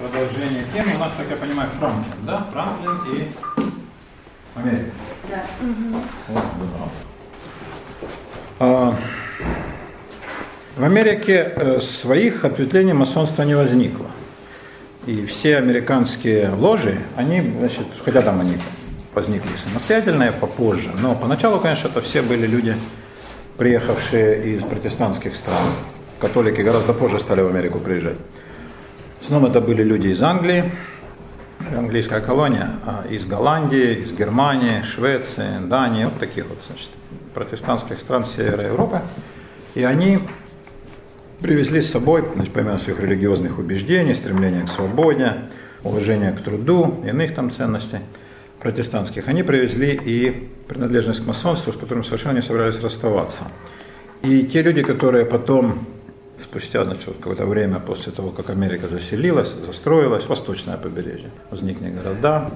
продолжение 0.00 0.64
темы. 0.72 0.94
У 0.96 0.98
нас, 0.98 1.12
как 1.16 1.30
я 1.30 1.36
понимаю, 1.36 1.68
Франклин, 1.78 2.14
да? 2.26 2.46
Франклин 2.52 2.98
и 3.12 3.28
Америка. 4.56 4.90
Да. 5.28 5.44
Вот, 6.28 6.44
здорово. 6.56 6.90
А, 8.58 8.96
В 10.76 10.84
Америке 10.84 11.52
э, 11.54 11.80
своих 11.80 12.44
ответвлений 12.44 12.94
масонства 12.94 13.42
не 13.42 13.54
возникло. 13.54 14.06
И 15.06 15.26
все 15.26 15.58
американские 15.58 16.50
ложи, 16.50 16.98
они, 17.16 17.54
значит, 17.58 17.86
хотя 18.04 18.22
там 18.22 18.40
они 18.40 18.58
возникли 19.14 19.50
самостоятельные 19.68 20.32
попозже, 20.32 20.90
но 21.00 21.14
поначалу, 21.14 21.58
конечно, 21.58 21.88
это 21.88 22.00
все 22.00 22.22
были 22.22 22.46
люди, 22.46 22.76
приехавшие 23.58 24.54
из 24.54 24.62
протестантских 24.62 25.34
стран. 25.34 25.66
Католики 26.20 26.60
гораздо 26.60 26.92
позже 26.92 27.18
стали 27.18 27.40
в 27.40 27.48
Америку 27.48 27.78
приезжать. 27.78 28.16
В 29.20 29.24
основном 29.24 29.50
это 29.50 29.60
были 29.60 29.82
люди 29.82 30.08
из 30.08 30.22
Англии, 30.22 30.72
английская 31.76 32.20
колония, 32.20 32.70
а 32.86 33.04
из 33.08 33.26
Голландии, 33.26 33.96
из 33.96 34.12
Германии, 34.12 34.82
Швеции, 34.82 35.58
Дании, 35.68 36.06
вот 36.06 36.18
таких 36.18 36.46
вот, 36.48 36.58
значит, 36.66 36.88
протестантских 37.34 38.00
стран 38.00 38.24
Севера 38.24 38.64
Европы. 38.64 39.02
И 39.74 39.84
они 39.84 40.20
привезли 41.40 41.82
с 41.82 41.90
собой, 41.90 42.24
значит, 42.34 42.54
помимо 42.54 42.78
своих 42.78 42.98
религиозных 42.98 43.58
убеждений, 43.58 44.14
стремления 44.14 44.62
к 44.62 44.70
свободе, 44.70 45.34
уважения 45.84 46.32
к 46.32 46.40
труду, 46.40 47.04
иных 47.06 47.34
там 47.34 47.50
ценностей 47.50 47.98
протестантских, 48.58 49.28
они 49.28 49.42
привезли 49.42 50.00
и 50.02 50.48
принадлежность 50.66 51.22
к 51.22 51.26
масонству, 51.26 51.74
с 51.74 51.76
которым 51.76 52.04
совершенно 52.04 52.36
не 52.36 52.42
собирались 52.42 52.80
расставаться. 52.80 53.44
И 54.22 54.44
те 54.44 54.62
люди, 54.62 54.82
которые 54.82 55.26
потом, 55.26 55.86
спустя 56.42 56.84
значит, 56.84 57.16
какое-то 57.16 57.46
время 57.46 57.80
после 57.80 58.12
того, 58.12 58.30
как 58.30 58.50
Америка 58.50 58.88
заселилась, 58.88 59.52
застроилась, 59.66 60.26
восточное 60.26 60.76
побережье, 60.76 61.30
возникли 61.50 61.90
города, 61.90 62.50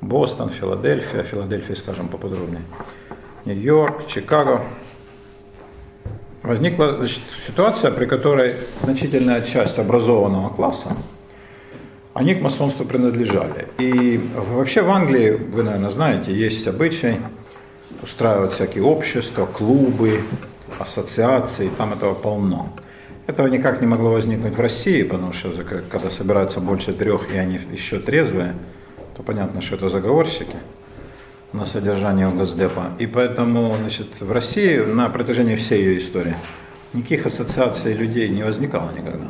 Бостон, 0.00 0.50
Филадельфия, 0.50 1.22
Филадельфия, 1.22 1.76
скажем 1.76 2.08
поподробнее, 2.08 2.62
Нью-Йорк, 3.44 4.08
Чикаго, 4.08 4.62
возникла 6.42 6.96
значит, 6.98 7.22
ситуация, 7.46 7.90
при 7.90 8.06
которой 8.06 8.54
значительная 8.82 9.42
часть 9.42 9.78
образованного 9.78 10.50
класса, 10.50 10.96
они 12.14 12.34
к 12.34 12.40
масонству 12.40 12.84
принадлежали. 12.84 13.68
И 13.78 14.20
вообще 14.34 14.82
в 14.82 14.90
Англии, 14.90 15.30
вы, 15.30 15.62
наверное, 15.62 15.90
знаете, 15.90 16.32
есть 16.34 16.66
обычай 16.66 17.18
устраивать 18.02 18.52
всякие 18.52 18.84
общества, 18.84 19.46
клубы, 19.46 20.20
ассоциации, 20.78 21.70
там 21.76 21.92
этого 21.92 22.14
полно. 22.14 22.72
Этого 23.26 23.48
никак 23.48 23.80
не 23.80 23.88
могло 23.88 24.10
возникнуть 24.10 24.56
в 24.56 24.60
России, 24.60 25.02
потому 25.02 25.32
что 25.32 25.50
когда 25.90 26.10
собираются 26.10 26.60
больше 26.60 26.92
трех 26.92 27.32
и 27.34 27.36
они 27.36 27.60
еще 27.72 27.98
трезвые, 27.98 28.54
то 29.16 29.22
понятно, 29.22 29.60
что 29.60 29.74
это 29.74 29.88
заговорщики 29.88 30.56
на 31.52 31.66
содержание 31.66 32.28
у 32.28 32.32
Госдепа. 32.32 32.92
И 33.00 33.06
поэтому 33.06 33.74
значит, 33.80 34.20
в 34.20 34.30
России 34.30 34.78
на 34.78 35.08
протяжении 35.08 35.56
всей 35.56 35.82
ее 35.82 35.98
истории 35.98 36.36
никаких 36.92 37.26
ассоциаций 37.26 37.94
людей 37.94 38.28
не 38.28 38.44
возникало 38.44 38.90
никогда. 38.92 39.26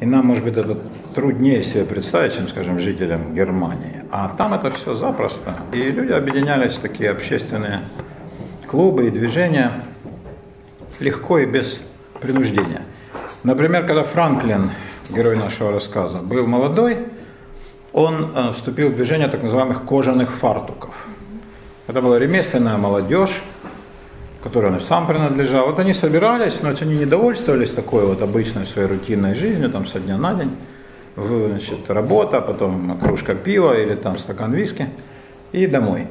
И 0.00 0.04
нам, 0.04 0.26
может 0.26 0.44
быть, 0.44 0.56
это 0.56 0.76
труднее 1.14 1.62
себе 1.62 1.84
представить, 1.84 2.34
чем, 2.34 2.48
скажем, 2.48 2.80
жителям 2.80 3.34
Германии. 3.34 4.02
А 4.10 4.34
там 4.36 4.52
это 4.52 4.70
все 4.72 4.94
запросто. 4.94 5.56
И 5.72 5.76
люди 5.76 6.12
объединялись 6.12 6.74
в 6.74 6.80
такие 6.80 7.10
общественные 7.10 7.80
клубы 8.66 9.06
и 9.06 9.10
движения 9.10 9.72
легко 11.00 11.38
и 11.38 11.46
без 11.46 11.80
принуждения. 12.20 12.82
Например, 13.44 13.84
когда 13.84 14.04
Франклин, 14.04 14.70
герой 15.10 15.36
нашего 15.36 15.72
рассказа, 15.72 16.18
был 16.18 16.46
молодой, 16.46 16.98
он 17.92 18.30
э, 18.34 18.52
вступил 18.52 18.90
в 18.90 18.94
движение 18.94 19.26
так 19.26 19.42
называемых 19.42 19.84
кожаных 19.84 20.32
фартуков. 20.32 20.94
Это 21.88 22.00
была 22.00 22.20
ремесленная 22.20 22.76
молодежь, 22.76 23.42
которой 24.44 24.66
он 24.66 24.76
и 24.76 24.80
сам 24.80 25.08
принадлежал. 25.08 25.66
Вот 25.66 25.80
они 25.80 25.92
собирались, 25.92 26.62
но 26.62 26.72
они 26.80 26.96
не 26.96 27.04
довольствовались 27.04 27.72
такой 27.72 28.06
вот 28.06 28.22
обычной 28.22 28.64
своей 28.64 28.86
рутинной 28.86 29.34
жизнью, 29.34 29.70
там 29.70 29.86
со 29.86 29.98
дня 29.98 30.16
на 30.16 30.34
день. 30.34 30.52
Значит, 31.16 31.90
работа, 31.90 32.40
потом 32.40 32.96
кружка 33.00 33.34
пива 33.34 33.74
или 33.74 33.96
там 33.96 34.18
стакан 34.18 34.52
виски 34.52 34.88
и 35.50 35.66
домой 35.66 36.06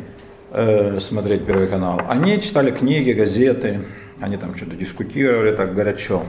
э, 0.52 1.00
смотреть 1.00 1.46
Первый 1.46 1.68
канал. 1.68 2.02
Они 2.10 2.42
читали 2.42 2.72
книги, 2.72 3.14
газеты, 3.14 3.86
они 4.20 4.36
там 4.36 4.56
что-то 4.58 4.76
дискутировали 4.76 5.56
так 5.56 5.74
горячо 5.74 6.26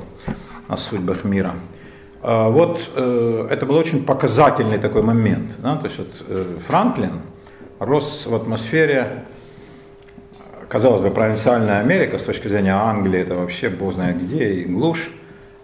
о 0.69 0.77
судьбах 0.77 1.25
мира. 1.25 1.55
А 2.23 2.49
вот 2.49 2.91
э, 2.95 3.49
это 3.50 3.67
был 3.67 3.75
очень 3.75 4.05
показательный 4.05 4.78
такой 4.78 5.03
момент. 5.03 5.50
Да? 5.59 5.77
То 5.77 5.87
есть 5.87 5.99
вот, 5.99 6.25
э, 6.28 6.59
Франклин 6.67 7.21
рос 7.81 8.27
в 8.27 8.34
атмосфере, 8.34 9.25
казалось 10.69 11.00
бы, 11.00 11.11
провинциальная 11.11 11.81
Америка 11.81 12.19
с 12.19 12.23
точки 12.23 12.47
зрения 12.47 12.75
Англии, 12.75 13.21
это 13.21 13.34
вообще 13.34 13.69
бог 13.69 13.93
знает 13.93 14.23
где, 14.23 14.53
и 14.53 14.65
глушь. 14.65 15.11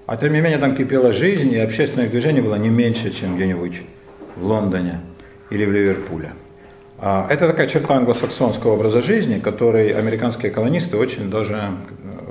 А 0.07 0.17
тем 0.17 0.33
не 0.33 0.41
менее 0.41 0.59
там 0.59 0.75
кипела 0.75 1.13
жизнь, 1.13 1.53
и 1.53 1.59
общественное 1.59 2.09
движение 2.09 2.43
было 2.43 2.57
не 2.57 2.71
меньше, 2.71 3.11
чем 3.13 3.37
где-нибудь 3.37 3.83
в 4.37 4.45
Лондоне 4.45 5.01
или 5.51 5.65
в 5.65 5.73
Ливерпуле. 5.73 6.33
А 6.99 7.29
Это 7.31 7.47
такая 7.47 7.69
черта 7.69 7.95
англосаксонского 7.95 8.73
образа 8.73 9.03
жизни, 9.03 9.39
который 9.39 9.91
американские 9.91 10.51
колонисты 10.51 10.97
очень 10.97 11.31
даже 11.31 11.71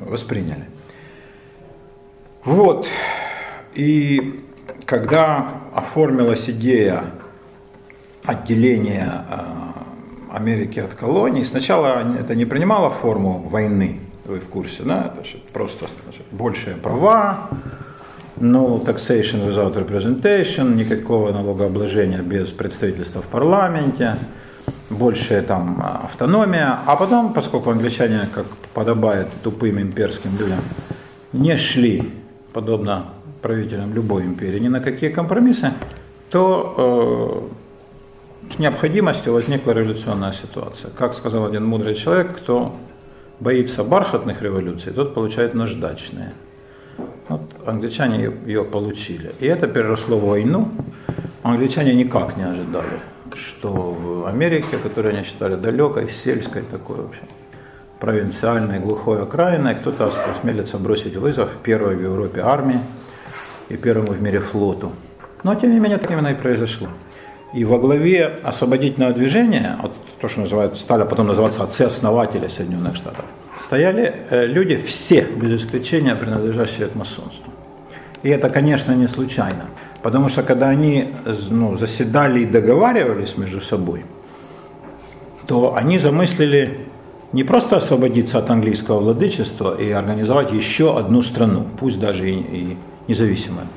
восприняли. 0.05 0.65
Вот. 2.47 2.87
И 3.73 4.41
когда 4.85 5.49
оформилась 5.75 6.49
идея 6.49 7.03
отделения 8.23 9.25
Америки 10.31 10.79
от 10.79 10.93
колоний, 10.93 11.43
сначала 11.43 12.15
это 12.17 12.35
не 12.35 12.45
принимало 12.45 12.89
форму 12.89 13.45
войны, 13.51 13.99
вы 14.23 14.39
в 14.39 14.47
курсе, 14.47 14.83
да, 14.83 15.13
это 15.13 15.27
просто 15.51 15.87
значит, 16.05 16.23
большие 16.31 16.77
права, 16.77 17.49
no 18.37 18.81
taxation 18.81 19.45
without 19.45 19.75
representation, 19.75 20.73
никакого 20.75 21.33
налогообложения 21.33 22.21
без 22.21 22.47
представительства 22.47 23.21
в 23.21 23.25
парламенте, 23.25 24.15
большая 24.89 25.41
там 25.41 25.83
автономия, 26.05 26.79
а 26.85 26.95
потом, 26.95 27.33
поскольку 27.33 27.71
англичане, 27.71 28.21
как 28.33 28.45
подобает 28.73 29.27
тупым 29.43 29.81
имперским 29.81 30.31
людям, 30.39 30.61
не 31.33 31.57
шли, 31.57 32.13
подобно 32.57 33.05
правителям 33.43 33.93
любой 33.93 34.23
империи, 34.23 34.57
ни 34.57 34.67
на 34.67 34.79
какие 34.79 35.11
компромиссы, 35.11 35.73
то 36.31 37.51
э, 38.49 38.55
с 38.55 38.57
необходимостью 38.57 39.33
возникла 39.33 39.73
революционная 39.73 40.31
ситуация. 40.31 40.89
Как 40.89 41.13
сказал 41.13 41.45
один 41.45 41.67
мудрый 41.67 41.93
человек, 41.93 42.35
кто 42.35 42.75
боится 43.39 43.83
бархатных 43.83 44.41
революций, 44.41 44.91
тот 44.91 45.13
получает 45.13 45.53
наждачные. 45.53 46.33
Вот 47.29 47.41
англичане 47.67 48.31
ее 48.47 48.63
получили. 48.63 49.33
И 49.39 49.45
это 49.45 49.67
переросло 49.67 50.17
в 50.17 50.25
войну. 50.25 50.71
Англичане 51.43 51.93
никак 51.93 52.37
не 52.37 52.43
ожидали 52.43 52.99
что 53.35 53.69
в 53.69 54.25
Америке, 54.25 54.77
которую 54.81 55.13
они 55.13 55.23
считали 55.23 55.53
далекой, 55.55 56.09
сельской 56.23 56.63
такой 56.63 56.95
вообще, 57.01 57.21
провинциальной, 57.99 58.79
глухой 58.79 59.21
окраиной, 59.21 59.75
кто-то 59.75 60.11
осмелится 60.31 60.77
бросить 60.77 61.15
вызов 61.15 61.49
первой 61.63 61.95
в 61.95 62.01
Европе 62.01 62.41
армии 62.41 62.79
и 63.69 63.77
первому 63.77 64.11
в 64.11 64.21
мире 64.21 64.39
флоту. 64.39 64.91
Но 65.43 65.55
тем 65.55 65.71
не 65.71 65.79
менее 65.79 65.97
так 65.97 66.11
именно 66.11 66.27
и 66.27 66.35
произошло. 66.35 66.87
И 67.53 67.63
во 67.63 67.79
главе 67.79 68.25
освободительного 68.43 69.13
движения, 69.13 69.77
вот 69.81 69.93
то, 70.19 70.27
что 70.27 70.41
называют, 70.41 70.77
стали 70.77 71.03
потом 71.03 71.27
называться 71.27 71.63
отцы-основатели 71.63 72.47
Соединенных 72.47 72.95
Штатов, 72.95 73.25
стояли 73.59 74.13
э, 74.29 74.45
люди 74.45 74.75
все, 74.75 75.21
без 75.21 75.53
исключения, 75.53 76.15
принадлежащие 76.15 76.87
к 76.87 76.95
масонству. 76.95 77.51
И 78.23 78.29
это, 78.29 78.49
конечно, 78.49 78.91
не 78.93 79.07
случайно. 79.07 79.65
Потому 80.01 80.29
что 80.29 80.43
когда 80.43 80.69
они 80.69 81.13
ну, 81.49 81.77
заседали 81.77 82.41
и 82.41 82.45
договаривались 82.45 83.37
между 83.37 83.61
собой, 83.61 84.05
то 85.47 85.75
они 85.75 85.97
замыслили 85.97 86.86
не 87.37 87.43
просто 87.43 87.77
освободиться 87.77 88.39
от 88.39 88.49
английского 88.49 88.99
владычества 88.99 89.79
и 89.79 89.91
организовать 89.91 90.51
еще 90.51 90.97
одну 90.97 91.21
страну, 91.21 91.67
пусть 91.79 91.99
даже 91.99 92.27
и, 92.27 92.33
и 92.33 92.77
независимую, 93.07 93.67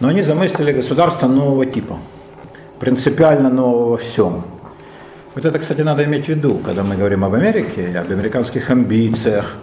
но 0.00 0.08
они 0.08 0.22
замыслили 0.22 0.72
государство 0.72 1.28
нового 1.28 1.66
типа, 1.66 1.98
принципиально 2.80 3.48
нового 3.48 3.90
во 3.90 3.96
всем. 3.96 4.42
Вот 5.36 5.44
это, 5.44 5.56
кстати, 5.60 5.82
надо 5.82 6.02
иметь 6.02 6.24
в 6.24 6.30
виду, 6.30 6.58
когда 6.64 6.82
мы 6.82 6.96
говорим 6.96 7.24
об 7.24 7.34
Америке, 7.34 7.96
об 7.96 8.10
американских 8.10 8.70
амбициях, 8.70 9.54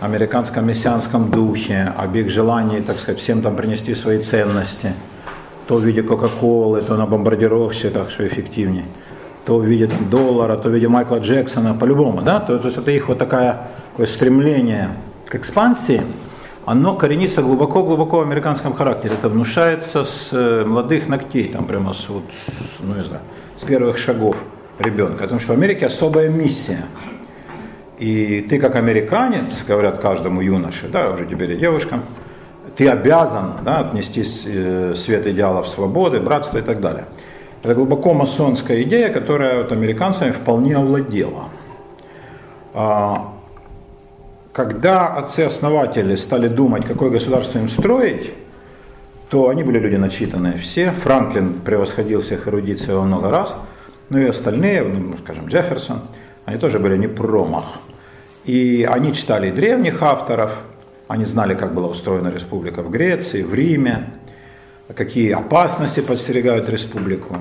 американском 0.00 0.66
мессианском 0.66 1.30
духе, 1.30 1.94
об 1.96 2.14
их 2.14 2.28
желании, 2.28 2.80
так 2.80 2.98
сказать, 2.98 3.22
всем 3.22 3.40
там 3.40 3.56
принести 3.56 3.94
свои 3.94 4.18
ценности– 4.18 4.92
то 5.66 5.76
в 5.76 5.84
виде 5.84 6.02
Кока-Колы, 6.02 6.82
то 6.82 6.96
на 6.96 7.06
бомбардировщиках, 7.06 8.10
что 8.10 8.26
эффективнее, 8.26 8.84
то 9.46 9.58
в 9.58 9.64
виде 9.64 9.86
там, 9.86 10.10
доллара, 10.10 10.56
то 10.56 10.68
в 10.68 10.74
виде 10.74 10.88
Майкла 10.88 11.20
Джексона, 11.20 11.72
по-любому, 11.72 12.20
да, 12.20 12.40
то, 12.40 12.58
то 12.58 12.66
есть 12.66 12.78
это 12.78 12.90
их 12.90 13.08
вот 13.08 13.18
такая, 13.18 13.68
такое 13.92 14.08
стремление 14.08 14.90
к 15.28 15.36
экспансии, 15.36 16.02
оно 16.64 16.96
коренится 16.96 17.42
глубоко-глубоко 17.42 18.18
в 18.18 18.22
американском 18.22 18.74
характере. 18.74 19.14
Это 19.14 19.28
внушается 19.28 20.04
с 20.04 20.30
э, 20.32 20.64
молодых 20.64 21.08
ногтей, 21.08 21.44
там 21.44 21.64
прямо 21.64 21.94
с, 21.94 22.08
вот, 22.08 22.24
ну 22.80 22.96
не 22.96 23.04
знаю, 23.04 23.22
с 23.56 23.62
первых 23.62 23.98
шагов 23.98 24.36
ребенка. 24.80 25.22
Потому 25.22 25.38
что 25.38 25.52
в 25.52 25.56
Америке 25.56 25.86
особая 25.86 26.28
миссия. 26.28 26.84
И 27.98 28.44
ты 28.50 28.58
как 28.58 28.74
американец, 28.74 29.64
говорят 29.64 29.98
каждому 29.98 30.40
юноше, 30.40 30.88
да, 30.88 31.12
уже 31.12 31.24
теперь 31.24 31.52
и 31.52 31.56
девушкам, 31.56 32.02
ты 32.76 32.88
обязан 32.88 33.52
да, 33.64 33.78
отнести 33.78 34.24
э, 34.46 34.94
свет 34.96 35.24
идеалов 35.24 35.68
свободы, 35.68 36.18
братства 36.18 36.58
и 36.58 36.62
так 36.62 36.80
далее. 36.80 37.04
Это 37.66 37.74
глубоко 37.74 38.14
масонская 38.14 38.82
идея, 38.82 39.12
которая 39.12 39.64
вот 39.64 39.72
американцами 39.72 40.30
вполне 40.30 40.76
овладела. 40.76 41.48
А, 42.72 43.32
когда 44.52 45.08
отцы-основатели 45.08 46.14
стали 46.14 46.46
думать, 46.46 46.86
какое 46.86 47.10
государство 47.10 47.58
им 47.58 47.68
строить, 47.68 48.32
то 49.30 49.48
они 49.48 49.64
были 49.64 49.80
люди 49.80 49.96
начитанные 49.96 50.58
все. 50.58 50.92
Франклин 50.92 51.54
превосходил 51.54 52.22
всех 52.22 52.46
эрудицией 52.46 52.94
во 52.94 53.02
много 53.02 53.30
раз, 53.30 53.56
ну 54.10 54.18
и 54.18 54.26
остальные, 54.26 54.84
ну, 54.84 55.18
скажем, 55.18 55.48
Джефферсон, 55.48 56.02
они 56.44 56.58
тоже 56.58 56.78
были 56.78 56.96
не 56.96 57.08
промах. 57.08 57.64
И 58.44 58.88
они 58.88 59.12
читали 59.12 59.50
древних 59.50 60.04
авторов, 60.04 60.52
они 61.08 61.24
знали, 61.24 61.56
как 61.56 61.74
была 61.74 61.88
устроена 61.88 62.28
республика 62.28 62.84
в 62.84 62.90
Греции, 62.92 63.42
в 63.42 63.52
Риме, 63.52 64.10
какие 64.94 65.32
опасности 65.32 66.00
подстерегают 66.00 66.68
республику, 66.68 67.36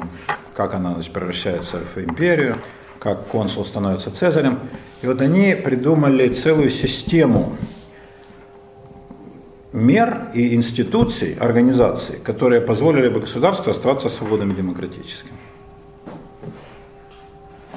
как 0.56 0.74
она 0.74 0.94
значит, 0.94 1.14
превращается 1.14 1.80
в 1.94 1.98
империю, 2.00 2.56
как 3.00 3.28
консул 3.28 3.66
становится 3.66 4.12
цезарем. 4.12 4.60
И 5.02 5.08
вот 5.08 5.22
они 5.22 5.56
придумали 5.56 6.30
целую 6.30 6.70
систему 6.70 7.56
мер 9.74 10.30
и 10.34 10.56
институций, 10.56 11.36
организаций, 11.40 12.18
которые 12.24 12.62
позволили 12.62 13.10
бы 13.10 13.20
государству 13.20 13.72
оставаться 13.72 14.10
свободным 14.10 14.52
и 14.52 14.56
демократическим. 14.56 15.36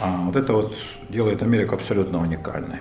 А 0.01 0.23
вот 0.27 0.37
это 0.37 0.53
вот 0.53 0.75
делает 1.09 1.43
Америку 1.43 1.75
абсолютно 1.75 2.21
уникальной. 2.21 2.79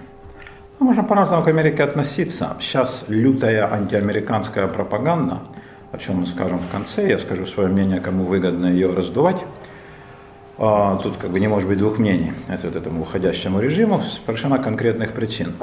Ну, 0.80 0.86
можно 0.86 1.04
по-разному 1.04 1.44
к 1.44 1.48
Америке 1.48 1.84
относиться. 1.84 2.56
Сейчас 2.62 3.06
лютая 3.08 3.74
антиамериканская 3.74 4.68
пропаганда, 4.68 5.40
о 5.98 6.00
чем 6.00 6.18
мы 6.18 6.28
скажем 6.28 6.60
в 6.60 6.72
конце, 6.72 7.10
я 7.10 7.18
скажу 7.18 7.48
свое 7.48 7.70
мнение, 7.70 8.00
кому 8.00 8.24
выгодно 8.24 8.68
ее 8.68 8.94
раздувать. 8.94 9.38
А, 10.60 10.98
тут 10.98 11.18
как 11.18 11.32
бы 11.32 11.40
не 11.40 11.48
может 11.48 11.68
быть 11.68 11.80
двух 11.80 11.98
мнений 11.98 12.34
это, 12.48 12.68
этому 12.68 13.02
уходящему 13.02 13.60
режиму 13.60 14.04
с 14.04 14.20
совершенно 14.24 14.60
конкретных 14.60 15.14
причин. 15.14 15.54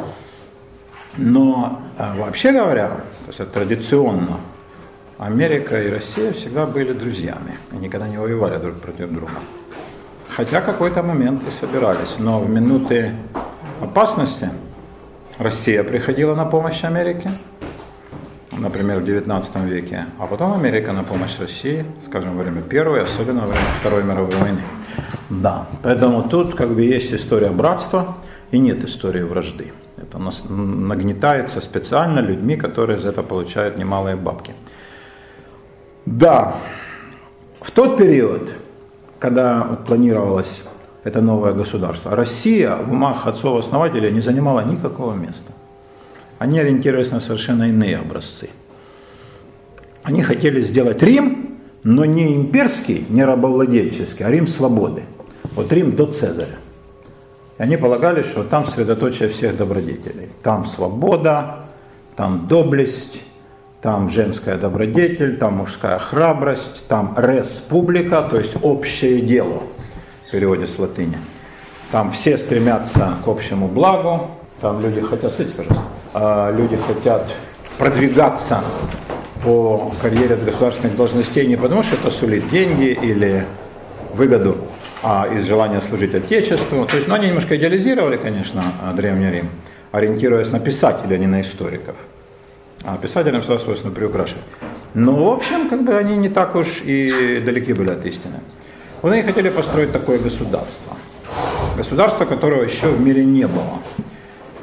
Но 1.17 1.81
а, 1.97 2.17
вообще 2.17 2.51
говоря, 2.51 2.89
то 2.89 3.29
есть 3.29 3.53
традиционно 3.53 4.39
Америка 5.19 5.81
и 5.81 5.89
Россия 5.89 6.33
всегда 6.33 6.67
были 6.67 6.93
друзьями 6.93 7.55
и 7.71 7.77
никогда 7.77 8.09
не 8.09 8.19
воевали 8.19 8.59
друг 8.59 8.81
против 8.81 9.11
друга. 9.11 9.35
Хотя 10.29 10.61
какой-то 10.61 11.05
момент 11.05 11.43
и 11.47 11.53
собирались, 11.53 12.17
но 12.19 12.41
в 12.41 12.51
минуты 12.51 13.13
опасности 13.81 14.51
Россия 15.39 15.85
приходила 15.85 16.35
на 16.35 16.45
помощь 16.45 16.83
Америке, 16.83 17.31
например, 18.59 19.01
в 19.01 19.05
XIX 19.05 19.69
веке, 19.69 20.07
а 20.19 20.27
потом 20.27 20.53
Америка 20.55 20.93
на 20.93 21.03
помощь 21.03 21.39
России, 21.39 21.85
скажем, 22.07 22.37
во 22.37 22.43
время 22.43 22.63
Первой, 22.63 23.03
особенно 23.03 23.41
во 23.41 23.47
время 23.47 23.67
Второй 23.81 24.03
мировой 24.05 24.37
войны. 24.37 24.61
Да, 25.31 25.67
поэтому 25.83 26.23
тут 26.23 26.55
как 26.55 26.69
бы 26.69 26.83
есть 26.83 27.13
история 27.13 27.51
братства 27.51 28.17
и 28.51 28.59
нет 28.59 28.85
истории 28.85 29.23
вражды. 29.23 29.73
Это 29.97 30.19
нагнетается 30.49 31.61
специально 31.61 32.21
людьми, 32.21 32.57
которые 32.57 32.99
за 32.99 33.09
это 33.09 33.23
получают 33.23 33.79
немалые 33.79 34.17
бабки. 34.17 34.53
Да, 36.07 36.55
в 37.61 37.71
тот 37.71 37.97
период, 37.97 38.53
когда 39.19 39.63
планировалось 39.87 40.65
это 41.05 41.21
новое 41.21 41.53
государство. 41.53 42.17
Россия 42.17 42.77
в 42.77 42.93
умах 42.93 43.27
отцов-основателей 43.27 44.11
не 44.11 44.23
занимала 44.23 44.61
никакого 44.61 45.15
места. 45.15 45.53
Они 46.39 46.59
ориентировались 46.59 47.11
на 47.11 47.21
совершенно 47.21 47.69
иные 47.69 47.99
образцы. 47.99 48.51
Они 50.03 50.23
хотели 50.23 50.61
сделать 50.61 51.03
Рим, 51.03 51.59
но 51.83 52.05
не 52.05 52.35
имперский, 52.37 53.07
не 53.09 53.25
рабовладельческий, 53.25 54.25
а 54.25 54.31
Рим 54.31 54.47
свободы. 54.47 55.05
Вот 55.55 55.73
Рим 55.73 55.97
до 55.97 56.07
Цезаря. 56.07 56.59
И 57.59 57.63
они 57.63 57.77
полагали, 57.77 58.23
что 58.23 58.43
там 58.43 58.67
средоточие 58.67 59.29
всех 59.29 59.57
добродетелей. 59.57 60.31
Там 60.43 60.67
свобода, 60.67 61.67
там 62.17 62.47
доблесть, 62.49 63.23
там 63.81 64.11
женская 64.11 64.57
добродетель, 64.57 65.37
там 65.37 65.59
мужская 65.59 65.99
храбрость, 65.99 66.87
там 66.89 67.15
республика, 67.17 68.27
то 68.29 68.39
есть 68.39 68.55
общее 68.61 69.21
дело– 69.21 69.63
переводе 70.35 70.67
с 70.67 70.79
латыни. 70.81 71.17
Там 71.93 72.11
все 72.11 72.37
стремятся 72.39 73.17
к 73.25 73.29
общему 73.29 73.69
благу, 73.69 74.31
там 74.61 74.81
люди 74.81 75.01
хотят, 75.01 75.33
смотрите, 75.33 75.57
пожалуйста, 75.57 75.85
люди 76.15 76.77
хотят 76.77 77.27
продвигаться 77.79 78.63
по 79.43 79.93
карьере 80.01 80.37
государственных 80.37 80.97
должностей 80.97 81.47
не 81.47 81.57
потому, 81.57 81.83
что 81.83 81.97
это 81.97 82.11
сулит 82.11 82.49
деньги 82.49 82.97
или 83.03 83.45
выгоду, 84.15 84.57
а 85.03 85.27
из 85.27 85.45
желания 85.45 85.81
служить 85.81 86.15
Отечеству. 86.15 86.87
То 86.87 86.97
есть, 86.97 87.09
ну, 87.09 87.15
они 87.15 87.27
немножко 87.27 87.57
идеализировали, 87.57 88.17
конечно, 88.17 88.63
Древний 88.95 89.31
Рим, 89.31 89.49
ориентируясь 89.93 90.51
на 90.51 90.61
писателей, 90.61 91.17
а 91.17 91.19
не 91.19 91.27
на 91.27 91.43
историков. 91.43 91.97
А 92.85 92.97
писателям 92.97 93.41
всегда 93.41 93.59
свойственно 93.59 93.93
приукрашивать. 93.93 94.45
Но, 94.95 95.25
в 95.25 95.33
общем, 95.33 95.69
как 95.69 95.83
бы 95.83 95.97
они 95.97 96.17
не 96.17 96.29
так 96.29 96.55
уж 96.55 96.81
и 96.85 97.43
далеки 97.45 97.73
были 97.73 97.91
от 97.91 98.07
истины. 98.07 98.37
Вот 99.03 99.13
они 99.13 99.23
хотели 99.23 99.49
построить 99.49 99.93
такое 99.93 100.19
государство. 100.19 100.95
Государство, 101.77 102.25
которого 102.25 102.63
еще 102.63 102.87
в 102.87 103.01
мире 103.01 103.25
не 103.25 103.47
было. 103.47 103.81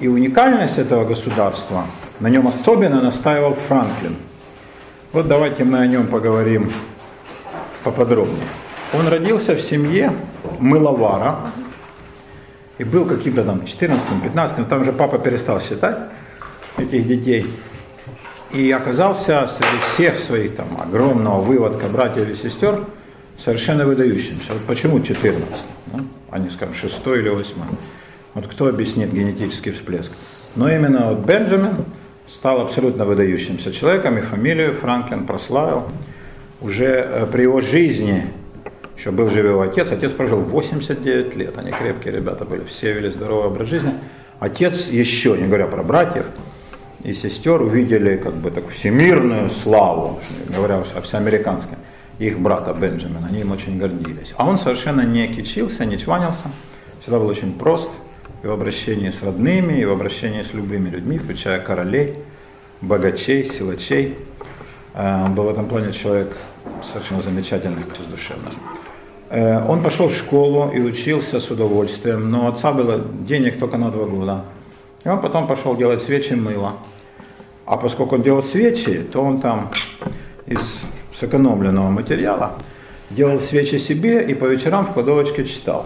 И 0.01 0.07
уникальность 0.07 0.77
этого 0.77 1.05
государства, 1.05 1.85
на 2.19 2.27
нем 2.27 2.47
особенно 2.47 3.01
настаивал 3.01 3.53
Франклин. 3.53 4.17
Вот 5.13 5.29
давайте 5.29 5.63
мы 5.63 5.77
о 5.77 5.87
нем 5.87 6.07
поговорим 6.07 6.69
поподробнее. 7.83 8.47
Он 8.93 9.07
родился 9.07 9.55
в 9.55 9.61
семье 9.61 10.13
мыловара 10.59 11.47
и 12.77 12.83
был 12.83 13.05
каким-то 13.05 13.45
там 13.45 13.59
14-15, 13.61 14.65
там 14.67 14.83
же 14.83 14.91
папа 14.91 15.17
перестал 15.19 15.61
считать 15.61 15.97
этих 16.77 17.07
детей. 17.07 17.45
И 18.51 18.69
оказался 18.71 19.47
среди 19.47 19.79
всех 19.93 20.19
своих 20.19 20.57
там 20.57 20.81
огромного 20.81 21.39
выводка 21.41 21.87
братьев 21.87 22.29
и 22.29 22.35
сестер– 22.35 22.83
совершенно 23.41 23.85
выдающимся. 23.85 24.53
Вот 24.53 24.61
почему 24.67 24.99
14, 24.99 25.43
ну, 25.93 25.99
а 26.29 26.39
не, 26.39 26.49
скажем, 26.49 26.75
6 26.75 27.07
или 27.07 27.29
8? 27.29 27.53
Вот 28.33 28.47
кто 28.47 28.67
объяснит 28.67 29.11
генетический 29.11 29.71
всплеск? 29.71 30.11
Но 30.55 30.71
именно 30.71 31.09
вот 31.09 31.25
Бенджамин 31.25 31.75
стал 32.27 32.61
абсолютно 32.61 33.05
выдающимся 33.05 33.73
человеком, 33.73 34.17
и 34.17 34.21
фамилию 34.21 34.73
Франклин 34.75 35.25
прославил. 35.25 35.83
Уже 36.61 36.85
э, 36.85 37.25
при 37.25 37.43
его 37.43 37.59
жизни, 37.59 38.25
еще 38.95 39.11
был 39.11 39.29
живой 39.29 39.51
его 39.51 39.61
отец, 39.61 39.91
отец 39.91 40.13
прожил 40.13 40.39
89 40.39 41.35
лет, 41.35 41.57
они 41.57 41.71
крепкие 41.71 42.13
ребята 42.13 42.45
были, 42.45 42.63
все 42.63 42.93
вели 42.93 43.09
здоровый 43.09 43.47
образ 43.47 43.67
жизни. 43.67 43.91
Отец 44.39 44.87
еще, 44.87 45.35
не 45.37 45.47
говоря 45.47 45.67
про 45.67 45.83
братьев 45.83 46.25
и 47.03 47.13
сестер, 47.13 47.61
увидели 47.61 48.15
как 48.15 48.35
бы 48.35 48.51
так 48.51 48.69
всемирную 48.69 49.49
славу, 49.49 50.19
говоря 50.55 50.83
о 50.95 51.01
всеамериканской 51.01 51.77
их 52.19 52.39
брата 52.39 52.73
Бенджамина, 52.73 53.27
они 53.27 53.41
им 53.41 53.51
очень 53.51 53.77
гордились. 53.77 54.33
А 54.37 54.47
он 54.47 54.57
совершенно 54.57 55.01
не 55.01 55.27
кичился, 55.27 55.83
не 55.85 55.97
чванился, 55.97 56.45
всегда 57.01 57.19
был 57.19 57.27
очень 57.27 57.53
прост 57.53 57.89
и 58.43 58.47
в 58.47 58.51
обращении 58.51 59.09
с 59.09 59.21
родными, 59.21 59.73
и 59.73 59.85
в 59.85 59.91
обращении 59.91 60.41
с 60.41 60.53
любыми 60.53 60.89
людьми, 60.89 61.17
включая 61.17 61.59
королей, 61.59 62.15
богачей, 62.81 63.45
силачей. 63.45 64.15
Он 64.93 65.33
был 65.35 65.43
в 65.43 65.49
этом 65.49 65.67
плане 65.67 65.93
человек 65.93 66.35
совершенно 66.83 67.21
замечательный, 67.21 67.83
душевный. 68.09 68.51
Э, 69.29 69.65
он 69.65 69.81
пошел 69.81 70.09
в 70.09 70.15
школу 70.15 70.69
и 70.71 70.81
учился 70.81 71.39
с 71.39 71.49
удовольствием, 71.49 72.29
но 72.29 72.47
отца 72.47 72.73
было 72.73 72.99
денег 72.99 73.57
только 73.57 73.77
на 73.77 73.89
два 73.89 74.05
года. 74.05 74.43
И 75.05 75.09
он 75.09 75.21
потом 75.21 75.47
пошел 75.47 75.77
делать 75.77 76.01
свечи 76.01 76.33
мыло. 76.33 76.73
А 77.65 77.77
поскольку 77.77 78.15
он 78.15 78.23
делал 78.23 78.43
свечи, 78.43 78.99
то 79.11 79.23
он 79.23 79.39
там 79.39 79.71
из 80.45 80.85
сэкономленного 81.13 81.89
материала, 81.89 82.57
делал 83.09 83.39
свечи 83.39 83.77
себе 83.77 84.21
и 84.23 84.33
по 84.33 84.45
вечерам 84.45 84.85
в 84.85 84.91
кладовочке 84.91 85.45
читал. 85.45 85.85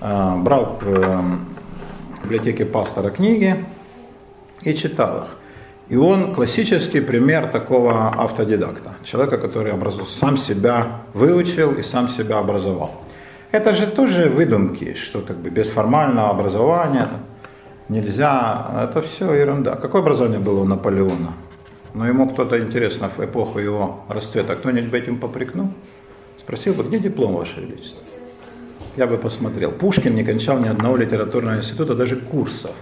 А, 0.00 0.36
брал 0.36 0.78
э, 0.82 1.20
в 1.49 1.49
библиотеке 2.22 2.64
пастора 2.64 3.10
книги 3.10 3.64
и 4.62 4.74
читал 4.74 5.22
их. 5.22 5.36
И 5.88 5.96
он 5.96 6.34
классический 6.34 7.00
пример 7.00 7.48
такого 7.48 8.08
автодидакта, 8.08 8.94
человека, 9.04 9.38
который 9.38 9.72
образов... 9.72 10.08
сам 10.08 10.36
себя 10.36 11.02
выучил 11.14 11.72
и 11.72 11.82
сам 11.82 12.08
себя 12.08 12.38
образовал. 12.38 12.92
Это 13.50 13.72
же 13.72 13.88
тоже 13.88 14.28
выдумки, 14.28 14.94
что 14.94 15.20
как 15.20 15.38
бы 15.38 15.50
без 15.50 15.68
формального 15.70 16.30
образования 16.30 17.08
нельзя, 17.88 18.88
это 18.88 19.02
все 19.02 19.34
ерунда. 19.34 19.74
Какое 19.74 20.02
образование 20.02 20.38
было 20.38 20.60
у 20.60 20.64
Наполеона? 20.64 21.32
Но 21.94 22.06
ему 22.06 22.28
кто-то, 22.28 22.60
интересно, 22.60 23.08
в 23.08 23.18
эпоху 23.18 23.58
его 23.58 24.04
расцвета, 24.08 24.54
кто-нибудь 24.54 24.94
этим 24.94 25.18
попрекнул? 25.18 25.70
Спросил 26.38 26.74
бы, 26.74 26.84
где 26.84 27.00
диплом, 27.00 27.34
Ваше 27.34 27.60
Величество? 27.60 27.98
Я 28.96 29.06
бы 29.06 29.18
посмотрел. 29.18 29.70
Пушкин 29.70 30.14
не 30.14 30.24
кончал 30.24 30.58
ни 30.58 30.68
одного 30.68 30.96
литературного 30.96 31.58
института, 31.58 31.94
даже 31.94 32.16
курсов. 32.16 32.74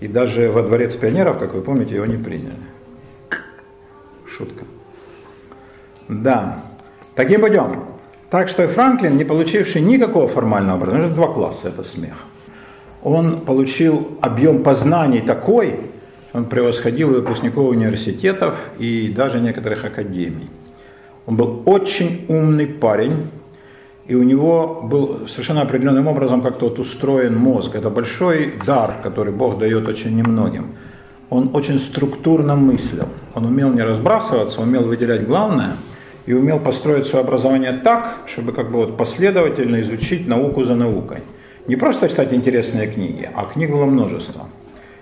И 0.00 0.06
даже 0.06 0.50
во 0.50 0.62
дворец 0.62 0.94
пионеров, 0.94 1.38
как 1.38 1.54
вы 1.54 1.62
помните, 1.62 1.94
его 1.94 2.06
не 2.06 2.16
приняли. 2.16 2.56
Шутка. 4.26 4.64
Да. 6.08 6.64
Таким 7.14 7.40
путем. 7.40 7.84
Так 8.30 8.48
что 8.48 8.68
Франклин, 8.68 9.16
не 9.16 9.24
получивший 9.24 9.80
никакого 9.80 10.28
формального 10.28 10.76
образования, 10.76 11.14
два 11.14 11.32
класса, 11.32 11.68
это 11.68 11.82
смех. 11.82 12.24
Он 13.02 13.40
получил 13.40 14.18
объем 14.20 14.62
познаний 14.62 15.20
такой, 15.20 15.80
он 16.34 16.44
превосходил 16.44 17.08
выпускников 17.08 17.70
университетов 17.70 18.58
и 18.78 19.08
даже 19.08 19.40
некоторых 19.40 19.84
академий. 19.84 20.50
Он 21.26 21.36
был 21.36 21.62
очень 21.64 22.26
умный 22.28 22.66
парень, 22.66 23.28
и 24.08 24.14
у 24.14 24.22
него 24.22 24.80
был 24.82 25.28
совершенно 25.28 25.60
определенным 25.62 26.06
образом 26.06 26.40
как-то 26.40 26.70
вот 26.70 26.78
устроен 26.78 27.36
мозг. 27.36 27.74
Это 27.74 27.90
большой 27.90 28.54
дар, 28.66 28.94
который 29.02 29.34
Бог 29.34 29.58
дает 29.58 29.86
очень 29.86 30.16
немногим. 30.16 30.74
Он 31.28 31.50
очень 31.52 31.78
структурно 31.78 32.56
мыслил. 32.56 33.06
Он 33.34 33.44
умел 33.44 33.70
не 33.70 33.82
разбрасываться, 33.82 34.62
умел 34.62 34.84
выделять 34.84 35.26
главное 35.26 35.72
и 36.24 36.32
умел 36.32 36.58
построить 36.58 37.06
свое 37.06 37.22
образование 37.22 37.72
так, 37.72 38.20
чтобы 38.26 38.52
как 38.52 38.70
бы 38.70 38.78
вот 38.78 38.96
последовательно 38.96 39.82
изучить 39.82 40.26
науку 40.26 40.64
за 40.64 40.74
наукой. 40.74 41.18
Не 41.66 41.76
просто 41.76 42.08
читать 42.08 42.32
интересные 42.32 42.86
книги, 42.86 43.28
а 43.34 43.44
книг 43.44 43.70
было 43.70 43.84
множество. 43.84 44.48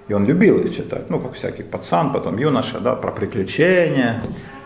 И 0.08 0.14
он 0.14 0.24
любил 0.26 0.58
их 0.58 0.74
читать, 0.74 1.10
ну, 1.10 1.20
как 1.20 1.34
всякий 1.34 1.62
пацан, 1.62 2.12
потом 2.12 2.38
юноша, 2.38 2.80
да, 2.80 2.96
про 2.96 3.12
приключения, 3.12 4.20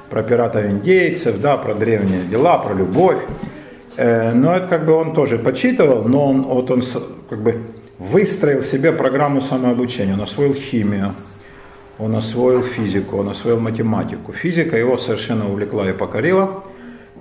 про 0.09 0.23
пиратов-индейцев, 0.23 1.41
да, 1.43 1.59
про 1.59 1.75
древние 1.75 2.23
дела, 2.23 2.57
про 2.57 2.75
любовь. 2.75 3.19
Э, 4.01 4.33
но 4.33 4.57
это 4.57 4.67
как 4.67 4.87
бы 4.87 4.95
он 4.95 5.13
тоже 5.13 5.37
почитывал, 5.37 6.09
но 6.09 6.31
он, 6.31 6.43
вот 6.43 6.71
он 6.71 6.83
как 7.29 7.43
бы 7.43 7.61
выстроил 7.99 8.63
себе 8.63 8.93
программу 8.93 9.43
самообучения, 9.43 10.15
он 10.15 10.23
освоил 10.23 10.55
химию, 10.55 11.13
он 11.99 12.17
освоил 12.17 12.63
физику, 12.63 13.19
он 13.19 13.29
освоил 13.29 13.61
математику. 13.61 14.33
Физика 14.33 14.79
его 14.79 14.97
совершенно 14.97 15.51
увлекла 15.51 15.91
и 15.91 15.93
покорила. 15.93 16.65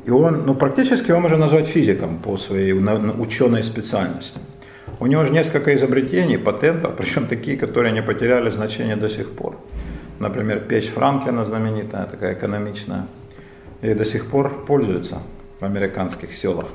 И 0.06 0.12
он, 0.12 0.46
ну 0.46 0.56
практически 0.56 1.10
его 1.10 1.20
можно 1.20 1.38
назвать 1.38 1.68
физиком 1.68 2.18
по 2.18 2.38
своей 2.38 2.72
ученой 2.72 3.66
специальности. 3.66 4.40
У 5.02 5.08
него 5.08 5.26
же 5.26 5.34
несколько 5.34 5.76
изобретений, 5.76 6.38
патентов, 6.38 6.94
причем 6.98 7.28
такие, 7.28 7.58
которые 7.58 7.92
не 7.92 8.02
потеряли 8.02 8.52
значение 8.52 8.96
до 8.96 9.10
сих 9.10 9.32
пор. 9.32 9.58
Например, 10.20 10.62
печь 10.62 10.90
Франклина 10.90 11.44
знаменитая, 11.44 12.06
такая 12.06 12.36
экономичная, 12.36 13.06
и 13.82 13.94
до 13.94 14.06
сих 14.06 14.28
пор 14.28 14.66
пользуется 14.66 15.18
в 15.60 15.66
американских 15.66 16.34
селах. 16.34 16.68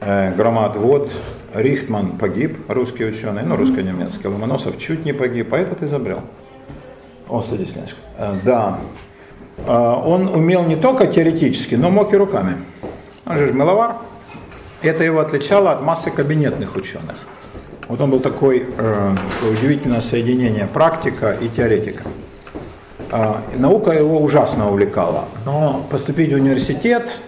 Э, 0.00 0.32
громоотвод, 0.34 1.10
Рихтман 1.52 2.16
погиб, 2.16 2.58
русский 2.68 3.04
ученый, 3.04 3.42
ну, 3.42 3.56
русско-немецкий, 3.56 4.28
Ломоносов 4.28 4.78
чуть 4.78 5.04
не 5.04 5.12
погиб, 5.12 5.52
а 5.52 5.58
этот 5.58 5.82
изобрел. 5.82 6.22
О, 7.28 7.42
садись, 7.42 7.74
Леночка. 7.74 7.98
Э, 8.16 8.34
да. 8.44 8.80
Э, 9.66 9.72
он 9.72 10.28
умел 10.28 10.64
не 10.64 10.76
только 10.76 11.06
теоретически, 11.06 11.74
но 11.74 11.90
мог 11.90 12.14
и 12.14 12.16
руками. 12.16 12.56
Он 13.26 13.36
же 13.36 13.52
мыловар. 13.52 13.96
Это 14.82 15.04
его 15.04 15.20
отличало 15.20 15.72
от 15.72 15.82
массы 15.82 16.10
кабинетных 16.10 16.76
ученых. 16.76 17.16
Вот 17.88 18.00
он 18.00 18.10
был 18.10 18.20
такой 18.20 18.66
удивительное 19.42 20.00
соединение 20.00 20.66
практика 20.66 21.36
и 21.38 21.48
теоретика. 21.48 22.04
Наука 23.56 23.90
его 23.90 24.22
ужасно 24.22 24.70
увлекала, 24.70 25.24
но 25.44 25.84
поступить 25.90 26.32
в 26.32 26.36
университет, 26.36 27.20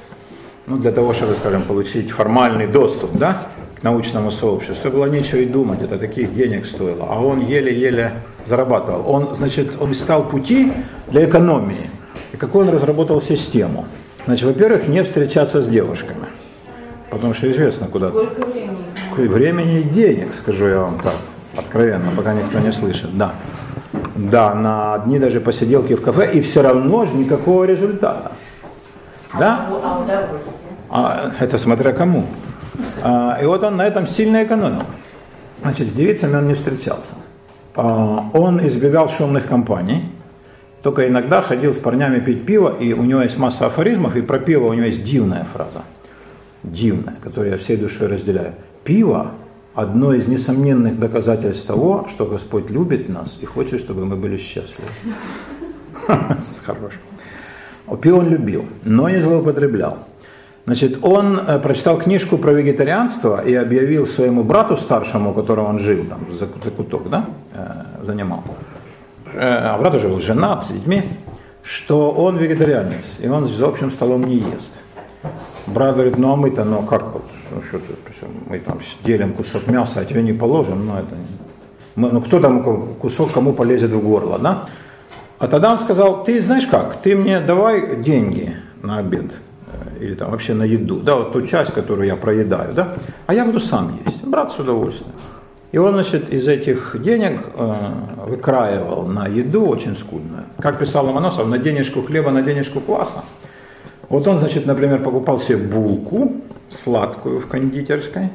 ну, 0.66 0.76
для 0.76 0.92
того, 0.92 1.12
чтобы, 1.12 1.34
скажем, 1.34 1.62
получить 1.62 2.10
формальный 2.10 2.66
доступ 2.66 3.12
да, 3.12 3.42
к 3.78 3.82
научному 3.82 4.30
сообществу, 4.30 4.90
было 4.90 5.06
нечего 5.06 5.38
и 5.38 5.46
думать, 5.46 5.82
это 5.82 5.98
таких 5.98 6.34
денег 6.34 6.66
стоило. 6.66 7.06
А 7.08 7.20
он 7.20 7.40
еле-еле 7.40 8.12
зарабатывал. 8.44 9.10
Он, 9.10 9.34
значит, 9.34 9.76
он 9.80 9.92
искал 9.92 10.28
пути 10.28 10.72
для 11.08 11.24
экономии. 11.24 11.90
И 12.32 12.36
какую 12.36 12.68
он 12.68 12.74
разработал 12.74 13.20
систему? 13.20 13.86
Значит, 14.24 14.46
во-первых, 14.46 14.86
не 14.88 15.02
встречаться 15.02 15.62
с 15.62 15.66
девушками. 15.66 16.26
Потому 17.10 17.34
что 17.34 17.50
известно, 17.50 17.88
куда. 17.88 18.08
Сколько 18.08 18.46
времени? 18.46 18.78
Времени 19.16 19.80
и 19.80 19.82
денег, 19.82 20.32
скажу 20.32 20.66
я 20.66 20.78
вам 20.78 20.98
так, 21.00 21.16
откровенно, 21.56 22.10
пока 22.16 22.32
никто 22.32 22.58
не 22.60 22.72
слышит. 22.72 23.16
Да. 23.18 23.34
Да, 24.14 24.54
на 24.54 24.94
одни 24.94 25.18
даже 25.18 25.40
посиделки 25.40 25.94
в 25.94 26.02
кафе, 26.02 26.30
и 26.32 26.40
все 26.40 26.62
равно 26.62 27.04
же 27.06 27.14
никакого 27.16 27.64
результата. 27.64 28.32
Да? 29.38 29.66
А 30.90 31.32
это 31.40 31.58
смотря 31.58 31.92
кому. 31.92 32.26
А, 33.02 33.38
и 33.40 33.46
вот 33.46 33.62
он 33.62 33.76
на 33.76 33.86
этом 33.86 34.06
сильно 34.06 34.44
экономил. 34.44 34.82
Значит, 35.62 35.88
с 35.88 35.92
девицами 35.92 36.36
он 36.36 36.48
не 36.48 36.54
встречался. 36.54 37.14
А, 37.74 38.30
он 38.32 38.66
избегал 38.66 39.08
шумных 39.08 39.46
компаний, 39.46 40.04
только 40.82 41.08
иногда 41.08 41.40
ходил 41.40 41.72
с 41.72 41.78
парнями 41.78 42.20
пить 42.20 42.44
пиво, 42.44 42.76
и 42.78 42.92
у 42.92 43.04
него 43.04 43.22
есть 43.22 43.38
масса 43.38 43.66
афоризмов, 43.66 44.16
и 44.16 44.22
про 44.22 44.38
пиво 44.38 44.66
у 44.66 44.72
него 44.72 44.86
есть 44.86 45.02
дивная 45.02 45.46
фраза. 45.52 45.82
Дивная, 46.62 47.16
которую 47.22 47.52
я 47.52 47.58
всей 47.58 47.76
душой 47.76 48.08
разделяю. 48.08 48.54
Пиво– 48.84 49.32
одно 49.74 50.12
из 50.12 50.28
несомненных 50.28 50.98
доказательств 50.98 51.66
того, 51.66 52.06
что 52.08 52.26
Господь 52.26 52.70
любит 52.70 53.08
нас 53.08 53.38
и 53.40 53.46
хочет, 53.46 53.80
чтобы 53.80 54.04
мы 54.04 54.16
были 54.16 54.36
счастливы. 54.36 54.88
Хорошо. 56.06 56.98
Пиво 58.00 58.18
он 58.18 58.28
любил, 58.28 58.66
но 58.84 59.08
не 59.08 59.20
злоупотреблял. 59.20 59.98
Значит, 60.64 60.98
он 61.02 61.40
прочитал 61.62 61.98
книжку 61.98 62.38
про 62.38 62.52
вегетарианство 62.52 63.44
и 63.44 63.52
объявил 63.54 64.06
своему 64.06 64.44
брату 64.44 64.76
старшему, 64.76 65.30
у 65.30 65.34
которого 65.34 65.68
он 65.68 65.80
жил, 65.80 66.04
там, 66.04 66.20
за, 66.32 66.46
за 66.46 66.70
куток, 66.70 67.10
да, 67.10 67.26
занимал, 68.02 68.44
а 69.34 69.76
брат 69.78 69.94
уже 69.94 70.08
был 70.08 70.20
женат 70.20 70.64
с 70.66 70.68
детьми, 70.68 71.02
что 71.64 72.10
он 72.10 72.36
вегетарианец, 72.36 73.18
и 73.18 73.28
он 73.28 73.44
за 73.44 73.66
общим 73.66 73.90
столом 73.90 74.24
не 74.24 74.36
ест. 74.36 74.72
Брат 75.66 75.94
говорит, 75.94 76.18
ну 76.18 76.32
а 76.32 76.36
мы-то, 76.36 76.64
ну 76.64 76.82
как 76.82 77.02
ну, 77.50 77.62
что 77.62 78.26
мы 78.48 78.58
там 78.58 78.80
делим 79.04 79.32
кусок 79.32 79.66
мяса, 79.66 80.00
а 80.00 80.04
тебе 80.04 80.22
не 80.22 80.32
положим, 80.32 80.86
ну 80.86 80.94
это 80.94 81.16
мы, 81.94 82.10
ну 82.10 82.20
кто 82.20 82.40
там 82.40 82.62
кусок 83.00 83.32
кому 83.32 83.52
полезет 83.52 83.90
в 83.90 84.00
горло, 84.00 84.38
да? 84.38 84.66
А 85.42 85.48
тогда 85.48 85.72
он 85.72 85.80
сказал, 85.80 86.22
ты 86.22 86.40
знаешь 86.40 86.68
как, 86.68 87.02
ты 87.02 87.16
мне 87.16 87.40
давай 87.40 87.96
деньги 87.96 88.54
на 88.80 88.98
обед, 88.98 89.26
или 89.98 90.14
там 90.14 90.30
вообще 90.30 90.54
на 90.54 90.62
еду, 90.62 91.00
да, 91.00 91.16
вот 91.16 91.32
ту 91.32 91.44
часть, 91.44 91.74
которую 91.74 92.06
я 92.06 92.14
проедаю, 92.14 92.72
да, 92.72 92.94
а 93.26 93.34
я 93.34 93.44
буду 93.44 93.58
сам 93.58 93.98
есть. 94.06 94.22
Брат 94.22 94.52
с 94.52 94.60
удовольствием. 94.60 95.10
И 95.72 95.78
он, 95.78 95.94
значит, 95.94 96.32
из 96.32 96.46
этих 96.46 96.94
денег 97.02 97.40
э, 97.56 97.74
выкраивал 98.24 99.06
на 99.06 99.26
еду 99.26 99.66
очень 99.66 99.96
скудную. 99.96 100.44
Как 100.60 100.78
писал 100.78 101.06
Ломоносов, 101.06 101.48
на 101.48 101.58
денежку 101.58 102.02
хлеба, 102.02 102.30
на 102.30 102.42
денежку 102.42 102.78
кваса. 102.78 103.24
Вот 104.08 104.28
он, 104.28 104.38
значит, 104.38 104.64
например, 104.64 105.02
покупал 105.02 105.40
себе 105.40 105.56
булку 105.56 106.34
сладкую 106.70 107.40
в 107.40 107.48
кондитерской 107.48 108.28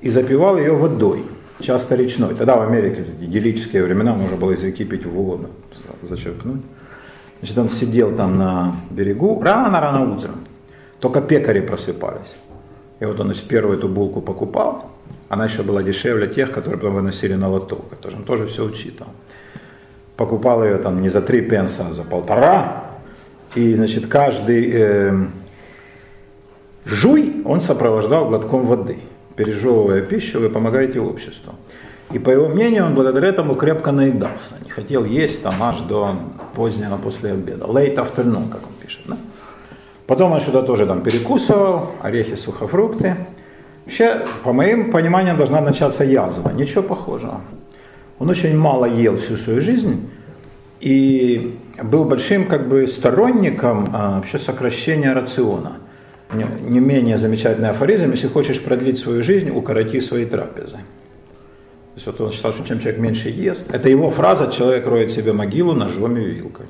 и 0.00 0.08
запивал 0.08 0.56
ее 0.56 0.76
водой, 0.76 1.24
часто 1.58 1.96
речной. 1.96 2.36
Тогда 2.36 2.54
в 2.58 2.62
Америке, 2.62 3.02
в 3.02 3.24
идиллические 3.24 3.82
времена, 3.82 4.14
можно 4.14 4.36
было 4.36 4.52
из 4.52 4.62
реки 4.62 4.84
пить 4.84 5.04
воду, 5.04 5.48
зачерпнуть. 6.02 6.62
Значит, 7.40 7.58
он 7.58 7.68
сидел 7.68 8.14
там 8.14 8.36
на 8.36 8.74
берегу 8.90 9.40
рано-рано 9.42 10.16
утром, 10.16 10.44
только 10.98 11.20
пекари 11.20 11.60
просыпались. 11.60 12.34
И 13.00 13.04
вот 13.04 13.20
он 13.20 13.26
значит, 13.26 13.44
первую 13.44 13.78
эту 13.78 13.88
булку 13.88 14.20
покупал, 14.20 14.90
она 15.28 15.44
еще 15.44 15.62
была 15.62 15.82
дешевле 15.82 16.26
тех, 16.26 16.52
которые 16.52 16.78
потом 16.78 16.94
выносили 16.94 17.34
на 17.34 17.48
лоток. 17.48 17.92
Это 17.92 18.10
же 18.10 18.16
он 18.16 18.24
тоже 18.24 18.46
все 18.46 18.64
учитал. 18.64 19.08
Покупал 20.16 20.64
ее 20.64 20.78
там 20.78 21.00
не 21.00 21.10
за 21.10 21.20
три 21.20 21.42
пенса, 21.42 21.86
а 21.88 21.92
за 21.92 22.02
полтора. 22.02 22.84
И, 23.54 23.74
значит, 23.74 24.06
каждый 24.06 24.70
э, 24.72 25.26
жуй 26.84 27.42
он 27.44 27.60
сопровождал 27.60 28.28
глотком 28.28 28.66
воды. 28.66 28.98
Пережевывая 29.36 30.00
пищу, 30.00 30.40
вы 30.40 30.48
помогаете 30.48 30.98
обществу. 30.98 31.54
И 32.12 32.18
по 32.18 32.30
его 32.30 32.48
мнению, 32.48 32.86
он 32.86 32.94
благодаря 32.94 33.28
этому 33.28 33.54
крепко 33.54 33.92
наедался. 33.92 34.54
Не 34.64 34.70
хотел 34.70 35.04
есть 35.04 35.42
там 35.42 35.62
аж 35.62 35.80
до 35.80 36.16
позднего 36.54 36.96
после 36.96 37.32
обеда. 37.32 37.66
Late 37.66 37.96
afternoon, 37.96 38.48
как 38.50 38.66
он 38.66 38.72
пишет. 38.82 39.02
Да? 39.06 39.16
Потом 40.06 40.32
он 40.32 40.40
сюда 40.40 40.62
тоже 40.62 40.86
там 40.86 41.02
перекусывал, 41.02 41.90
орехи, 42.00 42.34
сухофрукты. 42.34 43.28
Вообще, 43.84 44.24
по 44.42 44.54
моим 44.54 44.90
пониманиям, 44.90 45.36
должна 45.36 45.60
начаться 45.60 46.02
язва. 46.02 46.50
Ничего 46.50 46.82
похожего. 46.82 47.42
Он 48.18 48.30
очень 48.30 48.56
мало 48.56 48.86
ел 48.86 49.16
всю 49.18 49.36
свою 49.36 49.60
жизнь 49.60 50.08
и 50.80 51.58
был 51.82 52.04
большим 52.04 52.46
как 52.46 52.68
бы 52.68 52.86
сторонником 52.86 53.88
а, 53.92 54.16
вообще 54.16 54.38
сокращения 54.38 55.12
рациона. 55.12 55.76
Не, 56.32 56.44
не 56.68 56.80
менее 56.80 57.18
замечательный 57.18 57.70
афоризм, 57.70 58.10
если 58.10 58.28
хочешь 58.28 58.60
продлить 58.60 58.98
свою 58.98 59.22
жизнь, 59.22 59.50
укороти 59.50 60.00
свои 60.00 60.24
трапезы. 60.24 60.78
Есть 61.98 62.06
вот 62.06 62.20
он 62.20 62.30
считал, 62.30 62.52
что 62.52 62.64
чем 62.64 62.78
человек 62.78 63.00
меньше 63.00 63.28
ест, 63.28 63.74
это 63.74 63.88
его 63.88 64.12
фраза 64.12 64.52
«человек 64.52 64.86
роет 64.86 65.10
себе 65.10 65.32
могилу 65.32 65.72
ножом 65.72 66.16
и 66.16 66.20
вилкой». 66.20 66.66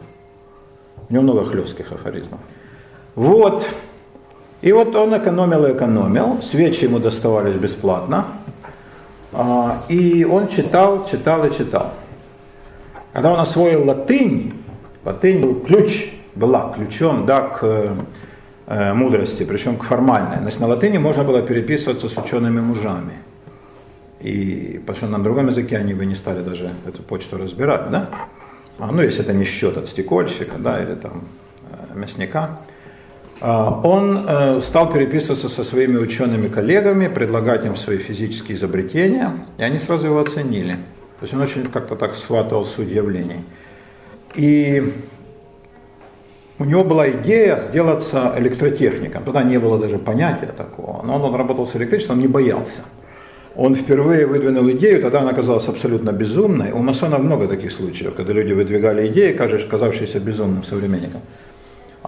У 1.07 1.13
него 1.13 1.23
много 1.23 1.45
хлестких 1.45 1.93
афоризмов. 1.93 2.41
Вот. 3.15 3.69
И 4.63 4.73
вот 4.73 4.97
он 4.97 5.15
экономил 5.15 5.67
и 5.67 5.73
экономил, 5.73 6.41
свечи 6.41 6.85
ему 6.85 6.99
доставались 6.99 7.57
бесплатно, 7.57 8.29
а, 9.35 9.85
и 9.89 10.25
он 10.25 10.49
читал, 10.49 11.07
читал 11.07 11.45
и 11.45 11.55
читал. 11.55 11.93
Когда 13.13 13.35
он 13.35 13.41
освоил 13.41 13.85
латынь, 13.87 14.55
латынь 15.05 15.43
был 15.43 15.57
ключ, 15.57 16.11
была 16.37 16.73
ключом 16.75 17.27
да, 17.27 17.43
к 17.43 17.97
э, 18.67 18.95
мудрости, 18.95 19.45
причем 19.45 19.77
к 19.77 19.83
формальной. 19.85 20.39
Значит, 20.39 20.61
на 20.61 20.69
латыни 20.69 20.97
можно 20.97 21.23
было 21.23 21.43
переписываться 21.43 22.09
с 22.09 22.17
учеными 22.17 22.61
мужами. 22.61 23.28
И 24.21 24.81
что 24.95 25.07
на 25.07 25.23
другом 25.23 25.49
языке 25.49 25.77
они 25.77 25.95
бы 25.95 26.05
не 26.05 26.17
стали 26.17 26.43
даже 26.43 26.73
эту 26.87 27.03
почту 27.03 27.39
разбирать, 27.39 27.91
да? 27.91 28.11
А, 28.79 28.93
ну, 28.93 29.03
если 29.03 29.23
это 29.23 29.33
не 29.33 29.45
счет 29.45 29.77
от 29.77 29.89
стекольщика, 29.89 30.57
да, 30.59 30.83
или 30.83 30.95
там 30.95 31.25
э, 31.71 31.99
мясника. 31.99 32.61
А, 33.41 33.81
он 33.83 34.25
э, 34.27 34.61
стал 34.61 34.93
переписываться 34.93 35.49
со 35.49 35.65
своими 35.65 35.97
учеными 35.97 36.49
коллегами, 36.49 37.09
предлагать 37.09 37.65
им 37.65 37.77
свои 37.77 37.99
физические 37.99 38.57
изобретения, 38.57 39.47
и 39.59 39.63
они 39.63 39.79
сразу 39.79 40.07
его 40.07 40.21
оценили. 40.21 40.73
То 41.19 41.23
есть 41.23 41.35
он 41.35 41.41
очень 41.41 41.67
как-то 41.67 41.97
так 41.97 42.15
схватывал 42.15 42.67
суть 42.67 42.89
явлений. 42.89 43.45
И 44.35 44.93
у 46.59 46.65
него 46.65 46.85
была 46.85 47.09
идея 47.11 47.59
сделаться 47.59 48.35
электротехником. 48.37 49.25
Тогда 49.25 49.43
не 49.43 49.59
было 49.59 49.79
даже 49.79 49.99
понятия 49.99 50.53
такого. 50.57 51.03
Но 51.05 51.17
он, 51.21 51.35
работал 51.35 51.67
с 51.67 51.75
электричеством, 51.77 52.21
не 52.21 52.29
боялся. 52.29 52.83
Он 53.57 53.75
впервые 53.75 54.27
выдвинул 54.27 54.71
идею, 54.71 55.03
тогда 55.03 55.21
она 55.21 55.31
оказалась 55.31 55.69
абсолютно 55.69 56.13
безумной. 56.13 56.71
У 56.73 56.79
масонов 56.79 57.23
много 57.23 57.49
таких 57.49 57.73
случаев, 57.73 58.15
когда 58.15 58.33
люди 58.33 58.53
выдвигали 58.53 59.07
идеи, 59.09 59.33
казавшиеся 59.33 60.21
безумным 60.21 60.65
современникам 60.65 61.21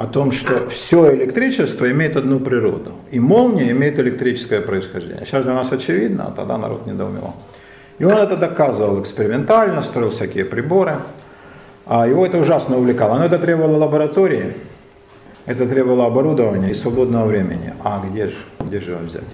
о 0.00 0.06
том, 0.06 0.32
что 0.32 0.68
все 0.70 1.14
электричество 1.14 1.90
имеет 1.90 2.16
одну 2.16 2.40
природу. 2.40 2.92
И 3.11 3.20
молния 3.20 3.70
имеет 3.73 3.99
электрическое 3.99 4.61
происхождение. 4.62 5.26
Сейчас 5.26 5.44
для 5.44 5.52
нас 5.54 5.73
очевидно, 5.73 6.28
а 6.28 6.30
тогда 6.30 6.56
народ 6.56 6.87
недоумевал. 6.87 7.35
И 7.99 8.04
он 8.04 8.12
это 8.12 8.37
доказывал 8.37 9.02
экспериментально, 9.02 9.82
строил 9.82 10.11
всякие 10.11 10.47
приборы. 10.47 10.97
А 11.87 12.06
его 12.06 12.25
это 12.25 12.38
ужасно 12.38 12.78
увлекало. 12.78 13.18
Но 13.18 13.26
это 13.26 13.38
требовало 13.38 13.76
лаборатории, 13.76 14.54
это 15.44 15.66
требовало 15.66 16.06
оборудования 16.06 16.70
и 16.70 16.75
свободного 16.75 17.26
времени. 17.26 17.75
А 17.85 18.02
где 18.11 18.28
же, 18.28 18.37
где 18.61 18.80
же 18.80 18.92
его 18.92 19.00
взять? 19.00 19.25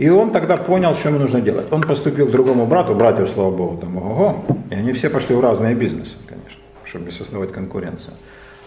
И 0.00 0.08
он 0.08 0.30
тогда 0.30 0.56
понял, 0.56 0.94
что 0.94 1.10
ему 1.10 1.18
нужно 1.18 1.42
делать. 1.42 1.70
Он 1.70 1.82
поступил 1.82 2.26
к 2.26 2.30
другому 2.30 2.64
брату, 2.64 2.94
братьев, 2.94 3.28
слава 3.28 3.50
богу, 3.50 3.76
там, 3.76 3.98
ого, 3.98 4.44
и 4.70 4.74
они 4.74 4.94
все 4.94 5.10
пошли 5.10 5.34
в 5.34 5.40
разные 5.40 5.74
бизнесы, 5.74 6.16
конечно, 6.26 6.58
чтобы 6.86 7.10
создавать 7.10 7.52
конкуренцию. 7.52 8.14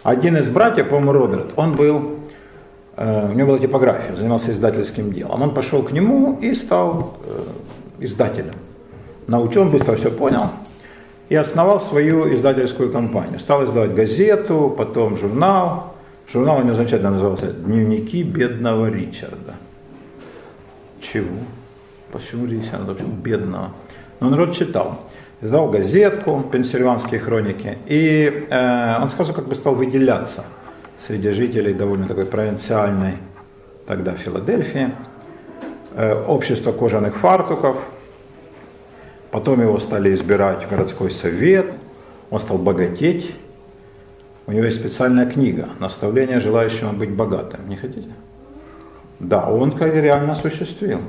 Один 0.03 0.37
из 0.37 0.47
братьев, 0.47 0.89
по-моему, 0.89 1.11
Роберт, 1.11 1.53
он 1.55 1.71
был, 1.71 2.19
э, 2.97 3.31
у 3.31 3.33
него 3.33 3.47
была 3.47 3.57
типография, 3.57 4.15
занимался 4.15 4.51
издательским 4.51 5.11
делом. 5.11 5.41
Он 5.41 5.55
пошел 5.55 5.81
к 5.81 5.91
нему 5.91 6.37
и 6.39 6.53
стал 6.53 7.17
э, 7.25 8.03
издателем. 8.03 8.53
Научил, 9.25 9.63
он 9.63 9.71
быстро 9.71 9.95
все 9.95 10.11
понял 10.11 10.49
и 11.29 11.35
основал 11.35 11.79
свою 11.79 12.31
издательскую 12.31 12.91
компанию. 12.91 13.39
Стал 13.39 13.65
издавать 13.65 13.95
газету, 13.95 14.71
потом 14.77 15.17
журнал. 15.17 15.95
Журнал 16.31 16.59
у 16.59 16.61
него 16.61 16.75
замечательно 16.75 17.09
назывался 17.09 17.47
«Дневники 17.47 18.21
бедного 18.21 18.85
Ричарда». 18.91 19.55
Чего? 21.03 21.37
Почему 22.11 22.47
Ричарда? 22.47 22.93
Почему 22.93 23.13
бедного? 23.13 23.71
Но 24.19 24.29
народ 24.29 24.55
читал 24.55 24.99
издал 25.43 25.69
газетку 25.69 26.41
«Пенсильванские 26.51 27.19
хроники», 27.19 27.77
и 27.85 28.47
э, 28.49 29.01
он 29.01 29.09
сразу 29.09 29.33
как 29.33 29.45
бы 29.45 29.55
стал 29.55 29.75
выделяться 29.75 30.45
среди 31.05 31.31
жителей 31.31 31.73
довольно 31.73 32.07
такой 32.07 32.25
провинциальной 32.25 33.17
тогда 33.85 34.13
Филадельфии. 34.13 34.95
Э, 35.95 36.15
общество 36.27 36.71
кожаных 36.71 37.17
фартуков, 37.17 37.75
потом 39.31 39.61
его 39.61 39.79
стали 39.79 40.13
избирать 40.13 40.63
в 40.63 40.69
городской 40.69 41.11
совет, 41.11 41.73
он 42.29 42.39
стал 42.39 42.57
богатеть. 42.57 43.35
У 44.47 44.53
него 44.53 44.63
есть 44.63 44.79
специальная 44.79 45.25
книга 45.25 45.69
«Наставление 45.79 46.39
желающему 46.39 46.93
быть 46.93 47.11
богатым». 47.11 47.67
Не 47.67 47.75
хотите? 47.75 48.09
Да, 49.19 49.49
он 49.49 49.71
как 49.71 49.93
реально 49.93 50.33
осуществил. 50.33 51.01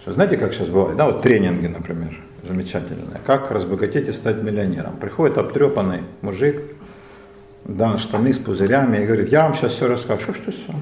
Что, 0.00 0.12
знаете, 0.12 0.36
как 0.36 0.54
сейчас 0.54 0.68
бывает? 0.68 0.96
Да, 0.96 1.06
вот 1.06 1.22
тренинги, 1.22 1.66
например 1.66 2.16
замечательная. 2.46 3.20
Как 3.24 3.50
разбогатеть 3.50 4.08
и 4.08 4.12
стать 4.12 4.42
миллионером. 4.42 4.96
Приходит 4.96 5.38
обтрепанный 5.38 6.02
мужик, 6.22 6.62
да, 7.64 7.98
штаны 7.98 8.32
с 8.32 8.38
пузырями, 8.38 8.98
и 8.98 9.06
говорит, 9.06 9.30
я 9.30 9.42
вам 9.42 9.54
сейчас 9.54 9.72
все 9.72 9.88
расскажу. 9.88 10.22
Что 10.22 10.32
ж 10.32 10.36
ты 10.46 10.52
все? 10.52 10.72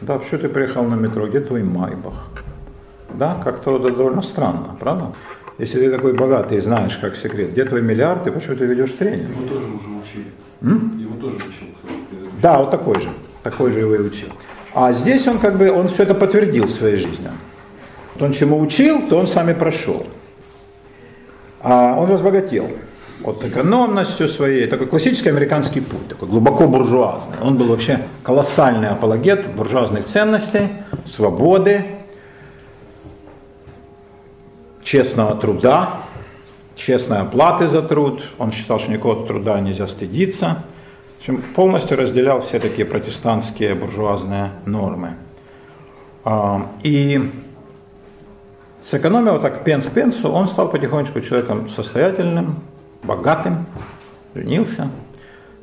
Да, 0.00 0.20
что 0.22 0.38
ты 0.38 0.48
приехал 0.48 0.84
на 0.84 0.94
метро, 0.94 1.26
где 1.26 1.40
твой 1.40 1.62
Майбах? 1.62 2.28
Да, 3.14 3.40
как-то 3.42 3.78
довольно 3.78 4.22
странно, 4.22 4.76
правда? 4.78 5.12
Если 5.58 5.80
ты 5.80 5.90
такой 5.90 6.12
богатый 6.12 6.58
и 6.58 6.60
знаешь, 6.60 6.96
как 6.96 7.16
секрет, 7.16 7.50
где 7.50 7.64
твой 7.64 7.82
миллиард, 7.82 8.26
и 8.26 8.30
почему 8.30 8.56
ты 8.56 8.66
ведешь 8.66 8.92
тренинг? 8.92 9.30
Его 9.30 9.48
тоже 9.48 9.66
уже 9.66 9.88
учили. 9.88 10.26
М? 10.62 10.98
Его 10.98 11.16
тоже 11.16 11.36
учил. 11.36 11.68
Да, 12.40 12.58
вот 12.58 12.70
такой 12.70 13.00
же. 13.00 13.08
Такой 13.42 13.72
же 13.72 13.80
его 13.80 13.94
и 13.94 14.00
учил. 14.00 14.28
А 14.80 14.92
здесь 14.92 15.26
он 15.26 15.40
как 15.40 15.58
бы, 15.58 15.72
он 15.72 15.88
все 15.88 16.04
это 16.04 16.14
подтвердил 16.14 16.68
своей 16.68 16.98
жизни. 16.98 17.28
Вот 18.14 18.22
он 18.22 18.32
чему 18.32 18.60
учил, 18.60 19.08
то 19.08 19.18
он 19.18 19.26
сами 19.26 19.52
прошел. 19.52 20.06
А 21.60 21.96
он 21.98 22.08
разбогател 22.08 22.70
от 23.24 23.44
экономностью 23.44 24.28
своей, 24.28 24.68
такой 24.68 24.86
классический 24.86 25.30
американский 25.30 25.80
путь, 25.80 26.06
такой 26.06 26.28
глубоко 26.28 26.68
буржуазный. 26.68 27.38
Он 27.42 27.56
был 27.56 27.66
вообще 27.66 28.06
колоссальный 28.22 28.86
апологет 28.90 29.52
буржуазных 29.52 30.06
ценностей, 30.06 30.68
свободы, 31.04 31.84
честного 34.84 35.34
труда, 35.34 36.02
честной 36.76 37.18
оплаты 37.22 37.66
за 37.66 37.82
труд. 37.82 38.22
Он 38.38 38.52
считал, 38.52 38.78
что 38.78 38.92
никакого 38.92 39.26
труда 39.26 39.58
нельзя 39.58 39.88
стыдиться. 39.88 40.62
Общем, 41.18 41.42
полностью 41.54 41.96
разделял 41.96 42.42
все 42.42 42.58
такие 42.58 42.86
протестантские 42.86 43.74
буржуазные 43.74 44.50
нормы. 44.64 45.16
А, 46.24 46.70
и 46.82 47.30
Сэкономил 48.82 49.38
так 49.40 49.64
пенс 49.64 49.86
пенсу, 49.86 50.30
он 50.30 50.46
стал 50.46 50.70
потихонечку 50.70 51.20
человеком 51.20 51.68
состоятельным, 51.68 52.60
богатым, 53.02 53.66
женился. 54.34 54.88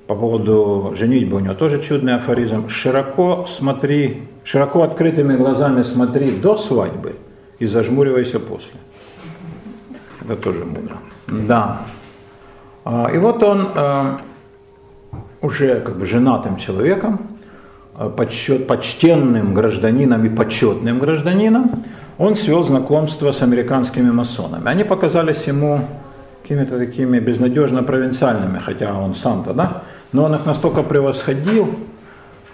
По 0.05 0.15
поводу 0.15 0.93
женитьбы 0.95 1.37
у 1.37 1.39
него 1.39 1.55
тоже 1.55 1.81
чудный 1.81 2.15
афоризм. 2.15 2.69
Широко 2.69 3.47
смотри, 3.47 4.27
широко 4.43 4.83
открытыми 4.83 5.35
глазами 5.35 5.81
смотри 5.81 6.29
до 6.39 6.55
свадьбы 6.55 7.15
и 7.57 7.65
зажмуривайся 7.65 8.39
после. 8.39 8.79
Это 10.21 10.35
тоже 10.35 10.63
мудро. 10.63 10.97
Да. 11.25 11.81
А, 12.83 13.09
и 13.11 13.17
вот 13.17 13.41
он 13.41 13.71
э, 13.75 14.17
уже 15.45 15.79
как 15.79 15.97
бы 15.97 16.05
женатым 16.05 16.57
человеком, 16.57 17.19
э, 17.97 18.09
почет, 18.09 18.67
почтенным 18.67 19.53
гражданином 19.53 20.25
и 20.25 20.29
почетным 20.29 20.99
гражданином, 20.99 21.71
он 22.17 22.35
свел 22.35 22.63
знакомство 22.63 23.31
с 23.31 23.41
американскими 23.41 24.11
масонами. 24.11 24.67
Они 24.67 24.83
показались 24.83 25.47
ему 25.47 25.81
какими-то 26.41 26.77
такими 26.77 27.19
безнадежно 27.19 27.83
провинциальными, 27.83 28.59
хотя 28.59 28.93
он 28.93 29.15
сам-то, 29.15 29.53
да, 29.53 29.83
но 30.11 30.25
он 30.25 30.35
их 30.35 30.45
настолько 30.45 30.83
превосходил, 30.83 31.67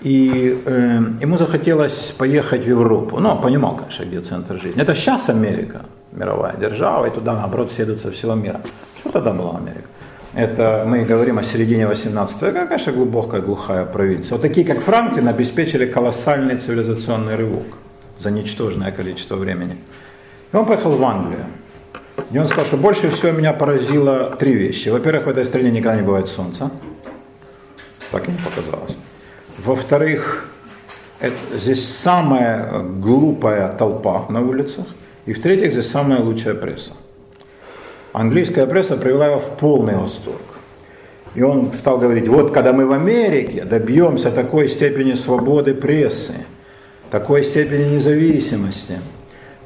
и 0.02 0.62
э, 0.66 1.00
ему 1.22 1.38
захотелось 1.38 2.14
поехать 2.18 2.66
в 2.66 2.70
Европу. 2.70 3.20
Ну, 3.20 3.30
он 3.30 3.42
понимал, 3.42 3.76
конечно, 3.76 4.06
где 4.06 4.22
центр 4.22 4.60
жизни. 4.60 4.82
Это 4.82 4.96
сейчас 4.96 5.30
Америка, 5.30 5.82
мировая 6.12 6.56
держава, 6.58 7.06
и 7.06 7.12
туда, 7.12 7.34
наоборот, 7.34 7.72
съедут 7.72 8.00
со 8.00 8.12
всего 8.12 8.34
мира. 8.34 8.62
Что 9.00 9.12
тогда 9.12 9.32
была 9.32 9.58
Америка? 9.58 9.88
Это 10.34 10.86
мы 10.88 11.04
говорим 11.04 11.40
о 11.40 11.44
середине 11.44 11.88
18 11.88 12.42
века, 12.42 12.66
конечно, 12.66 12.94
глубокая 12.94 13.42
глухая 13.42 13.86
провинция. 13.86 14.38
Вот 14.38 14.42
такие, 14.42 14.66
как 14.66 14.80
Франклин, 14.80 15.28
обеспечили 15.28 15.86
колоссальный 15.86 16.58
цивилизационный 16.58 17.36
рывок 17.36 17.66
за 18.18 18.32
ничтожное 18.32 18.92
количество 18.92 19.36
времени. 19.36 19.76
И 20.54 20.56
он 20.56 20.66
поехал 20.66 20.92
в 20.92 21.04
Англию. 21.04 21.46
И 22.32 22.38
он 22.38 22.48
сказал, 22.48 22.66
что 22.66 22.78
больше 22.78 23.10
всего 23.10 23.32
меня 23.32 23.52
поразило 23.52 24.38
три 24.40 24.54
вещи. 24.54 24.88
Во-первых, 24.88 25.26
в 25.26 25.30
этой 25.30 25.46
стране 25.46 25.70
никогда 25.70 25.98
не 25.98 26.06
бывает 26.06 26.28
солнца. 26.28 26.72
Так 28.12 28.28
не 28.30 28.38
показалось. 28.38 28.96
Во-вторых, 29.58 30.50
это, 31.20 31.36
здесь 31.58 31.86
самая 31.86 32.80
глупая 32.80 33.68
толпа 33.78 34.28
на 34.30 34.42
улицах. 34.42 34.86
И 35.26 35.34
в-третьих, 35.34 35.74
здесь 35.74 35.90
самая 35.90 36.22
лучшая 36.22 36.56
пресса. 36.56 36.92
Английская 38.14 38.68
пресса 38.68 38.98
привела 38.98 39.28
его 39.28 39.40
в 39.40 39.58
полный 39.58 39.96
восторг. 39.96 40.42
И 41.34 41.42
он 41.42 41.72
стал 41.74 41.98
говорить, 41.98 42.28
вот 42.28 42.52
когда 42.52 42.74
мы 42.74 42.86
в 42.86 42.92
Америке 42.92 43.64
добьемся 43.64 44.32
такой 44.32 44.68
степени 44.68 45.14
свободы 45.14 45.74
прессы, 45.74 46.34
такой 47.10 47.46
степени 47.46 47.96
независимости, 47.96 49.00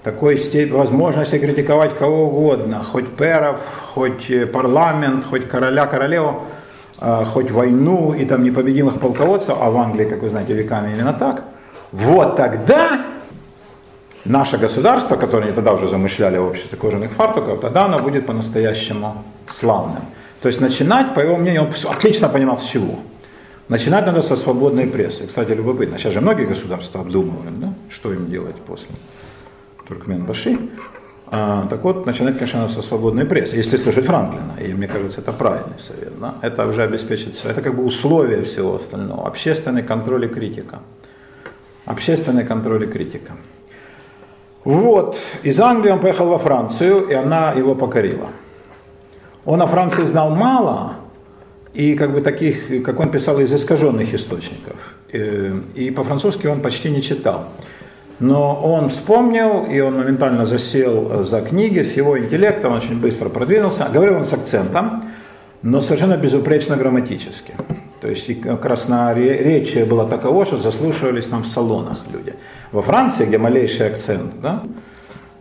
такой 0.04 0.38
степени 0.38 0.78
возможности 0.78 1.40
критиковать 1.40 1.98
кого 1.98 2.28
угодно, 2.28 2.84
хоть 2.84 3.10
перов, 3.16 3.62
хоть 3.96 4.52
парламент, 4.52 5.26
хоть 5.28 5.48
короля, 5.48 5.88
королеву, 5.88 6.44
э, 7.02 7.24
хоть 7.26 7.50
войну 7.50 8.14
и 8.14 8.26
там 8.26 8.44
непобедимых 8.44 9.00
полководцев, 9.00 9.58
а 9.60 9.72
в 9.72 9.78
Англии, 9.78 10.06
как 10.06 10.22
вы 10.22 10.30
знаете, 10.30 10.54
веками 10.54 10.94
именно 10.94 11.14
так, 11.14 11.46
вот 11.92 12.36
тогда 12.36 13.02
наше 14.26 14.58
государство, 14.58 15.16
которое 15.16 15.46
они 15.46 15.56
тогда 15.56 15.74
уже 15.74 15.88
замышляли 15.88 16.38
в 16.38 16.46
обществе 16.46 16.78
кожаных 16.78 17.12
фартуков, 17.12 17.62
тогда 17.62 17.86
оно 17.86 18.00
будет 18.00 18.26
по-настоящему 18.26 19.24
славным. 19.48 20.04
То 20.42 20.48
есть 20.48 20.62
начинать, 20.62 21.14
по 21.14 21.20
его 21.20 21.38
мнению, 21.38 21.64
он 21.64 21.92
отлично 21.92 22.30
понимал 22.30 22.58
с 22.58 22.64
чего. 22.64 23.00
Начинать 23.70 24.06
надо 24.06 24.22
со 24.22 24.36
свободной 24.36 24.86
прессы. 24.86 25.26
Кстати, 25.26 25.52
любопытно, 25.52 25.98
сейчас 25.98 26.14
же 26.14 26.22
многие 26.22 26.46
государства 26.46 27.02
обдумывают, 27.02 27.60
да, 27.60 27.74
что 27.90 28.14
им 28.14 28.30
делать 28.30 28.56
после 28.56 28.90
Туркменбаши. 29.88 30.58
А, 31.28 31.66
так 31.68 31.84
вот, 31.84 32.06
начинать, 32.06 32.38
конечно, 32.38 32.70
со 32.70 32.84
свободной 32.84 33.26
прессы, 33.26 33.56
если 33.56 33.78
слушать 33.78 34.06
Франклина. 34.06 34.54
И 34.64 34.74
мне 34.74 34.88
кажется, 34.88 35.22
это 35.22 35.32
правильный 35.32 35.80
совет. 35.80 36.14
Да? 36.20 36.36
Это 36.42 36.68
уже 36.68 36.84
обеспечится, 36.84 37.50
это 37.50 37.62
как 37.62 37.76
бы 37.76 37.84
условие 37.84 38.44
всего 38.44 38.76
остального. 38.76 39.28
Общественный 39.28 39.82
контроль 39.82 40.26
и 40.26 40.28
критика. 40.28 40.80
Общественный 41.86 42.46
контроль 42.46 42.84
и 42.84 42.88
критика. 42.88 43.34
Вот, 44.66 45.18
из 45.44 45.60
Англии 45.60 45.92
он 45.92 46.00
поехал 46.00 46.28
во 46.28 46.40
Францию, 46.40 47.08
и 47.08 47.14
она 47.14 47.52
его 47.52 47.76
покорила. 47.76 48.30
Он 49.46 49.62
о 49.62 49.68
Франции 49.68 50.02
знал 50.02 50.32
мало, 50.32 50.96
и 51.76 51.96
как 51.96 52.14
бы 52.14 52.22
таких, 52.22 52.84
как 52.84 53.00
он 53.00 53.12
писал, 53.12 53.40
из 53.40 53.54
искаженных 53.54 54.14
источников. 54.14 54.76
Э, 55.14 55.60
и 55.76 55.92
по-французски 55.92 56.48
он 56.48 56.62
почти 56.62 56.90
не 56.90 57.04
читал. 57.04 57.46
Но 58.20 58.56
он 58.56 58.90
вспомнил, 58.90 59.66
и 59.66 59.80
он 59.82 59.98
моментально 59.98 60.46
засел 60.46 61.26
за 61.26 61.42
книги 61.42 61.84
с 61.84 61.94
его 61.94 62.18
интеллектом, 62.18 62.74
очень 62.74 63.00
быстро 63.00 63.30
продвинулся. 63.30 63.88
Говорил 63.94 64.16
он 64.16 64.26
с 64.26 64.34
акцентом, 64.34 65.04
но 65.62 65.82
совершенно 65.82 66.18
безупречно 66.18 66.76
грамматически. 66.76 67.54
То 68.02 68.08
есть 68.08 68.28
на 68.88 69.14
речи 69.14 69.84
было 69.84 70.06
таково, 70.06 70.46
что 70.46 70.58
заслушивались 70.58 71.26
там 71.26 71.44
в 71.44 71.48
салонах 71.48 72.00
люди. 72.14 72.34
Во 72.76 72.82
Франции, 72.82 73.26
где 73.26 73.38
малейший 73.38 73.88
акцент, 73.88 74.42
да, 74.42 74.62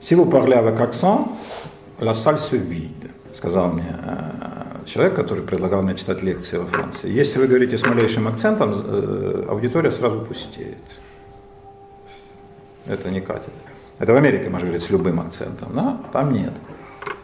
«Si 0.00 0.14
vous 0.14 0.24
parlez 0.24 0.54
avec 0.54 0.80
accent, 0.80 1.32
la 1.98 2.14
salle 2.14 2.38
se 2.38 2.56
vide», 2.56 3.10
сказал 3.32 3.72
мне 3.72 3.86
э, 3.88 4.86
человек, 4.86 5.16
который 5.16 5.42
предлагал 5.42 5.82
мне 5.82 5.96
читать 5.96 6.22
лекции 6.22 6.58
во 6.58 6.66
Франции. 6.66 7.10
Если 7.10 7.40
вы 7.40 7.48
говорите 7.48 7.76
с 7.76 7.84
малейшим 7.84 8.28
акцентом, 8.28 8.72
э, 8.72 9.46
аудитория 9.48 9.90
сразу 9.90 10.20
пустеет. 10.20 10.78
Это 12.86 13.10
не 13.10 13.20
катит. 13.20 13.50
Это 13.98 14.12
в 14.12 14.16
Америке, 14.16 14.48
можно 14.48 14.68
говорить, 14.68 14.84
с 14.84 14.90
любым 14.90 15.18
акцентом, 15.18 15.70
да? 15.74 15.96
там 16.12 16.32
нет. 16.32 16.52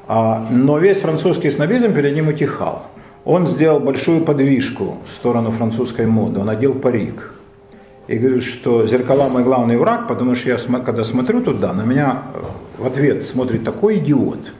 А, 0.09 0.44
но 0.51 0.79
весь 0.79 0.99
французский 0.99 1.53
снобизм 1.53 1.94
перед 1.94 2.16
ним 2.16 2.27
утихал. 2.27 2.87
Он 3.25 3.46
сделал 3.46 3.79
большую 3.79 4.25
подвижку 4.25 4.99
в 5.07 5.12
сторону 5.12 5.53
французской 5.53 6.07
моды. 6.07 6.40
Он 6.40 6.51
одел 6.51 6.75
парик 6.75 7.35
и 8.11 8.18
говорит, 8.18 8.42
что 8.42 8.88
зеркала 8.88 9.29
мой 9.29 9.44
главный 9.44 9.77
враг, 9.77 10.09
потому 10.09 10.35
что 10.35 10.49
я, 10.49 10.57
когда 10.85 11.05
смотрю 11.05 11.42
туда, 11.42 11.73
на 11.73 11.83
меня 11.83 12.23
э, 12.35 12.83
в 12.83 12.87
ответ 12.87 13.25
смотрит 13.25 13.62
такой 13.62 13.99
идиот, 13.99 14.53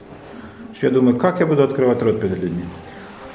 что 0.73 0.87
я 0.87 0.89
думаю, 0.89 1.17
как 1.17 1.41
я 1.41 1.45
буду 1.45 1.61
открывать 1.61 2.01
рот 2.01 2.21
перед 2.21 2.41
людьми. 2.41 2.63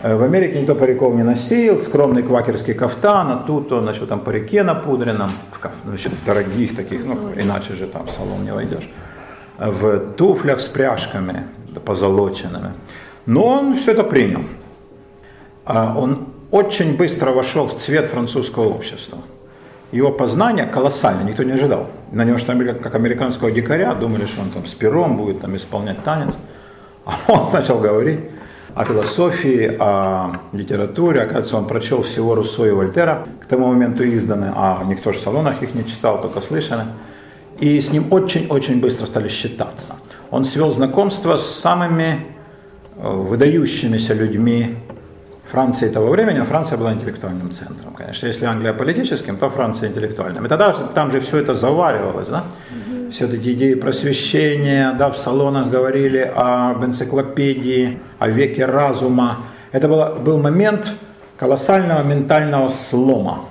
Э, 0.00 0.16
в 0.16 0.22
Америке 0.22 0.58
никто 0.58 0.74
париков 0.74 1.14
не 1.14 1.22
носил, 1.22 1.78
скромный 1.78 2.22
квакерский 2.22 2.72
кафтан, 2.72 3.30
а 3.30 3.44
тут 3.46 3.70
он, 3.72 3.82
значит, 3.82 4.08
там 4.08 4.20
парике 4.20 4.62
напудренном, 4.62 5.28
в, 5.50 5.70
значит, 5.84 6.14
в 6.14 6.24
дорогих 6.24 6.74
таких, 6.74 7.04
ну, 7.04 7.32
иначе 7.38 7.74
же 7.74 7.86
там 7.86 8.06
в 8.06 8.10
салон 8.10 8.42
не 8.42 8.54
войдешь, 8.54 8.88
в 9.58 9.98
туфлях 10.16 10.62
с 10.62 10.66
пряжками 10.66 11.44
позолоченными. 11.84 12.72
Но 13.26 13.44
он 13.44 13.76
все 13.76 13.92
это 13.92 14.02
принял. 14.02 14.44
А 15.66 15.94
он 15.94 16.28
очень 16.50 16.96
быстро 16.96 17.32
вошел 17.32 17.66
в 17.66 17.76
цвет 17.76 18.06
французского 18.06 18.64
общества 18.64 19.18
его 19.96 20.12
познание 20.12 20.66
колоссально, 20.66 21.22
никто 21.22 21.42
не 21.42 21.52
ожидал. 21.52 21.88
На 22.12 22.24
него 22.24 22.38
что 22.38 22.54
как 22.74 22.94
американского 22.94 23.50
дикаря, 23.50 23.94
думали, 23.94 24.26
что 24.26 24.42
он 24.42 24.50
там 24.50 24.66
с 24.66 24.74
пером 24.74 25.16
будет 25.16 25.40
там 25.40 25.56
исполнять 25.56 26.02
танец. 26.04 26.34
А 27.04 27.16
он 27.28 27.52
начал 27.52 27.78
говорить 27.78 28.20
о 28.74 28.84
философии, 28.84 29.76
о 29.78 30.32
литературе. 30.52 31.22
Оказывается, 31.22 31.56
он 31.56 31.66
прочел 31.66 32.02
всего 32.02 32.34
Руссо 32.34 32.66
и 32.66 32.70
Вольтера, 32.70 33.26
к 33.40 33.46
тому 33.46 33.68
моменту 33.68 34.04
изданы, 34.04 34.52
а 34.54 34.84
никто 34.86 35.12
же 35.12 35.18
в 35.18 35.22
салонах 35.22 35.62
их 35.62 35.74
не 35.74 35.86
читал, 35.86 36.20
только 36.20 36.40
слышали. 36.40 36.84
И 37.58 37.80
с 37.80 37.90
ним 37.90 38.06
очень-очень 38.10 38.80
быстро 38.80 39.06
стали 39.06 39.28
считаться. 39.28 39.94
Он 40.30 40.44
свел 40.44 40.70
знакомство 40.72 41.38
с 41.38 41.46
самыми 41.46 42.26
э, 42.98 43.08
выдающимися 43.08 44.12
людьми 44.12 44.76
Франции 45.50 45.88
того 45.88 46.10
времени, 46.10 46.38
а 46.38 46.44
Франция 46.44 46.76
была 46.76 46.92
интеллектуальным 46.92 47.52
центром. 47.52 47.94
Конечно, 47.94 48.26
если 48.26 48.46
Англия 48.46 48.72
политическим, 48.72 49.36
то 49.36 49.48
Франция 49.48 49.88
интеллектуальным. 49.88 50.44
И 50.44 50.48
тогда 50.48 50.72
там 50.72 51.12
же 51.12 51.20
все 51.20 51.38
это 51.38 51.54
заваривалось, 51.54 52.28
да? 52.28 52.44
Все 53.12 53.26
эти 53.26 53.52
идеи 53.52 53.74
просвещения, 53.74 54.92
да, 54.98 55.10
в 55.10 55.16
салонах 55.16 55.70
говорили 55.70 56.30
об 56.34 56.84
энциклопедии, 56.84 58.00
о 58.18 58.28
веке 58.28 58.66
разума. 58.66 59.44
Это 59.70 59.86
было, 59.86 60.16
был 60.16 60.38
момент 60.38 60.90
колоссального 61.36 62.02
ментального 62.02 62.68
слома, 62.68 63.44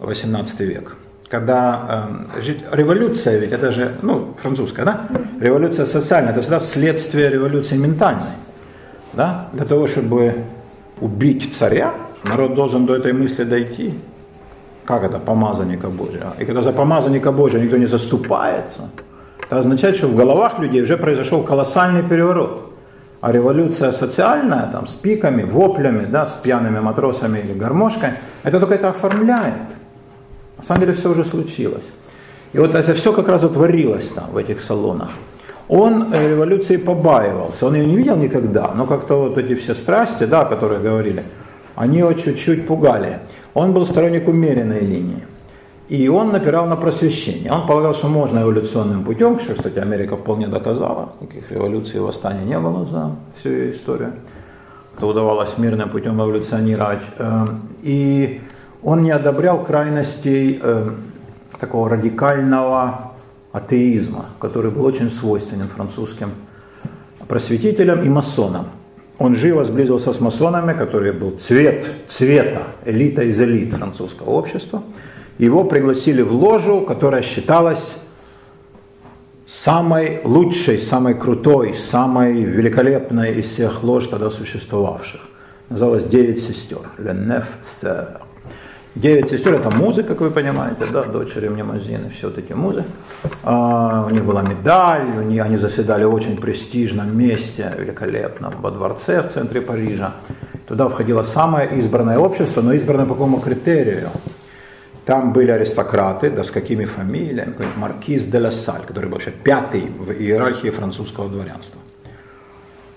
18 0.00 0.60
век 0.60 0.96
когда 1.28 2.24
э, 2.36 2.52
революция, 2.72 3.38
ведь 3.38 3.52
это 3.52 3.70
же, 3.70 3.96
ну, 4.00 4.34
французская, 4.40 4.84
да? 4.84 5.08
Революция 5.40 5.84
социальная, 5.84 6.32
это 6.32 6.40
всегда 6.40 6.60
следствие 6.60 7.28
революции 7.28 7.76
ментальной, 7.76 8.32
да? 9.12 9.48
Для 9.52 9.66
того, 9.66 9.86
чтобы 9.86 10.44
убить 11.00 11.54
царя, 11.54 11.94
народ 12.24 12.54
должен 12.54 12.86
до 12.86 12.96
этой 12.96 13.12
мысли 13.12 13.44
дойти. 13.44 13.94
Как 14.84 15.02
это 15.04 15.18
помазанника 15.18 15.88
Божия? 15.88 16.32
И 16.38 16.44
когда 16.44 16.62
за 16.62 16.72
помазанника 16.72 17.32
Божия 17.32 17.60
никто 17.60 17.76
не 17.76 17.86
заступается, 17.86 18.90
это 19.42 19.58
означает, 19.58 19.96
что 19.96 20.08
в 20.08 20.16
головах 20.16 20.58
людей 20.58 20.82
уже 20.82 20.96
произошел 20.96 21.42
колоссальный 21.42 22.02
переворот. 22.02 22.72
А 23.20 23.32
революция 23.32 23.92
социальная, 23.92 24.70
там, 24.70 24.86
с 24.86 24.94
пиками, 24.94 25.42
воплями, 25.42 26.04
да, 26.04 26.24
с 26.26 26.36
пьяными 26.36 26.78
матросами 26.78 27.40
или 27.40 27.52
гармошкой, 27.52 28.10
это 28.44 28.60
только 28.60 28.74
это 28.74 28.90
оформляет. 28.90 29.54
На 30.56 30.64
самом 30.64 30.80
деле 30.80 30.92
все 30.92 31.10
уже 31.10 31.24
случилось. 31.24 31.90
И 32.52 32.58
вот 32.58 32.74
это 32.74 32.94
все 32.94 33.12
как 33.12 33.28
раз 33.28 33.42
вот 33.42 33.54
творилось 33.54 34.08
там, 34.10 34.30
в 34.30 34.36
этих 34.36 34.60
салонах. 34.60 35.10
Он 35.68 36.12
э, 36.12 36.30
революции 36.30 36.78
побаивался, 36.78 37.66
он 37.66 37.74
ее 37.74 37.86
не 37.86 37.96
видел 37.96 38.16
никогда, 38.16 38.72
но 38.74 38.86
как-то 38.86 39.28
вот 39.28 39.38
эти 39.38 39.54
все 39.54 39.74
страсти, 39.74 40.24
да, 40.24 40.44
которые 40.46 40.80
говорили, 40.80 41.22
они 41.74 41.98
его 41.98 42.12
чуть-чуть 42.14 42.66
пугали. 42.66 43.18
Он 43.54 43.72
был 43.72 43.84
сторонник 43.84 44.28
умеренной 44.28 44.80
линии. 44.80 45.24
И 45.88 46.08
он 46.08 46.32
напирал 46.32 46.66
на 46.66 46.76
просвещение. 46.76 47.50
Он 47.50 47.66
полагал, 47.66 47.94
что 47.94 48.08
можно 48.08 48.40
эволюционным 48.40 49.04
путем, 49.04 49.38
что, 49.40 49.54
кстати, 49.54 49.78
Америка 49.78 50.16
вполне 50.16 50.46
доказала, 50.46 51.12
никаких 51.20 51.50
революций 51.50 51.96
и 51.96 52.00
восстаний 52.00 52.44
не 52.44 52.58
было 52.58 52.84
за 52.84 53.16
всю 53.38 53.48
ее 53.48 53.72
историю. 53.72 54.12
Это 54.96 55.06
удавалось 55.06 55.56
мирным 55.56 55.88
путем 55.88 56.20
эволюционировать. 56.20 56.98
Эм, 57.18 57.68
и 57.82 58.40
он 58.82 59.02
не 59.02 59.12
одобрял 59.12 59.64
крайностей 59.64 60.60
эм, 60.62 60.96
такого 61.58 61.88
радикального 61.88 63.07
атеизма, 63.52 64.26
который 64.38 64.70
был 64.70 64.84
очень 64.84 65.10
свойственен 65.10 65.68
французским 65.68 66.30
просветителям 67.26 68.00
и 68.02 68.08
масонам. 68.08 68.68
Он 69.18 69.34
живо 69.34 69.64
сблизился 69.64 70.12
с 70.12 70.20
масонами, 70.20 70.78
который 70.78 71.12
был 71.12 71.32
цвет, 71.32 71.86
цвета, 72.08 72.62
элита 72.84 73.22
из 73.22 73.40
элит 73.40 73.74
французского 73.74 74.30
общества. 74.30 74.82
Его 75.38 75.64
пригласили 75.64 76.22
в 76.22 76.32
ложу, 76.32 76.82
которая 76.82 77.22
считалась 77.22 77.94
самой 79.46 80.20
лучшей, 80.24 80.78
самой 80.78 81.14
крутой, 81.14 81.74
самой 81.74 82.42
великолепной 82.42 83.34
из 83.34 83.46
всех 83.46 83.82
лож 83.82 84.06
тогда 84.06 84.30
существовавших. 84.30 85.20
Называлась 85.68 86.04
«Девять 86.04 86.40
сестер». 86.40 86.80
«Le 86.98 87.12
Neuf 87.12 87.46
Sœurs». 87.82 88.27
Девять 88.94 89.30
сестер 89.30 89.54
это 89.54 89.76
музы, 89.76 90.02
как 90.02 90.20
вы 90.20 90.30
понимаете, 90.30 90.86
да, 90.90 91.04
дочери 91.04 91.48
Мнемозины, 91.48 92.10
все 92.10 92.28
вот 92.28 92.38
эти 92.38 92.52
музы. 92.52 92.84
А, 93.44 94.06
у 94.06 94.10
них 94.10 94.24
была 94.24 94.42
медаль, 94.42 95.18
у 95.18 95.22
них, 95.22 95.44
они 95.44 95.56
заседали 95.56 96.04
в 96.04 96.14
очень 96.14 96.36
престижном 96.36 97.16
месте, 97.16 97.72
великолепном, 97.78 98.54
во 98.60 98.70
дворце 98.70 99.22
в 99.22 99.28
центре 99.28 99.60
Парижа. 99.60 100.14
Туда 100.66 100.88
входило 100.88 101.22
самое 101.22 101.68
избранное 101.78 102.18
общество, 102.18 102.62
но 102.62 102.72
избранное 102.72 103.06
по 103.06 103.14
какому 103.14 103.40
критерию? 103.40 104.08
Там 105.04 105.32
были 105.32 105.50
аристократы, 105.50 106.30
да 106.30 106.42
с 106.42 106.50
какими 106.50 106.84
фамилиями, 106.84 107.54
маркиз 107.76 108.24
де 108.24 108.38
ла 108.38 108.50
Саль, 108.50 108.82
который 108.86 109.06
был 109.06 109.14
вообще 109.14 109.30
пятый 109.30 109.82
в 109.82 110.10
иерархии 110.10 110.70
французского 110.70 111.28
дворянства. 111.28 111.80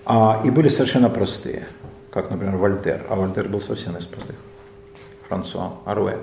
А, 0.05 0.41
и 0.43 0.49
были 0.49 0.69
совершенно 0.69 1.09
простые, 1.09 1.67
как, 2.11 2.31
например, 2.31 2.55
Вольтер, 2.55 3.03
а 3.09 3.15
Вольтер 3.15 3.47
был 3.49 3.61
совсем 3.61 3.97
из 3.97 4.05
простых. 4.05 4.35
Франсуа 5.31 5.71
Аруэ. 5.85 6.17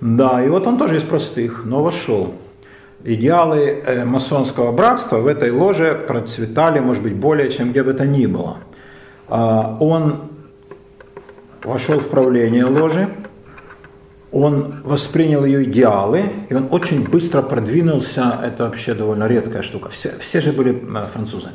Да, 0.00 0.42
и 0.42 0.48
вот 0.48 0.66
он 0.66 0.78
тоже 0.78 0.96
из 0.96 1.02
простых, 1.02 1.64
но 1.66 1.82
вошел. 1.82 2.34
Идеалы 3.04 3.82
э, 3.84 4.04
масонского 4.06 4.72
братства 4.72 5.18
в 5.18 5.26
этой 5.26 5.50
ложе 5.50 5.94
процветали, 5.94 6.80
может 6.80 7.02
быть, 7.02 7.14
более, 7.14 7.50
чем 7.52 7.70
где 7.70 7.82
бы 7.82 7.92
то 7.92 8.06
ни 8.06 8.24
было. 8.24 8.56
А, 9.28 9.76
он 9.78 10.30
вошел 11.62 11.98
в 11.98 12.08
правление 12.08 12.64
ложи, 12.64 13.08
он 14.32 14.74
воспринял 14.84 15.44
ее 15.44 15.64
идеалы, 15.64 16.30
и 16.48 16.54
он 16.54 16.68
очень 16.70 17.04
быстро 17.04 17.42
продвинулся, 17.42 18.40
это 18.42 18.64
вообще 18.64 18.94
довольно 18.94 19.28
редкая 19.28 19.62
штука. 19.62 19.90
Все, 19.90 20.12
все 20.18 20.40
же 20.40 20.52
были 20.52 20.72
э, 20.72 21.06
французы, 21.12 21.50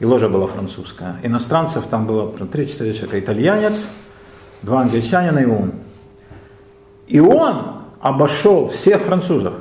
и 0.00 0.04
ложа 0.04 0.28
была 0.28 0.48
французская. 0.48 1.20
Иностранцев 1.22 1.84
там 1.88 2.06
было 2.06 2.32
3-4 2.32 2.92
человека, 2.92 3.20
итальянец, 3.20 3.86
два 4.62 4.80
англичанина 4.80 5.38
и 5.38 5.46
он. 5.46 5.72
И 7.12 7.20
он 7.20 7.82
обошел 8.00 8.68
всех 8.68 9.02
французов. 9.02 9.54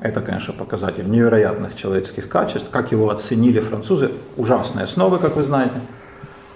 Это, 0.00 0.20
конечно, 0.20 0.52
показатель 0.52 1.08
невероятных 1.08 1.76
человеческих 1.76 2.28
качеств, 2.28 2.68
как 2.70 2.92
его 2.92 3.10
оценили 3.10 3.60
французы, 3.60 4.10
ужасные 4.36 4.84
основы, 4.84 5.18
как 5.18 5.36
вы 5.36 5.42
знаете– 5.42 5.74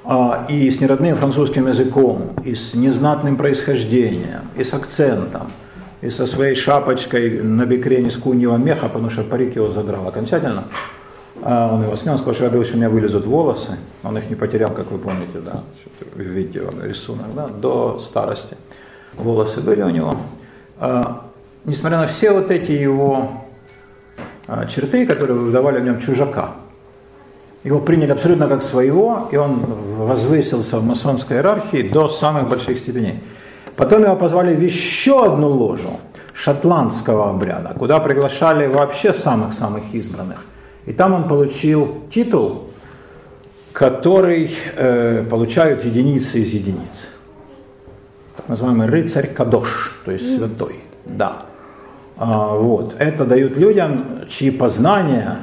а, 0.05 0.47
и 0.49 0.69
с 0.69 0.81
неродным 0.81 1.17
французским 1.17 1.69
языком, 1.69 2.33
и 2.45 2.57
с 2.57 2.75
незнатным 2.75 3.37
происхождением, 3.37 4.49
и 4.57 4.65
с 4.65 4.75
акцентом, 4.75 5.43
и 6.01 6.11
со 6.11 6.27
своей 6.27 6.57
шапочкой 6.57 7.41
на 7.41 7.67
бекрень 7.67 8.09
из 8.09 8.17
куньего 8.17 8.57
меха, 8.57 8.89
потому 8.89 9.11
что 9.11 9.23
парик 9.23 9.55
его 9.55 9.71
задрал 9.71 10.09
окончательно. 10.09 10.65
А 11.45 11.73
он 11.73 11.83
его 11.83 11.95
снял, 11.97 12.19
сказал, 12.19 12.35
что 12.35 12.45
я 12.45 12.51
боюсь, 12.51 12.73
у 12.73 12.77
меня 12.77 12.91
вылезут 12.91 13.27
волосы. 13.27 13.77
Он 14.03 14.19
их 14.19 14.29
не 14.29 14.35
потерял, 14.35 14.71
как 14.71 14.91
вы 14.91 14.99
помните, 14.99 15.39
да, 15.45 15.63
в 16.15 16.21
видео, 16.21 16.71
рисунок, 16.83 17.35
да, 17.35 17.47
до 17.47 17.99
старости. 18.01 18.57
Волосы 19.17 19.61
были 19.61 19.83
у 19.83 19.91
него. 19.91 20.15
А, 20.79 21.27
несмотря 21.65 21.99
на 21.99 22.07
все 22.07 22.33
вот 22.33 22.51
эти 22.51 22.73
его 22.73 23.31
черты, 24.69 25.07
которые 25.07 25.39
выдавали 25.39 25.81
в 25.81 25.85
нем 25.85 26.01
чужака, 26.01 26.55
его 27.65 27.79
приняли 27.79 28.11
абсолютно 28.11 28.49
как 28.49 28.63
своего, 28.63 29.29
и 29.31 29.37
он 29.37 29.61
возвысился 29.61 30.79
в 30.79 30.85
масонской 30.85 31.37
иерархии 31.37 31.89
до 31.89 32.09
самых 32.09 32.49
больших 32.49 32.79
степеней. 32.79 33.21
Потом 33.77 34.03
его 34.03 34.17
позвали 34.17 34.55
в 34.55 34.61
еще 34.61 35.25
одну 35.25 35.49
ложу 35.49 36.01
шотландского 36.35 37.31
обряда, 37.31 37.75
куда 37.79 38.01
приглашали 38.01 38.67
вообще 38.67 39.15
самых-самых 39.15 39.95
избранных. 39.95 40.45
И 40.87 40.93
там 40.93 41.15
он 41.15 41.29
получил 41.29 42.03
титул, 42.13 42.71
который 43.73 44.51
э, 44.77 45.25
получают 45.25 45.85
единицы 45.85 46.41
из 46.41 46.53
единиц. 46.53 47.09
Так 48.37 48.49
называемый 48.49 48.87
рыцарь 48.87 49.33
Кадош, 49.33 50.01
то 50.05 50.13
есть 50.13 50.37
святой. 50.37 50.81
Да. 51.05 51.43
А, 52.17 52.57
вот. 52.57 52.95
Это 52.99 53.25
дают 53.25 53.57
людям, 53.57 54.23
чьи 54.29 54.51
познания 54.51 55.39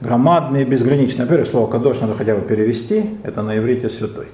громадный 0.00 0.62
и 0.62 0.64
безграничный. 0.64 1.24
Во-первых, 1.24 1.48
слово 1.48 1.70
«кадош» 1.70 2.00
надо 2.00 2.14
хотя 2.14 2.34
бы 2.34 2.42
перевести, 2.42 3.18
это 3.24 3.42
на 3.42 3.56
иврите 3.56 3.88
«святой». 3.88 4.26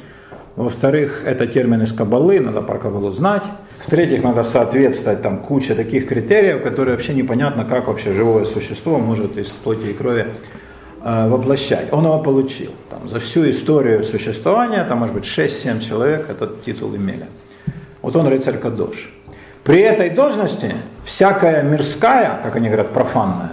Во-вторых, 0.57 1.23
это 1.25 1.47
термин 1.47 1.83
из 1.83 1.93
Кабалы, 1.93 2.41
надо 2.41 2.61
про 2.61 2.79
Кабалу 2.79 3.13
знать. 3.13 3.45
В-третьих, 3.87 4.25
надо 4.25 4.43
соответствовать 4.43 5.23
там 5.23 5.39
куча 5.39 5.75
таких 5.75 6.09
критериев, 6.09 6.63
которые 6.63 6.97
вообще 6.97 7.15
непонятно, 7.15 7.65
как 7.65 7.87
вообще 7.87 8.13
живое 8.13 8.45
существо 8.45 8.99
может 8.99 9.39
из 9.39 9.47
плоти 9.47 9.91
и 9.91 9.93
крови 9.93 10.27
э, 11.03 11.29
воплощать. 11.29 11.93
Он 11.93 12.05
его 12.05 12.19
получил. 12.19 12.73
Там, 12.91 13.09
за 13.09 13.21
всю 13.21 13.49
историю 13.49 14.05
существования, 14.05 14.85
там 14.85 14.99
может 14.99 15.15
быть 15.15 15.25
6-7 15.25 15.81
человек 15.81 16.29
этот 16.29 16.65
титул 16.65 16.95
имели. 16.97 17.27
Вот 18.03 18.17
он 18.17 18.27
рыцарь 18.27 18.59
Кадош. 18.59 19.13
При 19.65 19.81
этой 19.81 20.11
должности 20.11 20.75
всякая 21.05 21.63
мирская, 21.63 22.41
как 22.43 22.57
они 22.57 22.69
говорят, 22.69 22.91
профанная, 22.91 23.53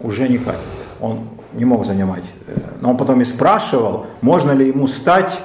уже 0.00 0.28
не 0.28 0.38
катит 0.38 0.60
он 1.02 1.28
не 1.52 1.64
мог 1.66 1.84
занимать. 1.84 2.22
Но 2.80 2.90
он 2.90 2.96
потом 2.96 3.20
и 3.20 3.24
спрашивал, 3.24 4.06
можно 4.22 4.52
ли 4.52 4.68
ему 4.68 4.86
стать 4.86 5.38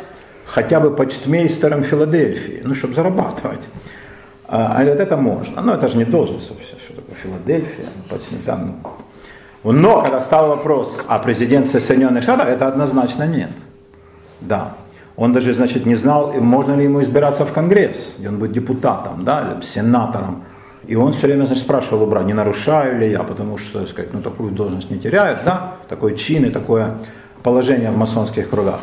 хотя 0.45 0.79
бы 0.79 0.95
почтмейстером 0.95 1.83
Филадельфии, 1.83 2.61
ну, 2.63 2.73
чтобы 2.73 2.93
зарабатывать. 2.93 3.59
А, 4.47 4.77
а 4.77 4.83
это 4.83 5.17
можно. 5.17 5.61
Но 5.61 5.73
это 5.73 5.89
же 5.89 5.97
не 5.97 6.05
должность 6.05 6.49
вообще, 6.49 6.75
что 6.85 6.93
такое 6.93 7.15
Филадельфия, 7.15 7.85
почти 8.09 8.37
там. 8.37 8.77
Но 9.63 10.01
когда 10.01 10.21
стал 10.21 10.47
вопрос 10.47 11.03
о 11.09 11.19
президентстве 11.19 11.81
Соединенных 11.81 12.23
Штатов, 12.23 12.47
это 12.47 12.67
однозначно 12.67 13.23
нет. 13.27 13.49
Да. 14.39 14.75
Он 15.17 15.33
даже, 15.33 15.51
значит, 15.53 15.87
не 15.87 15.95
знал, 15.95 16.31
можно 16.33 16.75
ли 16.75 16.83
ему 16.83 17.01
избираться 17.01 17.43
в 17.43 17.51
Конгресс, 17.51 18.15
где 18.19 18.29
он 18.29 18.37
будет 18.37 18.51
депутатом, 18.51 19.25
да, 19.25 19.55
или 19.57 19.65
сенатором. 19.65 20.43
И 20.85 20.95
он 20.95 21.11
все 21.11 21.25
время 21.25 21.45
значит, 21.45 21.63
спрашивал 21.63 22.03
у 22.03 22.05
брата, 22.05 22.27
не 22.27 22.33
нарушаю 22.33 22.99
ли 22.99 23.09
я, 23.09 23.23
потому 23.23 23.57
что, 23.57 23.79
так 23.79 23.89
сказать, 23.89 24.13
ну, 24.13 24.21
такую 24.21 24.51
должность 24.51 24.91
не 24.91 24.99
теряют, 24.99 25.41
да, 25.43 25.77
такой 25.89 26.15
чин 26.15 26.45
и 26.45 26.51
такое 26.51 26.99
положение 27.41 27.89
в 27.89 27.97
масонских 27.97 28.47
кругах. 28.47 28.79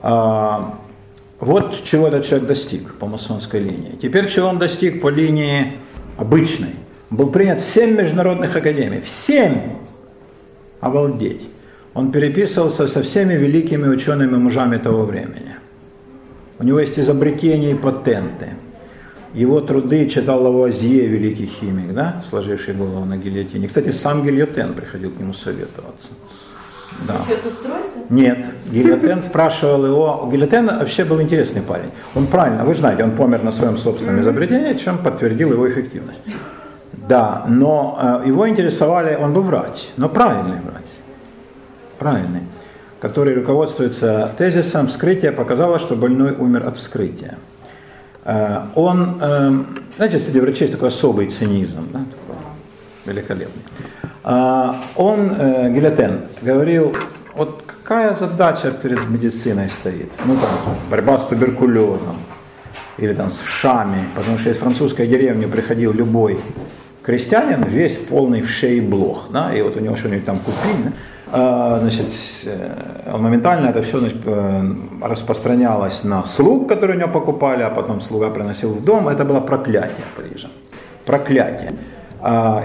А, 0.00 0.78
вот 1.40 1.82
чего 1.82 2.06
этот 2.06 2.24
человек 2.24 2.46
достиг 2.46 2.94
по 2.94 3.06
масонской 3.06 3.58
линии. 3.58 3.98
Теперь 4.00 4.28
чего 4.28 4.48
он 4.48 4.58
достиг 4.58 5.02
по 5.02 5.08
линии 5.08 5.72
обычной. 6.16 6.76
Был 7.10 7.30
принят 7.30 7.60
в 7.60 7.68
7 7.68 7.96
международных 7.96 8.54
академий. 8.54 9.00
В 9.00 9.08
7! 9.08 9.54
Обалдеть. 10.80 11.42
Он 11.94 12.12
переписывался 12.12 12.86
со 12.86 13.02
всеми 13.02 13.34
великими 13.34 13.88
учеными 13.88 14.36
мужами 14.36 14.78
того 14.78 15.04
времени. 15.04 15.56
У 16.64 16.66
него 16.66 16.80
есть 16.80 16.98
изобретения 16.98 17.72
и 17.72 17.74
патенты. 17.74 18.54
Его 19.34 19.60
труды 19.60 20.08
читал 20.08 20.42
Лавуазье, 20.42 21.06
великий 21.06 21.44
химик, 21.44 21.92
да, 21.92 22.22
сложивший 22.26 22.72
голову 22.72 23.04
на 23.04 23.18
гильотине. 23.18 23.68
Кстати, 23.68 23.90
сам 23.90 24.24
Гильотен 24.24 24.72
приходил 24.72 25.10
к 25.10 25.20
нему 25.20 25.34
советоваться. 25.34 26.08
Да. 27.06 27.16
Нет, 28.08 28.46
Гильотен 28.72 29.22
спрашивал 29.22 29.84
его. 29.84 30.26
Гильотен 30.32 30.64
вообще 30.64 31.04
был 31.04 31.20
интересный 31.20 31.60
парень. 31.60 31.90
Он 32.14 32.26
правильно, 32.26 32.64
вы 32.64 32.74
знаете, 32.74 33.04
он 33.04 33.10
помер 33.10 33.42
на 33.42 33.52
своем 33.52 33.76
собственном 33.76 34.22
изобретении, 34.22 34.72
чем 34.72 34.96
подтвердил 34.96 35.52
его 35.52 35.68
эффективность. 35.68 36.22
Да, 37.06 37.44
но 37.46 38.22
э, 38.24 38.28
его 38.28 38.48
интересовали, 38.48 39.16
он 39.16 39.34
был 39.34 39.42
врач, 39.42 39.90
но 39.98 40.08
правильный 40.08 40.62
врач. 40.62 40.86
Правильный 41.98 42.40
который 43.04 43.34
руководствуется 43.34 44.30
тезисом 44.38 44.86
«вскрытие 44.86 45.30
показало, 45.30 45.78
что 45.78 45.94
больной 45.94 46.32
умер 46.32 46.66
от 46.66 46.78
вскрытия». 46.78 47.36
Э, 48.24 48.62
он, 48.74 49.18
эм, 49.20 49.78
знаете, 49.94 50.18
среди 50.18 50.40
врачей 50.40 50.68
такой 50.68 50.88
особый 50.88 51.26
цинизм, 51.26 51.86
да, 51.92 52.00
великолепный. 53.04 53.62
Э, 54.24 54.72
он, 54.96 55.36
э, 55.38 55.70
Гилетен, 55.74 56.20
говорил, 56.40 56.96
вот 57.36 57.62
какая 57.66 58.14
задача 58.14 58.70
перед 58.70 59.06
медициной 59.10 59.68
стоит? 59.68 60.10
Ну, 60.24 60.34
там, 60.36 60.74
борьба 60.88 61.18
с 61.18 61.26
туберкулезом, 61.26 62.16
или 62.96 63.12
там 63.12 63.30
с 63.30 63.40
вшами, 63.40 64.08
потому 64.14 64.38
что 64.38 64.48
из 64.48 64.56
французской 64.56 65.06
деревни 65.06 65.44
приходил 65.44 65.92
любой 65.92 66.38
крестьянин, 67.02 67.64
весь 67.64 67.98
полный 67.98 68.40
вшей 68.40 68.80
блох, 68.80 69.26
да, 69.30 69.54
и 69.54 69.60
вот 69.60 69.76
у 69.76 69.80
него 69.80 69.94
что-нибудь 69.94 70.24
там 70.24 70.38
купили, 70.38 70.90
а, 70.90 70.92
значит, 71.30 72.06
э, 72.44 73.16
моментально 73.16 73.68
это 73.68 73.82
все 73.82 73.98
значит, 73.98 74.18
э, 74.24 74.74
распространялось 75.02 76.04
на 76.04 76.24
слуг, 76.24 76.68
которые 76.68 76.96
у 76.96 77.00
него 77.00 77.12
покупали, 77.12 77.62
а 77.62 77.70
потом 77.70 78.00
слуга 78.00 78.30
приносил 78.30 78.74
в 78.74 78.84
дом. 78.84 79.08
Это 79.08 79.24
было 79.24 79.40
проклятие 79.40 80.06
Парижа. 80.16 80.48
Проклятие. 81.04 81.72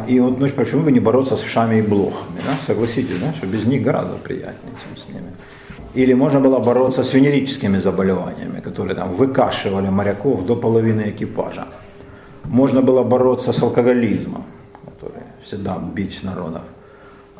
И 0.07 0.19
вот, 0.21 0.39
ну, 0.39 0.49
почему 0.49 0.83
бы 0.83 0.91
не 0.91 1.01
бороться 1.01 1.35
с 1.35 1.41
вшами 1.41 1.79
и 1.79 1.81
блохами, 1.81 2.37
да? 2.45 2.57
согласитесь, 2.65 3.19
да? 3.19 3.33
что 3.33 3.45
без 3.45 3.65
них 3.65 3.83
гораздо 3.83 4.15
приятнее, 4.15 4.73
чем 4.81 4.97
с 4.97 5.07
ними. 5.09 5.33
Или 5.95 6.13
можно 6.13 6.39
было 6.39 6.59
бороться 6.59 7.03
с 7.03 7.13
венерическими 7.13 7.79
заболеваниями, 7.79 8.61
которые 8.61 8.95
там 8.95 9.15
выкашивали 9.15 9.89
моряков 9.89 10.45
до 10.45 10.55
половины 10.55 11.09
экипажа. 11.09 11.67
Можно 12.45 12.81
было 12.81 13.03
бороться 13.03 13.51
с 13.51 13.61
алкоголизмом, 13.61 14.43
который 14.85 15.23
всегда 15.43 15.77
бич 15.95 16.23
народов. 16.23 16.61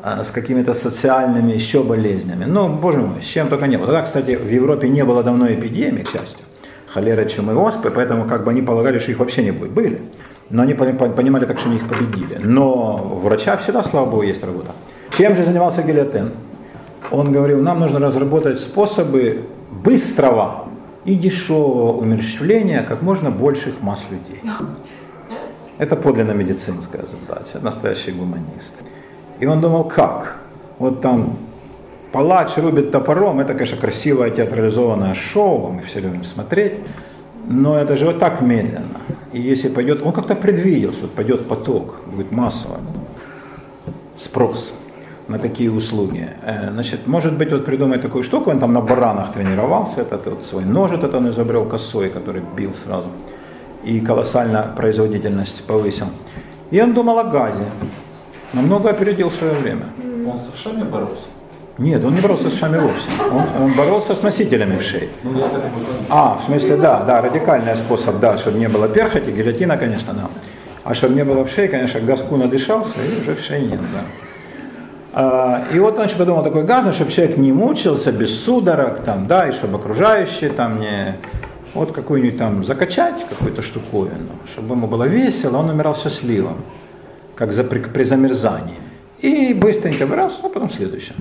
А, 0.01 0.23
с 0.23 0.29
какими-то 0.29 0.73
социальными 0.75 1.51
еще 1.51 1.83
болезнями. 1.83 2.45
Ну, 2.45 2.69
боже 2.69 2.99
мой, 2.99 3.21
с 3.21 3.25
чем 3.25 3.49
только 3.49 3.67
не 3.67 3.75
было. 3.75 3.87
Тогда, 3.87 4.03
кстати, 4.03 4.37
в 4.37 4.49
Европе 4.49 4.87
не 4.87 5.03
было 5.03 5.23
давно 5.23 5.51
эпидемии, 5.51 6.03
к 6.03 6.09
счастью, 6.09 6.39
холеры, 6.87 7.27
чумы, 7.29 7.53
оспы, 7.55 7.91
поэтому 7.91 8.23
как 8.23 8.45
бы 8.45 8.51
они 8.51 8.61
полагали, 8.61 8.99
что 8.99 9.11
их 9.11 9.19
вообще 9.19 9.43
не 9.43 9.51
будет. 9.51 9.71
Были. 9.71 10.01
Но 10.49 10.63
они 10.63 10.73
понимали 10.73 11.43
так, 11.43 11.59
что 11.59 11.67
они 11.67 11.77
их 11.77 11.87
победили. 11.87 12.39
Но 12.41 12.95
у 12.95 13.17
врача 13.17 13.57
всегда, 13.57 13.83
слава 13.83 14.09
богу, 14.09 14.23
есть 14.23 14.43
работа. 14.43 14.71
Чем 15.17 15.35
же 15.35 15.43
занимался 15.43 15.83
Гильотен? 15.83 16.31
Он 17.11 17.33
говорил, 17.33 17.61
нам 17.61 17.81
нужно 17.81 17.99
разработать 17.99 18.61
способы 18.61 19.41
быстрого 19.83 20.69
и 21.03 21.15
дешевого 21.15 21.97
умерщвления 21.97 22.83
как 22.83 23.01
можно 23.01 23.31
больших 23.31 23.81
масс 23.81 24.05
людей. 24.09 24.41
Это 25.77 25.97
подлинно 25.97 26.31
медицинская 26.31 27.03
задача, 27.05 27.59
настоящий 27.61 28.11
гуманист. 28.11 28.73
И 29.39 29.45
он 29.45 29.61
думал, 29.61 29.85
как? 29.85 30.37
Вот 30.79 31.01
там 31.01 31.37
палач 32.11 32.57
рубит 32.57 32.91
топором, 32.91 33.39
это, 33.39 33.53
конечно, 33.53 33.77
красивое 33.77 34.31
театрализованное 34.31 35.13
шоу, 35.13 35.71
мы 35.71 35.81
все 35.81 35.99
любим 35.99 36.23
смотреть, 36.23 36.73
но 37.47 37.77
это 37.77 37.95
же 37.95 38.05
вот 38.05 38.19
так 38.19 38.41
медленно. 38.41 39.01
И 39.31 39.39
если 39.39 39.69
пойдет, 39.69 40.01
он 40.01 40.11
как-то 40.11 40.35
предвидел, 40.35 40.91
что 40.91 41.07
пойдет 41.07 41.47
поток, 41.47 42.01
будет 42.07 42.31
массовый 42.31 42.79
спрос. 44.15 44.73
на 45.29 45.37
такие 45.37 45.71
услуги. 45.71 46.27
Э, 46.41 46.71
значит, 46.71 47.07
может 47.07 47.37
быть, 47.37 47.51
вот 47.51 47.63
придумать 47.63 48.01
такую 48.01 48.23
штуку, 48.23 48.49
он 48.49 48.59
там 48.59 48.73
на 48.73 48.81
баранах 48.81 49.31
тренировался, 49.33 50.01
этот 50.01 50.25
вот 50.25 50.43
свой 50.43 50.65
нож 50.65 50.91
этот 50.91 51.13
он 51.13 51.29
изобрел 51.29 51.65
косой, 51.65 52.09
который 52.09 52.41
бил 52.57 52.71
сразу, 52.73 53.07
и 53.83 53.99
колоссально 53.99 54.73
производительность 54.75 55.63
повысил. 55.67 56.07
И 56.71 56.81
он 56.81 56.93
думал 56.93 57.19
о 57.19 57.23
газе, 57.23 57.63
намного 58.53 58.89
опередил 58.89 59.31
свое 59.31 59.53
время. 59.53 59.85
Он 60.27 60.39
с 60.39 60.59
вшами 60.59 60.83
боролся? 60.83 61.23
Нет, 61.77 62.03
он 62.03 62.13
не 62.13 62.21
боролся 62.21 62.49
с 62.49 62.53
вшами 62.53 62.77
вовсе. 62.77 63.07
Он, 63.31 63.63
он 63.63 63.73
боролся 63.73 64.13
с 64.13 64.21
носителями 64.21 64.77
вшей. 64.79 65.09
Ну, 65.23 65.31
А, 66.09 66.37
в 66.41 66.45
смысле, 66.45 66.75
да, 66.75 67.03
да, 67.03 67.21
радикальный 67.21 67.77
способ, 67.77 68.19
да, 68.19 68.37
чтобы 68.37 68.59
не 68.59 68.67
было 68.67 68.89
перхоти, 68.89 69.31
гильотина, 69.31 69.77
конечно, 69.77 70.13
да. 70.13 70.29
А 70.83 70.93
чтобы 70.93 71.15
не 71.15 71.23
было 71.23 71.45
вшей, 71.45 71.67
конечно, 71.69 72.01
газку 72.01 72.35
надышался, 72.35 72.95
и 73.01 73.21
уже 73.21 73.35
вшей 73.35 73.61
нет, 73.61 73.79
да. 73.93 74.01
А, 75.13 75.61
И 75.73 75.79
вот 75.79 75.97
он 75.97 76.05
еще 76.05 76.15
подумал 76.17 76.43
такой 76.43 76.63
газ, 76.63 76.83
ну, 76.85 76.91
чтобы 76.91 77.11
человек 77.11 77.37
не 77.37 77.53
мучился 77.53 78.11
без 78.11 78.43
судорог, 78.43 78.99
там, 79.05 79.27
да, 79.27 79.47
и 79.47 79.53
чтобы 79.53 79.77
окружающие 79.77 80.49
там 80.49 80.81
не, 80.81 81.15
вот 81.73 81.93
какую-нибудь 81.93 82.37
там 82.37 82.63
закачать 82.65 83.25
какую-то 83.29 83.61
штуковину, 83.61 84.33
чтобы 84.51 84.75
ему 84.75 84.87
было 84.87 85.05
весело, 85.05 85.57
он 85.57 85.69
умирал 85.69 85.95
счастливым, 85.95 86.57
как 87.39 87.53
за, 87.53 87.63
при, 87.63 87.79
при 87.79 88.03
замерзании. 88.03 88.75
И 89.19 89.53
быстренько 89.53 90.05
раз, 90.05 90.39
а 90.43 90.49
потом 90.49 90.69
следующее. 90.69 91.15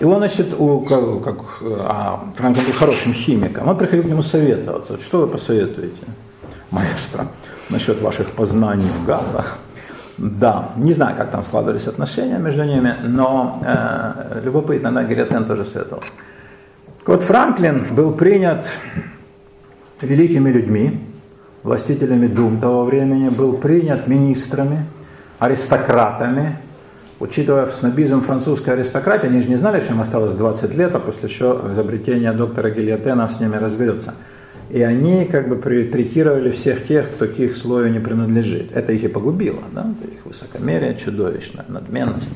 И 0.00 0.04
он, 0.04 0.16
значит, 0.16 0.52
у, 0.58 0.80
как, 0.80 1.22
как, 1.22 1.36
а, 1.62 2.24
Франклин 2.36 2.66
был 2.66 2.72
хорошим 2.72 3.14
химиком, 3.14 3.68
он 3.68 3.78
приходил 3.78 4.02
к 4.02 4.06
нему 4.06 4.22
советоваться. 4.22 5.00
Что 5.00 5.20
вы 5.20 5.26
посоветуете, 5.28 6.04
маэстро, 6.72 7.28
насчет 7.68 8.02
ваших 8.02 8.30
познаний 8.30 8.88
в 8.88 9.06
газах? 9.06 9.58
Да, 10.18 10.70
не 10.76 10.92
знаю, 10.92 11.16
как 11.16 11.30
там 11.30 11.44
складывались 11.44 11.86
отношения 11.86 12.38
между 12.38 12.64
ними, 12.64 12.94
но 13.04 13.62
э, 13.64 14.40
любопытно, 14.44 14.92
да, 14.92 15.04
Гириотен 15.04 15.44
тоже 15.44 15.64
советовал. 15.64 16.02
Вот 17.06 17.22
Франклин 17.22 17.86
был 17.94 18.12
принят 18.12 18.66
великими 20.02 20.50
людьми, 20.50 21.00
властителями 21.62 22.26
дум 22.26 22.58
того 22.60 22.84
времени, 22.84 23.28
был 23.28 23.52
принят 23.52 24.08
министрами, 24.08 24.86
аристократами, 25.40 26.58
учитывая 27.18 27.66
снобизм 27.68 28.20
французской 28.20 28.74
аристократии, 28.74 29.26
они 29.26 29.42
же 29.42 29.48
не 29.48 29.56
знали, 29.56 29.80
что 29.80 29.94
им 29.94 30.00
осталось 30.00 30.32
20 30.32 30.74
лет, 30.76 30.94
а 30.94 31.00
после 31.00 31.28
еще 31.28 31.60
изобретения 31.72 32.32
доктора 32.32 32.70
Гильотена 32.70 33.26
с 33.26 33.40
ними 33.40 33.56
разберется. 33.56 34.14
И 34.68 34.82
они 34.82 35.24
как 35.24 35.48
бы 35.48 35.56
третировали 35.56 36.50
всех 36.50 36.86
тех, 36.86 37.10
кто 37.10 37.26
к 37.26 37.38
их 37.40 37.56
слою 37.56 37.90
не 37.90 37.98
принадлежит. 37.98 38.76
Это 38.76 38.92
их 38.92 39.02
и 39.02 39.08
погубило, 39.08 39.62
да? 39.72 39.92
их 40.02 40.24
высокомерие 40.24 40.94
чудовищное, 40.94 41.64
надменность. 41.66 42.30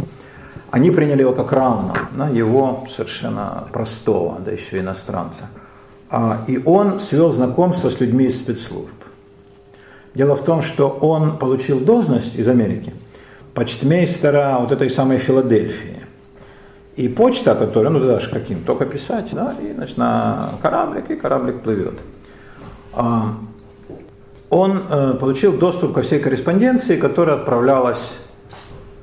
Они 0.73 0.91
приняли 0.91 1.21
его 1.21 1.33
как 1.33 1.53
равного, 1.53 1.97
да? 2.17 2.29
его 2.31 2.85
совершенно 2.91 3.69
простого, 3.71 4.41
да 4.41 4.51
еще 4.51 4.79
иностранца. 4.79 5.45
А, 6.11 6.41
и 6.49 6.61
он 6.65 6.99
свел 6.99 7.31
знакомство 7.31 7.91
с 7.91 8.01
людьми 8.01 8.25
из 8.25 8.39
спецслужб. 8.39 9.04
Дело 10.15 10.37
в 10.37 10.45
том, 10.45 10.63
что 10.63 10.89
он 10.89 11.39
получил 11.39 11.81
должность 11.81 12.37
из 12.37 12.47
Америки 12.47 12.93
почтмейстера 13.55 14.59
вот 14.61 14.73
этой 14.73 14.91
самой 14.91 15.19
Филадельфии. 15.19 16.01
И 16.97 17.09
почта, 17.09 17.55
которая, 17.55 17.91
ну 17.91 18.01
даже 18.01 18.31
каким, 18.31 18.63
только 18.63 18.85
писать, 18.85 19.31
да, 19.33 19.55
и 19.61 19.73
значит, 19.73 19.97
на 19.97 20.51
кораблик, 20.63 21.11
и 21.11 21.17
кораблик 21.17 21.61
плывет. 21.61 21.95
А, 22.93 23.35
он 24.51 24.83
э, 24.89 25.15
получил 25.19 25.53
доступ 25.53 25.95
ко 25.95 26.03
всей 26.03 26.21
корреспонденции, 26.21 26.97
которая 26.97 27.37
отправлялась 27.37 28.15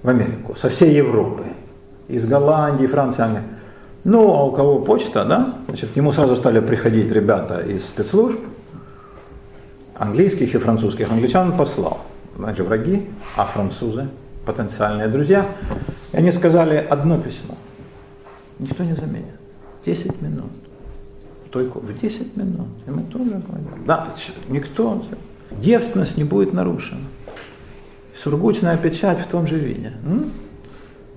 в 0.04 0.10
Америку, 0.10 0.56
со 0.56 0.69
всей 0.69 0.95
Европы, 0.95 1.43
из 2.08 2.26
Голландии, 2.26 2.88
Франции, 2.88 3.24
Англии. 3.24 3.43
Ну, 4.06 4.34
а 4.34 4.45
у 4.45 4.52
кого 4.52 4.80
почта, 4.80 5.26
да, 5.26 5.56
значит, 5.67 5.91
к 5.91 5.95
нему 5.95 6.13
сразу 6.13 6.38
стали 6.38 6.62
приходить 6.62 7.12
ребята 7.12 7.60
из 7.60 7.86
спецслужб, 7.86 8.39
английских 10.02 10.56
и 10.56 10.58
французских. 10.58 11.12
Англичан 11.12 11.56
послал, 11.56 12.02
значит, 12.36 12.66
враги, 12.66 13.08
а 13.36 13.46
французы 13.46 14.10
потенциальные 14.46 15.08
друзья. 15.08 15.46
И 16.12 16.18
они 16.18 16.32
сказали 16.32 16.76
одно 16.76 17.20
письмо. 17.20 17.56
Никто 18.58 18.84
не 18.84 18.96
заменит. 18.96 19.36
10 19.86 20.22
минут. 20.22 20.52
Только 21.52 21.78
в 21.78 22.00
10 22.00 22.36
минут. 22.36 22.68
И 22.88 22.90
мы 22.90 23.04
тоже 23.04 23.30
говорим. 23.30 23.86
Да, 23.86 24.08
никто. 24.50 25.04
Девственность 25.52 26.18
не 26.18 26.24
будет 26.24 26.52
нарушена. 26.54 27.02
Сургучная 28.18 28.78
печать 28.78 29.20
в 29.20 29.28
том 29.28 29.46
же 29.46 29.56
виде. 29.56 29.94
М? 30.04 30.32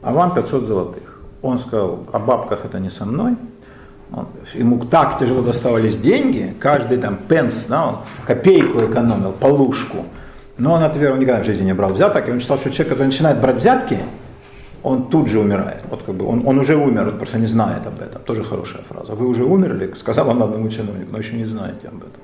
А 0.02 0.12
вам 0.12 0.34
500 0.34 0.66
золотых. 0.66 1.20
Он 1.40 1.58
сказал, 1.58 2.04
о 2.12 2.18
бабках 2.18 2.66
это 2.66 2.78
не 2.80 2.90
со 2.90 3.06
мной. 3.06 3.36
Он, 4.14 4.28
ему 4.54 4.84
так 4.84 5.18
тяжело 5.18 5.42
доставались 5.42 5.96
деньги, 5.96 6.54
каждый 6.60 6.98
там 6.98 7.16
пенс, 7.28 7.66
да, 7.68 7.86
он 7.86 7.96
копейку 8.24 8.78
экономил, 8.78 9.32
полушку. 9.32 10.04
Но 10.56 10.74
он 10.74 10.84
от 10.84 10.96
веры 10.96 11.18
никогда 11.18 11.42
в 11.42 11.46
жизни 11.46 11.64
не 11.64 11.74
брал 11.74 11.92
взяток, 11.92 12.28
и 12.28 12.30
он 12.30 12.40
считал, 12.40 12.58
что 12.58 12.70
человек, 12.70 12.90
который 12.90 13.06
начинает 13.08 13.40
брать 13.40 13.56
взятки, 13.56 13.98
он 14.84 15.08
тут 15.08 15.28
же 15.28 15.40
умирает. 15.40 15.80
Вот 15.90 16.02
как 16.04 16.14
бы 16.14 16.26
он, 16.26 16.46
он 16.46 16.58
уже 16.58 16.76
умер, 16.76 17.08
он 17.08 17.16
просто 17.16 17.38
не 17.38 17.46
знает 17.46 17.86
об 17.86 18.00
этом. 18.00 18.22
Тоже 18.22 18.44
хорошая 18.44 18.82
фраза. 18.88 19.14
Вы 19.14 19.26
уже 19.26 19.42
умерли, 19.42 19.92
сказал 19.96 20.28
он 20.28 20.42
одному 20.42 20.68
чиновнику, 20.68 21.10
но 21.10 21.18
еще 21.18 21.36
не 21.36 21.46
знаете 21.46 21.88
об 21.88 21.96
этом. 21.96 22.20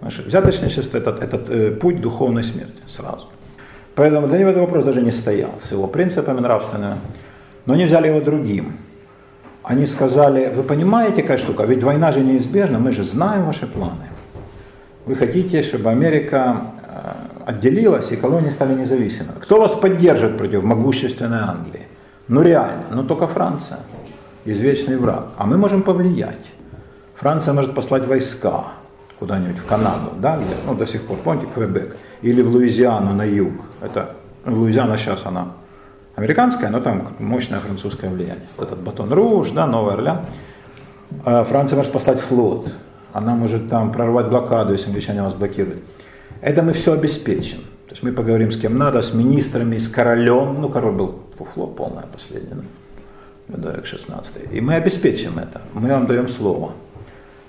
Знаешь, 0.00 0.18
взяточничество 0.18 0.98
это, 0.98 1.10
это, 1.10 1.36
это 1.36 1.52
э, 1.52 1.70
путь 1.70 2.00
духовной 2.00 2.44
смерти 2.44 2.80
сразу. 2.88 3.26
Поэтому 3.94 4.28
для 4.28 4.38
него 4.38 4.50
этот 4.50 4.60
вопрос 4.60 4.84
даже 4.84 5.00
не 5.00 5.12
стоял 5.12 5.50
с 5.66 5.72
его 5.72 5.86
принципами 5.86 6.40
нравственными. 6.40 6.96
Но 7.66 7.74
они 7.74 7.86
взяли 7.86 8.08
его 8.08 8.20
другим. 8.20 8.76
Они 9.62 9.86
сказали, 9.86 10.52
вы 10.54 10.62
понимаете, 10.64 11.22
какая 11.22 11.38
штука, 11.38 11.64
ведь 11.64 11.82
война 11.82 12.12
же 12.12 12.20
неизбежна, 12.20 12.78
мы 12.78 12.92
же 12.92 13.04
знаем 13.04 13.46
ваши 13.46 13.66
планы. 13.66 14.08
Вы 15.06 15.14
хотите, 15.14 15.62
чтобы 15.62 15.90
Америка 15.90 16.62
э, 16.82 17.12
отделилась 17.46 18.10
и 18.10 18.16
колонии 18.16 18.50
стали 18.50 18.74
независимыми. 18.74 19.38
Кто 19.40 19.60
вас 19.60 19.74
поддержит 19.74 20.36
против 20.36 20.64
могущественной 20.64 21.38
Англии? 21.38 21.86
Ну 22.28 22.42
реально, 22.42 22.86
ну 22.90 23.04
только 23.04 23.26
Франция, 23.28 23.78
извечный 24.44 24.96
враг. 24.96 25.26
А 25.36 25.46
мы 25.46 25.56
можем 25.56 25.82
повлиять. 25.82 26.46
Франция 27.16 27.54
может 27.54 27.74
послать 27.74 28.06
войска 28.06 28.64
куда-нибудь 29.20 29.58
в 29.58 29.66
Канаду, 29.66 30.12
да, 30.18 30.38
где, 30.38 30.54
ну 30.66 30.74
до 30.74 30.86
сих 30.86 31.02
пор, 31.02 31.18
помните, 31.22 31.46
Квебек, 31.54 31.96
или 32.22 32.42
в 32.42 32.48
Луизиану 32.48 33.12
на 33.14 33.24
юг. 33.24 33.52
Это 33.80 34.16
Луизиана 34.44 34.98
сейчас 34.98 35.24
она 35.24 35.52
американская, 36.22 36.70
но 36.70 36.80
там 36.80 37.14
мощное 37.18 37.58
французское 37.58 38.08
влияние. 38.08 38.46
Вот 38.56 38.68
этот 38.68 38.80
Батон 38.80 39.12
Руж, 39.12 39.50
да, 39.50 39.66
Новый 39.66 39.94
Орлеан. 39.94 40.20
А 41.24 41.44
Франция 41.44 41.76
может 41.76 41.92
послать 41.92 42.20
флот. 42.20 42.72
Она 43.12 43.34
может 43.34 43.68
там 43.68 43.92
прорвать 43.92 44.28
блокаду, 44.28 44.72
если 44.72 44.86
англичане 44.86 45.22
вас 45.22 45.34
блокируют. 45.34 45.82
Это 46.40 46.62
мы 46.62 46.72
все 46.72 46.92
обеспечим. 46.92 47.58
То 47.86 47.94
есть 47.94 48.02
мы 48.02 48.12
поговорим 48.12 48.52
с 48.52 48.58
кем 48.58 48.78
надо, 48.78 49.02
с 49.02 49.12
министрами, 49.12 49.78
с 49.78 49.88
королем. 49.88 50.60
Ну, 50.60 50.68
король 50.68 50.94
был 50.94 51.20
фуфло 51.36 51.66
полное 51.66 52.04
последнее, 52.04 52.54
да? 52.54 52.62
Людовик 53.56 53.86
16. 53.86 54.52
И 54.52 54.60
мы 54.60 54.74
обеспечим 54.74 55.38
это. 55.38 55.60
Мы 55.74 55.88
вам 55.88 56.06
даем 56.06 56.28
слово. 56.28 56.72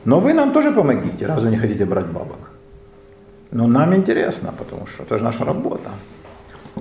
Но 0.03 0.19
вы 0.19 0.33
нам 0.33 0.51
тоже 0.51 0.71
помогите, 0.71 1.27
раз 1.27 1.43
вы 1.43 1.51
не 1.51 1.57
хотите 1.57 1.85
брать 1.85 2.07
бабок. 2.07 2.49
Но 3.51 3.67
нам 3.67 3.95
интересно, 3.95 4.51
потому 4.57 4.87
что 4.87 5.03
это 5.03 5.17
же 5.17 5.23
наша 5.23 5.45
работа. 5.45 5.89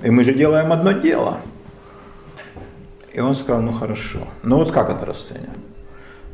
И 0.03 0.09
мы 0.09 0.23
же 0.23 0.33
делаем 0.33 0.73
одно 0.73 0.91
дело. 0.91 1.37
И 3.13 3.19
он 3.19 3.35
сказал, 3.35 3.61
ну 3.61 3.71
хорошо. 3.71 4.19
Ну 4.41 4.57
вот 4.57 4.71
как 4.71 4.89
это 4.89 5.05
расценивать? 5.05 5.49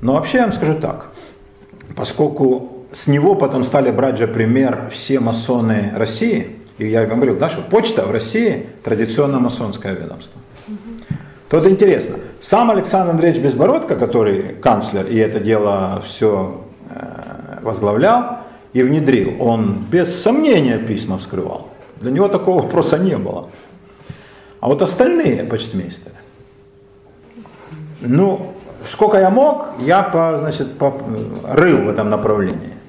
Ну 0.02 0.13
вообще 0.13 0.38
я 0.38 0.44
вам 0.44 0.54
скажу 0.54 0.76
так. 0.76 1.12
Поскольку 1.96 2.86
с 2.92 3.08
него 3.08 3.36
потом 3.36 3.63
стали 3.63 3.92
брать 3.92 4.18
же 4.18 4.28
пример 4.28 4.89
все 4.92 5.20
масоны 5.20 5.92
России, 5.96 6.56
и 6.78 6.88
я 6.88 7.06
говорил, 7.06 7.38
да, 7.38 7.50
что 7.50 7.62
почта 7.62 8.06
в 8.06 8.12
России 8.12 8.68
традиционно 8.84 9.39
масонское 9.39 9.94
ведомство. 9.94 10.42
То 11.50 11.58
это 11.58 11.70
интересно. 11.70 12.18
Сам 12.42 12.70
Александр 12.72 13.12
Андреевич 13.12 13.42
Безбородко, 13.42 13.96
который 13.96 14.56
канцлер 14.56 15.06
и 15.06 15.18
это 15.18 15.39
дело 15.39 16.02
все 16.06 16.63
э, 16.92 17.60
возглавлял 17.63 18.40
и 18.71 18.84
внедрил, 18.84 19.36
он 19.40 19.84
без 19.92 20.13
сомнения 20.21 20.77
письма 20.77 21.17
вскрывал. 21.17 21.69
Для 22.00 22.12
него 22.12 22.27
такого 22.27 22.62
вопроса 22.62 23.00
не 23.00 23.17
было. 23.17 23.50
А 24.60 24.67
вот 24.67 24.82
остальные 24.82 25.44
почтмейстеры, 25.44 26.15
ну, 28.02 28.54
сколько 28.89 29.17
я 29.17 29.29
мог, 29.29 29.67
я 29.79 30.04
по, 30.04 30.37
значит, 30.39 30.77
по, 30.77 30.93
рыл 31.47 31.83
в 31.83 31.89
этом 31.89 32.10
направлении 32.10 32.79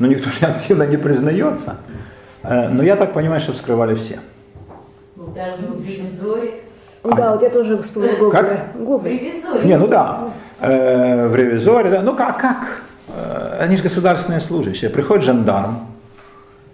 но 0.00 0.06
никто 0.06 0.30
же 0.30 0.46
активно 0.46 0.82
не 0.82 0.96
признается. 0.96 1.76
Э, 2.42 2.68
но 2.68 2.82
я 2.82 2.96
так 2.96 3.12
понимаю, 3.12 3.40
что 3.40 3.52
вскрывали 3.52 3.94
все. 3.94 4.18
Ну, 5.14 5.28
даже 5.28 5.62
в 5.62 5.86
ревизоре. 5.86 6.54
Ну, 7.04 7.14
да, 7.14 7.32
вот 7.32 7.42
я 7.42 7.50
тоже 7.50 7.80
вспомнила 7.80 8.16
Гоголя. 8.16 8.42
Как? 8.42 8.82
Гоголь. 8.82 9.00
В 9.02 9.06
ревизоре. 9.06 9.64
Не, 9.64 9.78
ну 9.78 9.86
да. 9.86 10.30
Э, 10.60 11.28
в 11.28 11.36
ревизоре, 11.36 11.90
да. 11.90 12.02
Ну 12.02 12.16
как, 12.16 12.40
как? 12.40 12.82
Э, 13.08 13.58
они 13.60 13.76
же 13.76 13.82
государственные 13.82 14.40
служащие. 14.40 14.90
Приходит 14.90 15.24
жандарм, 15.24 15.86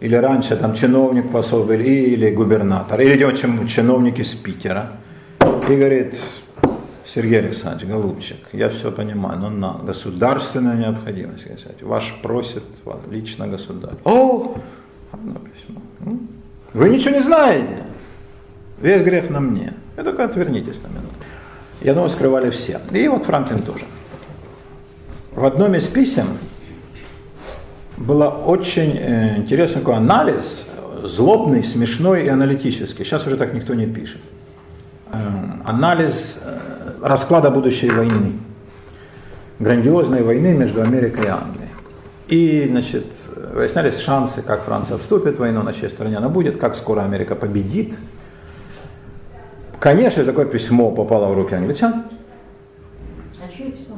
или 0.01 0.14
раньше 0.14 0.57
там 0.57 0.74
чиновник 0.74 1.30
посол 1.30 1.64
был, 1.64 1.74
или 1.74 2.30
губернатор, 2.30 3.01
или 3.01 3.16
идет 3.16 3.38
чиновник 3.68 4.18
из 4.18 4.34
Питера, 4.34 4.90
и 5.68 5.76
говорит, 5.76 6.14
Сергей 7.07 7.38
Александрович, 7.38 7.88
голубчик, 7.88 8.38
я 8.52 8.68
все 8.68 8.90
понимаю, 8.90 9.38
но 9.38 9.48
на 9.48 9.72
государственную 9.74 10.76
необходимость, 10.76 11.44
сказать, 11.44 11.82
ваш 11.82 12.14
просит 12.20 12.64
вас 12.84 12.98
лично 13.11 13.46
государь. 13.46 13.94
О, 14.04 14.57
одно 15.12 15.34
письмо. 15.34 15.80
Вы 16.72 16.90
ничего 16.90 17.14
не 17.14 17.22
знаете. 17.22 17.84
Весь 18.80 19.02
грех 19.02 19.30
на 19.30 19.40
мне. 19.40 19.72
Вы 19.96 20.02
только 20.02 20.24
отвернитесь 20.24 20.82
на 20.82 20.88
минуту. 20.88 21.14
Я 21.80 21.94
думаю, 21.94 22.11
скрывали 22.11 22.50
все. 22.50 22.80
И 22.90 23.09
вот 23.09 23.24
Франклин 23.24 23.61
тоже. 23.61 23.84
В 25.32 25.44
одном 25.44 25.74
из 25.74 25.86
писем 25.86 26.26
был 27.96 28.20
очень 28.46 28.96
э, 28.96 29.36
интересный 29.36 29.80
такой 29.80 29.94
анализ, 29.94 30.66
злобный, 31.04 31.62
смешной 31.62 32.24
и 32.24 32.28
аналитический. 32.28 33.04
Сейчас 33.04 33.26
уже 33.26 33.36
так 33.36 33.54
никто 33.54 33.74
не 33.74 33.86
пишет. 33.86 34.20
Эм, 35.12 35.62
анализ 35.64 36.40
э, 36.42 36.59
расклада 37.07 37.50
будущей 37.50 37.90
войны. 37.90 38.32
Грандиозной 39.59 40.22
войны 40.22 40.52
между 40.52 40.82
Америкой 40.82 41.24
и 41.24 41.28
Англией. 41.28 41.70
И, 42.28 42.66
значит, 42.68 43.07
выяснялись 43.54 43.98
шансы, 43.98 44.42
как 44.42 44.64
Франция 44.64 44.98
вступит 44.98 45.36
в 45.36 45.38
войну, 45.38 45.62
на 45.62 45.72
чьей 45.72 45.88
стороне 45.88 46.18
она 46.18 46.28
будет, 46.28 46.59
как 46.59 46.74
скоро 46.74 47.02
Америка 47.02 47.36
победит. 47.36 47.94
Конечно, 49.78 50.24
такое 50.24 50.46
письмо 50.46 50.90
попало 50.90 51.32
в 51.32 51.34
руки 51.34 51.54
англичан. 51.54 52.04
А 53.40 53.57
чье 53.57 53.70
письмо? 53.70 53.96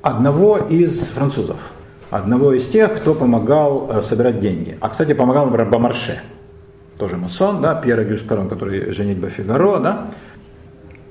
Одного 0.00 0.56
из 0.56 1.00
французов. 1.08 1.58
Одного 2.10 2.52
из 2.52 2.66
тех, 2.68 2.96
кто 2.96 3.14
помогал 3.14 3.90
э, 3.90 4.02
собирать 4.02 4.40
деньги. 4.40 4.78
А, 4.80 4.88
кстати, 4.88 5.12
помогал, 5.12 5.46
например, 5.46 5.68
Бомарше. 5.68 6.20
Тоже 6.96 7.16
масон, 7.16 7.60
да, 7.60 7.74
Пьер 7.74 8.00
Агюст 8.00 8.26
который 8.26 8.94
женитьба 8.94 9.28
Фигаро, 9.28 9.80
да. 9.80 10.06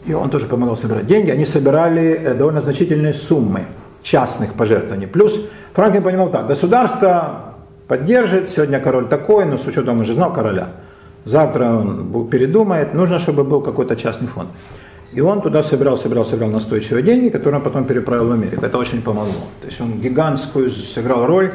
И 0.05 0.13
он 0.13 0.29
тоже 0.29 0.47
помогал 0.47 0.75
собирать 0.75 1.07
деньги. 1.07 1.31
Они 1.31 1.45
собирали 1.45 2.11
э, 2.13 2.33
довольно 2.35 2.61
значительные 2.61 3.13
суммы 3.13 3.65
частных 4.03 4.53
пожертвований. 4.53 5.07
Плюс 5.07 5.39
Франклин 5.73 6.03
понимал 6.03 6.29
так, 6.29 6.47
государство 6.47 7.55
поддержит, 7.87 8.49
сегодня 8.49 8.79
король 8.79 9.07
такой, 9.07 9.45
но 9.45 9.57
с 9.57 9.65
учетом, 9.65 9.99
он 9.99 10.05
же 10.05 10.13
знал 10.13 10.31
короля, 10.31 10.69
завтра 11.25 11.65
он 11.65 12.27
передумает, 12.29 12.93
нужно, 12.93 13.19
чтобы 13.19 13.43
был 13.43 13.61
какой-то 13.61 13.95
частный 13.95 14.27
фонд. 14.27 14.49
И 15.11 15.21
он 15.21 15.41
туда 15.41 15.63
собирал, 15.63 15.97
собирал, 15.97 16.25
собирал 16.25 16.51
настойчивые 16.51 17.03
деньги, 17.03 17.29
которые 17.29 17.59
он 17.59 17.63
потом 17.63 17.85
переправил 17.85 18.27
в 18.27 18.31
Америку. 18.31 18.65
Это 18.65 18.77
очень 18.77 19.01
помогло. 19.01 19.47
То 19.61 19.67
есть 19.67 19.79
он 19.81 19.93
гигантскую 19.93 20.69
сыграл 20.69 21.25
роль 21.25 21.53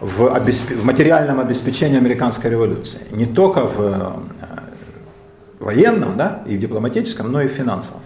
в, 0.00 0.32
обесп... 0.32 0.70
в 0.70 0.84
материальном 0.84 1.40
обеспечении 1.40 1.98
американской 1.98 2.50
революции. 2.50 2.98
Не 3.10 3.26
только 3.26 3.66
в 3.66 3.80
э, 3.80 4.55
военном 5.66 6.16
да, 6.16 6.42
и 6.46 6.56
в 6.56 6.60
дипломатическом, 6.60 7.30
но 7.30 7.42
и 7.42 7.48
в 7.48 7.52
финансовом. 7.52 8.00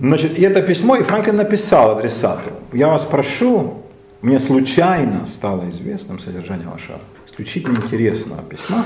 Значит, 0.00 0.38
и 0.38 0.42
это 0.42 0.62
письмо, 0.62 0.96
и 0.96 1.02
Франклин 1.02 1.36
написал 1.36 1.96
адресату, 1.96 2.50
я 2.72 2.88
вас 2.88 3.04
прошу, 3.04 3.82
мне 4.22 4.40
случайно 4.40 5.26
стало 5.26 5.68
известным 5.70 6.18
содержание 6.18 6.68
вашего 6.68 6.98
исключительно 7.26 7.76
интересного 7.76 8.42
письма, 8.42 8.84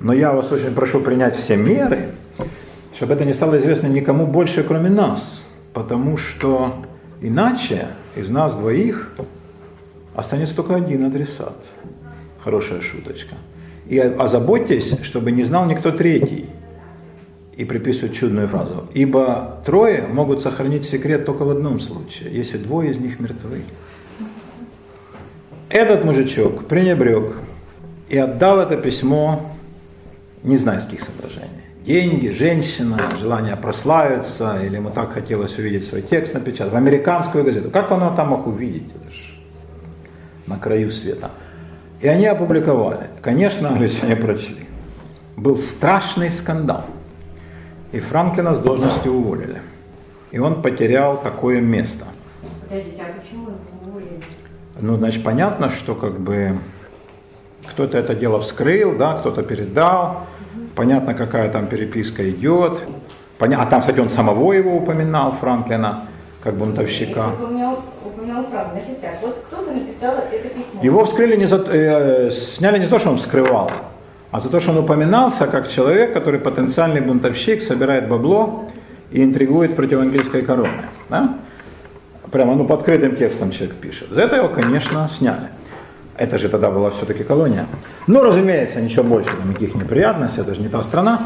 но 0.00 0.12
я 0.12 0.32
вас 0.32 0.52
очень 0.52 0.74
прошу 0.74 1.00
принять 1.00 1.36
все 1.36 1.56
меры, 1.56 2.10
чтобы 2.94 3.14
это 3.14 3.24
не 3.24 3.32
стало 3.32 3.58
известно 3.58 3.86
никому 3.86 4.26
больше, 4.26 4.62
кроме 4.62 4.90
нас, 4.90 5.44
потому 5.72 6.16
что 6.16 6.84
иначе 7.20 7.86
из 8.16 8.28
нас 8.28 8.54
двоих 8.54 9.12
останется 10.14 10.54
только 10.56 10.74
один 10.74 11.06
адресат. 11.06 11.56
Хорошая 12.42 12.80
шуточка. 12.80 13.36
И 13.90 13.98
озаботьтесь, 13.98 14.96
чтобы 15.02 15.32
не 15.32 15.42
знал 15.42 15.66
никто 15.66 15.90
третий 15.90 16.46
и 17.56 17.64
приписывают 17.64 18.14
чудную 18.14 18.46
фразу. 18.46 18.88
Ибо 18.94 19.60
трое 19.66 20.06
могут 20.08 20.40
сохранить 20.40 20.84
секрет 20.84 21.26
только 21.26 21.42
в 21.42 21.50
одном 21.50 21.80
случае, 21.80 22.32
если 22.32 22.56
двое 22.56 22.92
из 22.92 22.98
них 22.98 23.18
мертвы. 23.18 23.64
Этот 25.68 26.04
мужичок 26.04 26.66
пренебрег 26.68 27.36
и 28.08 28.16
отдал 28.16 28.60
это 28.60 28.76
письмо 28.76 29.50
не 30.44 30.56
знаю 30.56 30.78
из 30.78 30.84
каких 30.84 31.02
соображений. 31.02 31.48
Деньги, 31.84 32.28
женщина, 32.28 32.96
желание 33.18 33.56
прославиться, 33.56 34.62
или 34.62 34.76
ему 34.76 34.90
так 34.90 35.12
хотелось 35.12 35.58
увидеть 35.58 35.84
свой 35.84 36.02
текст 36.02 36.32
напечатать, 36.32 36.72
в 36.72 36.76
американскую 36.76 37.42
газету. 37.42 37.70
Как 37.70 37.90
он 37.90 38.02
его 38.02 38.14
там 38.14 38.28
мог 38.28 38.46
увидеть? 38.46 38.84
Это 38.88 39.10
на 40.46 40.58
краю 40.58 40.92
света. 40.92 41.30
И 42.00 42.08
они 42.08 42.26
опубликовали. 42.26 43.08
Конечно, 43.20 43.68
англичане 43.68 44.16
прочли. 44.16 44.66
Был 45.36 45.58
страшный 45.58 46.30
скандал. 46.30 46.84
И 47.92 48.00
Франклина 48.00 48.54
с 48.54 48.58
должности 48.58 49.08
уволили. 49.08 49.60
И 50.30 50.38
он 50.38 50.62
потерял 50.62 51.20
такое 51.20 51.60
место. 51.60 52.04
Подождите, 52.68 53.02
а 53.02 53.20
почему 53.20 53.48
его 53.48 53.58
уволили? 53.86 54.20
Ну, 54.80 54.96
значит, 54.96 55.22
понятно, 55.24 55.70
что 55.70 55.94
как 55.94 56.18
бы 56.20 56.58
кто-то 57.66 57.98
это 57.98 58.14
дело 58.14 58.40
вскрыл, 58.40 58.96
да, 58.96 59.18
кто-то 59.18 59.42
передал. 59.42 60.26
Понятно, 60.74 61.14
какая 61.14 61.50
там 61.50 61.66
переписка 61.66 62.30
идет. 62.30 62.80
Поня... 63.38 63.60
А 63.60 63.66
там, 63.66 63.80
кстати, 63.80 63.98
он 63.98 64.08
самого 64.08 64.52
его 64.52 64.76
упоминал, 64.76 65.32
Франклина, 65.40 66.06
как 66.42 66.54
бунтовщика. 66.54 67.30
Упоминал, 67.34 67.82
упоминал 68.04 68.44
правду. 68.44 68.70
Значит 68.72 69.00
так, 69.00 69.18
вот 69.20 69.44
кто-то 69.48 69.72
написал 69.72 70.14
это 70.30 70.48
письмо. 70.48 70.69
Его 70.82 71.04
вскрыли 71.04 71.36
не 71.36 71.46
за, 71.46 71.56
э, 71.56 72.30
сняли 72.30 72.78
не 72.78 72.84
за 72.86 72.92
то, 72.92 72.98
что 72.98 73.10
он 73.10 73.18
вскрывал, 73.18 73.70
а 74.30 74.40
за 74.40 74.48
то, 74.48 74.60
что 74.60 74.70
он 74.70 74.78
упоминался 74.78 75.46
как 75.46 75.68
человек, 75.68 76.14
который 76.14 76.40
потенциальный 76.40 77.00
бунтовщик, 77.00 77.62
собирает 77.62 78.08
бабло 78.08 78.64
и 79.10 79.22
интригует 79.22 79.76
против 79.76 80.00
английской 80.00 80.42
короны. 80.42 80.82
Да? 81.10 81.36
Прямо 82.30 82.54
ну, 82.54 82.64
под 82.64 82.80
открытым 82.80 83.16
текстом 83.16 83.50
человек 83.50 83.76
пишет. 83.76 84.08
За 84.10 84.22
это 84.22 84.36
его, 84.36 84.48
конечно, 84.48 85.10
сняли. 85.18 85.48
Это 86.16 86.38
же 86.38 86.48
тогда 86.48 86.70
была 86.70 86.90
все-таки 86.90 87.24
колония. 87.24 87.66
Но, 88.06 88.22
разумеется, 88.22 88.80
ничего 88.80 89.04
больше, 89.04 89.30
никаких 89.44 89.74
неприятностей, 89.74 90.42
это 90.42 90.54
же 90.54 90.60
не 90.62 90.68
та 90.68 90.82
страна. 90.82 91.20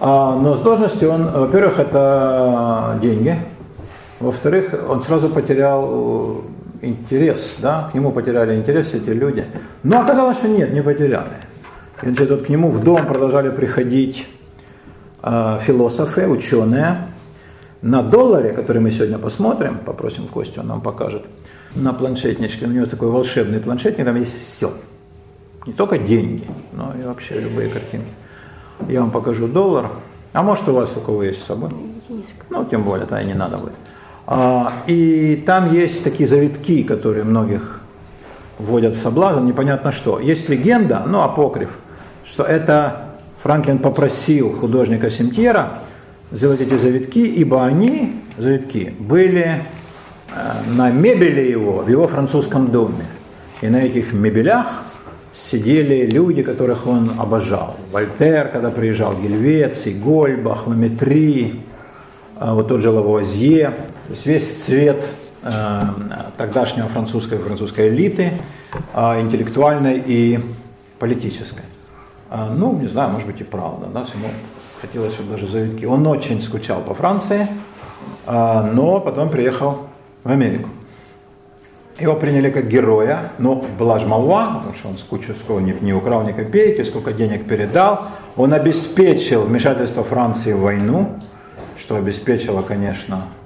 А, 0.00 0.34
но 0.36 0.56
с 0.56 0.60
должности 0.60 1.04
он, 1.04 1.30
во-первых, 1.30 1.78
это 1.78 2.98
деньги. 3.02 3.36
Во-вторых, 4.20 4.74
он 4.88 5.02
сразу 5.02 5.28
потерял 5.28 6.44
интерес, 6.82 7.56
да, 7.58 7.88
к 7.90 7.94
нему 7.94 8.12
потеряли 8.12 8.54
интерес 8.54 8.94
эти 8.94 9.10
люди. 9.10 9.44
Но 9.82 10.00
оказалось, 10.00 10.38
что 10.38 10.48
нет, 10.48 10.72
не 10.72 10.82
потеряли. 10.82 11.26
И, 12.02 12.10
значит, 12.10 12.46
к 12.46 12.48
нему 12.48 12.70
в 12.70 12.82
дом 12.82 13.06
продолжали 13.06 13.50
приходить 13.50 14.26
э, 15.22 15.58
философы, 15.62 16.26
ученые. 16.28 17.08
На 17.82 18.02
долларе, 18.02 18.50
который 18.50 18.82
мы 18.82 18.90
сегодня 18.90 19.18
посмотрим, 19.18 19.78
попросим 19.78 20.26
Костю, 20.26 20.60
он 20.60 20.66
нам 20.66 20.80
покажет, 20.80 21.24
на 21.74 21.92
планшетничке, 21.92 22.66
у 22.66 22.70
него 22.70 22.86
такой 22.86 23.08
волшебный 23.08 23.60
планшетник, 23.60 24.04
там 24.04 24.16
есть 24.16 24.56
все. 24.56 24.72
Не 25.66 25.72
только 25.72 25.98
деньги, 25.98 26.46
но 26.72 26.94
и 26.98 27.04
вообще 27.04 27.38
любые 27.38 27.68
картинки. 27.68 28.08
Я 28.88 29.00
вам 29.00 29.10
покажу 29.10 29.46
доллар. 29.48 29.90
А 30.32 30.42
может 30.42 30.68
у 30.68 30.72
вас 30.72 30.92
у 30.96 31.00
кого 31.00 31.22
есть 31.22 31.42
с 31.42 31.46
собой? 31.46 31.70
Ну, 32.50 32.64
тем 32.64 32.84
более, 32.84 33.06
тогда 33.06 33.22
и 33.22 33.26
не 33.26 33.34
надо 33.34 33.58
будет. 33.58 33.74
А, 34.30 34.82
и 34.86 35.42
там 35.46 35.72
есть 35.72 36.04
такие 36.04 36.28
завитки, 36.28 36.82
которые 36.82 37.24
многих 37.24 37.80
вводят 38.58 38.94
в 38.94 38.98
соблазн, 38.98 39.46
непонятно 39.46 39.90
что. 39.90 40.18
Есть 40.18 40.50
легенда, 40.50 41.04
ну, 41.06 41.22
апокриф, 41.22 41.70
что 42.26 42.42
это 42.42 43.14
Франклин 43.42 43.78
попросил 43.78 44.52
художника 44.52 45.10
Симтьера 45.10 45.78
сделать 46.30 46.60
эти 46.60 46.76
завитки, 46.76 47.20
ибо 47.20 47.64
они, 47.64 48.20
завитки, 48.36 48.94
были 48.98 49.62
э, 50.34 50.72
на 50.76 50.90
мебели 50.90 51.50
его, 51.50 51.78
в 51.78 51.88
его 51.88 52.06
французском 52.06 52.70
доме. 52.70 53.06
И 53.62 53.68
на 53.68 53.76
этих 53.76 54.12
мебелях 54.12 54.82
сидели 55.34 56.04
люди, 56.04 56.42
которых 56.42 56.86
он 56.86 57.12
обожал. 57.16 57.76
Вольтер, 57.92 58.48
когда 58.48 58.70
приезжал, 58.70 59.16
Гельвеций, 59.16 59.94
Гольбах, 59.94 60.66
Ламетри, 60.66 61.62
э, 62.38 62.52
вот 62.52 62.68
тот 62.68 62.82
же 62.82 62.90
Лавуазье. 62.90 63.72
То 64.08 64.12
есть 64.12 64.26
весь 64.26 64.64
цвет 64.64 65.06
э, 65.42 65.82
тогдашнего 66.36 66.88
французской 66.88 67.38
французской 67.38 67.88
элиты, 67.88 68.32
интеллектуальной 68.94 70.02
и 70.04 70.40
политической. 70.98 71.62
А, 72.30 72.50
ну, 72.50 72.78
не 72.78 72.86
знаю, 72.86 73.10
может 73.10 73.26
быть 73.26 73.40
и 73.40 73.44
правда, 73.44 73.86
да, 73.86 74.00
ему 74.00 74.28
хотелось, 74.80 75.14
чтобы 75.14 75.30
даже 75.30 75.46
завитки. 75.46 75.86
Он 75.86 76.06
очень 76.06 76.42
скучал 76.42 76.82
по 76.82 76.94
Франции, 76.94 77.48
а, 78.26 78.70
но 78.70 79.00
потом 79.00 79.30
приехал 79.30 79.86
в 80.24 80.30
Америку. 80.30 80.68
Его 81.98 82.14
приняли 82.14 82.50
как 82.50 82.68
героя, 82.68 83.32
но 83.38 83.56
была 83.56 83.98
же 83.98 84.06
молва, 84.06 84.58
потому 84.58 84.74
что 84.74 84.88
он 84.88 84.98
скучу 84.98 85.34
сколько 85.34 85.62
не, 85.62 85.72
не 85.80 85.92
украл 85.92 86.22
ни 86.22 86.32
копейки, 86.32 86.84
сколько 86.84 87.12
денег 87.12 87.46
передал. 87.46 88.02
Он 88.36 88.52
обеспечил 88.52 89.42
вмешательство 89.42 90.04
Франции 90.04 90.52
в 90.52 90.60
войну, 90.60 91.18
что 91.76 91.96
обеспечило, 91.96 92.62
конечно, 92.62 93.24
а, 93.24 93.37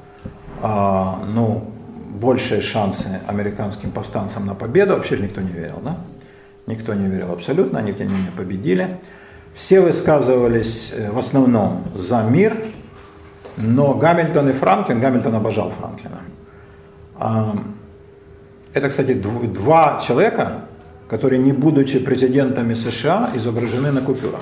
ну, 0.63 1.73
большие 2.21 2.63
шансы 2.63 3.21
американским 3.27 3.91
повстанцам 3.91 4.47
на 4.47 4.55
победу. 4.55 4.95
Вообще 4.95 5.17
же 5.17 5.25
никто 5.25 5.41
не 5.41 5.51
верил, 5.51 5.81
да? 5.83 5.99
Никто 6.67 6.95
не 6.95 7.09
верил 7.09 7.33
абсолютно, 7.33 7.81
они 7.81 7.93
тем 7.93 8.09
не 8.09 8.15
менее 8.15 8.33
победили. 8.37 9.01
Все 9.55 9.81
высказывались 9.81 10.95
э, 10.97 11.11
в 11.11 11.19
основном 11.19 11.85
за 11.95 12.23
мир, 12.23 12.57
Но 13.57 13.95
Гамильтон 13.95 14.49
и 14.49 14.53
Франклин, 14.53 15.01
Гамильтон 15.01 15.35
обожал 15.35 15.71
Франклина. 15.79 16.21
А, 17.17 17.59
это, 18.73 18.89
кстати, 18.89 19.13
два 19.13 20.01
человека, 20.07 20.65
которые, 21.09 21.43
не 21.43 21.53
будучи 21.53 21.99
президентами 21.99 22.75
США, 22.75 23.31
изображены 23.35 23.93
на 23.93 24.01
купюрах. 24.01 24.41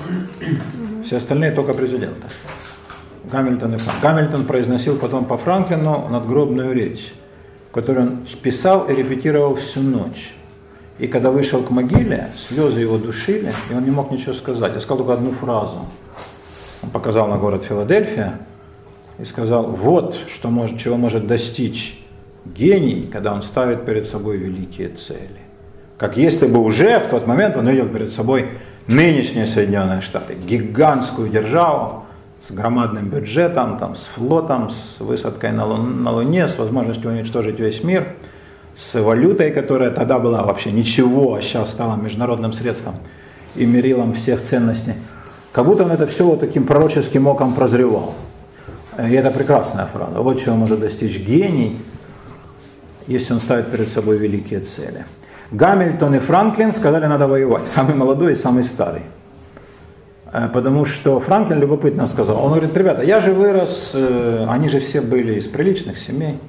Все 1.03 1.17
остальные 1.17 1.51
только 1.51 1.73
президенты. 1.73 2.21
Гамильтон 3.23 3.75
и 3.75 3.77
Франклин. 3.77 4.01
Гамильтон 4.01 4.45
произносил 4.45 4.97
потом 4.97 5.25
по 5.25 5.37
Франклину 5.37 6.07
надгробную 6.09 6.73
речь, 6.73 7.13
которую 7.71 8.07
он 8.07 8.17
писал 8.41 8.85
и 8.85 8.95
репетировал 8.95 9.55
всю 9.55 9.81
ночь. 9.81 10.33
И 10.99 11.07
когда 11.07 11.31
вышел 11.31 11.63
к 11.63 11.69
могиле, 11.69 12.31
слезы 12.35 12.81
его 12.81 12.97
душили, 12.97 13.51
и 13.69 13.73
он 13.73 13.83
не 13.83 13.91
мог 13.91 14.11
ничего 14.11 14.33
сказать. 14.33 14.73
Я 14.73 14.79
сказал 14.79 14.99
только 14.99 15.13
одну 15.13 15.31
фразу. 15.31 15.85
Он 16.83 16.89
показал 16.89 17.27
на 17.27 17.37
город 17.37 17.63
Филадельфия 17.63 18.39
и 19.17 19.25
сказал, 19.25 19.65
вот 19.67 20.15
что 20.27 20.49
может, 20.49 20.79
чего 20.79 20.97
может 20.97 21.27
достичь 21.27 22.03
гений, 22.45 23.07
когда 23.11 23.33
он 23.33 23.41
ставит 23.41 23.85
перед 23.85 24.07
собой 24.07 24.37
великие 24.37 24.89
цели. 24.89 25.41
Как 25.97 26.17
если 26.17 26.47
бы 26.47 26.59
уже 26.59 26.99
в 26.99 27.09
тот 27.09 27.27
момент 27.27 27.55
он 27.57 27.67
видел 27.69 27.87
перед 27.87 28.11
собой 28.11 28.49
нынешние 28.87 29.45
Соединенные 29.45 30.01
Штаты, 30.01 30.35
гигантскую 30.35 31.29
державу 31.29 32.05
с 32.41 32.51
громадным 32.51 33.09
бюджетом, 33.09 33.77
там, 33.77 33.95
с 33.95 34.05
флотом, 34.05 34.69
с 34.69 34.99
высадкой 34.99 35.51
на, 35.51 35.65
Лун, 35.65 36.03
на 36.03 36.11
Луне, 36.11 36.47
с 36.47 36.57
возможностью 36.57 37.11
уничтожить 37.11 37.59
весь 37.59 37.83
мир– 37.83 38.15
с 38.75 38.99
валютой, 38.99 39.51
которая 39.51 39.91
тогда 39.91 40.19
была 40.19 40.43
вообще 40.43 40.71
ничего, 40.71 41.35
а 41.35 41.41
сейчас 41.41 41.71
стала 41.71 41.95
международным 41.95 42.53
средством 42.53 42.95
и 43.55 43.65
мерилом 43.65 44.13
всех 44.13 44.41
ценностей. 44.41 44.93
Как 45.51 45.65
будто 45.65 45.83
он 45.83 45.91
это 45.91 46.07
все 46.07 46.25
вот 46.25 46.39
таким 46.39 46.65
пророческим 46.65 47.27
оком 47.27 47.53
прозревал. 47.53 48.13
И 48.97 49.13
это 49.13 49.31
прекрасная 49.31 49.85
фраза. 49.85 50.21
Вот 50.21 50.41
чего 50.41 50.55
может 50.55 50.79
достичь 50.79 51.19
гений, 51.19 51.81
если 53.07 53.33
он 53.33 53.39
ставит 53.39 53.71
перед 53.71 53.89
собой 53.89 54.17
великие 54.17 54.61
цели. 54.61 55.05
Гамильтон 55.51 56.15
и 56.15 56.19
Франклин 56.19 56.71
сказали, 56.71 57.05
надо 57.05 57.27
воевать. 57.27 57.67
Самый 57.67 57.95
молодой 57.95 58.33
и 58.33 58.35
самый 58.35 58.63
старый. 58.63 59.01
Э, 60.33 60.47
потому 60.47 60.85
что 60.85 61.19
Франклин 61.19 61.59
любопытно 61.59 62.07
сказал. 62.07 62.43
Он 62.43 62.51
говорит, 62.51 62.75
ребята, 62.75 63.03
я 63.03 63.19
же 63.19 63.33
вырос, 63.33 63.91
э, 63.93 64.45
они 64.49 64.69
же 64.69 64.79
все 64.79 65.01
были 65.01 65.35
из 65.35 65.47
приличных 65.47 65.99
семей. 65.99 66.39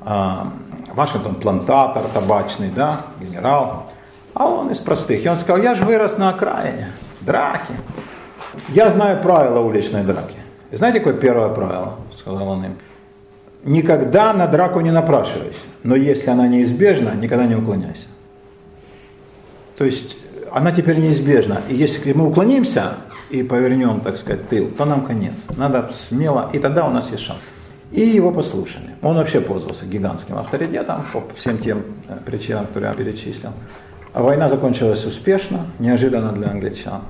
А, 0.00 0.52
Вашингтон 0.94 1.34
плантатор 1.36 2.02
табачный, 2.12 2.70
да, 2.74 3.02
генерал. 3.20 3.90
А 4.32 4.46
он 4.46 4.70
из 4.70 4.78
простых. 4.78 5.24
И 5.24 5.28
он 5.28 5.36
сказал, 5.36 5.62
я 5.62 5.74
же 5.74 5.84
вырос 5.84 6.18
на 6.18 6.30
окраине, 6.30 6.88
драки. 7.20 7.72
Я 8.68 8.90
знаю 8.90 9.22
правила 9.22 9.60
уличной 9.60 10.02
драки. 10.02 10.36
И 10.70 10.76
знаете, 10.76 11.00
какое 11.00 11.14
первое 11.14 11.48
правило? 11.48 11.94
Сказал 12.18 12.48
он 12.48 12.64
им. 12.64 12.76
Никогда 13.64 14.32
на 14.34 14.46
драку 14.46 14.80
не 14.80 14.90
напрашивайся. 14.90 15.60
Но 15.82 15.96
если 15.96 16.30
она 16.30 16.46
неизбежна, 16.48 17.14
никогда 17.14 17.46
не 17.46 17.54
уклоняйся. 17.54 18.06
То 19.76 19.84
есть 19.84 20.16
она 20.54 20.72
теперь 20.72 20.98
неизбежна. 20.98 21.60
И 21.68 21.74
если 21.74 22.12
мы 22.12 22.28
уклонимся 22.28 22.94
и 23.30 23.42
повернем, 23.42 24.00
так 24.00 24.16
сказать, 24.16 24.48
тыл, 24.48 24.68
то 24.68 24.84
нам 24.84 25.04
конец. 25.04 25.34
Надо 25.56 25.90
смело, 26.08 26.48
и 26.52 26.58
тогда 26.58 26.86
у 26.86 26.90
нас 26.90 27.10
есть 27.10 27.24
шанс 27.24 27.40
и 27.94 28.00
его 28.00 28.32
послушали. 28.32 28.96
Он 29.02 29.16
вообще 29.16 29.40
пользовался 29.40 29.86
гигантским 29.86 30.36
авторитетом 30.36 31.04
по 31.12 31.22
всем 31.36 31.58
тем 31.58 31.82
э, 32.08 32.16
причинам, 32.26 32.66
которые 32.66 32.90
я 32.90 32.94
перечислил. 32.94 33.50
Война 34.12 34.48
закончилась 34.48 35.04
успешно, 35.04 35.66
неожиданно 35.78 36.32
для 36.32 36.50
англичан. 36.50 37.02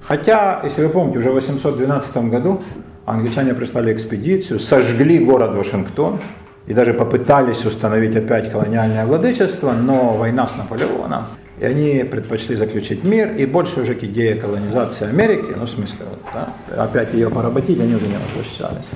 Хотя, 0.00 0.60
если 0.62 0.84
вы 0.84 0.90
помните, 0.90 1.18
уже 1.18 1.30
в 1.30 1.34
812 1.34 2.16
году 2.30 2.62
англичане 3.04 3.52
прислали 3.54 3.92
экспедицию, 3.92 4.60
сожгли 4.60 5.18
город 5.18 5.56
Вашингтон 5.56 6.20
и 6.68 6.74
даже 6.74 6.94
попытались 6.94 7.64
установить 7.64 8.14
опять 8.14 8.52
колониальное 8.52 9.06
владычество, 9.06 9.72
но 9.72 10.14
война 10.14 10.46
с 10.46 10.56
Наполеоном, 10.56 11.26
и 11.60 11.64
они 11.64 12.04
предпочли 12.04 12.56
заключить 12.56 13.04
мир, 13.04 13.32
и 13.32 13.46
больше 13.46 13.80
уже 13.80 13.94
к 13.94 14.04
идее 14.04 14.34
колонизации 14.36 15.08
Америки, 15.08 15.52
ну 15.56 15.64
в 15.64 15.70
смысле, 15.70 16.06
вот, 16.10 16.20
да, 16.32 16.84
опять 16.84 17.14
ее 17.14 17.30
поработить, 17.30 17.80
они 17.80 17.94
уже 17.94 18.06
не 18.06 18.16
возвращались. 18.16 18.86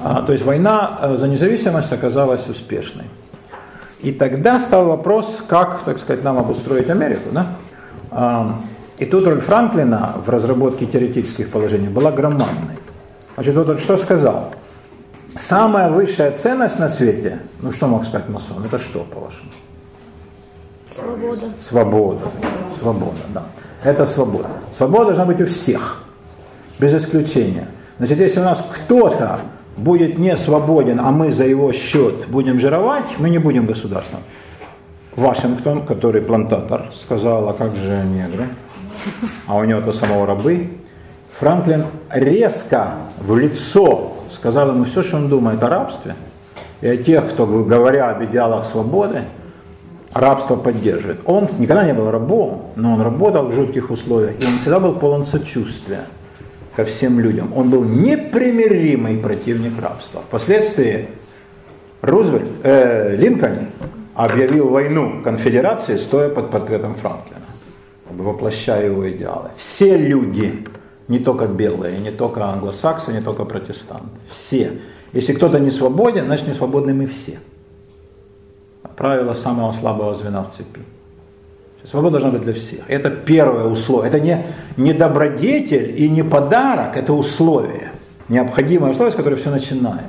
А, 0.00 0.22
то 0.22 0.32
есть 0.32 0.44
война 0.44 0.98
э, 1.00 1.16
за 1.16 1.28
независимость 1.28 1.92
оказалась 1.92 2.48
успешной. 2.48 3.06
И 4.00 4.12
тогда 4.12 4.58
стал 4.58 4.86
вопрос, 4.86 5.42
как, 5.46 5.82
так 5.84 5.98
сказать, 5.98 6.22
нам 6.22 6.38
обустроить 6.38 6.90
Америку. 6.90 7.30
Да? 7.32 7.46
А, 8.10 8.60
и 8.98 9.06
тут 9.06 9.26
роль 9.26 9.40
Франклина 9.40 10.16
в 10.24 10.28
разработке 10.28 10.86
теоретических 10.86 11.50
положений 11.50 11.88
была 11.88 12.12
громадной. 12.12 12.76
Значит, 13.34 13.54
вот 13.56 13.68
он 13.68 13.78
что 13.78 13.96
сказал? 13.96 14.52
Самая 15.36 15.90
высшая 15.90 16.30
ценность 16.30 16.78
на 16.78 16.88
свете, 16.88 17.40
ну 17.60 17.72
что 17.72 17.88
мог 17.88 18.04
сказать 18.04 18.28
масон, 18.28 18.64
это 18.64 18.78
что, 18.78 19.00
по-вашему? 19.00 19.50
Свобода. 20.94 21.46
Свобода. 21.60 22.20
Свобода, 22.78 23.20
да. 23.34 23.42
Это 23.82 24.06
свобода. 24.06 24.48
Свобода 24.72 25.06
должна 25.06 25.24
быть 25.24 25.40
у 25.40 25.46
всех, 25.46 26.04
без 26.78 26.94
исключения. 26.94 27.68
Значит, 27.98 28.18
если 28.18 28.40
у 28.40 28.44
нас 28.44 28.64
кто-то 28.72 29.40
будет 29.76 30.18
не 30.18 30.36
свободен, 30.36 31.00
а 31.00 31.10
мы 31.10 31.32
за 31.32 31.44
его 31.46 31.72
счет 31.72 32.28
будем 32.28 32.60
жировать, 32.60 33.04
мы 33.18 33.28
не 33.28 33.38
будем 33.38 33.66
государством. 33.66 34.20
Вашингтон, 35.16 35.84
который 35.84 36.22
плантатор, 36.22 36.90
сказал, 36.94 37.48
а 37.48 37.54
как 37.54 37.74
же 37.74 38.04
негры? 38.04 38.48
А 39.46 39.56
у 39.56 39.64
него 39.64 39.80
то 39.80 39.92
самого 39.92 40.26
рабы. 40.26 40.70
Франклин 41.38 41.86
резко 42.10 42.94
в 43.18 43.36
лицо 43.36 44.12
сказал 44.30 44.70
ему 44.70 44.84
все, 44.84 45.02
что 45.02 45.16
он 45.16 45.28
думает 45.28 45.62
о 45.62 45.68
рабстве, 45.68 46.14
и 46.80 46.88
о 46.88 46.96
тех, 46.96 47.30
кто, 47.30 47.46
говоря 47.46 48.10
об 48.10 48.24
идеалах 48.24 48.64
свободы, 48.64 49.22
рабство 50.14 50.56
поддерживает. 50.56 51.20
Он 51.26 51.48
никогда 51.58 51.84
не 51.84 51.92
был 51.92 52.10
рабом, 52.10 52.70
но 52.76 52.94
он 52.94 53.02
работал 53.02 53.48
в 53.48 53.52
жутких 53.52 53.90
условиях, 53.90 54.40
и 54.40 54.46
он 54.46 54.58
всегда 54.58 54.80
был 54.80 54.94
полон 54.94 55.26
сочувствия 55.26 56.04
ко 56.74 56.84
всем 56.84 57.20
людям. 57.20 57.52
Он 57.54 57.68
был 57.68 57.84
непримиримый 57.84 59.18
противник 59.18 59.80
рабства. 59.80 60.22
Впоследствии 60.28 61.08
Рузвельт, 62.00 62.48
э, 62.62 63.16
Линкольн 63.16 63.68
объявил 64.14 64.68
войну 64.68 65.22
конфедерации, 65.22 65.96
стоя 65.96 66.28
под 66.28 66.50
портретом 66.50 66.94
Франклина, 66.94 67.40
воплощая 68.10 68.86
его 68.86 69.10
идеалы. 69.10 69.50
Все 69.56 69.96
люди, 69.96 70.64
не 71.08 71.18
только 71.18 71.46
белые, 71.46 71.98
не 71.98 72.10
только 72.10 72.44
англосаксы, 72.44 73.12
не 73.12 73.20
только 73.20 73.44
протестанты, 73.44 74.08
все. 74.30 74.72
Если 75.12 75.32
кто-то 75.32 75.58
не 75.58 75.70
свободен, 75.70 76.26
значит 76.26 76.48
не 76.48 76.54
свободны 76.54 76.92
мы 76.94 77.06
все. 77.06 77.38
Правило 78.96 79.34
самого 79.34 79.72
слабого 79.72 80.14
звена 80.14 80.42
в 80.42 80.54
цепи. 80.54 80.80
Свобода 81.84 82.18
должна 82.18 82.30
быть 82.30 82.42
для 82.42 82.54
всех. 82.54 82.80
Это 82.88 83.10
первое 83.10 83.64
условие. 83.64 84.08
Это 84.08 84.20
не, 84.20 84.42
не 84.78 84.94
добродетель 84.94 85.94
и 86.02 86.08
не 86.08 86.22
подарок, 86.22 86.96
это 86.96 87.12
условие. 87.12 87.92
Необходимое 88.28 88.92
условие, 88.92 89.12
с 89.12 89.14
которого 89.14 89.38
все 89.38 89.50
начинает. 89.50 90.06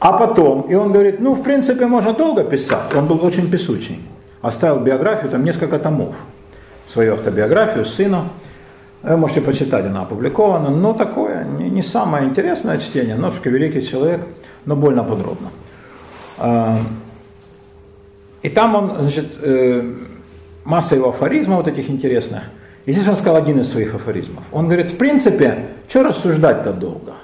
А 0.00 0.12
потом, 0.12 0.62
и 0.62 0.74
он 0.74 0.92
говорит, 0.92 1.20
ну, 1.20 1.34
в 1.34 1.42
принципе, 1.42 1.86
можно 1.86 2.14
долго 2.14 2.42
писать. 2.42 2.94
Он 2.94 3.06
был 3.06 3.22
очень 3.24 3.50
писучий. 3.50 4.00
Оставил 4.40 4.80
биографию, 4.80 5.30
там 5.30 5.44
несколько 5.44 5.78
томов. 5.78 6.14
Свою 6.86 7.14
автобиографию 7.14 7.84
сына. 7.84 8.24
Вы 9.02 9.18
можете 9.18 9.42
почитать, 9.42 9.84
она 9.84 10.02
опубликована. 10.02 10.70
Но 10.70 10.94
такое, 10.94 11.44
не, 11.44 11.68
не 11.68 11.82
самое 11.82 12.26
интересное 12.26 12.78
чтение. 12.78 13.16
но 13.16 13.30
великий 13.44 13.82
человек, 13.82 14.26
но 14.64 14.74
больно 14.74 15.04
подробно. 15.04 15.50
И 18.44 18.50
там 18.50 18.74
он, 18.74 18.98
значит, 18.98 19.38
э, 19.40 19.94
масса 20.64 20.96
его 20.96 21.08
афоризмов 21.08 21.64
вот 21.64 21.68
этих 21.68 21.88
интересных. 21.88 22.42
И 22.84 22.92
здесь 22.92 23.08
он 23.08 23.16
сказал 23.16 23.36
один 23.36 23.58
из 23.58 23.70
своих 23.70 23.94
афоризмов. 23.94 24.44
Он 24.52 24.66
говорит, 24.66 24.90
в 24.90 24.98
принципе, 24.98 25.68
что 25.88 26.02
рассуждать-то 26.02 26.74
долго? 26.74 27.14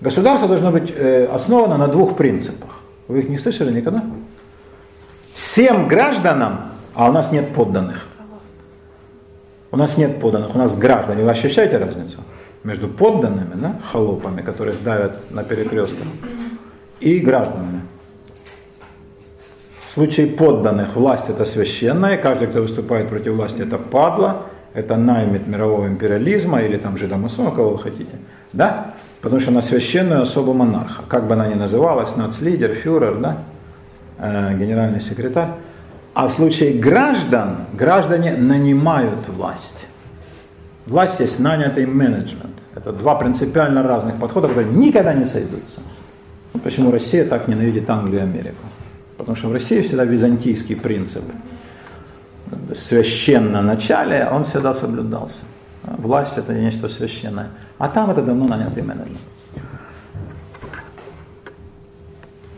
Государство 0.00 0.48
должно 0.48 0.72
быть 0.72 0.92
э, 0.92 1.26
основано 1.26 1.76
на 1.76 1.86
двух 1.86 2.16
принципах. 2.16 2.80
Вы 3.06 3.20
их 3.20 3.28
не 3.28 3.38
слышали 3.38 3.72
никогда? 3.72 4.04
Всем 5.32 5.86
гражданам, 5.86 6.72
а 6.94 7.08
у 7.08 7.12
нас 7.12 7.30
нет 7.30 7.54
подданных. 7.54 8.08
У 9.70 9.76
нас 9.76 9.96
нет 9.96 10.18
подданных, 10.18 10.56
у 10.56 10.58
нас 10.58 10.76
граждане. 10.76 11.22
Вы 11.22 11.30
ощущаете 11.30 11.78
разницу? 11.78 12.18
Между 12.64 12.88
подданными, 12.88 13.54
да, 13.54 13.78
холопами, 13.92 14.42
которые 14.42 14.74
давят 14.82 15.30
на 15.30 15.44
перекрестках, 15.44 16.08
и 16.98 17.20
гражданами. 17.20 17.82
В 19.92 19.94
случае 19.94 20.26
подданных 20.26 20.96
власть 20.96 21.28
это 21.28 21.44
священная, 21.44 22.16
каждый, 22.16 22.48
кто 22.48 22.62
выступает 22.62 23.10
против 23.10 23.34
власти, 23.34 23.60
это 23.60 23.76
падла, 23.76 24.44
это 24.72 24.96
наймит 24.96 25.46
мирового 25.46 25.86
империализма 25.86 26.62
или 26.62 26.78
там 26.78 26.96
жидомасона, 26.96 27.50
кого 27.50 27.72
вы 27.72 27.78
хотите. 27.78 28.12
Да? 28.54 28.94
Потому 29.20 29.42
что 29.42 29.50
она 29.50 29.60
священная 29.60 30.22
особо 30.22 30.54
монарха. 30.54 31.02
Как 31.06 31.26
бы 31.26 31.34
она 31.34 31.46
ни 31.46 31.52
называлась, 31.52 32.16
нацлидер, 32.16 32.72
фюрер, 32.72 33.18
да? 33.18 33.38
э, 34.16 34.56
генеральный 34.56 35.02
секретарь. 35.02 35.50
А 36.14 36.28
в 36.28 36.32
случае 36.32 36.72
граждан, 36.72 37.56
граждане 37.74 38.32
нанимают 38.32 39.28
власть. 39.28 39.84
Власть 40.86 41.20
есть 41.20 41.38
нанятый 41.38 41.84
менеджмент. 41.84 42.56
Это 42.74 42.92
два 42.92 43.14
принципиально 43.16 43.82
разных 43.82 44.14
подхода, 44.16 44.48
которые 44.48 44.72
никогда 44.72 45.12
не 45.12 45.26
сойдутся. 45.26 45.80
Почему 46.64 46.90
Россия 46.90 47.26
так 47.26 47.46
ненавидит 47.46 47.90
Англию 47.90 48.20
и 48.20 48.24
Америку? 48.24 48.64
Потому 49.22 49.36
что 49.36 49.46
в 49.50 49.52
России 49.52 49.82
всегда 49.82 50.04
византийский 50.04 50.74
принцип 50.74 51.22
священно 52.74 53.62
начале, 53.62 54.28
он 54.28 54.42
всегда 54.42 54.74
соблюдался. 54.74 55.42
Власть 55.84 56.36
это 56.38 56.52
нечто 56.52 56.88
священное. 56.88 57.50
А 57.78 57.88
там 57.88 58.10
это 58.10 58.20
давно 58.20 58.48
нанятый 58.48 58.82
менеджмент. 58.82 59.20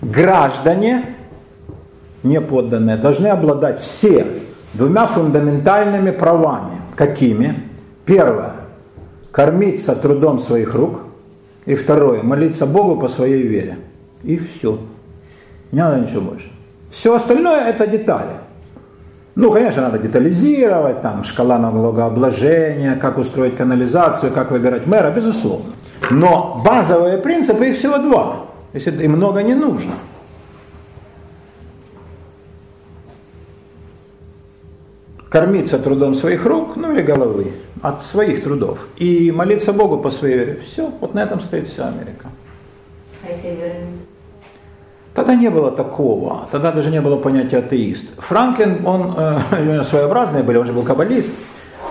Граждане, 0.00 1.16
неподданные, 2.22 2.96
должны 2.96 3.26
обладать 3.26 3.82
все 3.82 4.26
двумя 4.72 5.04
фундаментальными 5.04 6.12
правами. 6.12 6.80
Какими? 6.96 7.62
Первое. 8.06 8.54
Кормиться 9.32 9.94
трудом 9.96 10.38
своих 10.38 10.74
рук. 10.74 11.00
И 11.66 11.74
второе. 11.74 12.22
Молиться 12.22 12.64
Богу 12.64 12.98
по 12.98 13.08
своей 13.08 13.42
вере. 13.42 13.76
И 14.22 14.38
все. 14.38 14.80
Не 15.72 15.80
надо 15.80 16.00
ничего 16.00 16.22
больше. 16.22 16.53
Все 16.94 17.12
остальное 17.12 17.70
это 17.70 17.88
детали. 17.88 18.36
Ну, 19.34 19.50
конечно, 19.50 19.82
надо 19.82 19.98
детализировать, 19.98 21.02
там, 21.02 21.24
шкала 21.24 21.58
налогообложения, 21.58 22.94
как 22.94 23.18
устроить 23.18 23.56
канализацию, 23.56 24.32
как 24.32 24.52
выбирать 24.52 24.86
мэра, 24.86 25.10
безусловно. 25.10 25.72
Но 26.12 26.62
базовые 26.64 27.18
принципы, 27.18 27.66
их 27.66 27.76
всего 27.76 27.98
два. 27.98 28.46
Если 28.72 29.02
и 29.02 29.08
много 29.08 29.42
не 29.42 29.54
нужно. 29.54 29.92
Кормиться 35.28 35.80
трудом 35.80 36.14
своих 36.14 36.46
рук, 36.46 36.76
ну 36.76 36.92
или 36.92 37.02
головы, 37.02 37.54
от 37.82 38.04
своих 38.04 38.44
трудов. 38.44 38.78
И 38.98 39.32
молиться 39.32 39.72
Богу 39.72 39.98
по 39.98 40.12
своей 40.12 40.36
вере. 40.36 40.60
Все, 40.64 40.92
вот 41.00 41.12
на 41.12 41.24
этом 41.24 41.40
стоит 41.40 41.68
вся 41.68 41.88
Америка. 41.88 42.28
А 43.24 43.32
если 43.32 43.48
веры 43.48 43.80
Тогда 45.14 45.36
не 45.36 45.48
было 45.48 45.70
такого, 45.70 46.48
тогда 46.50 46.72
даже 46.72 46.90
не 46.90 47.00
было 47.00 47.16
понятия 47.16 47.58
атеист. 47.58 48.06
Франклин, 48.18 48.84
он 48.84 49.14
э, 49.16 49.84
своеобразные 49.88 50.42
были, 50.42 50.58
он 50.58 50.66
же 50.66 50.72
был 50.72 50.82
каббалист, 50.82 51.28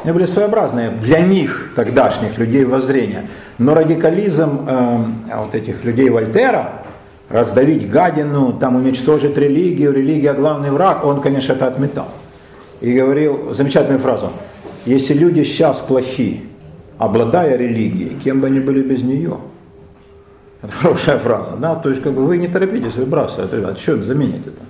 они 0.04 0.12
были 0.12 0.26
своеобразные 0.26 0.90
для 0.90 1.22
них, 1.22 1.72
тогдашних 1.76 2.38
людей 2.38 2.66
воззрения. 2.66 3.28
Но 3.58 3.76
радикализм 3.76 4.66
э, 4.68 4.98
вот 5.38 5.56
этих 5.56 5.86
людей 5.86 6.10
Вольтера, 6.10 6.84
раздавить 7.30 7.90
гадину, 7.90 8.52
там 8.52 8.76
уничтожить 8.76 9.38
религию, 9.38 9.94
религия 9.94 10.34
главный 10.34 10.72
враг, 10.72 11.06
он, 11.06 11.22
конечно, 11.22 11.54
это 11.54 11.68
отметал. 11.68 12.10
И 12.82 12.94
говорил 12.94 13.54
замечательную 13.54 14.00
фразу, 14.00 14.32
если 14.86 15.14
люди 15.14 15.46
сейчас 15.46 15.78
плохи, 15.80 16.42
обладая 16.98 17.56
религией, 17.56 18.18
кем 18.22 18.42
бы 18.42 18.48
они 18.48 18.60
были 18.60 18.82
без 18.82 19.02
нее– 19.02 19.38
это 20.64 20.72
хорошая 20.72 21.20
фраза, 21.20 21.58
да, 21.58 21.76
то 21.76 21.90
есть 21.90 22.02
как 22.02 22.14
бы 22.14 22.26
вы 22.26 22.38
не 22.38 22.48
торопитесь 22.48 22.96
выбрасывать, 22.96 23.52
ребят, 23.52 23.78
что 23.80 24.02
заменить 24.02 24.48
это? 24.48 24.62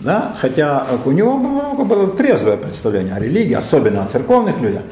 Да? 0.00 0.36
Хотя 0.40 0.86
у 1.04 1.10
него 1.10 1.36
было 1.84 2.08
трезвое 2.08 2.56
представление 2.56 3.14
о 3.14 3.18
религии, 3.18 3.54
особенно 3.54 4.04
о 4.04 4.06
церковных 4.06 4.60
людях, 4.60 4.82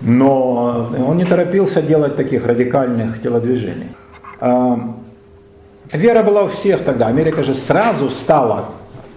но 0.00 0.90
он 1.06 1.16
не 1.18 1.26
торопился 1.26 1.82
делать 1.82 2.16
таких 2.16 2.46
радикальных 2.46 3.20
телодвижений. 3.22 3.88
А, 4.40 4.94
вера 5.92 6.22
была 6.22 6.44
у 6.44 6.48
всех 6.48 6.82
тогда. 6.82 7.08
Америка 7.08 7.44
же 7.44 7.54
сразу 7.54 8.08
стала 8.08 8.66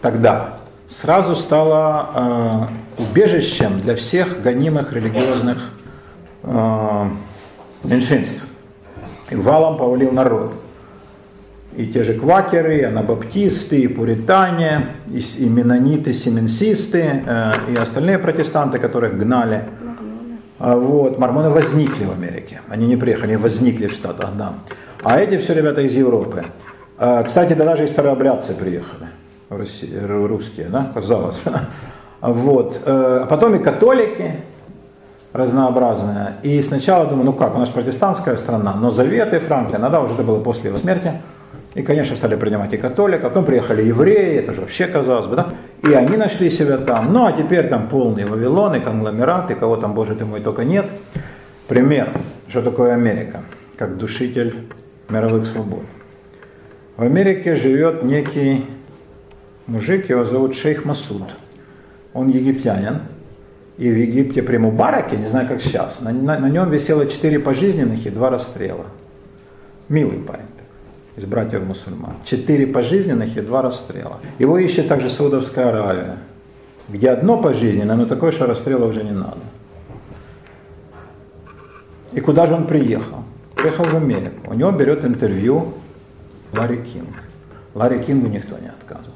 тогда, 0.02 0.58
сразу 0.88 1.36
стала 1.36 2.70
э, 2.98 3.02
убежищем 3.04 3.80
для 3.80 3.96
всех 3.96 4.42
гонимых 4.42 4.92
религиозных 4.92 5.70
э, 6.44 7.10
меньшинств 7.84 8.44
и 9.32 9.36
валом 9.36 9.78
повалил 9.78 10.12
народ. 10.12 10.54
И 11.76 11.88
те 11.88 12.04
же 12.04 12.14
квакеры, 12.14 12.80
и 12.80 12.82
анабаптисты, 12.82 13.80
и 13.80 13.88
пуритане, 13.88 14.88
и, 15.10 15.20
и 15.20 15.48
менониты, 15.48 16.14
семенсисты, 16.14 17.24
э, 17.26 17.52
и 17.74 17.76
остальные 17.78 18.20
протестанты, 18.20 18.78
которых 18.78 19.18
гнали. 19.18 19.64
А 20.60 20.76
вот, 20.76 21.18
мормоны 21.18 21.50
возникли 21.50 22.04
в 22.04 22.12
Америке. 22.12 22.62
Они 22.68 22.88
не 22.88 22.98
приехали, 22.98 23.32
они 23.32 23.38
возникли 23.38 23.88
в 23.88 23.92
Штатах, 23.92 24.32
да. 24.38 24.54
А 25.04 25.20
эти 25.20 25.38
все 25.38 25.54
ребята 25.54 25.82
из 25.82 25.94
Европы. 25.94 26.44
Э, 27.00 27.24
кстати, 27.26 27.54
да 27.54 27.64
даже 27.64 27.86
и 27.86 27.88
старообрядцы 27.88 28.54
приехали, 28.54 29.08
русские, 29.50 30.68
да, 30.68 30.92
казалось. 30.94 31.40
Вот. 32.22 32.80
Э, 32.86 33.22
а 33.24 33.26
потом 33.26 33.56
и 33.56 33.60
католики, 33.60 34.36
разнообразная. 35.34 36.36
И 36.44 36.62
сначала 36.62 37.06
думаю, 37.06 37.26
ну 37.26 37.34
как, 37.34 37.56
у 37.56 37.60
нас 37.60 37.70
протестантская 37.70 38.38
страна, 38.38 38.74
но 38.74 38.90
заветы 38.90 39.40
Франклина, 39.40 39.90
да, 39.90 40.02
уже 40.02 40.14
это 40.14 40.24
было 40.24 40.40
после 40.40 40.70
его 40.70 40.78
смерти. 40.78 41.14
И, 41.74 41.84
конечно, 41.84 42.18
стали 42.18 42.36
принимать 42.36 42.74
и 42.74 42.78
католик, 42.78 43.24
а 43.24 43.30
потом 43.30 43.46
приехали 43.46 43.84
евреи, 43.84 44.38
это 44.38 44.54
же 44.54 44.62
вообще 44.62 44.88
казалось 44.88 45.28
бы, 45.28 45.38
да. 45.38 45.48
И 45.84 45.94
они 45.94 46.18
нашли 46.18 46.50
себя 46.50 46.78
там. 46.78 47.14
Ну, 47.14 47.26
а 47.26 47.32
теперь 47.32 47.70
там 47.70 47.88
полный 47.88 48.26
Вавилон 48.26 48.76
и 48.76 48.82
конгломерат, 48.82 49.50
и 49.52 49.56
кого 49.56 49.78
там, 49.78 49.94
боже 49.94 50.16
ты 50.16 50.26
мой, 50.26 50.42
только 50.42 50.66
нет. 50.66 50.88
Пример, 51.70 52.10
что 52.50 52.62
такое 52.62 52.94
Америка, 52.94 53.44
как 53.78 53.98
душитель 53.98 54.68
мировых 55.08 55.46
свобод. 55.46 55.84
В 56.98 57.04
Америке 57.04 57.56
живет 57.56 58.04
некий 58.04 58.66
мужик, 59.66 60.10
его 60.10 60.26
зовут 60.26 60.56
Шейх 60.56 60.84
Масуд. 60.84 61.24
Он 62.14 62.28
египтянин, 62.28 63.00
и 63.78 63.92
в 63.92 63.98
Египте 63.98 64.44
при 64.44 64.58
Мубараке, 64.58 65.18
не 65.18 65.28
знаю 65.28 65.48
как 65.48 65.62
сейчас, 65.62 66.02
на, 66.02 66.12
на, 66.12 66.38
на 66.38 66.50
нем 66.50 66.70
висело 66.70 67.08
четыре 67.08 67.40
пожизненных 67.40 68.06
и 68.06 68.10
два 68.10 68.30
расстрела. 68.30 68.86
Милый 69.90 70.20
парень 70.20 70.46
из 71.16 71.26
братьев 71.26 71.64
мусульман. 71.64 72.16
Четыре 72.24 72.68
пожизненных 72.68 73.36
и 73.38 73.42
два 73.42 73.62
расстрела. 73.62 74.20
Его 74.40 74.58
ищет 74.58 74.88
также 74.88 75.10
Саудовская 75.10 75.70
Аравия, 75.70 76.18
где 76.88 77.10
одно 77.10 77.42
пожизненное, 77.42 77.96
но 77.96 78.06
такое, 78.06 78.32
что 78.32 78.46
расстрела 78.46 78.86
уже 78.86 79.04
не 79.04 79.12
надо. 79.12 79.40
И 82.14 82.20
куда 82.20 82.46
же 82.48 82.54
он 82.54 82.68
приехал? 82.68 83.24
Приехал 83.56 83.84
в 83.84 83.94
Америку. 83.96 84.52
У 84.52 84.54
него 84.54 84.72
берет 84.72 85.06
интервью 85.06 85.74
Ларри 86.54 86.78
Кинг. 86.78 87.24
Ларри 87.74 88.04
Кингу 88.04 88.28
никто 88.28 88.58
не 88.58 88.68
отказывал. 88.68 89.14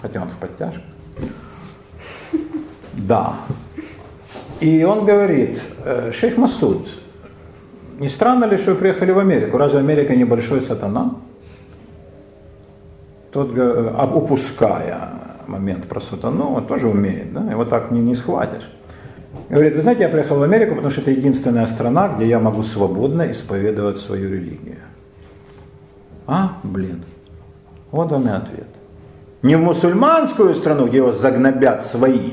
Хотя 0.00 0.22
он 0.22 0.28
в 0.28 0.36
подтяжках. 0.36 0.82
Да. 2.98 3.36
И 4.60 4.82
он 4.84 5.04
говорит, 5.04 5.62
«Э, 5.84 6.10
шейх 6.12 6.36
Масуд, 6.36 6.88
не 7.98 8.08
странно 8.08 8.44
ли, 8.44 8.56
что 8.56 8.72
вы 8.72 8.76
приехали 8.76 9.12
в 9.12 9.18
Америку? 9.18 9.56
Разве 9.58 9.78
Америка 9.78 10.14
небольшой 10.14 10.60
сатана? 10.60 11.14
Тот, 13.30 13.56
э, 13.56 14.06
упуская 14.14 15.10
момент 15.46 15.86
про 15.86 16.00
сатану, 16.00 16.54
он 16.54 16.66
тоже 16.66 16.88
умеет, 16.88 17.32
да? 17.32 17.50
его 17.50 17.64
так 17.64 17.90
не, 17.90 18.00
не 18.00 18.14
схватишь. 18.14 18.70
Говорит, 19.48 19.74
вы 19.74 19.82
знаете, 19.82 20.02
я 20.02 20.08
приехал 20.08 20.38
в 20.38 20.42
Америку, 20.42 20.74
потому 20.74 20.90
что 20.90 21.00
это 21.00 21.10
единственная 21.10 21.66
страна, 21.66 22.08
где 22.08 22.26
я 22.26 22.38
могу 22.38 22.62
свободно 22.62 23.30
исповедовать 23.32 23.98
свою 23.98 24.30
религию. 24.30 24.76
А, 26.26 26.58
блин, 26.62 27.02
вот 27.90 28.10
вам 28.10 28.26
и 28.26 28.30
ответ. 28.30 28.68
Не 29.42 29.56
в 29.56 29.60
мусульманскую 29.60 30.54
страну, 30.54 30.86
где 30.86 30.98
его 30.98 31.12
загнобят 31.12 31.84
свои, 31.84 32.32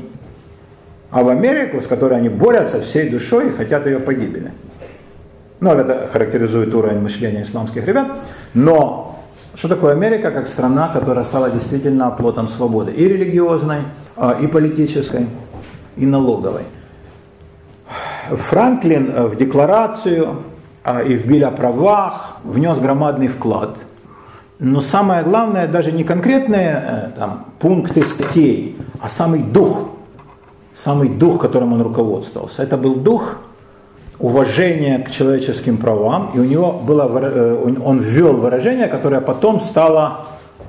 а 1.12 1.24
в 1.24 1.30
Америку, 1.30 1.82
с 1.82 1.88
которой 1.88 2.18
они 2.18 2.30
борются 2.30 2.82
всей 2.82 3.10
душой 3.10 3.50
и 3.50 3.52
хотят 3.52 3.86
ее 3.86 4.00
погибели. 4.00 4.52
Ну, 5.60 5.72
это 5.72 6.10
характеризует 6.12 6.74
уровень 6.74 7.00
мышления 7.00 7.44
исламских 7.44 7.86
ребят. 7.88 8.18
Но 8.54 9.20
что 9.56 9.70
такое 9.70 9.94
Америка 9.94 10.32
как 10.32 10.48
страна, 10.48 10.90
которая 10.90 11.24
стала 11.24 11.50
действительно 11.50 12.08
оплотом 12.08 12.48
свободы 12.48 12.92
и 12.92 13.08
религиозной, 13.08 13.80
а, 14.18 14.38
и 14.40 14.48
политической, 14.48 15.28
и 15.96 16.06
налоговой? 16.06 16.64
Франклин 18.30 19.12
э, 19.12 19.28
в 19.28 19.38
декларацию 19.38 20.44
а, 20.84 21.02
и 21.02 21.16
в 21.16 21.26
биль 21.26 21.48
правах 21.48 22.38
внес 22.44 22.78
громадный 22.80 23.28
вклад. 23.28 23.78
Но 24.60 24.82
самое 24.82 25.24
главное 25.24 25.68
даже 25.68 25.92
не 25.92 26.04
конкретные 26.04 26.84
э, 26.86 27.12
там, 27.18 27.46
пункты 27.60 28.04
статей, 28.04 28.78
а 29.00 29.08
самый 29.08 29.42
дух 29.42 29.95
самый 30.76 31.10
дух, 31.10 31.42
которым 31.42 31.74
он 31.74 31.82
руководствовался. 31.82 32.62
Это 32.62 32.78
был 32.78 32.96
дух 32.96 33.38
уважения 34.20 35.00
к 35.00 35.12
человеческим 35.12 35.78
правам, 35.78 36.32
и 36.36 36.40
у 36.40 36.44
него 36.44 36.74
было, 36.74 37.10
э, 37.22 37.74
он 37.84 38.00
ввел 38.00 38.38
выражение, 38.38 38.88
которое 38.88 39.22
потом 39.22 39.60
стало 39.60 40.26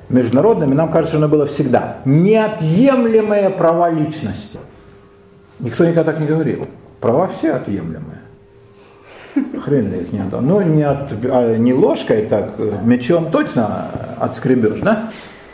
международным, 0.09 0.71
и 0.71 0.75
нам 0.75 0.91
кажется, 0.91 1.17
оно 1.17 1.27
было 1.27 1.45
всегда. 1.45 1.97
Неотъемлемые 2.05 3.49
права 3.49 3.89
личности. 3.89 4.59
Никто 5.59 5.85
никогда 5.85 6.11
так 6.11 6.19
не 6.19 6.27
говорил. 6.27 6.67
Права 7.01 7.27
все 7.27 7.53
отъемлемые. 7.53 8.21
Хрен 9.63 9.93
их 9.93 10.11
не 10.11 10.19
отдал. 10.19 10.41
Ну, 10.41 10.61
не, 10.61 10.83
от, 10.83 11.11
а 11.29 11.55
не 11.57 11.73
ложкой 11.73 12.23
так, 12.23 12.53
э, 12.57 12.79
мечом 12.83 13.29
точно 13.31 13.91
отскребешь, 14.19 14.79
да? 14.79 15.09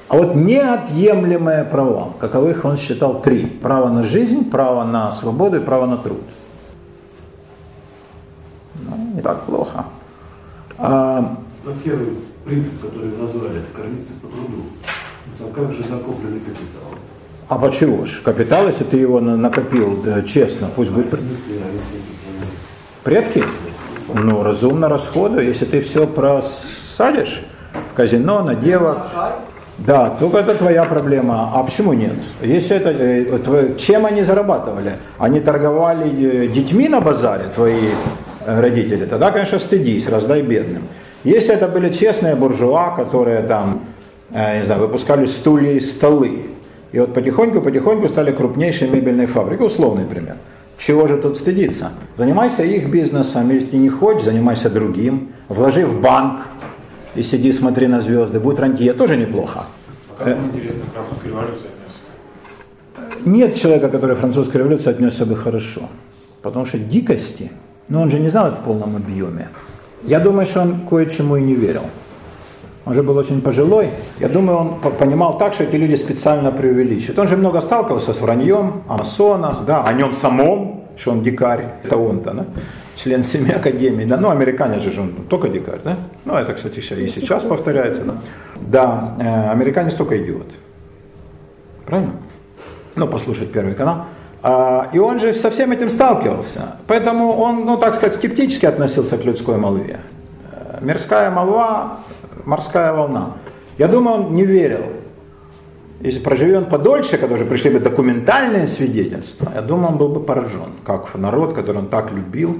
А 0.09 0.17
вот 0.17 0.35
неотъемлемые 0.35 1.63
права, 1.63 2.13
каковых 2.19 2.65
он 2.65 2.77
считал 2.77 3.21
три. 3.21 3.45
Право 3.45 3.89
на 3.89 4.03
жизнь, 4.03 4.49
право 4.49 4.83
на 4.83 5.11
свободу 5.11 5.57
и 5.57 5.59
право 5.59 5.85
на 5.85 5.97
труд. 5.97 6.21
Ну, 8.75 9.21
так 9.23 9.41
плохо. 9.43 9.85
А, 10.77 11.35
Но 11.63 11.71
первый 11.83 12.17
принцип, 12.45 12.81
который 12.81 13.09
вы 13.09 13.23
назвали, 13.23 13.57
это 13.59 13.75
кормиться 13.81 14.13
по 14.21 14.27
труду. 14.27 14.63
А 15.39 15.53
как 15.53 15.73
же 15.73 15.81
накопленный 15.89 16.39
капитал? 16.39 16.89
а 17.49 17.57
почему 17.57 18.05
же? 18.05 18.21
Капитал, 18.21 18.67
если 18.67 18.83
ты 18.83 18.97
его 18.97 19.19
на- 19.19 19.37
накопил 19.37 20.03
э, 20.05 20.23
честно, 20.23 20.67
пусть 20.75 20.91
будет 20.91 21.13
а 21.13 21.17
если 21.17 22.01
предки, 23.03 23.43
ну, 24.13 24.43
разумно 24.43 24.87
расходуй. 24.89 25.45
Если 25.45 25.65
ты 25.65 25.81
все 25.81 26.07
просадишь 26.07 27.43
в 27.91 27.95
казино, 27.95 28.43
на 28.43 28.55
девок, 28.55 29.05
да, 29.78 30.09
только 30.19 30.38
это 30.38 30.55
твоя 30.55 30.84
проблема. 30.86 31.51
А 31.53 31.63
почему 31.63 31.93
нет? 31.93 32.13
Если 32.41 32.78
это, 32.78 32.89
э, 32.91 33.76
чем 33.78 34.05
они 34.05 34.24
зарабатывали? 34.24 34.93
Они 35.17 35.39
торговали 35.39 36.45
э, 36.45 36.47
детьми 36.47 36.88
на 36.88 37.01
базаре, 37.01 37.45
твои 37.53 37.89
э, 38.45 38.61
родители, 38.61 39.05
тогда, 39.05 39.32
конечно, 39.32 39.59
стыдись, 39.59 40.07
раздай 40.07 40.41
бедным. 40.41 40.84
Если 41.24 41.53
это 41.53 41.67
были 41.67 41.91
честные 41.91 42.36
буржуа, 42.36 42.95
которые 42.95 43.41
там, 43.43 43.82
не 44.30 44.65
знаю, 44.65 44.82
выпускали 44.82 45.26
стулья 45.26 45.71
и 45.71 45.80
столы, 45.80 46.47
и 46.91 46.99
вот 46.99 47.13
потихоньку-потихоньку 47.13 48.09
стали 48.09 48.32
крупнейшей 48.32 48.89
мебельной 48.89 49.26
фабрикой, 49.26 49.67
условный 49.67 50.03
пример. 50.03 50.36
Чего 50.78 51.07
же 51.07 51.17
тут 51.17 51.38
стыдиться? 51.38 51.91
Занимайся 52.17 52.63
их 52.63 52.89
бизнесом, 52.89 53.49
ты 53.49 53.78
не 53.78 53.89
хочешь, 53.89 54.24
занимайся 54.24 54.69
другим. 54.69 55.30
Вложи 55.47 55.86
в 55.86 56.01
банк 56.01 56.41
и 57.16 57.24
сиди, 57.24 57.51
смотри 57.53 57.88
на 57.88 58.01
звезды. 58.01 58.39
Будет 58.39 58.59
рантье, 58.59 58.93
тоже 58.93 59.18
неплохо. 59.18 59.66
А 60.20 60.24
как 60.24 60.36
вам 60.38 60.47
интересно 60.47 60.82
к 60.82 60.93
французской 60.93 61.28
революции 61.28 61.68
отнесся? 61.68 63.30
Нет 63.30 63.55
человека, 63.55 63.89
который 63.89 64.16
французской 64.16 64.57
революции 64.57 64.89
отнесся 64.91 65.26
бы 65.26 65.36
хорошо. 65.36 65.82
Потому 66.41 66.66
что 66.66 66.78
дикости, 66.78 67.51
ну 67.89 68.01
он 68.01 68.09
же 68.11 68.20
не 68.20 68.30
знал 68.30 68.47
это 68.47 68.55
в 68.57 68.64
полном 68.66 68.95
объеме. 68.95 69.47
Я 70.03 70.20
думаю, 70.20 70.45
что 70.45 70.61
он 70.61 70.76
кое-чему 70.89 71.38
и 71.38 71.41
не 71.41 71.55
верил. 71.55 71.84
Он 72.86 72.93
же 72.93 73.01
был 73.01 73.16
очень 73.18 73.41
пожилой. 73.41 73.89
Я 74.20 74.28
думаю, 74.28 74.57
он 74.57 74.80
по- 74.82 74.89
понимал 74.89 75.38
так, 75.38 75.53
что 75.53 75.64
эти 75.64 75.78
люди 75.78 75.95
специально 75.95 76.51
преувеличивают. 76.51 77.18
Он 77.20 77.28
же 77.30 77.38
много 77.38 77.61
сталкивался 77.61 78.14
с 78.14 78.20
враньем 78.20 78.84
о 78.89 78.97
масонах, 78.97 79.64
да, 79.66 79.84
о 79.84 79.93
нем 79.93 80.11
самом, 80.11 80.84
что 80.97 81.11
он 81.11 81.24
дикарь. 81.24 81.66
Это 81.84 81.95
он-то, 81.95 82.34
да? 82.34 82.45
Член 82.95 83.23
семи 83.23 83.51
академий. 83.51 84.05
Да? 84.05 84.17
Ну, 84.17 84.29
американец 84.29 84.81
же 84.81 85.01
он 85.01 85.09
только 85.29 85.49
дикарь, 85.49 85.79
да? 85.83 85.97
Ну, 86.25 86.33
это, 86.35 86.53
кстати, 86.53 86.79
ща- 86.79 86.95
и 86.95 87.07
сейчас 87.07 87.43
повторяется. 87.43 88.03
Да, 88.03 88.13
да 88.55 89.15
э, 89.19 89.51
американец 89.51 89.93
только 89.93 90.17
идиот. 90.23 90.47
Правильно? 91.85 92.13
ну, 92.95 93.07
послушать 93.07 93.51
Первый 93.51 93.73
канал. 93.75 94.05
А, 94.41 94.89
И 94.93 94.99
он 94.99 95.19
же 95.19 95.33
со 95.33 95.49
всем 95.49 95.71
этим 95.71 95.89
сталкивался. 95.89 96.75
Поэтому 96.87 97.33
он, 97.33 97.65
ну, 97.65 97.77
так 97.77 97.95
сказать, 97.95 98.15
скептически 98.15 98.65
относился 98.65 99.17
к 99.17 99.25
людской 99.25 99.57
молве. 99.57 99.99
Э, 100.51 100.77
Мирская 100.81 101.31
молва, 101.31 101.99
морская 102.45 102.93
волна. 102.93 103.37
Я 103.77 103.87
думаю, 103.87 104.17
он 104.17 104.35
не 104.35 104.45
верил. 104.45 104.85
Если 106.01 106.19
проживи 106.19 106.55
он 106.57 106.65
подольше, 106.65 107.17
когда 107.17 107.35
уже 107.35 107.45
пришли 107.45 107.69
бы 107.71 107.79
документальные 107.79 108.67
свидетельства, 108.67 109.51
я 109.55 109.61
думаю, 109.61 109.93
он 109.93 109.97
был 109.97 110.09
бы 110.09 110.19
поражен, 110.19 110.73
как 110.85 111.15
народ, 111.15 111.53
который 111.53 111.77
он 111.77 111.87
так 111.87 112.11
любил, 112.11 112.59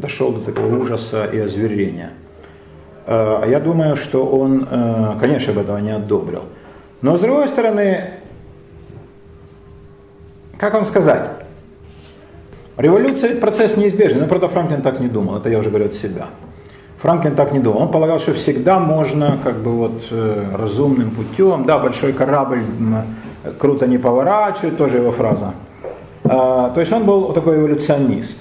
дошел 0.00 0.32
до 0.32 0.40
такого 0.40 0.78
ужаса 0.78 1.24
и 1.26 1.38
озверения. 1.38 2.10
Э, 3.06 3.40
А 3.42 3.46
я 3.46 3.60
думаю, 3.60 3.96
что 3.96 4.26
он, 4.26 4.66
э, 4.70 5.14
конечно, 5.20 5.52
бы 5.52 5.60
этого 5.60 5.78
не 5.78 5.90
одобрил. 5.90 6.44
Но 7.02 7.16
с 7.16 7.20
другой 7.20 7.48
стороны, 7.48 8.10
как 10.58 10.74
вам 10.74 10.84
сказать? 10.84 11.30
Революция– 12.76 13.34
процесс 13.40 13.76
неизбежный, 13.76 14.22
но, 14.22 14.26
правда, 14.26 14.48
Франклин 14.48 14.82
так 14.82 15.00
не 15.00 15.08
думал, 15.08 15.36
это 15.36 15.48
я 15.48 15.58
уже 15.58 15.68
говорю 15.68 15.86
от 15.86 15.94
себя. 15.94 16.26
Франклин 17.02 17.34
так 17.34 17.52
не 17.52 17.58
думал, 17.60 17.82
он 17.82 17.90
полагал, 17.90 18.20
что 18.20 18.32
всегда 18.34 18.78
можно 18.78 19.38
как 19.42 19.56
бы 19.56 19.70
вот 19.70 20.02
э, 20.10 20.44
разумным 20.56 21.10
путем, 21.10 21.64
да, 21.64 21.78
большой 21.78 22.12
корабль 22.12 22.62
круто 23.58 23.86
не 23.86 23.98
поворачивает, 23.98 24.76
тоже 24.76 24.98
его 24.98 25.12
фраза. 25.12 25.52
То 26.22 26.74
есть 26.76 26.92
он 26.92 27.04
был 27.06 27.32
такой 27.32 27.56
эволюционист. 27.56 28.36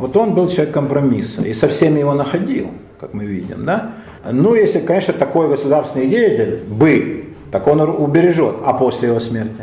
Вот 0.00 0.16
он 0.16 0.32
был 0.32 0.48
человек 0.48 0.72
компромисса 0.72 1.42
и 1.42 1.52
со 1.52 1.68
всеми 1.68 1.98
его 1.98 2.14
находил, 2.14 2.68
как 2.98 3.12
мы 3.12 3.26
видим, 3.26 3.66
да. 3.66 3.90
Ну, 4.32 4.54
если, 4.54 4.78
конечно, 4.78 5.12
такой 5.12 5.48
государственный 5.48 6.06
деятель 6.06 6.62
бы, 6.66 7.26
так 7.52 7.66
он 7.66 7.82
убережет, 7.82 8.56
а 8.64 8.72
после 8.72 9.08
его 9.08 9.20
смерти? 9.20 9.62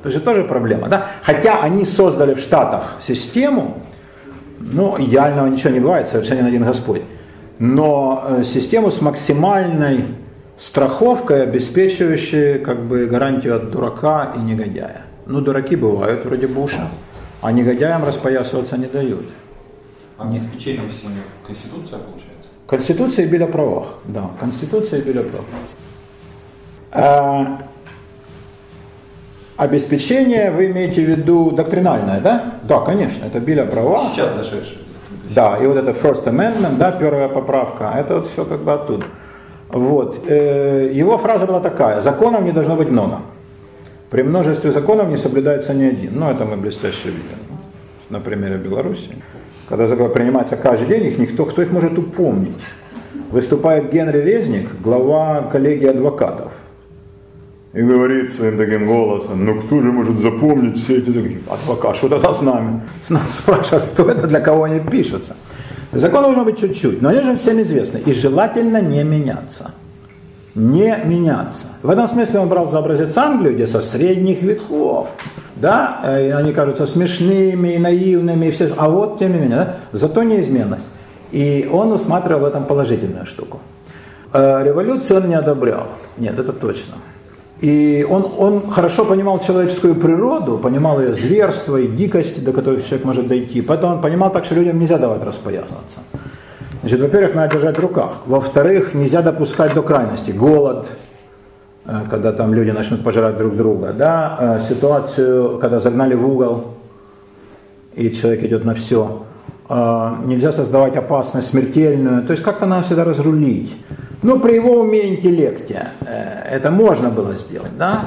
Это 0.00 0.12
же 0.12 0.20
тоже 0.20 0.44
проблема, 0.44 0.88
да? 0.88 1.08
Хотя 1.22 1.60
они 1.60 1.84
создали 1.84 2.34
в 2.34 2.38
Штатах 2.38 2.98
систему, 3.00 3.78
ну, 4.60 4.94
идеального 5.00 5.48
ничего 5.48 5.70
не 5.70 5.80
бывает, 5.80 6.08
совершенно 6.08 6.46
один 6.46 6.62
Господь, 6.62 7.02
но 7.58 8.24
э, 8.28 8.44
систему 8.44 8.92
с 8.92 9.00
максимальной 9.00 10.04
страховкой, 10.58 11.42
обеспечивающей 11.42 12.60
как 12.60 12.84
бы 12.84 13.06
гарантию 13.06 13.56
от 13.56 13.72
дурака 13.72 14.32
и 14.36 14.38
негодяя. 14.38 15.06
Ну, 15.26 15.40
дураки 15.40 15.74
бывают, 15.74 16.24
вроде 16.24 16.46
Буша, 16.46 16.86
а 17.40 17.50
негодяям 17.50 18.04
распоясываться 18.04 18.78
не 18.78 18.86
дают 18.86 19.24
Обеспечением 20.21 20.89
всеми 20.89 21.21
Конституция 21.45 21.99
получается? 21.99 22.49
Конституция 22.65 23.25
и 23.25 23.29
біля 23.29 23.47
правах. 23.47 23.97
Да, 24.07 24.29
Конституция 24.39 24.99
и 25.01 25.03
біля 25.05 25.21
прав. 25.21 25.43
А, 26.91 27.57
обеспечение 29.57 30.51
вы 30.51 30.71
имеете 30.71 31.01
в 31.05 31.09
виду 31.09 31.51
доктринальное, 31.51 32.19
да? 32.19 32.53
Да, 32.63 32.79
конечно, 32.79 33.25
это 33.25 33.39
біля 33.39 33.65
права. 33.65 34.09
Сейчас 34.15 34.35
дошедшие. 34.35 34.79
Да, 35.35 35.57
и 35.57 35.67
вот 35.67 35.77
это 35.77 35.91
First 35.91 36.25
Amendment, 36.25 36.77
да, 36.77 36.91
первая 36.91 37.27
поправка, 37.27 37.93
это 37.97 38.15
вот 38.15 38.27
все 38.27 38.45
как 38.45 38.59
бы 38.61 38.73
оттуда. 38.73 39.05
Вот. 39.69 40.19
э, 40.27 40.89
Его 40.93 41.17
фраза 41.17 41.45
была 41.45 41.59
такая, 41.59 42.01
законов 42.01 42.41
не 42.43 42.51
должно 42.51 42.75
быть 42.75 42.89
много. 42.89 43.19
При 44.09 44.23
множестве 44.23 44.71
законов 44.71 45.07
не 45.09 45.17
соблюдается 45.17 45.73
ни 45.73 45.83
один. 45.83 46.11
Ну, 46.19 46.29
это 46.31 46.45
мы 46.45 46.55
блестяще 46.55 47.09
видим. 47.09 47.37
На 48.09 48.19
примере 48.19 48.57
Беларуси. 48.57 49.09
Когда 49.68 49.86
закон 49.86 50.12
принимается 50.12 50.56
каждый 50.56 50.88
день, 50.88 51.04
их 51.06 51.18
никто, 51.18 51.44
кто 51.44 51.62
их 51.62 51.70
может 51.70 51.98
упомнить. 51.98 52.56
Выступает 53.30 53.90
Генри 53.90 54.18
Резник, 54.18 54.68
глава 54.82 55.42
коллегии 55.50 55.86
адвокатов. 55.86 56.52
И 57.72 57.80
говорит 57.80 58.30
своим 58.30 58.58
таким 58.58 58.86
голосом, 58.86 59.46
ну 59.46 59.62
кто 59.62 59.80
же 59.80 59.90
может 59.90 60.18
запомнить 60.18 60.78
все 60.78 60.98
эти 60.98 61.06
такие, 61.06 61.40
адвокат, 61.48 61.96
что 61.96 62.08
тогда 62.08 62.34
с 62.34 62.42
нами? 62.42 62.82
С 63.00 63.08
нас 63.08 63.36
спрашивают, 63.36 63.90
кто 63.92 64.10
это, 64.10 64.26
для 64.26 64.40
кого 64.40 64.64
они 64.64 64.80
пишутся. 64.80 65.36
Закон 65.92 66.22
должен 66.24 66.44
быть 66.44 66.58
чуть-чуть, 66.58 67.00
но 67.00 67.08
они 67.08 67.22
же 67.22 67.36
всем 67.36 67.60
известны. 67.62 67.98
И 68.04 68.12
желательно 68.12 68.82
не 68.82 69.02
меняться. 69.04 69.72
Не 70.54 70.98
меняться. 71.04 71.66
В 71.82 71.88
этом 71.88 72.08
смысле 72.08 72.40
он 72.40 72.48
брал 72.48 72.68
за 72.68 72.78
образец 72.78 73.16
Англию, 73.16 73.54
где 73.54 73.66
со 73.66 73.80
средних 73.80 74.42
веков, 74.42 75.08
да, 75.56 76.00
э, 76.04 76.28
и 76.28 76.30
они 76.30 76.52
кажутся 76.52 76.86
смешными 76.86 77.70
и 77.70 77.78
наивными, 77.78 78.46
и 78.46 78.50
все, 78.50 78.70
а 78.76 78.90
вот 78.90 79.18
тем 79.18 79.32
не 79.32 79.38
менее, 79.38 79.56
да, 79.56 79.76
зато 79.92 80.22
неизменность. 80.22 80.86
И 81.30 81.66
он 81.72 81.92
усматривал 81.92 82.40
в 82.40 82.44
этом 82.44 82.66
положительную 82.66 83.24
штуку. 83.24 83.60
Э, 84.34 84.62
Революцию 84.62 85.22
он 85.22 85.28
не 85.28 85.34
одобрял. 85.34 85.86
Нет, 86.18 86.38
это 86.38 86.52
точно. 86.52 86.96
И 87.62 88.04
он, 88.10 88.26
он 88.38 88.70
хорошо 88.70 89.04
понимал 89.04 89.38
человеческую 89.38 89.94
природу, 89.94 90.58
понимал 90.58 91.00
ее 91.00 91.14
зверство 91.14 91.76
и 91.76 91.86
дикости, 91.86 92.40
до 92.40 92.52
которых 92.52 92.84
человек 92.84 93.06
может 93.06 93.28
дойти. 93.28 93.62
Поэтому 93.62 93.94
он 93.94 94.00
понимал 94.02 94.30
так, 94.30 94.44
что 94.44 94.56
людям 94.56 94.78
нельзя 94.80 94.98
давать 94.98 95.24
распоясаться. 95.24 96.00
Значит, 96.82 97.00
во-первых, 97.00 97.36
надо 97.36 97.54
держать 97.54 97.78
в 97.78 97.80
руках. 97.80 98.22
Во-вторых, 98.26 98.92
нельзя 98.92 99.22
допускать 99.22 99.72
до 99.72 99.82
крайности. 99.82 100.32
Голод, 100.32 100.90
э, 101.84 102.00
когда 102.10 102.32
там 102.32 102.52
люди 102.52 102.70
начнут 102.70 103.04
пожирать 103.04 103.38
друг 103.38 103.56
друга, 103.56 103.92
да, 103.92 104.58
э, 104.58 104.60
ситуацию, 104.68 105.58
когда 105.60 105.78
загнали 105.78 106.14
в 106.14 106.28
угол, 106.28 106.74
и 107.94 108.10
человек 108.10 108.42
идет 108.42 108.64
на 108.64 108.74
все. 108.74 109.22
Э, 109.68 110.16
Нельзя 110.24 110.50
создавать 110.50 110.96
опасность 110.96 111.50
смертельную. 111.50 112.24
То 112.24 112.32
есть 112.32 112.42
как-то 112.42 112.66
надо 112.66 112.82
всегда 112.82 113.04
разрулить. 113.04 113.76
Но 114.22 114.40
при 114.40 114.54
его 114.54 114.80
уме 114.80 115.02
и 115.02 115.16
интеллекте 115.16 115.88
это 116.00 116.70
можно 116.70 117.10
было 117.10 117.34
сделать, 117.34 117.76
да. 117.76 118.02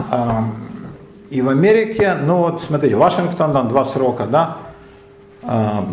И 1.30 1.42
в 1.42 1.50
Америке, 1.50 2.16
ну 2.26 2.38
вот 2.38 2.64
смотрите, 2.64 2.96
Вашингтон, 2.96 3.52
там 3.52 3.68
два 3.68 3.84
срока, 3.84 4.26
да, 4.26 4.58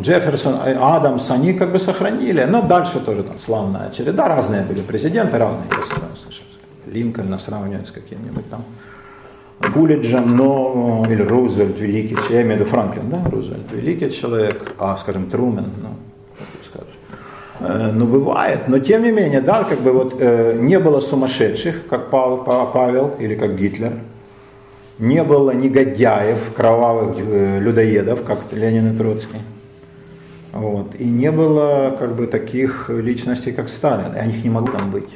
Джефферсон, 0.02 0.54
э, 0.64 0.76
Адамс, 0.80 1.30
они 1.30 1.52
как 1.52 1.72
бы 1.72 1.78
сохранили, 1.78 2.44
но 2.44 2.62
дальше 2.62 3.00
тоже 3.00 3.22
там 3.22 3.38
славная 3.38 3.90
череда, 3.90 4.28
разные 4.28 4.62
были 4.62 4.80
президенты, 4.80 5.38
разные 5.38 5.68
государства. 5.68 6.30
Линкольна 6.86 7.38
сравнивать 7.38 7.86
с 7.86 7.90
каким-нибудь 7.90 8.48
там 8.50 8.64
Буллиджем, 9.74 10.36
но, 10.36 11.04
или 11.08 11.22
Рузвельт, 11.22 11.78
великий, 11.78 12.16
я 12.30 12.42
имею 12.42 12.56
в 12.56 12.60
виду 12.60 12.70
Франклин, 12.70 13.08
да, 13.10 13.22
Рузвельт, 13.30 13.70
великий 13.72 14.10
человек, 14.10 14.74
а, 14.78 14.96
скажем, 14.96 15.30
Трумен, 15.30 15.70
ну. 15.82 15.88
Э, 17.60 17.92
Ну, 17.92 18.06
бывает, 18.06 18.68
но 18.68 18.78
тем 18.80 19.02
не 19.04 19.12
менее, 19.12 19.40
да, 19.40 19.62
как 19.64 19.80
бы 19.80 19.92
вот 19.92 20.16
э, 20.18 20.56
не 20.60 20.78
было 20.80 21.00
сумасшедших, 21.00 21.86
как 21.88 22.10
Павел, 22.10 22.38
Па- 22.38 22.66
Павел 22.66 23.14
или 23.20 23.36
как 23.36 23.56
Гитлер, 23.56 23.92
не 24.98 25.22
было 25.24 25.50
негодяев, 25.52 26.52
кровавых 26.54 27.16
э, 27.18 27.60
людоедов, 27.60 28.24
как 28.24 28.52
Ленин 28.52 28.94
и 28.94 28.96
Троцкий. 28.96 29.40
Вот. 30.52 30.94
И 30.98 31.04
не 31.04 31.30
было 31.30 31.96
как 31.98 32.14
бы 32.14 32.26
таких 32.26 32.90
личностей, 32.90 33.52
как 33.52 33.68
Сталин. 33.68 34.14
И 34.14 34.18
о 34.18 34.26
них 34.26 34.44
не 34.44 34.50
могло 34.50 34.76
там 34.76 34.90
быть. 34.90 35.08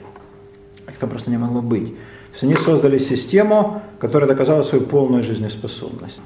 Их 0.88 0.96
там 0.96 1.10
просто 1.10 1.30
не 1.30 1.36
могло 1.36 1.60
быть. 1.60 1.88
То 1.88 2.32
есть 2.32 2.44
они 2.44 2.56
создали 2.56 2.98
систему, 2.98 3.82
которая 3.98 4.28
доказала 4.28 4.62
свою 4.62 4.84
полную 4.84 5.22
жизнеспособность. 5.22 6.20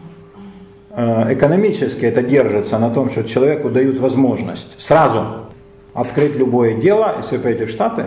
Э, 0.91 1.33
экономически 1.33 2.05
это 2.05 2.23
держится 2.23 2.79
на 2.79 2.91
том, 2.91 3.11
что 3.11 3.25
человеку 3.25 3.71
дают 3.71 3.99
возможность 3.99 4.75
сразу 4.79 5.47
открыть 5.93 6.37
любое 6.37 6.75
дело, 6.75 7.15
если 7.19 7.37
вы 7.37 7.43
поедете 7.43 7.67
в 7.67 7.71
Штаты 7.71 8.05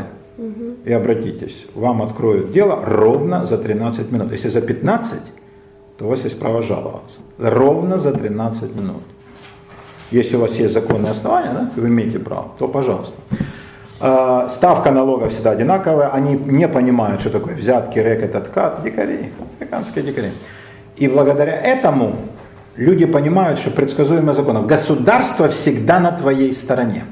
и 0.85 0.91
обратитесь, 0.91 1.65
вам 1.75 2.01
откроют 2.01 2.51
дело 2.51 2.79
ровно 2.83 3.45
за 3.45 3.57
13 3.57 4.11
минут. 4.11 4.31
Если 4.31 4.49
за 4.49 4.61
15, 4.61 5.19
то 5.97 6.05
у 6.05 6.09
вас 6.09 6.23
есть 6.23 6.39
право 6.39 6.61
жаловаться. 6.61 7.19
Ровно 7.37 7.99
за 7.99 8.11
13 8.11 8.75
минут. 8.75 9.03
Если 10.11 10.35
у 10.35 10.39
вас 10.39 10.55
есть 10.55 10.73
законные 10.73 11.11
основания, 11.11 11.51
да, 11.53 11.71
вы 11.75 11.87
имеете 11.87 12.19
право, 12.19 12.51
то 12.57 12.67
пожалуйста. 12.67 13.15
Э, 14.01 14.47
ставка 14.49 14.91
налога 14.91 15.29
всегда 15.29 15.51
одинаковая, 15.51 16.09
они 16.09 16.35
не 16.35 16.67
понимают, 16.67 17.21
что 17.21 17.29
такое 17.29 17.55
взятки, 17.55 17.99
рэкет, 17.99 18.35
откат, 18.35 18.83
дикари, 18.83 19.31
американские 19.59 20.03
дикари. 20.03 20.29
И 20.97 21.07
благодаря 21.07 21.55
этому 21.55 22.15
люди 22.75 23.05
понимают, 23.05 23.59
что 23.59 23.71
предсказуемый 23.71 24.33
закон. 24.33 24.67
Государство 24.67 25.47
всегда 25.47 25.99
на 25.99 26.11
твоей 26.11 26.53
стороне. 26.53 27.05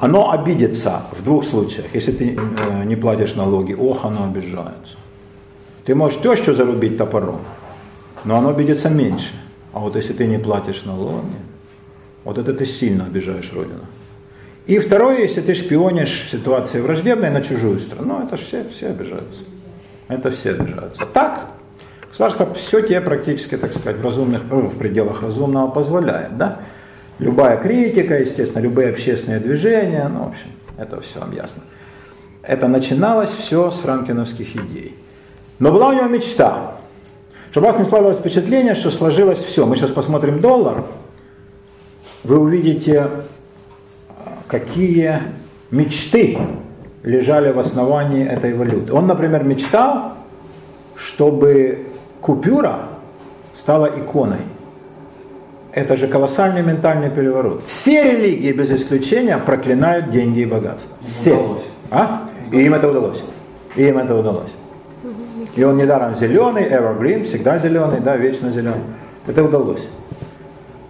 Оно 0.00 0.32
обидится 0.32 1.02
в 1.12 1.22
двух 1.22 1.44
случаях. 1.44 1.94
Если 1.94 2.12
ты 2.12 2.34
э, 2.34 2.84
не 2.84 2.96
платишь 2.96 3.34
налоги, 3.34 3.74
ох, 3.74 4.06
оно 4.06 4.24
обижается. 4.24 4.96
Ты 5.84 5.94
можешь 5.94 6.20
тещу 6.20 6.54
зарубить 6.54 6.96
топором, 6.96 7.40
но 8.24 8.38
оно 8.38 8.48
обидится 8.48 8.88
меньше. 8.88 9.32
А 9.74 9.78
вот 9.78 9.96
если 9.96 10.14
ты 10.14 10.26
не 10.26 10.38
платишь 10.38 10.84
налоги, 10.84 11.26
вот 12.24 12.38
это 12.38 12.54
ты 12.54 12.64
сильно 12.64 13.04
обижаешь 13.04 13.52
Родину. 13.52 13.84
И 14.66 14.78
второе, 14.78 15.18
если 15.18 15.42
ты 15.42 15.54
шпионишь 15.54 16.26
в 16.26 16.30
ситуации 16.30 16.80
враждебной 16.80 17.30
на 17.30 17.42
чужую 17.42 17.78
страну, 17.80 18.24
это 18.24 18.36
все, 18.36 18.64
все 18.68 18.88
обижаются. 18.88 19.42
Это 20.08 20.30
все 20.30 20.50
обижаются. 20.52 21.04
Так, 21.12 21.46
государство 22.08 22.52
все 22.54 22.80
тебе 22.80 23.00
практически, 23.00 23.56
так 23.56 23.72
сказать, 23.72 23.98
в, 23.98 24.04
разумных, 24.04 24.42
ну, 24.50 24.68
в 24.68 24.78
пределах 24.78 25.22
разумного 25.22 25.70
позволяет. 25.70 26.38
Да? 26.38 26.60
Любая 27.20 27.58
критика, 27.58 28.18
естественно, 28.18 28.62
любые 28.62 28.88
общественные 28.88 29.40
движения, 29.40 30.08
ну, 30.08 30.24
в 30.24 30.28
общем, 30.28 30.48
это 30.78 31.00
все 31.02 31.20
вам 31.20 31.32
ясно. 31.32 31.62
Это 32.42 32.66
начиналось 32.66 33.30
все 33.30 33.70
с 33.70 33.78
франкиновских 33.78 34.56
идей. 34.56 34.96
Но 35.58 35.70
была 35.70 35.88
у 35.88 35.92
него 35.92 36.06
мечта, 36.06 36.76
чтобы 37.50 37.68
у 37.68 37.70
вас 37.70 37.78
не 37.78 37.84
складывалось 37.84 38.18
впечатление, 38.18 38.74
что 38.74 38.90
сложилось 38.90 39.40
все. 39.40 39.66
Мы 39.66 39.76
сейчас 39.76 39.90
посмотрим 39.90 40.40
доллар, 40.40 40.84
вы 42.24 42.38
увидите, 42.38 43.10
какие 44.48 45.20
мечты 45.70 46.38
лежали 47.02 47.52
в 47.52 47.58
основании 47.58 48.26
этой 48.26 48.54
валюты. 48.54 48.94
Он, 48.94 49.06
например, 49.06 49.44
мечтал, 49.44 50.14
чтобы 50.94 51.86
купюра 52.22 52.88
стала 53.52 53.86
иконой. 53.86 54.40
Это 55.72 55.96
же 55.96 56.08
колоссальный 56.08 56.62
ментальный 56.62 57.10
переворот. 57.10 57.62
Все 57.64 58.02
религии 58.02 58.52
без 58.52 58.70
исключения 58.70 59.38
проклинают 59.38 60.10
деньги 60.10 60.40
и 60.40 60.46
богатство. 60.46 60.96
Все. 61.06 61.34
Удалось. 61.34 61.62
А? 61.90 62.28
И 62.52 62.60
им 62.60 62.74
это 62.74 62.88
удалось. 62.90 63.22
И 63.76 63.84
им 63.84 63.98
это 63.98 64.16
удалось. 64.16 64.50
И 65.54 65.64
он 65.64 65.76
недаром 65.76 66.14
зеленый, 66.14 66.64
evergreen, 66.64 67.24
всегда 67.24 67.58
зеленый, 67.58 68.00
да, 68.00 68.16
вечно 68.16 68.50
зеленый. 68.50 68.82
Это 69.26 69.44
удалось. 69.44 69.86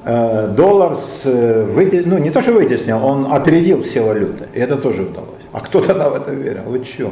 Э, 0.05 0.49
доллар, 0.49 0.97
с, 0.97 1.23
э, 1.25 2.03
ну 2.07 2.19
не 2.19 2.31
то, 2.31 2.41
что 2.41 2.53
вытеснил, 2.53 3.05
он 3.05 3.33
опередил 3.33 3.83
все 3.83 4.03
валюты. 4.03 4.49
И 4.55 4.59
это 4.59 4.77
тоже 4.77 5.03
удалось. 5.03 5.29
А 5.53 5.61
кто 5.61 5.81
тогда 5.81 6.09
в 6.09 6.15
это 6.15 6.31
верил? 6.31 6.63
Вы 6.67 6.85
что? 6.85 7.11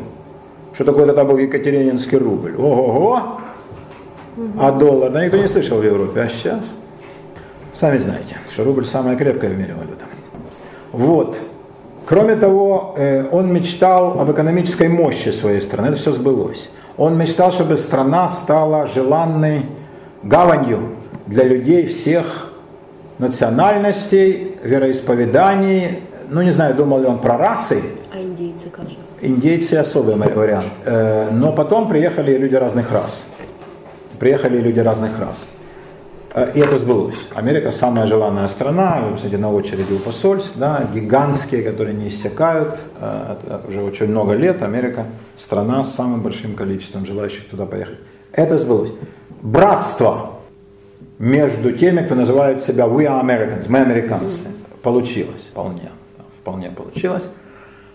Что 0.72 0.84
такое 0.84 1.06
тогда 1.06 1.24
был 1.24 1.36
Екатерининский 1.38 2.18
рубль? 2.18 2.54
Ого-го! 2.56 3.40
А 4.58 4.72
доллар? 4.72 5.10
Да 5.10 5.24
никто 5.24 5.36
не 5.36 5.48
слышал 5.48 5.78
в 5.78 5.84
Европе. 5.84 6.20
А 6.20 6.28
сейчас? 6.28 6.60
Сами 7.74 7.98
знаете, 7.98 8.36
что 8.50 8.64
рубль 8.64 8.84
самая 8.84 9.16
крепкая 9.16 9.50
в 9.50 9.58
мире 9.58 9.74
валюта. 9.74 10.04
Вот. 10.92 11.38
Кроме 12.06 12.36
того, 12.36 12.94
э, 12.96 13.28
он 13.30 13.52
мечтал 13.52 14.18
об 14.18 14.30
экономической 14.30 14.88
мощи 14.88 15.28
своей 15.28 15.60
страны. 15.60 15.88
Это 15.88 15.96
все 15.96 16.12
сбылось. 16.12 16.70
Он 16.96 17.18
мечтал, 17.18 17.52
чтобы 17.52 17.76
страна 17.76 18.30
стала 18.30 18.86
желанной 18.86 19.66
гаванью 20.22 20.96
для 21.26 21.44
людей 21.44 21.86
всех 21.86 22.50
национальностей, 23.18 24.56
вероисповеданий. 24.64 26.02
Ну, 26.30 26.42
не 26.42 26.52
знаю, 26.52 26.74
думал 26.74 27.00
ли 27.00 27.06
он 27.06 27.18
про 27.18 27.36
расы. 27.36 27.82
А 28.12 28.18
индейцы 28.20 28.70
как 28.70 28.88
же? 28.88 28.96
Индейцы 29.20 29.74
особый 29.74 30.16
вариант. 30.16 30.72
Э, 30.84 31.28
Но 31.30 31.52
потом 31.52 31.88
приехали 31.88 32.36
люди 32.38 32.54
разных 32.54 32.90
рас. 32.90 33.24
Приехали 34.18 34.60
люди 34.60 34.80
разных 34.80 35.18
рас. 35.20 35.46
Э, 36.38 36.52
И 36.54 36.60
это 36.60 36.78
сбылось. 36.78 37.18
Америка 37.34 37.72
самая 37.72 38.06
желанная 38.06 38.48
страна, 38.48 39.02
кстати, 39.14 39.34
на 39.34 39.52
очереди 39.52 39.92
у 39.92 39.98
посольств, 39.98 40.52
да, 40.54 40.88
гигантские, 40.94 41.62
которые 41.62 41.96
не 41.96 42.08
иссякают. 42.08 42.74
Это 43.00 43.62
уже 43.68 43.82
очень 43.82 44.06
много 44.06 44.34
лет. 44.34 44.62
Америка 44.62 45.06
страна 45.38 45.82
с 45.82 45.94
самым 45.94 46.22
большим 46.22 46.54
количеством 46.54 47.06
желающих 47.06 47.48
туда 47.48 47.66
поехать. 47.66 47.98
Это 48.32 48.56
сбылось. 48.58 48.92
Братство 49.42 50.34
между 51.18 51.72
теми, 51.72 52.02
кто 52.02 52.14
называет 52.14 52.60
себя 52.60 52.84
we 52.84 53.06
are 53.06 53.20
Americans, 53.20 53.66
мы 53.68 53.80
американцы, 53.80 54.42
получилось 54.82 55.42
вполне, 55.50 55.90
вполне 56.40 56.70
получилось. 56.70 57.24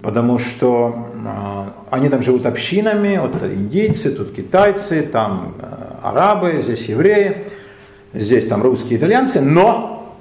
Потому 0.02 0.38
что 0.38 1.08
э, 1.26 1.70
они 1.92 2.10
там 2.10 2.22
живут 2.22 2.46
общинами, 2.46 3.18
вот 3.22 3.42
индийцы, 3.42 4.12
тут 4.12 4.36
китайцы, 4.36 5.02
там 5.04 5.56
э, 5.62 5.66
арабы, 6.02 6.62
здесь 6.62 6.82
евреи, 6.90 7.48
здесь 8.14 8.48
там 8.48 8.64
русские, 8.64 9.00
итальянцы, 9.00 9.42
но 9.42 10.14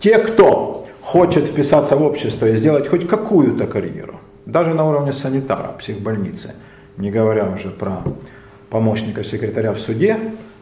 те, 0.00 0.18
кто 0.18 0.86
хочет 1.00 1.44
вписаться 1.44 1.96
в 1.96 2.02
общество 2.02 2.46
и 2.46 2.56
сделать 2.56 2.88
хоть 2.88 3.06
какую-то 3.06 3.66
карьеру, 3.66 4.20
даже 4.44 4.74
на 4.74 4.88
уровне 4.88 5.12
санитара, 5.12 5.72
психбольницы, 5.78 6.54
не 6.96 7.10
говоря 7.10 7.48
уже 7.48 7.70
про 7.70 8.02
помощника 8.70 9.24
секретаря 9.24 9.72
в 9.72 9.78
суде, 9.78 10.18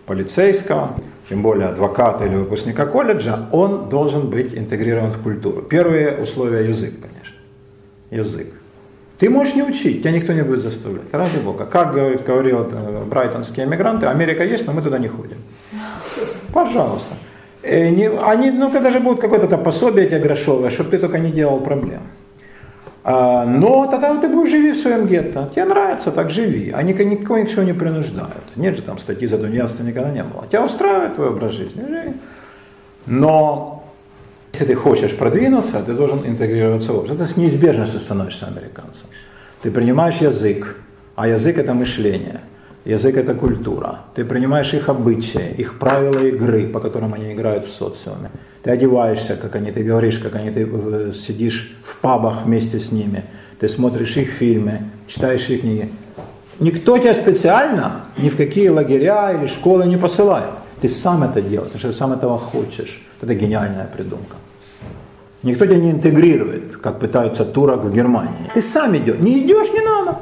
полицейского, 0.06 0.96
тем 1.28 1.42
более 1.42 1.68
адвоката 1.68 2.26
или 2.26 2.36
выпускника 2.36 2.86
колледжа, 2.86 3.48
он 3.52 3.88
должен 3.88 4.28
быть 4.28 4.56
интегрирован 4.56 5.12
в 5.12 5.22
культуру. 5.22 5.62
Первое 5.62 6.20
условие– 6.20 6.68
язык, 6.68 6.92
конечно. 7.00 7.36
Язык. 8.10 8.48
Ты 9.18 9.30
можешь 9.30 9.54
не 9.54 9.62
учить, 9.62 10.02
тебя 10.02 10.10
никто 10.10 10.32
не 10.32 10.42
будет 10.42 10.62
заставлять. 10.62 11.12
Ради 11.12 11.38
Бога. 11.38 11.64
Как 11.64 11.94
говорит, 11.94 12.24
говорил 12.24 12.68
э, 12.70 13.04
брайтонские 13.06 13.64
эмигранты, 13.64 14.06
Америка 14.06 14.44
есть, 14.44 14.66
но 14.66 14.72
мы 14.72 14.82
туда 14.82 14.98
не 14.98 15.08
ходим. 15.08 15.38
Пожалуйста. 16.54 17.14
Э, 17.62 17.88
они, 18.22 18.50
ну, 18.50 18.70
когда 18.70 18.90
же 18.90 19.00
будет 19.00 19.20
какое-то 19.20 19.48
там 19.48 19.62
пособие 19.62 20.06
тебе 20.06 20.20
грошовое, 20.20 20.70
чтобы 20.70 20.90
ты 20.90 20.98
только 20.98 21.18
не 21.18 21.32
делал 21.32 21.60
проблем. 21.60 22.02
А, 23.02 23.44
но 23.44 23.86
тогда 23.86 24.18
ты 24.20 24.28
будешь 24.28 24.50
живи 24.50 24.72
в 24.72 24.78
своем 24.78 25.06
гетто. 25.06 25.50
Тебе 25.52 25.64
нравится, 25.64 26.10
так 26.12 26.30
живи. 26.30 26.70
Они 26.70 26.94
никого 26.94 27.38
ничего 27.38 27.62
не 27.62 27.74
принуждают. 27.74 28.56
Нет 28.56 28.76
же 28.76 28.82
там 28.82 28.98
статьи 28.98 29.26
за 29.26 29.36
тунеядство 29.36 29.82
никогда 29.82 30.10
не 30.10 30.22
было. 30.22 30.46
Тебя 30.46 30.64
устраивает 30.64 31.16
твой 31.16 31.28
образ 31.28 31.52
жизни, 31.52 31.84
живи. 31.86 32.14
Но 33.06 33.84
если 34.52 34.66
ты 34.66 34.74
хочешь 34.74 35.16
продвинуться, 35.16 35.82
ты 35.82 35.92
должен 35.92 36.20
интегрироваться 36.24 36.92
в 36.92 36.98
общество. 36.98 37.16
Это 37.16 37.26
с 37.26 37.36
неизбежностью 37.36 38.00
становишься 38.00 38.46
американцем. 38.46 39.08
Ты 39.60 39.70
принимаешь 39.72 40.18
язык, 40.18 40.76
а 41.16 41.26
язык 41.26 41.58
это 41.58 41.74
мышление. 41.74 42.40
Язык 42.84 43.16
это 43.16 43.34
культура. 43.34 44.00
Ты 44.14 44.26
принимаешь 44.26 44.74
их 44.74 44.90
обычаи, 44.90 45.54
их 45.56 45.78
правила 45.78 46.18
игры, 46.18 46.66
по 46.66 46.80
которым 46.80 47.14
они 47.14 47.32
играют 47.32 47.64
в 47.64 47.70
социуме. 47.70 48.30
Ты 48.62 48.70
одеваешься, 48.70 49.36
как 49.36 49.56
они, 49.56 49.72
ты 49.72 49.82
говоришь, 49.82 50.18
как 50.18 50.34
они, 50.34 50.50
ты 50.50 50.68
э, 50.70 51.12
сидишь 51.12 51.74
в 51.82 51.96
пабах 51.96 52.44
вместе 52.44 52.78
с 52.78 52.92
ними, 52.92 53.24
ты 53.58 53.68
смотришь 53.68 54.18
их 54.18 54.28
фильмы, 54.28 54.80
читаешь 55.06 55.48
их 55.48 55.62
книги. 55.62 55.90
Никто 56.60 56.98
тебя 56.98 57.14
специально 57.14 58.02
ни 58.18 58.28
в 58.28 58.36
какие 58.36 58.68
лагеря 58.68 59.32
или 59.32 59.46
школы 59.46 59.86
не 59.86 59.96
посылает. 59.96 60.50
Ты 60.82 60.90
сам 60.90 61.22
это 61.22 61.40
делаешь, 61.40 61.72
потому 61.72 61.92
что 61.92 61.98
сам 61.98 62.12
этого 62.12 62.36
хочешь. 62.36 63.02
Это 63.22 63.34
гениальная 63.34 63.86
придумка. 63.86 64.36
Никто 65.42 65.64
тебя 65.64 65.78
не 65.78 65.90
интегрирует, 65.90 66.76
как 66.76 67.00
пытаются 67.00 67.46
турок 67.46 67.84
в 67.84 67.94
Германии. 67.94 68.50
Ты 68.52 68.60
сам 68.60 68.94
идешь. 68.94 69.18
Не 69.18 69.38
идешь, 69.38 69.72
не 69.72 69.80
надо. 69.80 70.18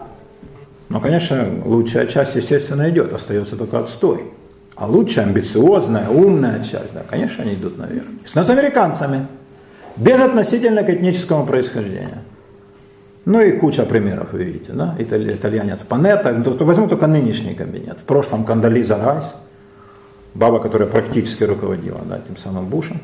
Но, 0.93 1.01
конечно, 1.01 1.49
лучшая 1.65 2.07
часть, 2.07 2.35
естественно, 2.35 2.91
идет, 2.91 3.15
остается 3.15 3.57
только 3.57 3.79
отстой. 3.79 4.31
А 4.77 4.87
лучшая, 4.87 5.25
амбициозная, 5.25 6.09
умная 6.11 6.63
часть, 6.63 6.93
да, 6.93 7.03
конечно, 7.09 7.45
они 7.45 7.55
идут 7.55 7.79
наверх. 7.79 8.05
С 8.27 8.37
американцами, 8.51 9.27
без 9.97 10.21
относительно 10.21 10.83
к 10.83 10.91
этническому 10.91 11.47
происхождению. 11.47 12.19
Ну 13.25 13.41
и 13.41 13.53
куча 13.53 13.87
примеров, 13.87 14.33
вы 14.33 14.45
видите, 14.45 14.73
да? 14.73 14.95
Итали, 14.99 15.33
итальянец 15.33 15.83
Панетта, 15.83 16.33
ну, 16.33 16.65
возьму 16.67 16.89
только 16.89 17.07
нынешний 17.07 17.55
кабинет. 17.55 18.01
В 18.01 18.05
прошлом 18.05 18.45
Кандализа 18.45 18.99
Райс, 18.99 19.35
баба, 20.35 20.61
которая 20.61 20.89
практически 20.89 21.45
руководила 21.45 22.03
да, 22.05 22.19
тем 22.19 22.37
самым 22.37 22.67
Бушем. 22.67 23.01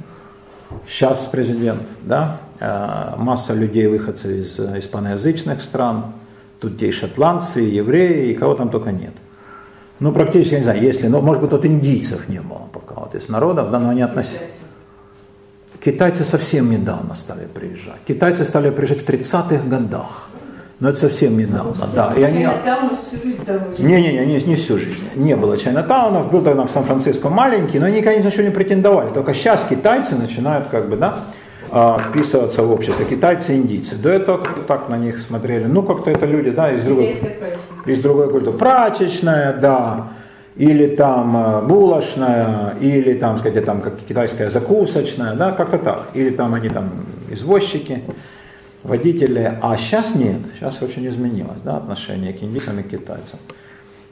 сейчас 0.86 1.24
президент, 1.26 1.86
да, 2.02 2.38
э, 2.60 3.14
масса 3.16 3.54
людей, 3.54 3.86
выходцев 3.86 4.30
из 4.30 4.60
испаноязычных 4.60 5.62
стран, 5.62 6.12
тут 6.60 6.80
есть 6.82 6.98
шотландцы, 6.98 7.60
евреи, 7.60 8.30
и 8.30 8.34
кого 8.34 8.54
там 8.54 8.70
только 8.70 8.92
нет. 8.92 9.12
Ну, 10.00 10.12
практически, 10.12 10.54
я 10.54 10.58
не 10.58 10.64
знаю, 10.64 10.82
если, 10.82 11.08
ну, 11.08 11.20
может 11.20 11.42
быть, 11.42 11.50
тут 11.50 11.64
индийцев 11.66 12.28
не 12.28 12.40
было 12.40 12.68
пока, 12.72 13.00
вот 13.00 13.14
из 13.14 13.28
народов, 13.28 13.70
да, 13.70 13.80
но 13.80 13.90
они 13.90 14.02
относятся. 14.02 14.38
Китайцы 15.80 16.24
совсем 16.24 16.70
недавно 16.70 17.14
стали 17.14 17.46
приезжать. 17.46 18.00
Китайцы 18.06 18.44
стали 18.44 18.70
приезжать 18.70 19.02
в 19.02 19.08
30-х 19.08 19.68
годах. 19.68 20.28
Но 20.80 20.90
это 20.90 21.00
совсем 21.00 21.36
недавно, 21.36 21.88
да. 21.92 22.12
И 22.16 22.22
они... 22.22 22.46
Там 22.64 22.90
были. 23.76 23.82
Не-не-не, 23.82 24.26
не, 24.26 24.42
не 24.42 24.56
всю 24.56 24.78
жизнь. 24.78 25.02
Не 25.16 25.34
было 25.34 25.56
Чайнатаунов, 25.56 26.30
был 26.30 26.42
тогда 26.42 26.64
в 26.64 26.70
Сан-Франциско 26.70 27.28
маленький, 27.28 27.80
но 27.80 27.86
они 27.86 27.98
никогда 27.98 28.18
ни 28.18 28.22
на 28.22 28.30
что 28.30 28.42
не 28.44 28.50
претендовали. 28.50 29.08
Только 29.08 29.34
сейчас 29.34 29.64
китайцы 29.68 30.14
начинают 30.14 30.68
как 30.68 30.88
бы, 30.88 30.96
да, 30.96 31.20
вписываться 31.70 32.62
в 32.62 32.72
общество. 32.72 33.04
Китайцы, 33.04 33.56
индийцы. 33.56 33.96
До 33.96 34.08
этого 34.08 34.38
как-то 34.38 34.62
так 34.62 34.88
на 34.88 34.96
них 34.96 35.20
смотрели. 35.20 35.64
Ну, 35.64 35.82
как-то 35.82 36.10
это 36.10 36.26
люди, 36.26 36.50
да, 36.50 36.72
из 36.72 36.82
другой, 36.82 37.16
из 37.86 38.00
другой 38.00 38.30
культуры. 38.30 38.56
Прачечная, 38.56 39.52
да, 39.52 40.08
или 40.56 40.96
там 40.96 41.36
э, 41.36 41.62
булочная, 41.62 42.74
или 42.80 43.14
там, 43.14 43.38
сказать, 43.38 43.64
там 43.64 43.80
как 43.80 43.98
китайская 44.00 44.50
закусочная, 44.50 45.34
да, 45.34 45.52
как-то 45.52 45.78
так. 45.78 46.08
Или 46.14 46.30
там 46.30 46.54
они 46.54 46.68
там 46.68 46.90
извозчики, 47.30 48.02
водители. 48.82 49.58
А 49.62 49.76
сейчас 49.76 50.14
нет, 50.14 50.40
сейчас 50.56 50.82
очень 50.82 51.06
изменилось, 51.06 51.60
да, 51.64 51.76
отношение 51.76 52.32
к 52.32 52.42
индийцам 52.42 52.80
и 52.80 52.82
к 52.82 52.88
китайцам. 52.88 53.38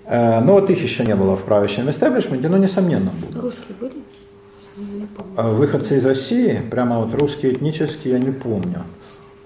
Э, 0.05 0.41
Ну, 0.41 0.53
вот 0.53 0.71
их 0.71 0.83
еще 0.83 1.05
не 1.05 1.17
было 1.17 1.37
в 1.37 1.43
правящем 1.43 1.91
истеблишменте, 1.91 2.49
но, 2.49 2.59
несомненно, 2.59 3.11
будут. 3.11 3.43
Русские 3.43 3.77
были? 3.81 3.95
А 5.37 5.51
Выходцы 5.51 5.97
из 5.97 6.05
России, 6.05 6.61
прямо 6.70 7.01
вот 7.01 7.14
русские 7.14 7.53
этнические, 7.53 8.14
я 8.14 8.18
не 8.18 8.33
помню. 8.33 8.83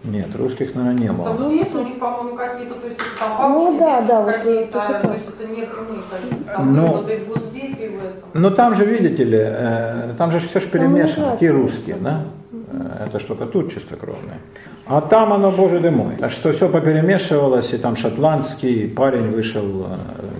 Нет, 0.02 0.28
русских, 0.34 0.74
наверное, 0.74 0.98
не 0.98 1.12
было. 1.12 1.26
Там 1.26 1.36
ну, 1.40 1.50
есть 1.50 1.74
у 1.74 1.84
них, 1.84 1.98
по-моему, 1.98 2.34
какие-то, 2.34 2.74
то 2.74 2.86
есть 2.86 2.98
там 3.18 3.38
бабушки, 3.38 3.70
Ну, 3.70 3.78
да, 3.78 4.00
да, 4.00 4.22
вот, 4.22 4.34
какие-то, 4.34 4.72
только 4.72 5.06
то 5.06 5.12
есть 5.12 5.28
это 5.28 5.46
не 5.46 5.62
прямые 5.66 6.02
какие-то. 6.10 6.52
Там 6.56 6.74
Ну, 6.74 6.88
кто-то 6.88 7.12
и 7.12 7.16
в 7.18 7.28
Госдепе, 7.28 7.84
и 7.84 7.88
в 7.88 7.98
этом. 7.98 8.42
Но 8.42 8.50
там 8.50 8.74
же, 8.74 8.84
видите 8.86 9.24
ли, 9.24 9.38
э, 9.38 10.14
там 10.16 10.32
же 10.32 10.40
все 10.40 10.58
же 10.60 10.68
перемешано, 10.68 11.36
те 11.38 11.50
русские, 11.50 11.96
да? 11.96 12.24
Э, 12.72 13.06
Это 13.08 13.20
что-то 13.20 13.44
тут 13.44 13.74
чистокровное. 13.74 14.38
А 14.86 15.02
там 15.02 15.34
оно, 15.34 15.50
боже 15.50 15.80
ты 15.80 15.90
мой, 15.90 16.14
а 16.20 16.30
что 16.30 16.50
все 16.54 16.70
поперемешивалось, 16.70 17.74
и 17.74 17.76
там 17.76 17.94
шотландский 17.94 18.88
парень 18.88 19.30
вышел, 19.30 19.86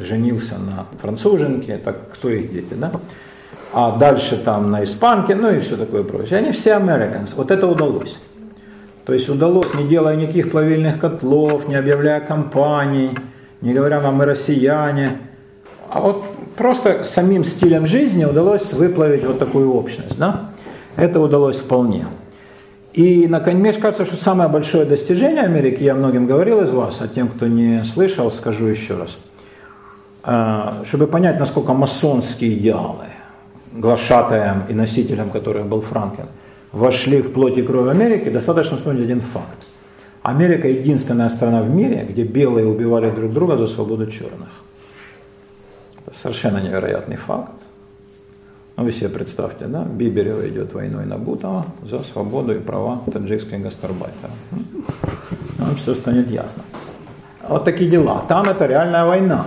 э, 0.00 0.04
женился 0.04 0.54
на 0.58 0.86
француженке, 1.02 1.76
так 1.76 2.12
кто 2.14 2.30
их 2.30 2.50
дети, 2.50 2.72
да? 2.72 2.92
А 3.72 3.96
дальше 3.96 4.36
там 4.36 4.70
на 4.70 4.84
испанке, 4.84 5.34
ну 5.34 5.50
и 5.50 5.60
все 5.60 5.76
такое 5.76 6.02
прочее. 6.02 6.38
Они 6.38 6.50
все 6.52 6.70
americans. 6.70 7.34
Вот 7.36 7.50
это 7.50 7.66
удалось. 7.66 8.18
То 9.06 9.14
есть 9.14 9.28
удалось, 9.28 9.72
не 9.74 9.88
делая 9.88 10.16
никаких 10.16 10.50
плавильных 10.50 10.98
котлов, 10.98 11.68
не 11.68 11.74
объявляя 11.74 12.20
компаний, 12.20 13.10
не 13.60 13.72
говоря 13.72 14.00
вам 14.00 14.16
мы 14.16 14.24
россияне, 14.24 15.18
а 15.88 16.00
вот 16.00 16.24
просто 16.56 17.04
самим 17.04 17.44
стилем 17.44 17.86
жизни 17.86 18.24
удалось 18.24 18.72
выплавить 18.72 19.24
вот 19.24 19.38
такую 19.38 19.72
общность. 19.74 20.18
Да? 20.18 20.50
Это 20.96 21.20
удалось 21.20 21.56
вполне. 21.56 22.06
И, 22.92 23.26
наконец, 23.28 23.60
мне 23.60 23.72
кажется, 23.72 24.04
что 24.04 24.22
самое 24.22 24.48
большое 24.48 24.84
достижение 24.84 25.42
Америки, 25.42 25.82
я 25.82 25.94
многим 25.94 26.26
говорил 26.26 26.60
из 26.62 26.70
вас, 26.70 27.00
а 27.00 27.08
тем, 27.08 27.28
кто 27.28 27.46
не 27.46 27.84
слышал, 27.84 28.30
скажу 28.30 28.66
еще 28.66 28.96
раз. 28.96 29.18
А, 30.22 30.82
Чтобы 30.84 31.06
понять, 31.06 31.38
насколько 31.38 31.72
масонские 31.72 32.54
идеалы, 32.54 33.06
глашатаем 33.72 34.64
и 34.68 34.74
носителем 34.74 35.30
которых 35.30 35.66
был 35.66 35.80
Франклин, 35.80 36.26
вошли 36.72 37.22
в 37.22 37.32
плоть 37.32 37.58
и 37.58 37.62
кровь 37.62 37.88
Америки, 37.88 38.28
достаточно 38.28 38.76
вспомнить 38.76 39.04
один 39.04 39.20
факт. 39.20 39.66
Америка 40.22 40.68
единственная 40.68 41.28
страна 41.30 41.62
в 41.62 41.70
мире, 41.70 42.06
где 42.08 42.24
белые 42.24 42.66
убивали 42.66 43.10
друг 43.10 43.32
друга 43.32 43.56
за 43.56 43.66
свободу 43.66 44.06
черных. 44.06 44.50
Это 46.06 46.16
совершенно 46.16 46.58
невероятный 46.58 47.16
факт. 47.16 47.52
Ну, 48.76 48.84
вы 48.84 48.92
себе 48.92 49.08
представьте, 49.08 49.66
да, 49.66 49.84
Биберева 49.84 50.48
идет 50.48 50.72
войной 50.72 51.04
на 51.04 51.18
Бутова 51.18 51.66
за 51.82 52.02
свободу 52.02 52.54
и 52.54 52.58
права 52.58 53.02
таджикской 53.12 53.58
гастарбайтера. 53.58 54.30
Вам 55.58 55.74
все 55.76 55.94
станет 55.94 56.30
ясно. 56.30 56.62
Вот 57.46 57.64
такие 57.64 57.90
дела. 57.90 58.24
Там 58.28 58.48
это 58.48 58.66
реальная 58.66 59.04
война. 59.04 59.46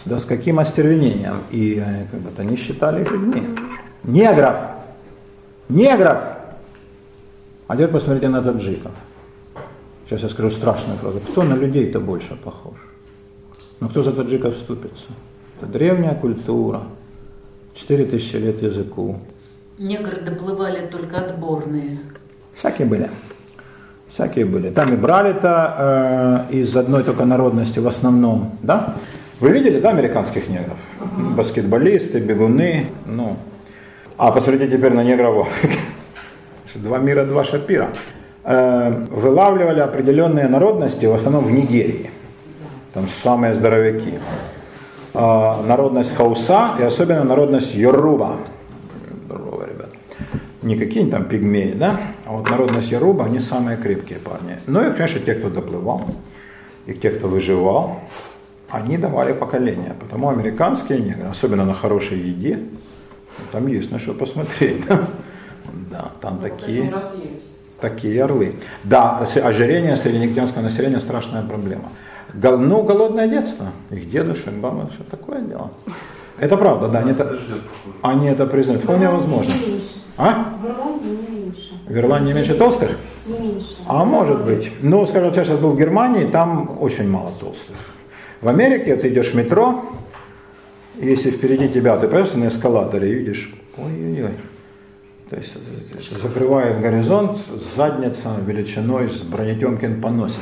С, 0.00 0.08
да 0.08 0.18
с 0.18 0.24
каким 0.24 0.58
остервенением. 0.58 1.42
И 1.50 1.82
э, 1.84 2.06
как 2.10 2.20
бы, 2.20 2.30
они 2.38 2.56
считали 2.56 3.02
их 3.02 3.12
людьми. 3.12 3.42
Негров! 4.04 4.56
Негров! 5.68 6.20
А 7.66 7.74
теперь 7.76 7.88
посмотрите 7.88 8.28
на 8.28 8.42
таджиков. 8.42 8.92
Сейчас 10.06 10.22
я 10.22 10.28
скажу 10.28 10.50
страшную 10.50 10.98
фразу. 10.98 11.20
Кто 11.20 11.42
на 11.42 11.54
людей-то 11.54 12.00
больше 12.00 12.34
похож? 12.34 12.74
Но 13.80 13.88
кто 13.88 14.02
за 14.02 14.12
таджиков 14.12 14.56
вступится? 14.56 15.06
Это 15.58 15.70
древняя 15.70 16.14
культура, 16.14 16.82
4000 17.74 18.36
лет 18.36 18.62
языку. 18.62 19.18
Негры 19.78 20.20
доплывали 20.20 20.86
только 20.86 21.18
отборные. 21.18 22.00
Всякие 22.54 22.86
были. 22.86 23.10
Всякие 24.08 24.44
были. 24.44 24.70
Там 24.70 24.92
и 24.92 24.96
брали-то 24.96 26.46
э, 26.50 26.54
из 26.56 26.76
одной 26.76 27.04
только 27.04 27.24
народности 27.24 27.78
в 27.78 27.86
основном, 27.86 28.58
да? 28.62 28.96
Вы 29.40 29.50
видели, 29.52 29.80
да, 29.80 29.90
американских 29.90 30.48
негров? 30.48 30.76
Баскетболисты, 31.34 32.20
бегуны, 32.20 32.86
ну. 33.06 33.36
А 34.18 34.32
посмотрите 34.32 34.76
теперь 34.76 34.92
на 34.92 35.02
негров 35.02 35.34
в 35.36 35.40
Африке. 35.48 35.78
Два 36.74 36.98
мира, 36.98 37.24
два 37.24 37.44
шапира. 37.44 37.88
Э, 38.44 38.90
вылавливали 39.10 39.80
определенные 39.80 40.46
народности, 40.46 41.06
в 41.06 41.14
основном 41.14 41.46
в 41.46 41.50
Нигерии. 41.50 42.10
Там 42.92 43.06
самые 43.22 43.54
здоровяки. 43.54 44.20
Э, 45.14 45.62
народность 45.66 46.14
Хауса 46.14 46.76
и 46.78 46.82
особенно 46.82 47.24
народность 47.24 47.74
Йоруба. 47.74 48.36
Здорово, 49.24 49.66
ребят. 49.66 49.88
Не 50.60 50.76
какие-нибудь 50.76 51.12
там 51.12 51.24
пигмеи, 51.24 51.72
да? 51.72 51.98
А 52.26 52.32
вот 52.32 52.50
народность 52.50 52.90
Яруба, 52.90 53.24
они 53.24 53.40
самые 53.40 53.78
крепкие 53.78 54.18
парни. 54.18 54.58
Ну 54.66 54.86
и, 54.86 54.92
конечно, 54.94 55.18
те, 55.20 55.34
кто 55.34 55.48
доплывал, 55.48 56.02
и 56.86 56.92
те, 56.92 57.08
кто 57.10 57.26
выживал, 57.26 58.00
они 58.72 58.96
давали 58.98 59.32
поколение. 59.32 59.94
Потому 60.00 60.28
американские 60.30 61.00
негры, 61.00 61.28
особенно 61.28 61.64
на 61.64 61.74
хорошей 61.74 62.18
еде, 62.18 62.56
ну, 63.38 63.44
там 63.52 63.66
есть 63.66 63.90
на 63.90 63.98
что 63.98 64.14
посмотреть. 64.14 64.82
Да, 65.90 66.10
там 66.20 66.38
такие, 66.38 66.82
Очень 66.82 66.92
разъелись. 66.92 67.42
такие 67.80 68.24
орлы. 68.24 68.54
Да, 68.82 69.18
ожирение 69.44 69.96
средненегритянского 69.96 70.62
населения 70.62 71.00
страшная 71.00 71.42
проблема. 71.42 71.90
Гол- 72.32 72.58
ну, 72.58 72.82
голодное 72.82 73.28
детство. 73.28 73.66
Их 73.90 74.10
дедушек, 74.10 74.52
бабушек, 74.54 74.92
что 74.94 75.04
такое 75.16 75.40
дело. 75.42 75.70
Это 76.38 76.56
правда, 76.56 76.88
да, 76.88 77.00
они 77.00 77.10
это, 77.10 77.38
они 78.02 78.28
это 78.28 78.46
признают. 78.46 78.82
Вполне 78.82 79.08
возможно. 79.10 79.52
А? 80.16 80.54
В 80.60 80.66
Ирландии 80.66 81.08
не 81.08 81.40
меньше. 81.40 81.72
В 81.86 81.96
Ирландии 81.96 82.32
меньше 82.32 82.54
толстых? 82.54 82.90
Не 83.26 83.38
меньше. 83.38 83.76
А 83.86 84.04
может 84.04 84.44
быть. 84.44 84.72
Ну, 84.80 85.04
скажем, 85.06 85.32
я 85.32 85.44
сейчас 85.44 85.58
был 85.58 85.70
в 85.72 85.78
Германии, 85.78 86.24
там 86.24 86.78
очень 86.80 87.08
мало 87.08 87.32
толстых. 87.38 87.76
В 88.40 88.48
Америке 88.48 88.96
ты 88.96 89.08
идешь 89.08 89.32
в 89.32 89.34
метро, 89.34 89.84
если 90.96 91.30
впереди 91.30 91.68
тебя, 91.68 91.98
ты 91.98 92.08
понимаешь, 92.08 92.32
на 92.32 92.48
эскалаторе 92.48 93.12
видишь, 93.12 93.54
ой-ой-ой. 93.76 94.34
То 95.28 95.36
есть 95.36 95.56
закрывает 96.10 96.80
горизонт 96.80 97.38
задница 97.76 98.30
величиной 98.46 99.10
с 99.10 99.20
бронетемкин 99.22 100.00
поносец. 100.00 100.40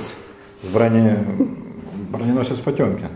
С 0.63 0.69
броне... 0.69 1.19
броненосец 2.11 2.59
Потемкин. 2.59 3.11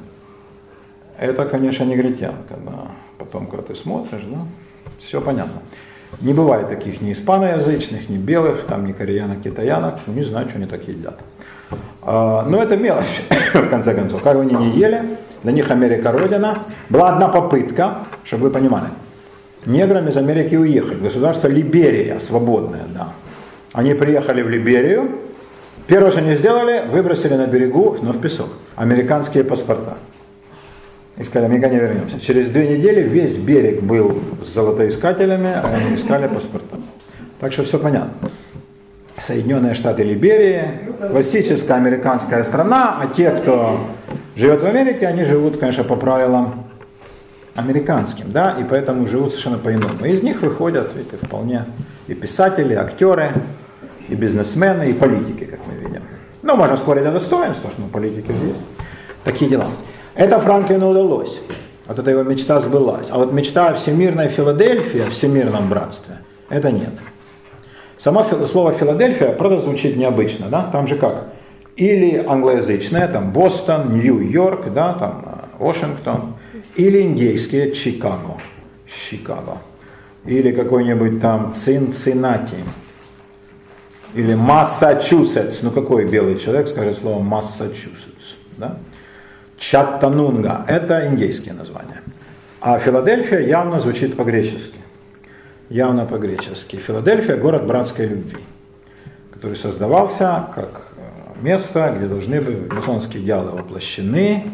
Это, 1.16 1.46
конечно, 1.46 1.84
негритянка, 1.84 2.56
да. 2.64 2.90
Потом, 3.18 3.46
когда 3.46 3.62
ты 3.62 3.74
смотришь, 3.74 4.22
да, 4.26 4.46
все 4.98 5.20
понятно. 5.20 5.62
Не 6.20 6.34
бывает 6.34 6.68
таких 6.68 7.00
ни 7.00 7.12
испаноязычных, 7.12 8.08
ни 8.08 8.18
белых, 8.18 8.64
там 8.64 8.84
ни 8.84 8.92
кореянок, 8.92 9.42
китаянок, 9.42 10.06
не 10.08 10.22
знаю, 10.22 10.48
что 10.48 10.58
они 10.58 10.66
так 10.66 10.86
едят. 10.88 11.20
А, 12.02 12.44
но 12.48 12.62
это 12.62 12.76
мелочь, 12.76 13.22
в 13.54 13.68
конце 13.68 13.94
концов. 13.94 14.26
Они 14.26 14.54
не 14.54 14.70
ели, 14.70 15.02
для 15.42 15.52
них 15.52 15.70
Америка 15.70 16.12
родина. 16.12 16.64
Была 16.88 17.10
одна 17.10 17.28
попытка, 17.28 17.98
чтобы 18.24 18.44
вы 18.44 18.50
понимали, 18.50 18.86
неграм 19.66 20.06
из 20.08 20.16
Америки 20.16 20.54
уехать. 20.54 21.00
Государство 21.00 21.48
Либерия, 21.48 22.18
свободное, 22.18 22.84
да. 22.94 23.08
Они 23.72 23.94
приехали 23.94 24.42
в 24.42 24.50
Либерию, 24.50 25.10
первое, 25.86 26.10
что 26.10 26.20
они 26.20 26.36
сделали, 26.36 26.82
выбросили 26.90 27.34
на 27.34 27.46
берегу, 27.46 27.96
но 28.02 28.12
в 28.12 28.20
песок, 28.20 28.48
американские 28.76 29.44
паспорта. 29.44 29.96
И 31.16 31.24
сказали, 31.24 31.50
мы 31.50 31.58
не 31.58 31.76
вернемся. 31.76 32.20
Через 32.20 32.48
две 32.48 32.76
недели 32.76 33.02
весь 33.02 33.36
берег 33.36 33.82
был 33.82 34.18
с 34.42 34.54
золотоискателями, 34.54 35.52
а 35.54 35.70
они 35.74 35.96
искали 35.96 36.26
паспорта. 36.26 36.76
Так 37.38 37.52
что 37.52 37.64
все 37.64 37.78
понятно. 37.78 38.30
Соединенные 39.16 39.74
Штаты 39.74 40.02
Либерии, 40.02 40.64
классическая 41.10 41.74
американская 41.74 42.42
страна, 42.44 42.98
а 43.00 43.06
те, 43.06 43.30
кто 43.30 43.80
живет 44.36 44.62
в 44.62 44.66
Америке, 44.66 45.06
они 45.06 45.24
живут, 45.24 45.58
конечно, 45.58 45.84
по 45.84 45.96
правилам 45.96 46.64
американским, 47.54 48.32
да, 48.32 48.56
и 48.58 48.64
поэтому 48.64 49.06
живут 49.06 49.30
совершенно 49.30 49.58
по-иному. 49.58 50.04
Из 50.04 50.22
них 50.22 50.42
выходят, 50.42 50.94
видите, 50.94 51.18
вполне 51.20 51.66
И 52.08 52.14
писатели, 52.14 52.72
и 52.72 52.76
актеры, 52.76 53.32
и 54.08 54.14
бизнесмены, 54.14 54.90
и 54.90 54.92
политики, 54.92 55.44
как 55.44 55.60
мы 55.66 55.74
видим. 55.74 56.02
Ну, 56.42 56.56
можно 56.56 56.76
спорить 56.76 57.06
о 57.06 57.12
достоинствах, 57.12 57.74
но 57.78 57.86
политики 57.86 58.32
же 58.32 58.46
есть. 58.46 58.60
Такие 59.24 59.50
дела. 59.50 59.66
Это 60.14 60.38
Франклину 60.38 60.90
удалось. 60.90 61.40
Вот 61.86 61.98
эта 61.98 62.10
его 62.10 62.22
мечта 62.22 62.60
сбылась. 62.60 63.08
А 63.10 63.18
вот 63.18 63.32
мечта 63.32 63.68
о 63.68 63.74
всемирной 63.74 64.28
Филадельфии, 64.28 65.00
о 65.00 65.10
всемирном 65.10 65.68
братстве, 65.68 66.16
это 66.48 66.70
нет. 66.72 66.90
Само 68.02 68.24
слово 68.48 68.72
Филадельфия, 68.72 69.30
правда, 69.32 69.60
звучит 69.60 69.96
необычно, 69.96 70.48
да? 70.48 70.64
Там 70.72 70.88
же 70.88 70.96
как? 70.96 71.28
Или 71.76 72.16
англоязычное, 72.16 73.06
там 73.06 73.30
Бостон, 73.30 73.96
Нью-Йорк, 73.96 74.72
да, 74.74 74.94
там 74.94 75.24
э, 75.24 75.62
Вашингтон, 75.64 76.34
или 76.74 77.02
индейские 77.02 77.70
Чикаго, 77.70 78.38
Чикаго, 78.88 79.58
или 80.24 80.50
какой-нибудь 80.50 81.20
там 81.20 81.54
Цинциннати, 81.54 82.56
или 84.14 84.34
Массачусетс, 84.34 85.62
ну 85.62 85.70
какой 85.70 86.04
белый 86.04 86.40
человек 86.40 86.66
скажет 86.66 86.98
слово 86.98 87.22
Массачусетс, 87.22 88.34
да? 88.56 88.78
Чаттанунга, 89.58 90.64
это 90.66 91.06
индейские 91.06 91.54
названия. 91.54 92.02
А 92.60 92.80
Филадельфия 92.80 93.46
явно 93.46 93.78
звучит 93.78 94.16
по-гречески. 94.16 94.81
Явно 95.72 96.04
по-гречески. 96.04 96.76
Филадельфия– 96.76 97.36
город 97.38 97.66
братской 97.66 98.04
любви, 98.06 98.36
который 99.32 99.56
создавался 99.56 100.48
как 100.54 100.88
э, 100.98 101.42
место, 101.42 101.94
где 101.96 102.08
должны 102.08 102.42
быть 102.42 102.70
масонские 102.70 103.22
идеалы 103.22 103.52
воплощены. 103.52 104.50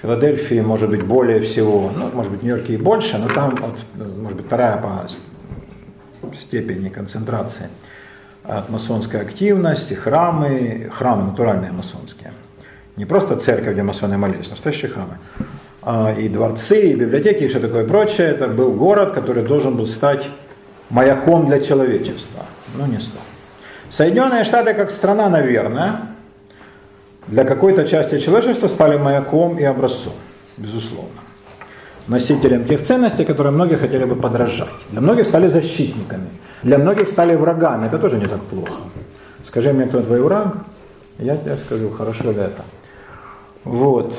Филадельфии 0.00 0.60
может 0.60 0.90
быть 0.90 1.02
более 1.02 1.40
всего, 1.40 1.90
ну, 1.92 2.08
может 2.14 2.30
быть, 2.30 2.44
Нью-Йорке 2.44 2.74
и 2.74 2.76
больше, 2.76 3.18
но 3.18 3.26
там, 3.26 3.56
вот, 3.56 3.80
может 4.16 4.36
быть, 4.36 4.46
вторая 4.46 4.76
по 4.76 5.08
степени 6.32 6.88
концентрации 6.88 7.66
от 8.44 8.70
масонской 8.70 9.20
активности, 9.20 9.94
храмы, 9.94 10.88
храмы 10.94 11.32
натуральные 11.32 11.72
масонские– 11.72 12.32
не 12.98 13.04
просто 13.04 13.36
церковь, 13.36 13.74
где 13.74 13.84
масоны 13.84 14.18
молились, 14.18 14.50
настоящие 14.50 14.90
храмы. 14.90 15.18
А, 15.90 16.12
и 16.12 16.28
дворцы, 16.28 16.90
и 16.90 16.94
библиотеки, 16.94 17.44
и 17.44 17.48
все 17.48 17.60
такое 17.60 17.86
прочее. 17.86 18.26
Это 18.26 18.46
был 18.46 18.72
город, 18.72 19.14
который 19.14 19.42
должен 19.42 19.74
был 19.74 19.86
стать 19.86 20.22
маяком 20.90 21.46
для 21.46 21.60
человечества. 21.60 22.44
Но 22.76 22.86
не 22.86 23.00
стал. 23.00 23.22
Соединенные 23.90 24.44
Штаты 24.44 24.74
как 24.74 24.90
страна, 24.90 25.30
наверное, 25.30 26.08
для 27.26 27.44
какой-то 27.44 27.88
части 27.88 28.18
человечества 28.18 28.68
стали 28.68 28.98
маяком 28.98 29.58
и 29.58 29.64
образцом, 29.64 30.12
безусловно. 30.58 31.22
Носителем 32.06 32.66
тех 32.66 32.82
ценностей, 32.82 33.24
которые 33.24 33.52
многие 33.52 33.76
хотели 33.76 34.04
бы 34.04 34.14
подражать. 34.14 34.68
Для 34.90 35.00
многих 35.00 35.26
стали 35.26 35.48
защитниками, 35.48 36.28
для 36.62 36.76
многих 36.76 37.08
стали 37.08 37.34
врагами. 37.34 37.86
Это 37.86 37.98
тоже 37.98 38.18
не 38.18 38.26
так 38.26 38.42
плохо. 38.42 38.82
Скажи 39.42 39.72
мне, 39.72 39.86
кто 39.86 40.02
твой 40.02 40.20
враг, 40.20 40.54
я 41.18 41.34
тебе 41.38 41.56
скажу, 41.56 41.88
хорошо 41.88 42.30
ли 42.30 42.40
это. 42.40 42.62
Вот. 43.64 44.12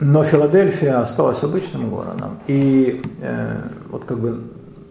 Но 0.00 0.24
Филадельфия 0.24 0.98
осталась 1.00 1.42
обычным 1.42 1.90
городом. 1.90 2.40
И 2.46 3.02
э, 3.20 3.60
вот 3.90 4.04
как 4.04 4.18
бы 4.18 4.44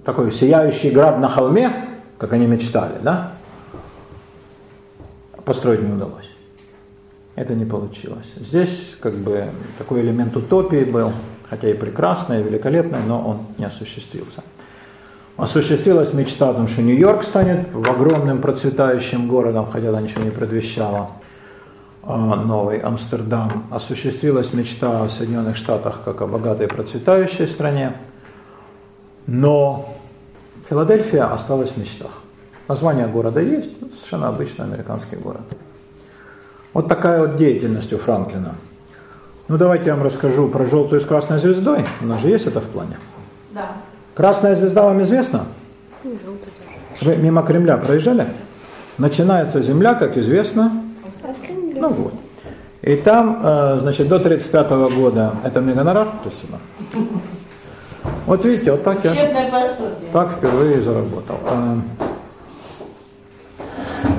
такой 0.06 0.32
сияющий 0.32 0.92
град 0.92 1.20
на 1.20 1.28
холме, 1.28 1.72
как 2.20 2.34
они 2.34 2.46
мечтали, 2.46 2.94
да, 3.02 3.34
построить 5.46 5.82
не 5.82 5.92
удалось. 5.92 6.30
Это 7.36 7.56
не 7.56 7.66
получилось. 7.66 8.34
Здесь 8.36 8.96
как 9.00 9.16
бы 9.16 9.46
такой 9.80 10.02
элемент 10.02 10.36
утопии 10.38 10.84
был, 10.84 11.12
хотя 11.50 11.70
и 11.70 11.74
прекрасный, 11.74 12.42
и 12.42 12.44
великолепный, 12.44 13.00
но 13.08 13.28
он 13.28 13.40
не 13.58 13.66
осуществился. 13.66 14.44
Осуществилась 15.38 16.14
мечта 16.14 16.50
о 16.50 16.54
том, 16.54 16.68
что 16.68 16.82
Нью-Йорк 16.82 17.24
станет 17.24 17.74
огромным 17.74 18.42
процветающим 18.42 19.28
городом, 19.28 19.68
хотя 19.72 19.90
она 19.90 20.02
ничего 20.02 20.24
не 20.24 20.32
предвещала. 20.32 21.12
А, 22.04 22.36
новый 22.36 22.80
Амстердам, 22.80 23.66
осуществилась 23.72 24.54
мечта 24.54 25.04
о 25.04 25.10
Соединенных 25.10 25.58
Штатах 25.58 26.02
как 26.04 26.22
о 26.22 26.28
богатой 26.28 26.68
процветающей 26.68 27.48
стране, 27.48 27.94
но 29.28 29.94
Филадельфия 30.70 31.32
осталась 31.32 31.72
в 31.72 31.78
мечтах. 31.78 32.22
Название 32.68 33.08
города 33.08 33.42
есть, 33.42 33.70
совершенно 33.96 34.30
обычный 34.30 34.66
американский 34.66 35.18
город. 35.18 35.42
Вот 36.74 36.88
такая 36.88 37.20
вот 37.20 37.36
деятельность 37.36 37.92
у 37.92 37.98
Франклина. 37.98 38.56
Ну 39.48 39.58
давайте 39.58 39.88
я 39.88 39.96
вам 39.96 40.06
расскажу 40.06 40.48
про 40.48 40.66
желтую 40.66 41.02
с 41.02 41.06
красной 41.06 41.40
звездой. 41.40 41.86
У 42.02 42.06
нас 42.06 42.22
же 42.22 42.28
есть 42.28 42.46
это 42.46 42.62
в 42.62 42.68
плане. 42.68 42.98
Да. 43.52 43.72
Красная 44.14 44.56
звезда 44.56 44.84
вам 44.84 45.02
известна? 45.02 45.46
Вы 47.02 47.16
мимо 47.18 47.42
Кремля 47.44 47.78
проезжали? 47.78 48.28
Начинается 48.98 49.62
земля, 49.62 49.96
как 49.96 50.18
известно, 50.18 50.84
ну 51.80 51.90
вот. 51.90 52.14
И 52.82 52.96
там, 52.96 53.42
э, 53.44 53.78
значит, 53.80 54.08
до 54.08 54.20
35 54.20 54.70
года, 54.96 55.34
это 55.44 55.60
мне 55.60 55.74
гонорар? 55.74 56.08
Спасибо. 56.22 56.60
Вот 58.26 58.46
видите, 58.46 58.72
вот 58.72 58.84
так 58.84 59.04
я 59.04 59.14
так 60.14 60.32
впервые 60.32 60.82
заработал. 60.82 61.38
Э, 61.46 61.76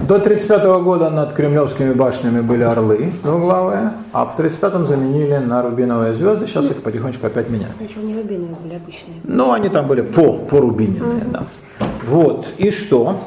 до 0.07 0.19
35 0.19 0.83
года 0.83 1.09
над 1.09 1.33
кремлевскими 1.33 1.93
башнями 1.95 2.41
были 2.41 2.65
орлы 2.65 3.13
двуглавые, 3.23 3.93
а 4.13 4.27
в 4.27 4.39
35-м 4.39 4.85
заменили 4.85 5.39
на 5.39 5.63
рубиновые 5.63 6.15
звезды, 6.15 6.47
сейчас 6.47 6.67
их 6.67 6.83
потихонечку 6.83 7.27
опять 7.27 7.49
меняют. 7.49 7.75
Сначала 7.77 8.03
не 8.05 8.17
рубиновые 8.17 8.57
были 8.57 8.75
обычные. 8.75 9.17
Ну, 9.25 9.53
они 9.53 9.69
там 9.69 9.87
были 9.87 10.03
по, 10.03 10.35
по 10.35 10.61
рубиненные, 10.61 11.25
да. 11.31 11.45
Вот, 12.07 12.49
и 12.59 12.71
что? 12.71 13.21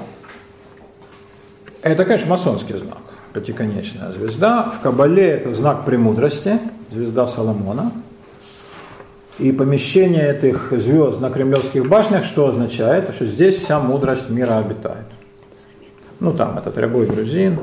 Это, 1.82 2.06
конечно, 2.06 2.30
масонский 2.30 2.78
знак 2.78 3.03
пятиконечная 3.34 4.12
звезда. 4.12 4.70
В 4.70 4.80
Кабале 4.80 5.28
это 5.28 5.54
знак 5.54 5.86
премудрости, 5.86 6.60
звезда 6.92 7.28
Соломона. 7.28 7.92
И 9.40 9.52
помещение 9.52 10.30
этих 10.30 10.72
звезд 10.72 11.20
на 11.20 11.32
кремлевских 11.32 11.88
башнях 11.88 12.24
что 12.24 12.50
означает? 12.50 13.14
Что 13.16 13.26
здесь 13.26 13.58
вся 13.58 13.80
мудрость 13.80 14.30
мира 14.30 14.60
обитает. 14.60 15.08
Ну 16.20 16.34
там 16.34 16.58
этот 16.58 16.78
рябой 16.78 17.08
грузин, 17.08 17.60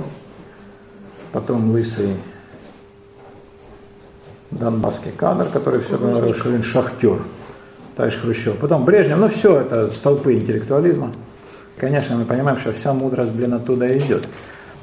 потом 1.33 1.71
лысый 1.71 2.17
донбасский 4.51 5.13
кадр, 5.13 5.47
который 5.53 5.81
все 5.81 5.93
равно 5.93 6.19
нарушил, 6.19 6.63
шахтер, 6.63 7.23
товарищ 7.97 8.17
Хрущев. 8.19 8.59
Потом 8.59 8.85
Брежнев, 8.85 9.19
ну 9.19 9.29
все 9.29 9.61
это 9.61 9.91
столпы 9.91 10.35
интеллектуализма. 10.35 11.13
Конечно, 11.77 12.17
мы 12.17 12.25
понимаем, 12.25 12.59
что 12.59 12.73
вся 12.73 12.93
мудрость, 12.93 13.33
блин, 13.33 13.55
оттуда 13.55 13.97
идет. 13.97 14.29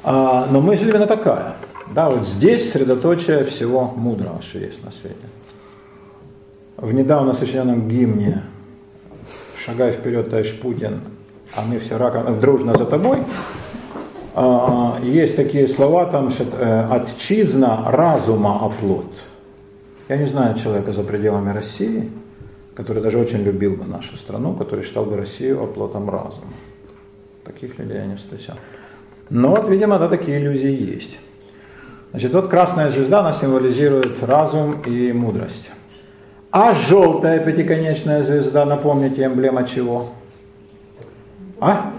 А, 0.04 0.46
но 0.50 0.60
мысль 0.60 0.88
именно 0.88 1.06
такая. 1.06 1.54
Да, 1.94 2.10
вот 2.10 2.26
здесь 2.26 2.70
средоточие 2.70 3.44
всего 3.44 3.84
мудрого, 3.84 4.42
что 4.42 4.58
есть 4.58 4.84
на 4.84 4.90
свете. 4.90 5.16
В 6.76 6.92
недавно 6.92 7.34
сочиненном 7.34 7.88
гимне 7.88 8.42
«Шагай 9.64 9.92
вперед, 9.92 10.30
товарищ 10.30 10.58
Путин, 10.60 11.00
а 11.56 11.62
мы 11.62 11.78
все 11.78 11.96
раком, 11.96 12.40
дружно 12.40 12.76
за 12.76 12.84
тобой», 12.84 13.18
а, 14.34 14.98
есть 15.02 15.34
такие 15.34 15.66
слова 15.66 16.06
там, 16.06 16.30
что 16.30 16.44
э, 16.44 16.88
«отчизна 16.90 17.90
разума 17.90 18.64
оплот». 18.64 19.12
Я 20.08 20.16
не 20.16 20.26
знаю 20.26 20.56
человека 20.56 20.92
за 20.92 21.02
пределами 21.02 21.52
России, 21.52 22.10
который 22.74 23.02
даже 23.02 23.18
очень 23.18 23.42
любил 23.42 23.74
бы 23.74 23.84
нашу 23.84 24.16
страну, 24.16 24.54
который 24.54 24.84
считал 24.84 25.04
бы 25.04 25.16
Россию 25.16 25.64
оплотом 25.64 26.08
разума. 26.08 26.52
Таких 27.44 27.78
людей 27.78 27.96
я 27.96 28.06
не 28.06 28.14
встречал. 28.14 28.56
Но 29.30 29.50
вот, 29.50 29.68
видимо, 29.68 29.98
да, 29.98 30.08
такие 30.08 30.38
иллюзии 30.38 30.94
есть. 30.94 31.18
Значит, 32.10 32.32
вот 32.32 32.48
красная 32.48 32.90
звезда, 32.90 33.20
она 33.20 33.32
символизирует 33.32 34.22
разум 34.22 34.80
и 34.86 35.12
мудрость. 35.12 35.70
А 36.50 36.72
желтая 36.72 37.40
пятиконечная 37.40 38.22
звезда, 38.22 38.64
напомните, 38.64 39.24
эмблема 39.24 39.64
чего? 39.64 40.08
А? 41.60 41.92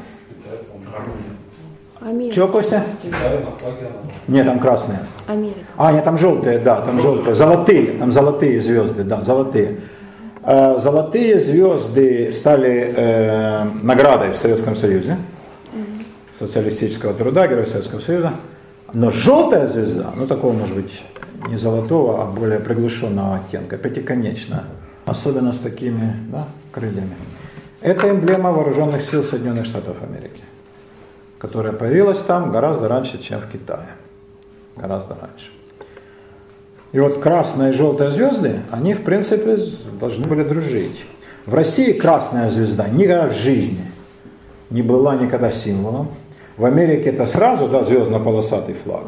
Америка. 2.01 2.35
Чего, 2.35 2.47
Костя? 2.47 2.83
Нет, 4.27 4.45
там 4.45 4.59
красные. 4.59 4.99
Америка. 5.27 5.59
А, 5.77 5.91
нет, 5.91 6.03
там 6.03 6.17
желтые, 6.17 6.57
да, 6.59 6.81
там 6.81 6.99
желтые. 7.01 7.35
Золотые, 7.35 7.91
там 7.99 8.11
золотые 8.11 8.61
звезды, 8.61 9.03
да, 9.03 9.21
золотые. 9.21 9.81
Э, 10.43 10.79
золотые 10.79 11.39
звезды 11.39 12.31
стали 12.31 12.93
э, 12.95 13.63
наградой 13.83 14.31
в 14.31 14.37
Советском 14.37 14.75
Союзе 14.75 15.17
социалистического 16.39 17.13
труда, 17.13 17.47
Герой 17.47 17.67
Советского 17.67 17.99
Союза. 17.99 18.33
Но 18.93 19.11
желтая 19.11 19.67
звезда, 19.67 20.11
ну 20.15 20.25
такого 20.25 20.53
может 20.53 20.75
быть 20.75 20.91
не 21.47 21.57
золотого, 21.57 22.23
а 22.23 22.25
более 22.25 22.59
приглушенного 22.59 23.35
оттенка, 23.35 23.77
пятиконечная, 23.77 24.63
особенно 25.05 25.53
с 25.53 25.59
такими 25.59 26.15
да, 26.31 26.47
крыльями. 26.71 27.15
Это 27.81 28.09
эмблема 28.09 28.51
вооруженных 28.51 29.01
сил 29.01 29.23
Соединенных 29.23 29.65
Штатов 29.65 29.97
Америки, 30.01 30.41
которая 31.37 31.73
появилась 31.73 32.19
там 32.19 32.51
гораздо 32.51 32.87
раньше, 32.87 33.21
чем 33.21 33.39
в 33.39 33.47
Китае. 33.49 33.89
Гораздо 34.75 35.15
раньше. 35.15 35.49
И 36.91 36.99
вот 36.99 37.19
красные 37.19 37.71
и 37.71 37.75
желтые 37.75 38.11
звезды, 38.11 38.61
они 38.71 38.93
в 38.93 39.03
принципе 39.03 39.59
должны 39.99 40.25
были 40.25 40.43
дружить. 40.43 41.05
В 41.45 41.53
России 41.53 41.93
красная 41.93 42.49
звезда 42.49 42.87
никогда 42.87 43.27
в 43.27 43.33
жизни 43.33 43.85
не 44.69 44.81
была 44.81 45.15
никогда 45.15 45.51
символом. 45.51 46.09
В 46.59 46.65
Америке 46.65 47.11
это 47.11 47.25
сразу, 47.25 47.69
да, 47.69 47.83
звездно-полосатый 47.83 48.75
флаг. 48.75 49.05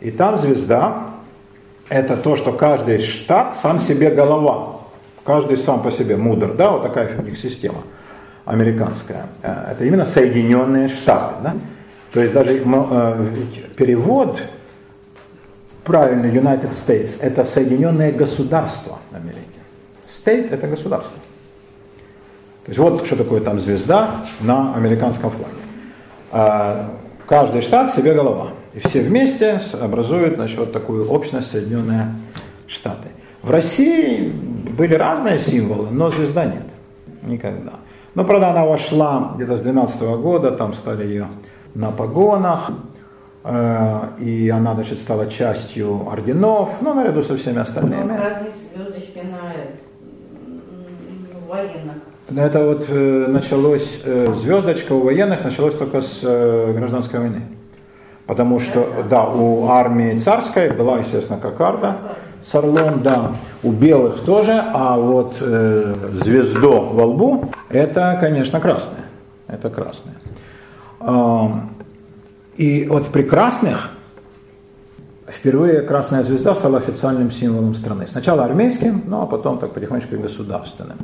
И 0.00 0.10
там 0.10 0.36
звезда– 0.36 1.10
это 1.88 2.16
то, 2.16 2.34
что 2.34 2.52
каждый 2.52 2.98
штат 2.98 3.56
сам 3.56 3.80
себе 3.80 4.10
голова. 4.10 4.80
Каждый 5.22 5.56
сам 5.56 5.82
по 5.82 5.92
себе 5.92 6.16
мудр, 6.16 6.52
да, 6.52 6.72
вот 6.72 6.82
такая 6.82 7.16
у 7.16 7.22
них 7.22 7.38
система 7.38 7.78
американская. 8.44 9.26
Э, 9.42 9.70
Это 9.70 9.84
именно 9.84 10.04
Соединенные 10.04 10.88
Штаты, 10.88 11.34
да. 11.44 11.54
То 12.12 12.20
есть 12.20 12.34
даже 12.34 12.56
э, 12.56 13.26
перевод 13.76 14.42
правильно 15.84 16.26
United 16.26 16.72
States– 16.72 17.18
это 17.20 17.44
Соединенные 17.44 18.10
Государства 18.10 18.98
Америки. 19.12 19.60
State– 20.04 20.48
это 20.50 20.66
государство. 20.66 21.20
То 22.64 22.70
есть 22.70 22.80
вот 22.80 23.06
что 23.06 23.14
такое 23.14 23.40
там 23.40 23.60
звезда 23.60 24.22
на 24.40 24.74
американском 24.74 25.30
флаге. 25.30 25.63
А, 26.36 26.90
каждый 27.28 27.62
штат 27.62 27.94
себе 27.94 28.12
голова. 28.12 28.48
И 28.72 28.80
все 28.80 29.02
вместе 29.02 29.60
образуют 29.80 30.34
значит, 30.34 30.58
вот 30.58 30.72
такую 30.72 31.08
общность 31.08 31.48
Соединенные 31.52 32.08
Штаты. 32.66 33.08
В 33.40 33.50
России 33.52 34.30
были 34.76 34.94
разные 34.94 35.38
символы, 35.38 35.90
но 35.92 36.10
звезда 36.10 36.44
нет. 36.44 36.64
Никогда. 37.22 37.74
Но, 38.16 38.24
правда, 38.24 38.50
она 38.50 38.66
вошла 38.66 39.32
где-то 39.36 39.56
с 39.56 39.60
12 39.60 40.00
года, 40.18 40.50
там 40.50 40.74
стали 40.74 41.06
ее 41.06 41.28
на 41.74 41.92
погонах, 41.92 42.70
э, 43.44 44.00
и 44.18 44.48
она, 44.48 44.74
значит, 44.74 44.98
стала 44.98 45.28
частью 45.28 46.08
орденов, 46.08 46.80
ну, 46.80 46.94
наряду 46.94 47.22
со 47.22 47.36
всеми 47.36 47.60
остальными. 47.60 48.16
Разные 48.16 48.50
звездочки 48.50 49.18
на 49.18 49.52
военных. 51.48 51.94
Это 52.28 52.64
вот 52.64 52.86
э, 52.88 53.26
началось, 53.28 54.00
э, 54.02 54.34
звездочка 54.34 54.94
у 54.94 55.00
военных 55.00 55.44
началось 55.44 55.74
только 55.74 56.00
с 56.00 56.20
э, 56.22 56.72
гражданской 56.72 57.20
войны. 57.20 57.42
Потому 58.26 58.60
что, 58.60 59.04
да, 59.10 59.24
у 59.24 59.68
армии 59.68 60.18
царской 60.18 60.70
была, 60.70 61.00
естественно, 61.00 61.38
кокарда 61.38 61.98
с 62.42 62.54
орлом, 62.54 63.02
да, 63.02 63.32
у 63.62 63.72
белых 63.72 64.20
тоже, 64.20 64.52
а 64.72 64.96
вот 64.96 65.36
э, 65.40 65.94
звездо 66.12 66.80
во 66.80 67.04
лбу, 67.04 67.50
это, 67.68 68.16
конечно, 68.18 68.58
красное. 68.58 69.04
Это 69.46 69.68
красное. 69.68 70.14
И 72.56 72.86
вот 72.88 73.08
при 73.08 73.22
красных 73.22 73.90
впервые 75.26 75.82
красная 75.82 76.22
звезда 76.22 76.54
стала 76.54 76.78
официальным 76.78 77.30
символом 77.30 77.74
страны. 77.74 78.06
Сначала 78.06 78.44
армейским, 78.44 79.02
ну 79.06 79.20
а 79.20 79.26
потом 79.26 79.58
так 79.58 79.74
потихонечку 79.74 80.14
и 80.14 80.18
государственным. 80.18 80.98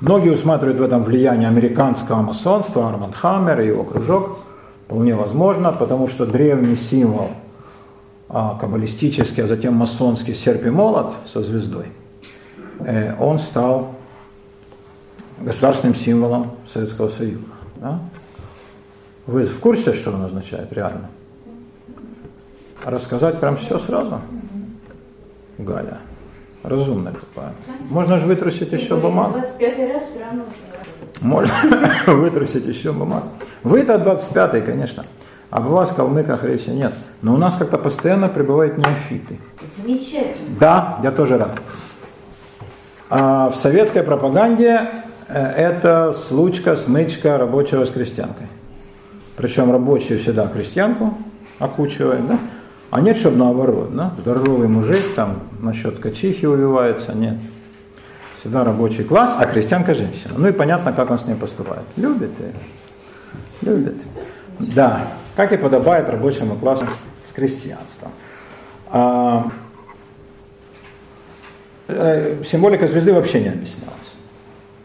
Многие 0.00 0.30
усматривают 0.30 0.78
в 0.78 0.82
этом 0.82 1.04
влияние 1.04 1.48
американского 1.48 2.20
масонства, 2.20 2.88
Арманд 2.88 3.14
Хаммер 3.14 3.60
и 3.60 3.68
его 3.68 3.82
кружок. 3.82 4.38
Вполне 4.84 5.14
возможно, 5.14 5.72
потому 5.72 6.06
что 6.06 6.26
древний 6.26 6.76
символ 6.76 7.30
а, 8.28 8.58
каббалистический, 8.58 9.42
а 9.42 9.46
затем 9.46 9.74
масонский 9.74 10.34
серп 10.34 10.66
и 10.66 10.70
молот 10.70 11.14
со 11.26 11.42
звездой, 11.42 11.86
э, 12.80 13.16
он 13.18 13.38
стал 13.38 13.94
государственным 15.40 15.94
символом 15.94 16.52
Советского 16.72 17.08
Союза. 17.08 17.44
Да? 17.76 18.00
Вы 19.26 19.44
в 19.44 19.58
курсе, 19.60 19.92
что 19.94 20.10
он 20.12 20.22
означает 20.22 20.72
реально? 20.72 21.08
Рассказать 22.84 23.40
прям 23.40 23.56
все 23.56 23.78
сразу? 23.78 24.20
Галя, 25.58 25.98
разумная 26.66 27.12
тупая. 27.12 27.52
Можно 27.88 28.18
же 28.18 28.26
вытрусить 28.26 28.72
еще 28.72 28.96
бумагу. 28.96 29.38
25 29.38 29.92
раз 29.92 30.02
все 30.02 30.20
равно. 30.20 30.42
Можно 31.20 31.52
вытрусить 32.06 32.66
еще 32.66 32.92
бумагу. 32.92 33.28
Вы-то 33.62 33.94
25-й, 33.94 34.62
конечно. 34.62 35.06
Об 35.50 35.66
вас, 35.68 35.90
калмыках, 35.92 36.44
речи 36.44 36.70
нет. 36.70 36.92
Но 37.22 37.34
у 37.34 37.36
нас 37.36 37.54
как-то 37.56 37.78
постоянно 37.78 38.28
прибывают 38.28 38.76
неофиты. 38.78 39.38
Замечательно. 39.76 40.56
Да, 40.60 40.98
я 41.02 41.12
тоже 41.12 41.38
рад. 41.38 41.52
А 43.08 43.50
в 43.50 43.56
советской 43.56 44.02
пропаганде 44.02 44.90
э, 45.28 45.38
это 45.38 46.12
случка, 46.12 46.76
смычка 46.76 47.38
рабочего 47.38 47.84
с 47.84 47.90
крестьянкой. 47.90 48.48
Причем 49.36 49.70
рабочие 49.70 50.18
всегда 50.18 50.48
крестьянку 50.48 51.16
окучивают, 51.58 52.26
да? 52.26 52.38
А 52.90 53.00
нет, 53.00 53.16
чтобы 53.16 53.36
наоборот, 53.36 53.94
да? 53.94 54.14
Здоровый 54.18 54.68
мужик 54.68 55.14
там 55.14 55.40
насчет 55.60 55.98
качихи 55.98 56.46
увивается, 56.46 57.12
нет. 57.12 57.36
Всегда 58.38 58.64
рабочий 58.64 59.02
класс, 59.02 59.36
а 59.38 59.46
крестьянка 59.46 59.94
женщина. 59.94 60.34
Ну 60.36 60.48
и 60.48 60.52
понятно, 60.52 60.92
как 60.92 61.10
он 61.10 61.18
с 61.18 61.24
ней 61.24 61.34
поступает. 61.34 61.84
Любит 61.96 62.30
ее. 62.38 62.52
Любит. 63.62 63.96
Да, 64.58 65.08
как 65.34 65.52
и 65.52 65.56
подобает 65.56 66.08
рабочему 66.08 66.56
классу 66.56 66.86
с 67.28 67.32
крестьянством. 67.32 68.12
А, 68.88 69.50
э, 71.88 72.44
символика 72.44 72.86
звезды 72.86 73.12
вообще 73.12 73.40
не 73.40 73.48
объяснялась. 73.48 73.94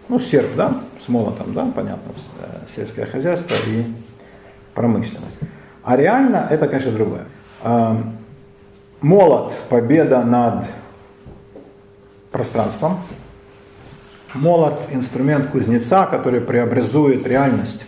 Ну, 0.10 0.20
серп, 0.20 0.56
да, 0.58 0.82
с 1.00 1.08
молотом, 1.08 1.54
да, 1.54 1.66
понятно, 1.74 2.12
э, 2.40 2.66
сельское 2.76 3.06
хозяйство 3.06 3.56
и 3.68 3.86
промышленность. 4.74 5.38
А 5.84 5.96
реально 5.96 6.48
это, 6.50 6.68
конечно, 6.68 6.92
другое. 6.92 7.26
Молот– 9.02 9.54
победа 9.70 10.24
над 10.24 10.66
пространством. 12.32 13.00
Молот– 14.34 14.80
инструмент 14.92 15.48
кузнеца, 15.48 16.06
который 16.06 16.42
преобразует 16.42 17.28
реальность. 17.28 17.86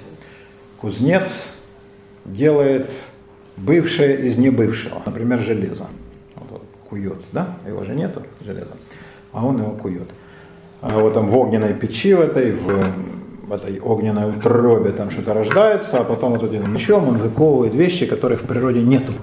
Кузнец 0.79 1.47
делает 2.25 2.91
бывшее 3.57 4.27
из 4.27 4.37
небывшего, 4.37 5.01
например, 5.05 5.39
железо. 5.39 5.85
Вот 6.35 6.51
он 6.51 6.61
кует, 6.89 7.17
да? 7.31 7.57
Его 7.67 7.83
же 7.83 7.95
нету, 7.95 8.23
железа, 8.41 8.73
а 9.31 9.45
он 9.45 9.59
его 9.59 9.71
кует. 9.71 10.09
А 10.81 10.97
вот 10.99 11.13
там 11.13 11.27
в 11.27 11.37
огненной 11.37 11.73
печи 11.73 12.13
в 12.13 12.19
этой, 12.19 12.51
в, 12.51 12.83
в 13.47 13.53
этой 13.53 13.79
огненной 13.79 14.29
утробе 14.29 14.91
там 14.91 15.09
что-то 15.11 15.33
рождается, 15.33 15.99
а 15.99 16.03
потом 16.03 16.33
вот 16.33 16.43
этим 16.43 16.73
мечом 16.73 17.07
он 17.07 17.17
выковывает 17.17 17.73
вещи, 17.73 18.05
которых 18.05 18.41
в 18.41 18.45
природе 18.45 18.81
нету. 18.81 19.13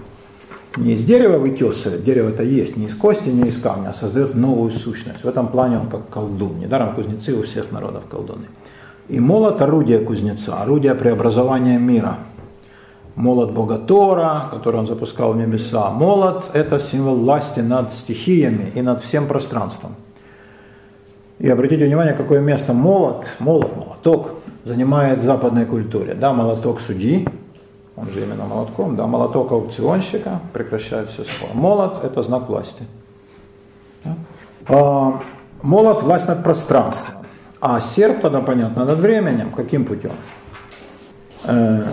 Не 0.77 0.93
из 0.93 1.05
дерева 1.05 1.39
вытесывает, 1.39 2.05
дерево-то 2.05 2.45
есть, 2.45 2.77
не 2.77 2.87
из 2.87 2.95
кости, 2.95 3.29
не 3.29 3.49
из 3.49 3.61
камня, 3.61 3.89
а 3.89 3.93
создает 3.93 4.37
новую 4.37 4.71
сущность. 4.71 5.25
В 5.25 5.29
этом 5.29 5.49
плане 5.49 5.79
он 5.79 5.89
как 5.89 6.09
колдун. 6.09 6.61
Недаром 6.61 6.95
кузнецы 6.95 7.35
у 7.35 7.43
всех 7.43 7.73
народов 7.73 8.05
колдуны. 8.09 8.47
И 9.09 9.19
молот– 9.19 9.61
орудие 9.63 9.99
кузнеца, 9.99 10.63
орудие 10.63 10.95
преобразования 10.95 11.79
мира. 11.79 12.19
Молот 13.17 13.51
Бога 13.51 13.79
Тора, 13.79 14.49
который 14.53 14.77
он 14.77 14.87
запускал 14.87 15.33
в 15.33 15.37
небеса. 15.37 15.91
Молот– 15.91 16.45
это 16.53 16.79
символ 16.79 17.17
власти 17.17 17.59
над 17.59 17.93
стихиями 17.93 18.71
и 18.73 18.83
над 18.83 19.03
всем 19.03 19.27
пространством. 19.27 19.97
И 21.41 21.49
обратите 21.49 21.85
внимание, 21.85 22.15
какое 22.15 22.39
место 22.39 22.73
молот, 22.73 23.27
молот, 23.41 23.77
молоток 23.77 24.31
занимает 24.63 25.19
в 25.19 25.25
западной 25.25 25.65
культуре. 25.65 26.15
Да, 26.15 26.33
молоток 26.33 26.81
судьи, 26.81 27.27
он 28.01 28.09
же 28.09 28.23
именно 28.23 28.45
молотком, 28.45 28.97
да, 28.97 29.07
молоток 29.07 29.53
аукционщика 29.53 30.41
прекращает 30.53 31.11
все 31.11 31.25
споры. 31.25 31.53
Молот– 31.55 32.03
это 32.05 32.23
знак 32.23 32.49
власти. 32.49 32.83
Да? 34.05 34.17
А, 34.69 35.21
молот– 35.63 36.03
власть 36.05 36.27
над 36.29 36.43
пространством. 36.43 37.17
А 37.61 37.79
серп 37.81 38.21
тогда, 38.21 38.41
понятно, 38.41 38.87
над 38.87 38.99
временем. 38.99 39.53
Каким 39.53 39.85
путем? 39.85 40.13
Э, 41.45 41.85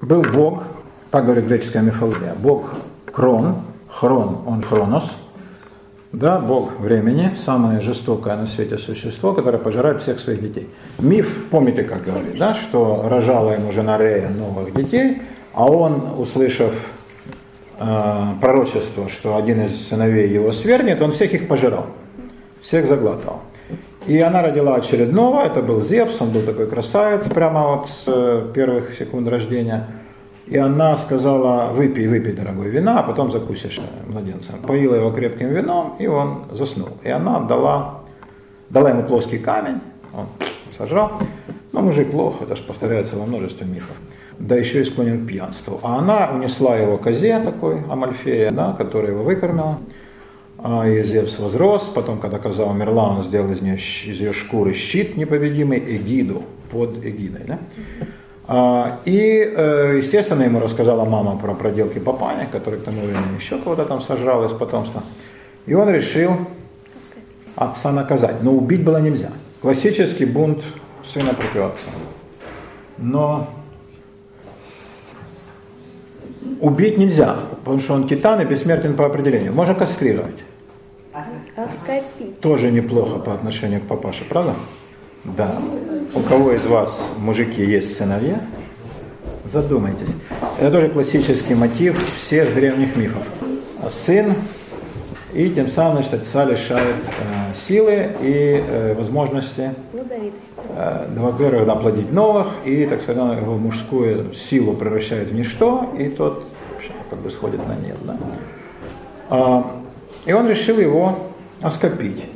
был 0.00 0.22
бог, 0.22 0.62
так 1.10 1.24
говорит 1.24 1.46
греческая 1.46 1.82
мифология, 1.82 2.34
бог 2.34 2.70
Крон, 3.12 3.56
Хрон, 3.88 4.38
он 4.46 4.62
Хронос, 4.62 5.16
да, 6.12 6.38
бог 6.38 6.78
времени, 6.78 7.32
самое 7.36 7.80
жестокое 7.80 8.36
на 8.36 8.46
свете 8.46 8.78
существо, 8.78 9.32
которое 9.32 9.58
пожирает 9.58 10.00
всех 10.00 10.20
своих 10.20 10.40
детей. 10.40 10.70
Миф, 10.98 11.48
помните, 11.50 11.82
как 11.82 12.04
говорит, 12.04 12.38
да, 12.38 12.54
что 12.54 13.06
рожала 13.08 13.50
ему 13.52 13.72
жена 13.72 13.98
Рея 13.98 14.28
новых 14.28 14.72
детей, 14.74 15.22
а 15.54 15.70
он, 15.70 16.18
услышав 16.18 16.88
э, 17.78 18.24
пророчество, 18.40 19.08
что 19.08 19.36
один 19.36 19.62
из 19.62 19.88
сыновей 19.88 20.28
его 20.28 20.52
свергнет, 20.52 21.00
он 21.00 21.12
всех 21.12 21.32
их 21.32 21.48
пожирал, 21.48 21.86
всех 22.60 22.86
заглатывал. 22.88 23.40
И 24.06 24.20
она 24.20 24.42
родила 24.42 24.74
очередного, 24.74 25.42
это 25.42 25.62
был 25.62 25.80
Зевс, 25.80 26.20
он 26.20 26.30
был 26.30 26.42
такой 26.42 26.68
красавец 26.68 27.26
прямо 27.28 27.76
вот 27.76 27.88
с 27.88 28.04
э, 28.06 28.50
первых 28.52 28.94
секунд 28.94 29.28
рождения. 29.28 29.86
И 30.46 30.58
она 30.58 30.96
сказала, 30.98 31.72
выпей, 31.72 32.06
выпей, 32.06 32.32
дорогой, 32.32 32.68
вина, 32.68 33.00
а 33.00 33.02
потом 33.02 33.30
закусишь 33.30 33.78
э, 33.78 34.10
младенцем. 34.10 34.60
Поила 34.60 34.96
его 34.96 35.10
крепким 35.10 35.48
вином, 35.48 35.96
и 35.98 36.06
он 36.06 36.44
заснул. 36.50 36.90
И 37.02 37.08
она 37.08 37.40
дала, 37.40 38.00
дала 38.68 38.90
ему 38.90 39.04
плоский 39.04 39.38
камень, 39.38 39.80
он 40.12 40.26
сожрал. 40.76 41.12
Но 41.72 41.80
мужик 41.80 42.10
плохо, 42.10 42.44
это 42.44 42.56
же 42.56 42.62
повторяется 42.62 43.16
во 43.16 43.24
множестве 43.24 43.66
мифов. 43.66 43.96
Да 44.38 44.56
еще 44.56 44.82
и 44.82 44.84
склонен 44.84 45.24
к 45.24 45.28
пьянству. 45.28 45.80
А 45.82 45.98
она 45.98 46.30
унесла 46.32 46.76
его 46.76 46.98
козе 46.98 47.38
такой, 47.40 47.82
Амальфея, 47.88 48.50
да, 48.50 48.72
которая 48.72 49.12
его 49.12 49.22
выкормила. 49.22 49.78
А 50.58 50.88
и 50.88 51.02
Зевс 51.02 51.38
возрос, 51.38 51.90
потом, 51.94 52.18
когда 52.18 52.38
коза 52.38 52.64
умерла, 52.64 53.10
он 53.10 53.22
сделал 53.22 53.52
из, 53.52 53.60
нее, 53.60 53.76
из 53.76 54.20
ее 54.20 54.32
шкуры 54.32 54.72
щит 54.72 55.16
непобедимый, 55.16 55.78
эгиду, 55.78 56.42
под 56.70 57.04
эгидой. 57.04 57.42
Да? 57.46 57.58
А, 58.46 59.00
и, 59.04 59.52
э, 59.56 59.94
естественно, 59.98 60.42
ему 60.42 60.60
рассказала 60.60 61.04
мама 61.04 61.36
про 61.36 61.54
проделки 61.54 61.98
папани, 61.98 62.46
который 62.50 62.78
к 62.78 62.84
тому 62.84 63.02
времени 63.02 63.38
еще 63.38 63.58
кого-то 63.58 63.84
там 63.84 64.00
сожрал 64.00 64.44
из 64.44 64.52
потомства. 64.52 65.02
И 65.66 65.74
он 65.74 65.90
решил 65.90 66.32
отца 67.56 67.92
наказать, 67.92 68.42
но 68.42 68.52
убить 68.52 68.84
было 68.84 68.98
нельзя. 68.98 69.30
Классический 69.62 70.26
бунт 70.26 70.62
сына 71.04 71.32
против 71.34 71.74
отца. 71.74 71.90
Но 72.98 73.48
убить 76.60 76.98
нельзя, 76.98 77.36
потому 77.64 77.80
что 77.80 77.94
он 77.94 78.08
титан 78.08 78.40
и 78.40 78.44
бессмертен 78.44 78.94
по 78.94 79.06
определению. 79.06 79.52
Можно 79.52 79.74
кастрировать. 79.74 80.36
Оскопить. 81.56 82.40
Тоже 82.40 82.70
неплохо 82.72 83.18
по 83.18 83.32
отношению 83.32 83.80
к 83.80 83.84
папаше, 83.84 84.24
правда? 84.28 84.54
Да. 85.24 85.60
У 86.14 86.20
кого 86.20 86.52
из 86.52 86.66
вас, 86.66 87.12
мужики, 87.18 87.64
есть 87.64 87.96
сыновья? 87.96 88.40
Задумайтесь. 89.44 90.08
Это 90.58 90.70
тоже 90.72 90.88
классический 90.88 91.54
мотив 91.54 91.96
всех 92.18 92.54
древних 92.54 92.96
мифов. 92.96 93.22
Сын, 93.90 94.34
и 95.34 95.50
тем 95.50 95.68
самым, 95.68 95.94
значит, 95.94 96.14
отца 96.14 96.44
лишает 96.44 96.96
э, 97.04 97.54
силы 97.56 98.10
и 98.20 98.64
э, 98.66 98.94
возможности, 98.94 99.74
э, 99.92 101.06
во-первых, 101.16 101.66
да, 101.66 101.74
плодить 101.74 102.12
новых, 102.12 102.48
и, 102.64 102.86
так 102.86 103.02
сказать, 103.02 103.40
его 103.40 103.56
мужскую 103.56 104.32
силу 104.32 104.74
превращает 104.74 105.30
в 105.30 105.34
ничто, 105.34 105.90
и 105.98 106.08
тот 106.08 106.44
вообще, 106.72 106.90
как 107.10 107.18
бы 107.18 107.30
сходит 107.30 107.66
на 107.66 107.74
нет. 107.84 107.96
Да? 108.04 108.16
А, 109.30 109.76
и 110.24 110.32
он 110.32 110.48
решил 110.48 110.78
его 110.78 111.18
оскопить. 111.60 112.26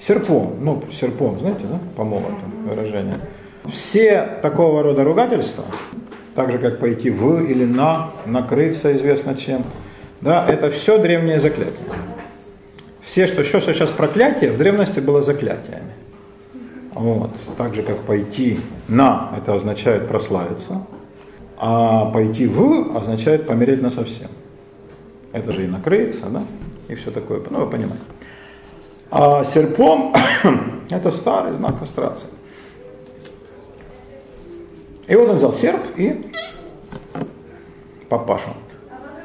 Серпом, 0.00 0.54
ну, 0.60 0.82
серпом, 0.92 1.40
знаете, 1.40 1.64
да, 1.64 1.80
по 1.96 2.04
молоту 2.04 2.34
выражение. 2.68 3.16
Все 3.72 4.38
такого 4.42 4.84
рода 4.84 5.02
ругательства, 5.02 5.64
так 6.36 6.52
же, 6.52 6.58
как 6.58 6.78
пойти 6.78 7.10
в 7.10 7.42
или 7.42 7.64
на, 7.64 8.10
накрыться 8.26 8.96
известно 8.96 9.34
чем, 9.34 9.64
да, 10.22 10.48
это 10.48 10.70
все 10.70 10.98
древние 10.98 11.40
заклятия. 11.40 11.74
Все, 13.02 13.26
что, 13.26 13.42
все, 13.42 13.60
что 13.60 13.74
сейчас 13.74 13.90
проклятие, 13.90 14.52
в 14.52 14.56
древности 14.56 15.00
было 15.00 15.20
заклятиями. 15.20 15.92
Вот. 16.94 17.30
Так 17.58 17.74
же, 17.74 17.82
как 17.82 17.98
пойти 18.00 18.60
на, 18.86 19.32
это 19.36 19.54
означает 19.54 20.08
прославиться, 20.08 20.86
а 21.58 22.06
пойти 22.06 22.46
в 22.46 22.96
означает 22.96 23.46
помереть 23.46 23.82
на 23.82 23.90
совсем. 23.90 24.28
Это 25.32 25.52
же 25.52 25.64
и 25.64 25.66
накрыться, 25.66 26.26
да, 26.26 26.44
и 26.88 26.94
все 26.94 27.10
такое, 27.10 27.42
ну 27.50 27.64
вы 27.64 27.70
понимаете. 27.70 28.04
А 29.10 29.44
серпом 29.44 30.14
это 30.90 31.10
старый 31.10 31.52
знак 31.54 31.80
кастрации. 31.80 32.28
И 35.08 35.16
вот 35.16 35.28
он 35.28 35.36
взял 35.36 35.52
серп 35.52 35.82
и 35.96 36.30
папашу. 38.08 38.50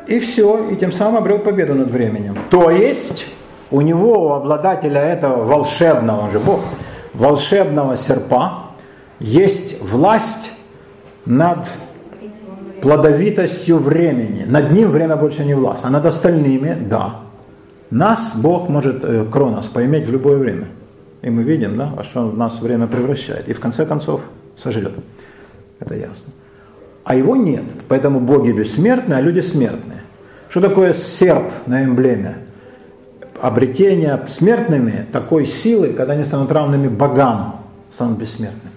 И 0.07 0.19
все, 0.19 0.69
и 0.69 0.75
тем 0.75 0.91
самым 0.91 1.17
обрел 1.17 1.39
победу 1.39 1.75
над 1.75 1.91
временем. 1.91 2.37
То 2.49 2.69
есть 2.69 3.25
у 3.71 3.81
него, 3.81 4.29
у 4.29 4.31
обладателя 4.33 5.01
этого 5.01 5.43
волшебного, 5.43 6.21
он 6.21 6.31
же 6.31 6.39
Бог, 6.39 6.61
волшебного 7.13 7.97
серпа, 7.97 8.71
есть 9.19 9.81
власть 9.81 10.53
над 11.25 11.59
плодовитостью 12.81 13.77
времени. 13.79 14.45
Над 14.45 14.71
ним 14.71 14.91
время 14.91 15.17
больше 15.17 15.43
не 15.43 15.55
власть, 15.55 15.83
а 15.83 15.89
над 15.89 16.05
остальными– 16.05 16.77
да. 16.89 17.21
Нас 17.89 18.35
Бог 18.35 18.67
может, 18.69 19.03
э, 19.03 19.25
Кронос, 19.31 19.67
поиметь 19.69 20.07
в 20.07 20.11
любое 20.11 20.37
время. 20.37 20.67
И 21.21 21.29
мы 21.29 21.43
видим, 21.43 21.77
да, 21.77 21.91
во 21.95 22.03
что 22.03 22.21
он 22.21 22.37
нас 22.37 22.59
время 22.59 22.87
превращает. 22.87 23.47
И 23.47 23.53
в 23.53 23.59
конце 23.59 23.85
концов 23.85 24.21
сожрет. 24.57 24.93
Это 25.79 25.95
ясно. 25.95 26.33
А 27.07 27.15
его 27.15 27.37
нет. 27.37 27.63
Поэтому 27.87 28.19
боги 28.19 28.51
бессмертны, 28.51 29.13
а 29.13 29.21
люди 29.21 29.39
смертные. 29.39 30.01
Что 30.49 30.59
такое 30.59 30.93
серп 30.93 31.49
на 31.65 31.85
эмблеме? 31.85 32.39
Обретение 33.41 34.21
смертными 34.27 35.05
такой 35.13 35.45
силы, 35.45 35.93
когда 35.93 36.13
они 36.13 36.25
станут 36.25 36.51
равными 36.51 36.89
богам, 36.89 37.61
станут 37.91 38.19
бессмертными. 38.19 38.73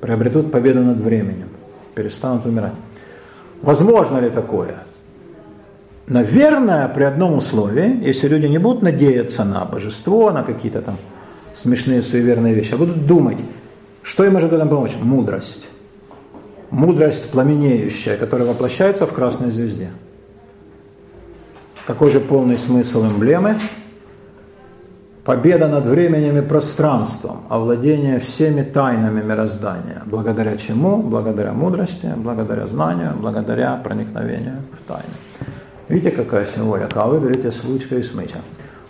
Приобретут 0.00 0.50
победу 0.50 0.82
над 0.82 1.00
временем, 1.00 1.50
перестанут 1.94 2.46
умирать. 2.46 2.72
Возможно 3.60 4.20
ли 4.20 4.30
такое? 4.30 4.76
Наверное, 6.06 6.88
при 6.88 7.02
одном 7.02 7.34
условии, 7.34 8.06
если 8.06 8.26
люди 8.26 8.46
не 8.46 8.56
будут 8.56 8.80
надеяться 8.80 9.44
на 9.44 9.66
божество, 9.66 10.30
на 10.30 10.44
какие-то 10.44 10.80
там 10.80 10.96
смешные 11.54 12.00
суеверные 12.00 12.54
вещи, 12.54 12.72
а 12.72 12.78
будут 12.78 13.06
думать, 13.06 13.36
что 14.02 14.24
им 14.24 14.32
может 14.32 14.50
в 14.50 14.54
этом 14.54 14.70
помочь? 14.70 14.96
Мудрость. 14.98 15.68
Мудрость 16.70 17.30
пламенеющая, 17.30 18.16
которая 18.16 18.46
воплощается 18.46 19.06
в 19.06 19.12
красной 19.12 19.50
звезде. 19.50 19.90
Какой 21.86 22.10
же 22.10 22.20
полный 22.20 22.58
смысл 22.58 23.04
эмблемы? 23.06 23.58
Победа 25.24 25.68
над 25.68 25.86
временем 25.86 26.36
и 26.38 26.42
пространством, 26.42 27.42
овладение 27.48 28.18
всеми 28.18 28.62
тайнами 28.62 29.22
мироздания. 29.22 30.02
Благодаря 30.06 30.56
чему? 30.56 31.02
Благодаря 31.02 31.52
мудрости, 31.52 32.12
благодаря 32.16 32.66
знанию, 32.66 33.14
благодаря 33.18 33.76
проникновению 33.76 34.62
в 34.72 34.88
тайны. 34.88 35.12
Видите, 35.88 36.10
какая 36.10 36.46
символика? 36.46 37.02
А 37.02 37.08
вы 37.08 37.18
говорите 37.18 37.50
с 37.50 37.64
ручкой 37.64 38.00
и 38.00 38.02
с 38.02 38.14
мытьем. 38.14 38.40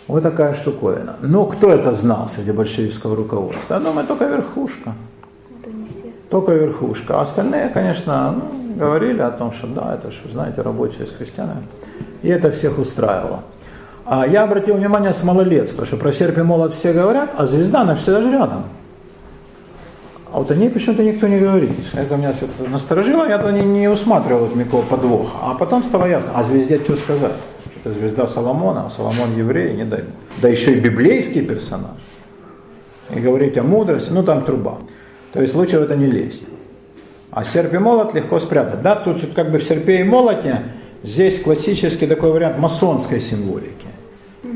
Вот 0.07 0.23
такая 0.23 0.53
штуковина. 0.53 1.17
Ну, 1.21 1.45
кто 1.45 1.71
это 1.71 1.93
знал 1.93 2.29
среди 2.33 2.51
большевистского 2.51 3.15
руководства? 3.15 3.75
Я 3.75 3.79
думаю, 3.79 4.07
только 4.07 4.25
верхушка. 4.25 4.93
Только 6.29 6.53
верхушка. 6.53 7.19
А 7.19 7.21
остальные, 7.21 7.69
конечно, 7.69 8.31
ну, 8.31 8.75
говорили 8.75 9.21
о 9.21 9.31
том, 9.31 9.51
что 9.51 9.67
да, 9.67 9.95
это 9.95 10.11
же, 10.11 10.19
знаете, 10.31 10.61
рабочие 10.61 11.07
с 11.07 11.11
крестьянами. 11.11 11.63
И 12.21 12.29
это 12.29 12.51
всех 12.51 12.77
устраивало. 12.77 13.41
А 14.05 14.25
я 14.27 14.43
обратил 14.43 14.75
внимание 14.75 15.13
с 15.13 15.23
малолетства, 15.23 15.85
что 15.85 15.97
про 15.97 16.13
серп 16.13 16.37
и 16.37 16.41
молот 16.41 16.73
все 16.73 16.93
говорят, 16.93 17.31
а 17.37 17.45
звезда, 17.45 17.81
она 17.81 17.95
всегда 17.95 18.21
же 18.21 18.31
рядом. 18.31 18.63
А 20.31 20.39
вот 20.39 20.51
о 20.51 20.55
ней 20.55 20.69
почему-то 20.69 21.03
никто 21.03 21.27
не 21.27 21.39
говорит. 21.39 21.71
Это 21.93 22.15
меня 22.15 22.33
все 22.33 22.47
насторожило, 22.67 23.27
я 23.27 23.39
то 23.39 23.49
не, 23.49 23.61
не 23.61 23.87
усматривал 23.87 24.45
вот 24.45 24.55
никакого 24.55 24.83
подвоха. 24.83 25.37
А 25.41 25.55
потом 25.55 25.83
стало 25.83 26.05
ясно, 26.05 26.31
а 26.35 26.43
звезде 26.43 26.79
что 26.83 26.95
сказать? 26.97 27.33
Это 27.83 27.93
звезда 27.93 28.27
Соломона, 28.27 28.85
а 28.85 28.89
Соломон 28.91 29.35
еврей, 29.35 29.73
не 29.75 29.85
дай. 29.85 30.03
Да 30.41 30.47
еще 30.47 30.73
и 30.73 30.79
библейский 30.79 31.43
персонаж. 31.43 31.97
И 33.15 33.19
говорить 33.19 33.57
о 33.57 33.63
мудрости, 33.63 34.11
ну 34.11 34.21
там 34.21 34.43
труба. 34.43 34.77
То 35.33 35.41
есть 35.41 35.55
лучше 35.55 35.79
в 35.79 35.83
это 35.83 35.95
не 35.95 36.07
лезть. 36.07 36.45
А 37.31 37.43
серп 37.43 37.73
и 37.73 37.77
молот 37.77 38.13
легко 38.13 38.39
спрятать. 38.39 38.81
Да, 38.81 38.95
тут 38.95 39.21
как 39.35 39.51
бы 39.51 39.59
в 39.59 39.63
серпе 39.63 40.01
и 40.01 40.03
молоте 40.03 40.63
здесь 41.03 41.39
классический 41.41 42.07
такой 42.07 42.31
вариант 42.31 42.57
масонской 42.57 43.21
символики. 43.21 43.87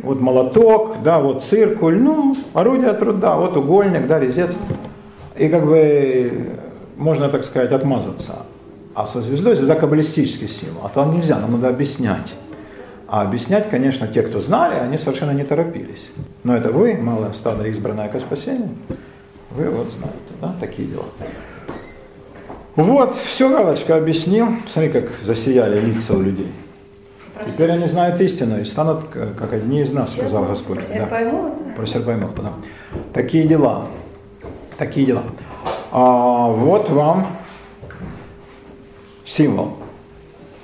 Вот 0.02 0.20
молоток, 0.20 1.04
да, 1.04 1.20
вот 1.20 1.44
циркуль, 1.44 2.00
ну, 2.00 2.36
орудие 2.54 2.94
труда, 2.94 3.36
вот 3.38 3.56
угольник, 3.56 4.08
да, 4.08 4.20
резец. 4.20 4.56
И 5.38 5.50
как 5.50 5.66
бы 5.66 6.32
можно, 6.98 7.30
так 7.30 7.44
сказать, 7.44 7.72
отмазаться. 7.72 8.38
А 8.96 9.08
со 9.08 9.22
звездой 9.22 9.56
звезда 9.56 9.76
каббалистический 9.76 10.48
символ. 10.48 10.86
А 10.86 10.90
там 10.90 11.16
нельзя, 11.16 11.40
нам 11.40 11.54
надо 11.54 11.70
объяснять. 11.70 12.34
А 13.08 13.22
объяснять, 13.22 13.70
конечно, 13.70 14.08
те, 14.08 14.24
кто 14.24 14.42
знали, 14.42 14.76
они 14.76 14.98
совершенно 14.98 15.32
не 15.32 15.44
торопились. 15.44 16.10
Но 16.44 16.56
это 16.56 16.72
вы, 16.72 16.96
малое 16.96 17.34
стадо, 17.34 17.68
избранное 17.68 18.10
ко 18.10 18.20
спасению, 18.20 18.70
вы 19.56 19.70
вот 19.70 19.92
знаете, 19.92 20.18
да, 20.42 20.56
такие 20.60 20.88
дела. 20.88 21.06
Вот, 22.76 23.16
все, 23.18 23.50
Галочка 23.50 23.96
объяснил. 23.96 24.48
Смотри, 24.68 24.90
как 24.92 25.10
засияли 25.22 25.80
лица 25.80 26.14
у 26.14 26.22
людей. 26.22 26.52
Теперь 27.46 27.72
они 27.72 27.86
знают 27.88 28.20
истину 28.22 28.60
и 28.60 28.66
станут, 28.66 29.06
к- 29.06 29.34
как 29.38 29.54
одни 29.54 29.82
из 29.82 29.92
нас, 29.92 30.14
сказал 30.14 30.46
Господь. 30.46 30.80
Да. 30.94 31.06
Про 31.06 31.86
молота, 32.18 32.42
да. 32.42 32.54
Такие 33.14 33.48
дела. 33.48 33.88
Такие 34.78 35.06
дела. 35.06 35.24
А, 35.92 36.48
вот 36.48 36.90
вам 36.90 37.28
символ. 39.26 39.78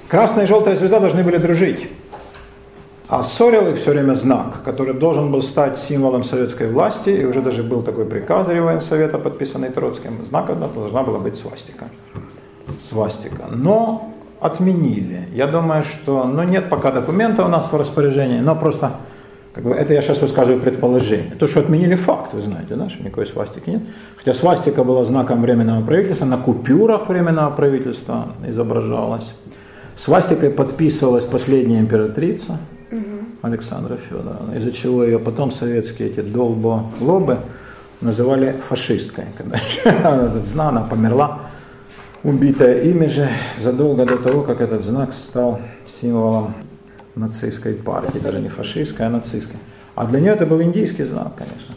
Красная 0.07 0.45
и 0.45 0.47
желтая 0.47 0.75
звезда 0.75 0.99
должны 0.99 1.23
были 1.23 1.37
дружить. 1.37 1.89
А 3.09 3.23
ссорил 3.23 3.67
их 3.67 3.79
все 3.79 3.89
время 3.91 4.13
знак, 4.13 4.61
который 4.63 4.93
должен 4.93 5.31
был 5.31 5.41
стать 5.41 5.79
символом 5.79 6.23
советской 6.23 6.71
власти, 6.71 7.09
и 7.09 7.25
уже 7.25 7.41
даже 7.41 7.63
был 7.63 7.81
такой 7.81 8.05
приказ 8.05 8.47
Реввоенсовета, 8.47 9.17
подписанный 9.17 9.69
Троцким, 9.69 10.23
знак 10.25 10.51
должна 10.75 11.01
была 11.01 11.17
быть 11.17 11.35
свастика. 11.35 11.85
Свастика. 12.79 13.45
Но 13.49 14.13
отменили. 14.39 15.21
Я 15.33 15.47
думаю, 15.47 15.83
что, 15.85 16.25
ну 16.25 16.43
нет 16.43 16.69
пока 16.69 16.91
документа 16.91 17.43
у 17.43 17.47
нас 17.47 17.71
в 17.71 17.75
распоряжении, 17.75 18.41
но 18.41 18.55
просто, 18.55 18.91
как 19.53 19.63
бы, 19.63 19.71
это 19.71 19.91
я 19.91 20.03
сейчас 20.03 20.21
высказываю 20.21 20.61
предположение. 20.61 21.31
То, 21.31 21.47
что 21.47 21.61
отменили 21.61 21.95
факт, 21.95 22.35
вы 22.35 22.41
знаете, 22.41 22.75
да, 22.75 22.89
что 22.89 23.01
никакой 23.01 23.25
свастики 23.25 23.71
нет. 23.71 23.81
Хотя 24.17 24.35
свастика 24.35 24.83
была 24.83 25.03
знаком 25.03 25.41
временного 25.41 25.83
правительства, 25.83 26.25
на 26.25 26.37
купюрах 26.37 27.09
временного 27.09 27.49
правительства 27.55 28.27
изображалась. 28.47 29.33
Свастикой 29.95 30.51
подписывалась 30.51 31.25
последняя 31.25 31.79
императрица, 31.79 32.59
Александра 33.41 33.97
Федоровна, 33.97 34.53
из-за 34.55 34.71
чего 34.71 35.03
ее 35.03 35.19
потом 35.19 35.51
советские 35.51 36.09
эти 36.09 36.19
долбо-лобы 36.19 37.37
называли 38.01 38.51
фашисткой. 38.67 39.25
Когда 39.37 39.57
этот 39.85 40.47
знак, 40.47 40.69
она 40.69 40.81
померла, 40.81 41.39
убитая 42.23 42.81
ими 42.81 43.07
же, 43.07 43.29
задолго 43.57 44.05
до 44.05 44.17
того, 44.17 44.43
как 44.43 44.61
этот 44.61 44.83
знак 44.83 45.13
стал 45.13 45.59
символом 45.85 46.53
нацистской 47.15 47.73
партии, 47.73 48.19
даже 48.19 48.39
не 48.39 48.49
фашистской, 48.49 49.05
а 49.05 49.09
нацистской. 49.09 49.59
А 49.95 50.05
для 50.05 50.19
нее 50.19 50.33
это 50.33 50.45
был 50.45 50.61
индийский 50.61 51.03
знак, 51.03 51.33
конечно. 51.37 51.75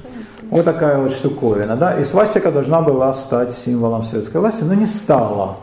Вот 0.51 0.65
такая 0.65 0.99
вот 0.99 1.13
штуковина, 1.13 1.77
да, 1.77 1.99
и 1.99 2.05
свастика 2.05 2.53
должна 2.53 2.83
была 2.83 3.15
стать 3.15 3.55
символом 3.55 4.03
советской 4.03 4.39
власти, 4.39 4.63
но 4.63 4.75
не 4.75 4.87
стала. 4.87 5.57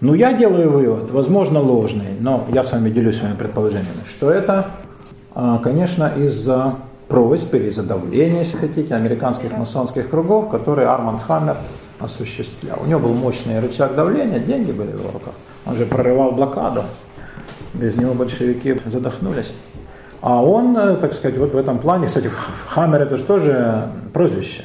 Ну, 0.00 0.14
я 0.14 0.32
делаю 0.32 0.70
вывод, 0.70 1.10
возможно, 1.10 1.60
ложный, 1.60 2.16
но 2.18 2.44
я 2.52 2.64
с 2.64 2.72
вами 2.72 2.90
делюсь 2.90 3.18
своими 3.18 3.36
предположениями, 3.36 4.02
что 4.08 4.30
это, 4.30 4.70
конечно, 5.34 6.12
из-за 6.16 6.76
просьб 7.08 7.52
или 7.54 7.68
из-за 7.68 7.82
давления, 7.82 8.40
если 8.40 8.56
хотите, 8.56 8.94
американских 8.94 9.56
масонских 9.56 10.08
кругов, 10.08 10.50
которые 10.50 10.88
Арман 10.88 11.18
Хаммер 11.18 11.56
осуществлял. 11.98 12.78
У 12.82 12.86
него 12.86 13.00
был 13.00 13.14
мощный 13.14 13.60
рычаг 13.60 13.94
давления, 13.94 14.38
деньги 14.38 14.72
были 14.72 14.92
в 14.92 15.00
его 15.00 15.10
руках. 15.12 15.34
Он 15.66 15.76
же 15.76 15.86
прорывал 15.86 16.32
блокаду. 16.32 16.84
Без 17.74 17.96
него 17.96 18.14
большевики 18.14 18.78
задохнулись. 18.86 19.52
А 20.20 20.42
он, 20.42 20.76
э, 20.76 20.96
так 20.96 21.14
сказать, 21.14 21.36
вот 21.36 21.52
в 21.52 21.56
этом 21.56 21.78
плане, 21.78 22.06
кстати, 22.06 22.30
Хаммер 22.68 23.02
это 23.02 23.16
же 23.16 23.24
тоже 23.24 23.88
прозвище, 24.12 24.64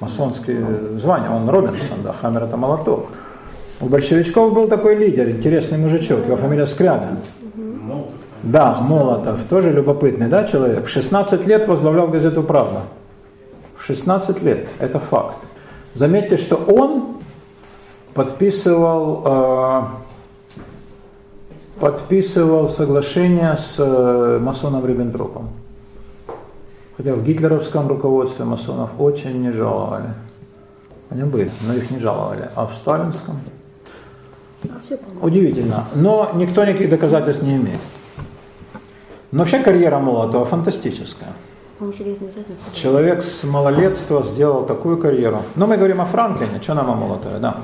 масонское 0.00 0.98
звание, 0.98 1.30
он 1.30 1.48
Робинсон, 1.48 2.02
да, 2.02 2.12
Хаммер 2.12 2.44
это 2.44 2.56
молоток. 2.56 3.08
У 3.80 3.86
большевичков 3.86 4.52
был 4.52 4.68
такой 4.68 4.96
лидер, 4.96 5.28
интересный 5.28 5.78
мужичок, 5.78 6.26
его 6.26 6.36
фамилия 6.36 6.66
Скрябин. 6.66 7.18
Да, 8.42 8.80
Молотов, 8.82 9.44
тоже 9.44 9.72
любопытный, 9.72 10.28
да, 10.28 10.44
человек. 10.44 10.86
В 10.86 10.88
16 10.88 11.46
лет 11.46 11.66
возглавлял 11.68 12.08
газету 12.08 12.42
«Правда». 12.42 12.82
В 13.76 13.84
16 13.84 14.42
лет, 14.42 14.68
это 14.78 14.98
факт. 14.98 15.36
Заметьте, 15.94 16.36
что 16.36 16.56
он 16.56 17.18
подписывал, 18.14 19.22
э, 19.24 19.82
подписывал 21.80 22.68
соглашение 22.68 23.56
с 23.56 23.74
э, 23.78 24.38
масоном 24.40 24.86
Риббентропом. 24.86 25.50
Хотя 26.96 27.14
в 27.14 27.22
гитлеровском 27.22 27.88
руководстве 27.88 28.44
масонов 28.44 28.90
очень 28.98 29.42
не 29.42 29.52
жаловали. 29.52 30.14
Они 31.10 31.22
были, 31.22 31.50
но 31.66 31.74
их 31.74 31.90
не 31.90 31.98
жаловали. 31.98 32.50
А 32.54 32.66
в 32.66 32.74
сталинском 32.74 33.40
Удивительно. 35.20 35.84
Но 35.94 36.30
никто 36.34 36.64
никаких 36.64 36.90
доказательств 36.90 37.42
не 37.42 37.56
имеет. 37.56 37.80
Но 39.32 39.40
вообще 39.40 39.58
карьера 39.58 39.98
Молотова 39.98 40.44
фантастическая. 40.44 41.30
Человек 42.74 43.22
с 43.22 43.44
малолетства 43.44 44.22
сделал 44.22 44.64
такую 44.64 44.96
карьеру. 44.98 45.42
Но 45.56 45.66
мы 45.66 45.76
говорим 45.76 46.00
о 46.00 46.06
Франклине, 46.06 46.60
что 46.62 46.74
нам 46.74 46.90
о 46.90 46.94
Молотове, 46.94 47.38
да. 47.38 47.56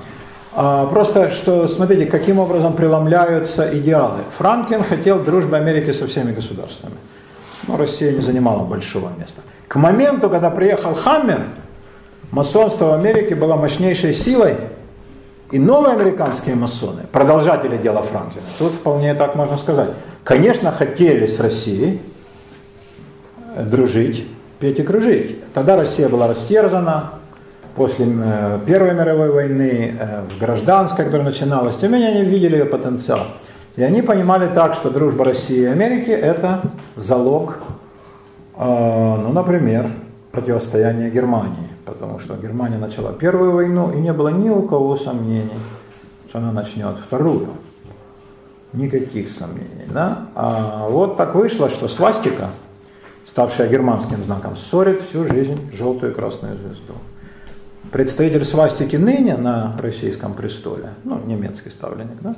А, 0.54 0.86
просто, 0.86 1.30
что, 1.30 1.66
смотрите, 1.66 2.04
каким 2.04 2.38
образом 2.38 2.74
преломляются 2.74 3.78
идеалы. 3.78 4.18
Франклин 4.36 4.82
хотел 4.82 5.18
дружбы 5.18 5.56
Америки 5.56 5.92
со 5.92 6.06
всеми 6.06 6.32
государствами. 6.32 6.96
Но 7.68 7.76
Россия 7.76 8.12
не 8.12 8.20
занимала 8.20 8.64
большого 8.64 9.10
места. 9.18 9.40
К 9.68 9.76
моменту, 9.76 10.28
когда 10.28 10.50
приехал 10.50 10.94
Хаммер, 10.94 11.40
масонство 12.32 12.86
в 12.86 12.92
Америке 12.92 13.34
было 13.34 13.56
мощнейшей 13.56 14.12
силой, 14.12 14.56
и 15.52 15.58
новые 15.58 15.94
американские 15.94 16.54
масоны, 16.54 17.02
продолжатели 17.12 17.76
дела 17.76 18.02
Франклина, 18.02 18.46
тут 18.58 18.72
вполне 18.72 19.14
так 19.14 19.34
можно 19.34 19.58
сказать, 19.58 19.90
конечно, 20.24 20.72
хотели 20.72 21.26
с 21.26 21.38
Россией 21.40 22.00
дружить, 23.56 24.26
петь 24.58 24.78
и 24.78 24.82
кружить. 24.82 25.52
Тогда 25.52 25.76
Россия 25.76 26.08
была 26.08 26.28
растерзана, 26.28 27.14
после 27.74 28.06
э, 28.06 28.58
Первой 28.66 28.94
мировой 28.94 29.30
войны, 29.30 29.94
э, 29.98 30.22
в 30.28 30.38
гражданской, 30.38 31.06
которая 31.06 31.26
начиналась, 31.26 31.76
тем 31.76 31.92
не 31.92 31.98
менее 31.98 32.20
они 32.20 32.28
видели 32.28 32.56
ее 32.56 32.66
потенциал. 32.66 33.26
И 33.76 33.82
они 33.82 34.02
понимали 34.02 34.48
так, 34.54 34.74
что 34.74 34.90
дружба 34.90 35.24
России 35.24 35.62
и 35.62 35.64
Америки– 35.64 36.10
это 36.10 36.60
залог, 36.96 37.58
э, 38.56 38.64
ну, 38.64 39.32
например, 39.32 39.88
противостояния 40.32 41.08
Германии 41.08 41.72
потому 41.84 42.18
что 42.18 42.36
Германия 42.36 42.78
начала 42.78 43.12
первую 43.12 43.52
войну, 43.52 43.92
и 43.92 44.00
не 44.00 44.12
было 44.12 44.28
ни 44.28 44.48
у 44.48 44.62
кого 44.62 44.96
сомнений, 44.96 45.58
что 46.28 46.38
она 46.38 46.52
начнет 46.52 46.96
вторую. 46.98 47.48
Никаких 48.72 49.28
сомнений. 49.28 49.86
Да? 49.92 50.28
А 50.34 50.88
вот 50.88 51.16
так 51.16 51.34
вышло, 51.34 51.68
что 51.68 51.88
свастика, 51.88 52.50
ставшая 53.24 53.68
германским 53.68 54.22
знаком, 54.24 54.56
ссорит 54.56 55.02
всю 55.02 55.24
жизнь 55.24 55.58
желтую 55.74 56.12
и 56.12 56.14
красную 56.14 56.56
звезду. 56.56 56.94
Представитель 57.90 58.44
свастики 58.44 58.96
ныне 58.96 59.36
на 59.36 59.76
российском 59.78 60.34
престоле, 60.34 60.90
ну, 61.04 61.20
немецкий 61.26 61.68
ставленник, 61.68 62.22
да, 62.22 62.34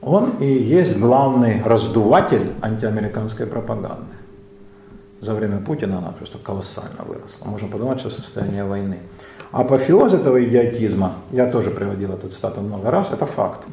он 0.00 0.30
и 0.40 0.46
есть 0.46 0.98
главный 0.98 1.62
раздуватель 1.62 2.52
антиамериканской 2.62 3.46
пропаганды 3.46 4.16
за 5.20 5.34
время 5.34 5.60
Путина 5.60 5.98
она 5.98 6.12
просто 6.12 6.38
колоссально 6.38 7.02
выросла. 7.04 7.44
Можно 7.44 7.68
подумать, 7.68 8.00
что 8.00 8.10
состояние 8.10 8.64
войны. 8.64 8.98
Апофеоз 9.50 10.12
этого 10.12 10.44
идиотизма, 10.44 11.14
я 11.32 11.50
тоже 11.50 11.70
приводил 11.70 12.12
эту 12.12 12.28
цитату 12.28 12.60
много 12.60 12.90
раз, 12.90 13.10
это 13.10 13.26
факт. 13.26 13.64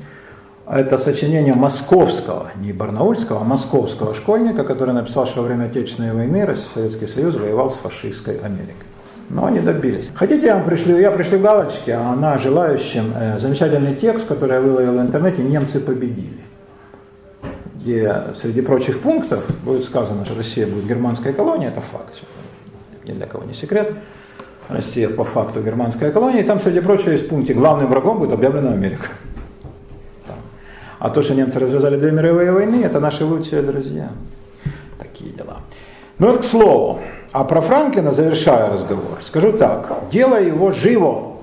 Это 0.68 0.98
сочинение 0.98 1.54
московского, 1.54 2.52
не 2.56 2.74
барнаульского, 2.74 3.42
а 3.42 3.44
московского 3.44 4.16
школьника, 4.16 4.64
который 4.64 4.94
написал, 4.94 5.28
что 5.28 5.42
во 5.42 5.48
время 5.48 5.66
Отечественной 5.66 6.14
войны 6.14 6.56
Советский 6.74 7.08
Союз 7.08 7.36
воевал 7.36 7.70
с 7.70 7.76
фашистской 7.76 8.38
Америкой. 8.38 8.88
Но 9.30 9.46
они 9.46 9.60
добились. 9.60 10.12
Хотите, 10.14 10.48
я 10.48 10.56
вам 10.56 10.66
пришлю, 10.66 10.98
я 10.98 11.12
пришлю 11.12 11.40
галочки, 11.40 11.92
а 11.92 12.12
она 12.12 12.38
желающим 12.38 13.14
э, 13.16 13.40
замечательный 13.40 13.96
текст, 13.96 14.28
который 14.28 14.54
я 14.54 14.62
выловил 14.62 14.94
в 14.94 15.02
интернете, 15.02 15.44
немцы 15.44 15.80
победили 15.80 16.46
где 17.86 18.34
среди 18.34 18.62
прочих 18.62 19.02
пунктов 19.02 19.46
будет 19.64 19.86
сказано, 19.86 20.26
что 20.26 20.34
Россия 20.36 20.66
будет 20.66 20.88
германской 20.88 21.34
колонией, 21.34 21.70
это 21.70 21.82
факт, 21.82 22.16
ни 23.06 23.12
для 23.12 23.28
кого 23.28 23.44
не 23.44 23.54
секрет. 23.54 23.94
Россия 24.70 25.08
по 25.08 25.24
факту 25.24 25.62
германская 25.62 26.12
колония, 26.12 26.42
и 26.42 26.44
там, 26.44 26.60
среди 26.60 26.80
прочего, 26.80 27.12
есть 27.12 27.30
пункте, 27.30 27.54
главным 27.54 27.88
врагом 27.88 28.18
будет 28.18 28.34
объявлена 28.34 28.74
Америка. 28.74 29.06
А 31.00 31.10
то, 31.10 31.22
что 31.24 31.36
немцы 31.36 31.60
развязали 31.60 31.98
две 31.98 32.12
мировые 32.12 32.52
войны, 32.52 32.84
это 32.84 33.00
наши 33.00 33.26
лучшие 33.26 33.62
друзья. 33.62 34.10
Такие 34.98 35.32
дела. 35.32 35.58
Ну 36.20 36.32
вот 36.32 36.42
к 36.42 36.44
слову. 36.44 37.00
А 37.32 37.44
про 37.44 37.60
Франклина, 37.62 38.14
завершая 38.14 38.72
разговор, 38.72 39.18
скажу 39.22 39.54
так. 39.54 39.94
Дело 40.12 40.42
его 40.42 40.72
живо. 40.72 41.34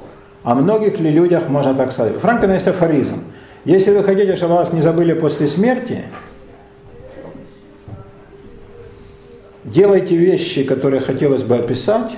О 0.42 0.54
многих 0.54 0.98
ли 1.00 1.10
людях 1.10 1.48
можно 1.48 1.74
так 1.74 1.92
сказать? 1.92 2.16
У 2.16 2.18
Франклина 2.18 2.52
есть 2.52 2.66
афоризм. 2.66 3.22
Если 3.64 3.92
вы 3.92 4.02
хотите, 4.02 4.36
чтобы 4.36 4.54
вас 4.54 4.72
не 4.72 4.80
забыли 4.80 5.12
после 5.12 5.46
смерти, 5.46 6.02
делайте 9.64 10.16
вещи, 10.16 10.64
которые 10.64 11.00
хотелось 11.00 11.42
бы 11.42 11.56
описать, 11.56 12.12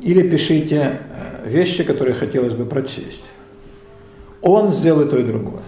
или 0.00 0.28
пишите 0.28 0.98
э, 1.44 1.48
вещи, 1.48 1.84
которые 1.84 2.14
хотелось 2.14 2.54
бы 2.54 2.66
прочесть. 2.66 3.22
Он 4.42 4.72
сделает 4.72 5.10
то 5.10 5.18
и 5.18 5.22
другое. 5.22 5.62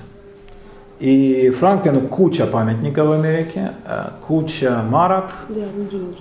И 0.98 1.50
Франклину 1.50 2.02
куча 2.08 2.46
памятников 2.46 3.08
в 3.08 3.12
Америке, 3.12 3.72
э, 3.84 4.10
куча 4.26 4.82
марок. 4.88 5.30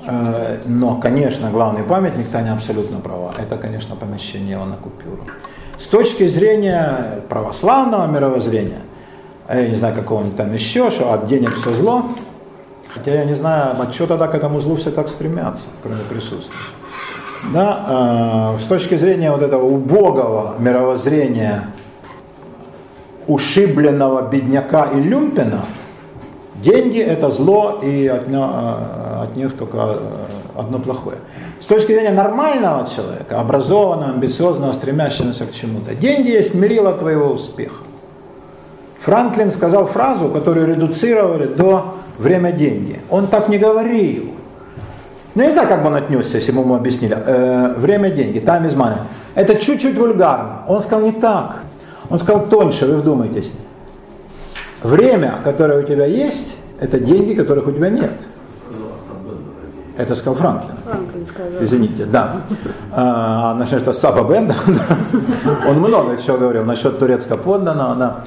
Э, 0.07 0.57
но, 0.65 0.95
конечно, 0.97 1.49
главный 1.49 1.84
памятник, 1.84 2.27
Таня 2.27 2.53
абсолютно 2.53 2.99
права, 2.99 3.31
это, 3.38 3.56
конечно, 3.57 3.95
помещение 3.95 4.53
его 4.53 4.65
на 4.65 4.76
купюру. 4.76 5.26
С 5.77 5.88
точки 5.88 6.27
зрения 6.27 7.22
православного 7.30 8.06
мировоззрения, 8.07 8.81
я 9.47 9.68
не 9.68 9.76
знаю, 9.76 9.95
какого-нибудь 9.95 10.35
там 10.35 10.53
еще, 10.53 10.89
что 10.91 11.14
от 11.14 11.27
денег 11.27 11.56
все 11.56 11.73
зло, 11.73 12.10
Хотя 12.95 13.14
я 13.14 13.26
не 13.26 13.35
знаю, 13.35 13.76
а 13.77 13.91
что 13.91 14.07
тогда 14.07 14.27
к 14.27 14.35
этому 14.35 14.61
злу 14.61 14.77
все 14.77 14.89
так 14.89 15.10
стремятся, 15.10 15.65
кроме 15.84 15.99
присутствия. 16.10 16.56
Да, 17.53 18.56
э, 18.56 18.64
с 18.64 18.68
точки 18.68 18.95
зрения 18.95 19.31
вот 19.31 19.41
этого 19.41 19.65
убогого 19.65 20.56
мировоззрения 20.60 21.65
ушибленного 23.27 24.30
бедняка 24.30 24.89
и 24.93 24.99
люмпина, 24.99 25.61
деньги 26.56 26.99
это 26.99 27.30
зло, 27.30 27.80
и 27.84 28.07
от, 28.07 28.27
э, 28.27 29.22
от 29.23 29.35
них 29.35 29.56
только 29.56 29.77
э, 29.77 29.97
одно 30.56 30.80
плохое. 30.80 31.18
С 31.60 31.65
точки 31.65 31.93
зрения 31.93 32.11
нормального 32.11 32.88
человека, 32.88 33.39
образованного, 33.39 34.14
амбициозного, 34.14 34.73
стремящегося 34.73 35.45
к 35.45 35.53
чему-то, 35.53 35.95
деньги 35.95 36.30
есть 36.30 36.53
мерило 36.53 36.93
твоего 36.93 37.31
успеха. 37.31 37.84
Франклин 38.99 39.52
сказал 39.52 39.85
фразу, 39.85 40.30
которую 40.30 40.68
редуцировали 40.68 41.45
до 41.45 41.95
время 42.18 42.52
деньги. 42.52 42.99
Он 43.10 43.27
так 43.27 43.49
не 43.49 43.57
говорил. 43.57 44.31
Ну, 45.35 45.41
я 45.41 45.47
не 45.47 45.53
знаю, 45.53 45.68
как 45.68 45.81
бы 45.81 45.88
он 45.88 45.95
отнесся, 45.95 46.38
если 46.38 46.52
бы 46.52 46.61
ему 46.61 46.76
объяснили. 46.76 47.15
Э, 47.15 47.73
время 47.77 48.10
деньги, 48.10 48.39
time 48.39 48.68
is 48.68 48.76
money. 48.76 48.97
Это 49.35 49.56
чуть-чуть 49.56 49.95
вульгарно. 49.95 50.64
Он 50.68 50.81
сказал 50.81 51.02
не 51.02 51.11
так. 51.11 51.64
Он 52.10 52.19
сказал 52.19 52.45
тоньше, 52.48 52.86
вы 52.86 52.98
вдумайтесь. 52.98 53.52
Время, 54.84 55.36
которое 55.44 55.84
у 55.84 55.84
тебя 55.84 56.06
есть, 56.06 56.56
это 56.80 56.99
деньги, 56.99 57.34
которых 57.34 57.68
у 57.68 57.72
тебя 57.72 57.90
нет. 57.90 58.11
Это 59.98 60.14
сказал 60.15 60.36
Франклин. 60.36 60.76
Франклин 60.84 61.26
сказал. 61.26 61.64
Извините, 61.64 62.06
да. 62.06 62.41
А, 62.91 63.53
насчет 63.56 63.82
что 63.82 63.94
Саба 63.94 64.23
Бенда, 64.23 64.56
он 65.68 65.80
много 65.80 66.18
чего 66.18 66.38
говорил 66.38 66.65
насчет 66.65 66.99
турецко 66.99 67.38
подданного, 67.38 67.95
да. 67.95 68.23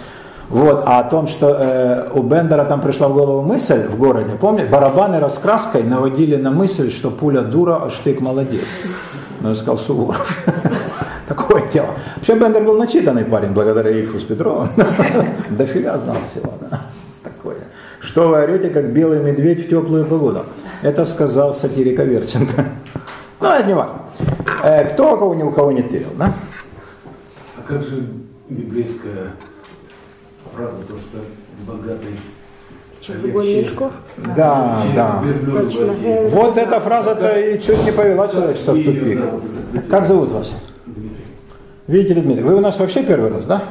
Вот, 0.49 0.85
а 0.87 1.01
о 1.01 1.05
том, 1.05 1.27
что 1.27 1.55
э, 1.59 2.09
у 2.15 2.23
Бендера 2.23 2.65
там 2.65 2.81
пришла 2.81 3.09
в 3.09 3.13
голову 3.13 3.43
мысль 3.43 3.87
в 3.87 3.99
городе, 3.99 4.31
помните, 4.41 4.71
барабаны 4.71 5.21
раскраской 5.21 5.83
наводили 5.83 6.37
на 6.37 6.51
мысль, 6.51 6.91
что 6.91 7.11
пуля 7.11 7.43
дура, 7.43 7.83
а 7.85 7.91
штык 7.91 8.23
молодец. 8.23 8.63
Ну, 9.41 9.51
я 9.51 9.55
сказал 9.55 9.77
Суворов. 9.77 10.39
Такое 11.29 11.63
дело. 11.71 11.89
Вообще 12.17 12.39
Бендер 12.39 12.65
был 12.65 12.79
начитанный 12.79 13.25
парень, 13.25 13.51
благодаря 13.51 13.91
Ильфу 13.91 14.19
с 14.19 14.25
Петровым. 14.25 14.71
Дофига 15.51 15.99
знал 15.99 16.17
всего. 16.33 16.55
Да. 16.63 16.81
Такое. 17.23 17.59
Что 18.01 18.29
вы 18.29 18.43
орете, 18.43 18.71
как 18.71 18.93
белый 18.93 19.21
медведь 19.21 19.67
в 19.67 19.69
теплую 19.69 20.07
погоду? 20.07 20.47
Это 20.81 21.05
сказал 21.05 21.53
сатирика 21.55 22.05
Верченко. 22.05 22.65
Ну, 23.41 23.49
это 23.49 23.67
не 23.67 23.75
важно. 23.75 24.01
Э, 24.65 24.85
кто 24.95 25.19
кого 25.19 25.35
ни 25.35 25.43
у 25.43 25.53
кого 25.53 25.71
не 25.71 25.83
тырил, 25.83 26.09
да? 26.17 26.33
А 27.59 27.69
как 27.69 27.83
же 27.83 28.09
библейская 28.49 29.33
фраза, 30.55 30.79
то, 30.89 30.99
что 30.99 31.19
богатый 31.67 32.17
Загон 33.07 33.47
мешков. 33.47 33.93
Да, 34.37 34.83
да. 34.95 35.25
Точно. 35.53 35.95
Вот 36.31 36.57
эта 36.57 36.81
фраза-то 36.81 37.39
и 37.39 37.61
чуть 37.61 37.85
не 37.85 37.93
повела 37.93 38.29
человечество 38.29 38.73
в 38.73 38.85
тупик. 38.85 39.21
Как 39.89 40.07
зовут 40.07 40.33
вас? 40.33 40.55
Видите 41.89 42.20
Дмитрий, 42.20 42.44
вы 42.44 42.55
у 42.55 42.60
нас 42.60 42.78
вообще 42.78 43.02
первый 43.02 43.31
раз, 43.31 43.47
да? 43.47 43.62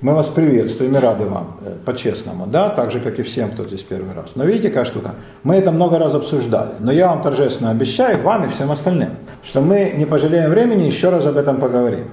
Мы 0.00 0.14
вас 0.14 0.28
приветствуем 0.28 0.96
и 0.96 0.98
рады 0.98 1.26
вам, 1.26 1.58
э, 1.60 1.74
по-честному, 1.84 2.46
да, 2.46 2.70
так 2.70 2.90
же, 2.90 3.00
как 3.00 3.18
и 3.18 3.22
всем, 3.22 3.50
кто 3.50 3.64
здесь 3.64 3.82
первый 3.82 4.14
раз. 4.14 4.30
Но 4.34 4.44
видите, 4.44 4.68
какая 4.68 4.86
штука? 4.86 5.10
Мы 5.42 5.56
это 5.56 5.70
много 5.70 5.98
раз 5.98 6.14
обсуждали, 6.14 6.70
но 6.78 6.90
я 6.90 7.08
вам 7.08 7.20
торжественно 7.20 7.70
обещаю, 7.70 8.22
вам 8.22 8.46
и 8.46 8.48
всем 8.48 8.70
остальным, 8.70 9.10
что 9.44 9.60
мы 9.60 9.92
не 9.94 10.06
пожалеем 10.06 10.48
времени, 10.48 10.84
еще 10.84 11.10
раз 11.10 11.26
об 11.26 11.36
этом 11.36 11.58
поговорим. 11.58 12.06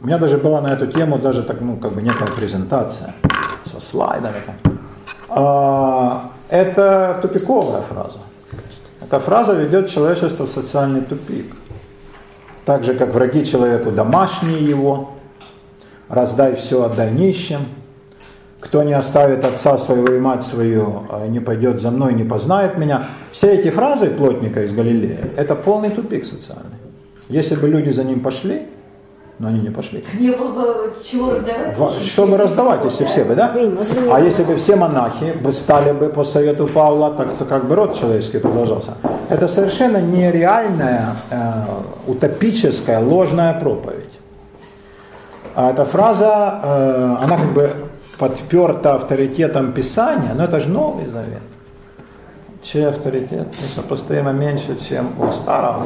У 0.00 0.06
меня 0.06 0.16
даже 0.16 0.38
была 0.38 0.62
на 0.62 0.68
эту 0.68 0.86
тему 0.86 1.18
даже 1.18 1.42
так, 1.42 1.60
ну, 1.60 1.76
как 1.76 1.92
бы 1.92 2.00
некая 2.00 2.28
презентация 2.28 3.14
со 3.66 3.78
слайдами. 3.78 4.40
А, 5.28 6.30
это 6.48 7.18
тупиковая 7.20 7.82
фраза. 7.82 8.20
Эта 9.02 9.20
фраза 9.20 9.52
ведет 9.52 9.90
человечество 9.90 10.46
в 10.46 10.50
социальный 10.50 11.02
тупик. 11.02 11.52
Так 12.64 12.84
же, 12.84 12.94
как 12.94 13.12
враги 13.12 13.44
человеку 13.44 13.90
домашние 13.90 14.64
его, 14.64 15.10
раздай 16.08 16.54
все, 16.54 16.84
отдай 16.84 17.10
нищим. 17.10 17.60
Кто 18.60 18.84
не 18.84 18.92
оставит 18.92 19.44
отца 19.44 19.76
своего 19.76 20.12
и 20.14 20.20
мать 20.20 20.44
свою, 20.44 21.02
а 21.10 21.26
не 21.26 21.40
пойдет 21.40 21.80
за 21.80 21.90
мной, 21.90 22.14
не 22.14 22.22
познает 22.22 22.78
меня. 22.78 23.08
Все 23.32 23.54
эти 23.54 23.70
фразы 23.70 24.06
плотника 24.06 24.62
из 24.62 24.72
Галилея, 24.72 25.30
это 25.36 25.56
полный 25.56 25.90
тупик 25.90 26.24
социальный. 26.24 26.78
Если 27.28 27.56
бы 27.56 27.66
люди 27.66 27.90
за 27.90 28.04
ним 28.04 28.20
пошли, 28.20 28.68
но 29.38 29.48
они 29.48 29.60
не 29.60 29.70
пошли. 29.70 30.04
Не 30.20 30.30
было 30.30 30.52
бы 30.52 30.92
чего 31.04 31.30
раздавать. 31.30 31.78
Ва- 31.78 31.92
Чтобы 32.02 32.36
раздавать, 32.36 32.84
если 32.84 33.04
все 33.06 33.24
бы, 33.24 33.34
да? 33.34 33.52
А 34.12 34.20
если 34.20 34.44
бы 34.44 34.56
все 34.56 34.76
монахи 34.76 35.32
бы 35.42 35.52
стали 35.52 35.92
бы 35.92 36.08
по 36.08 36.24
совету 36.24 36.66
Павла, 36.68 37.10
так 37.14 37.32
то 37.38 37.44
как 37.44 37.64
бы 37.66 37.74
род 37.74 37.98
человеческий 37.98 38.38
продолжался. 38.38 38.92
Это 39.30 39.48
совершенно 39.48 39.98
нереальная, 40.00 41.06
э, 41.30 41.36
утопическая, 42.06 43.00
ложная 43.00 43.54
проповедь. 43.60 44.10
А 45.54 45.70
эта 45.70 45.84
фраза, 45.84 46.60
э, 46.62 47.16
она 47.24 47.36
как 47.36 47.52
бы 47.52 47.70
подперта 48.18 48.94
авторитетом 48.94 49.72
Писания, 49.72 50.34
но 50.34 50.44
это 50.44 50.60
же 50.60 50.68
Новый 50.68 51.06
Завет. 51.06 51.42
Чей 52.62 52.86
авторитет 52.88 53.48
несопоставимо 53.48 54.30
меньше, 54.32 54.76
чем 54.88 55.10
у 55.20 55.32
старого. 55.32 55.82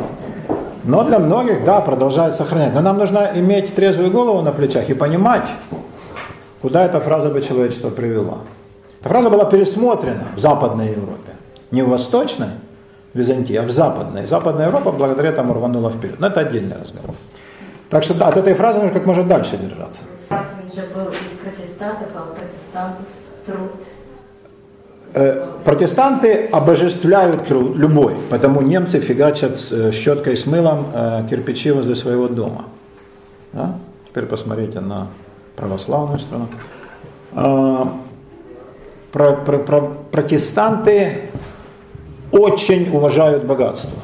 Но 0.86 1.02
для 1.02 1.18
многих, 1.18 1.64
да, 1.64 1.80
продолжает 1.80 2.36
сохранять. 2.36 2.72
Но 2.72 2.80
нам 2.80 2.96
нужно 2.96 3.32
иметь 3.34 3.74
трезвую 3.74 4.12
голову 4.12 4.40
на 4.42 4.52
плечах 4.52 4.88
и 4.88 4.94
понимать, 4.94 5.42
куда 6.62 6.84
эта 6.84 7.00
фраза 7.00 7.28
бы 7.28 7.42
человечество 7.42 7.90
привела. 7.90 8.38
Эта 9.00 9.08
фраза 9.08 9.28
была 9.28 9.46
пересмотрена 9.46 10.28
в 10.36 10.38
Западной 10.38 10.90
Европе. 10.92 11.32
Не 11.72 11.82
в 11.82 11.88
Восточной 11.88 12.50
Византии, 13.14 13.56
а 13.56 13.62
в 13.62 13.70
Западной. 13.72 14.26
Западная 14.26 14.66
Европа 14.66 14.92
благодаря 14.92 15.30
этому 15.30 15.54
рванула 15.54 15.90
вперед. 15.90 16.20
Но 16.20 16.28
это 16.28 16.40
отдельный 16.40 16.76
разговор. 16.80 17.16
Так 17.90 18.04
что 18.04 18.14
да, 18.14 18.28
от 18.28 18.36
этой 18.36 18.54
фразы 18.54 18.78
нужно 18.78 18.94
как 18.94 19.06
можно 19.06 19.24
дальше 19.24 19.56
держаться. 19.56 20.02
Же 20.74 20.82
был 20.94 21.08
из 21.08 21.38
протестантов, 21.42 22.08
а 22.14 22.30
у 22.30 22.34
протестантов 22.34 23.06
труд. 23.44 23.72
Э, 25.16 25.46
Протестанты 25.64 26.46
обожествляют 26.52 27.46
труд, 27.46 27.74
любой, 27.74 28.14
потому 28.30 28.60
немцы 28.60 29.00
фигачат 29.00 29.58
э, 29.70 29.90
щеткой 29.90 30.36
с 30.36 30.44
мылом 30.46 30.86
э, 30.92 31.26
кирпичи 31.30 31.72
возле 31.72 31.96
своего 31.96 32.28
дома. 32.28 32.66
Да? 33.52 33.74
Теперь 34.08 34.26
посмотрите 34.26 34.80
на 34.80 35.08
православную 35.56 36.18
страну. 36.18 36.46
А, 37.32 37.92
про- 39.10 39.36
про- 39.36 39.58
про- 39.58 39.92
протестанты 40.10 41.30
очень 42.30 42.94
уважают 42.94 43.44
богатство. 43.44 43.98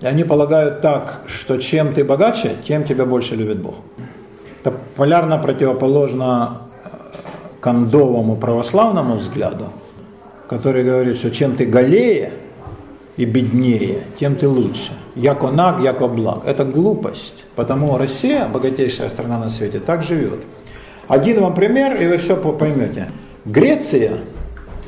И 0.00 0.06
они 0.06 0.24
полагают 0.24 0.80
так, 0.80 1.20
что 1.26 1.58
чем 1.58 1.92
ты 1.92 2.04
богаче, 2.04 2.56
тем 2.66 2.84
тебя 2.84 3.04
больше 3.04 3.36
любит 3.36 3.60
Бог. 3.60 3.74
Это 4.64 4.74
полярно 4.96 5.36
противоположно 5.38 6.62
кондовому 7.60 8.36
православному 8.36 9.16
взгляду, 9.16 9.66
который 10.48 10.82
говорит, 10.84 11.18
что 11.18 11.30
чем 11.30 11.56
ты 11.56 11.66
голее 11.66 12.32
и 13.16 13.24
беднее, 13.24 13.98
тем 14.18 14.34
ты 14.36 14.48
лучше. 14.48 14.92
Яко 15.14 15.50
наг, 15.50 15.80
яко 15.82 16.08
благ. 16.08 16.42
Это 16.46 16.64
глупость. 16.64 17.44
Потому 17.56 17.98
Россия, 17.98 18.46
богатейшая 18.46 19.10
страна 19.10 19.38
на 19.38 19.50
свете, 19.50 19.80
так 19.80 20.02
живет. 20.04 20.40
Один 21.08 21.40
вам 21.40 21.54
пример, 21.54 22.00
и 22.00 22.06
вы 22.06 22.18
все 22.18 22.36
по- 22.36 22.52
поймете. 22.52 23.08
Греция 23.44 24.18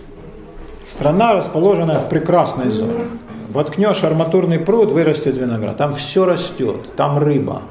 –страна, 0.87 1.35
расположенная 1.35 1.99
в 1.99 2.09
прекрасной 2.09 2.71
зоне. 2.71 3.05
Воткнешь 3.53 4.05
арматурный 4.05 4.59
пруд, 4.61 4.93
вырастет 4.93 5.37
виноград. 5.37 5.77
Там 5.77 5.95
все 5.95 6.25
растет, 6.25 6.95
там 6.95 7.19
рыба, 7.19 7.63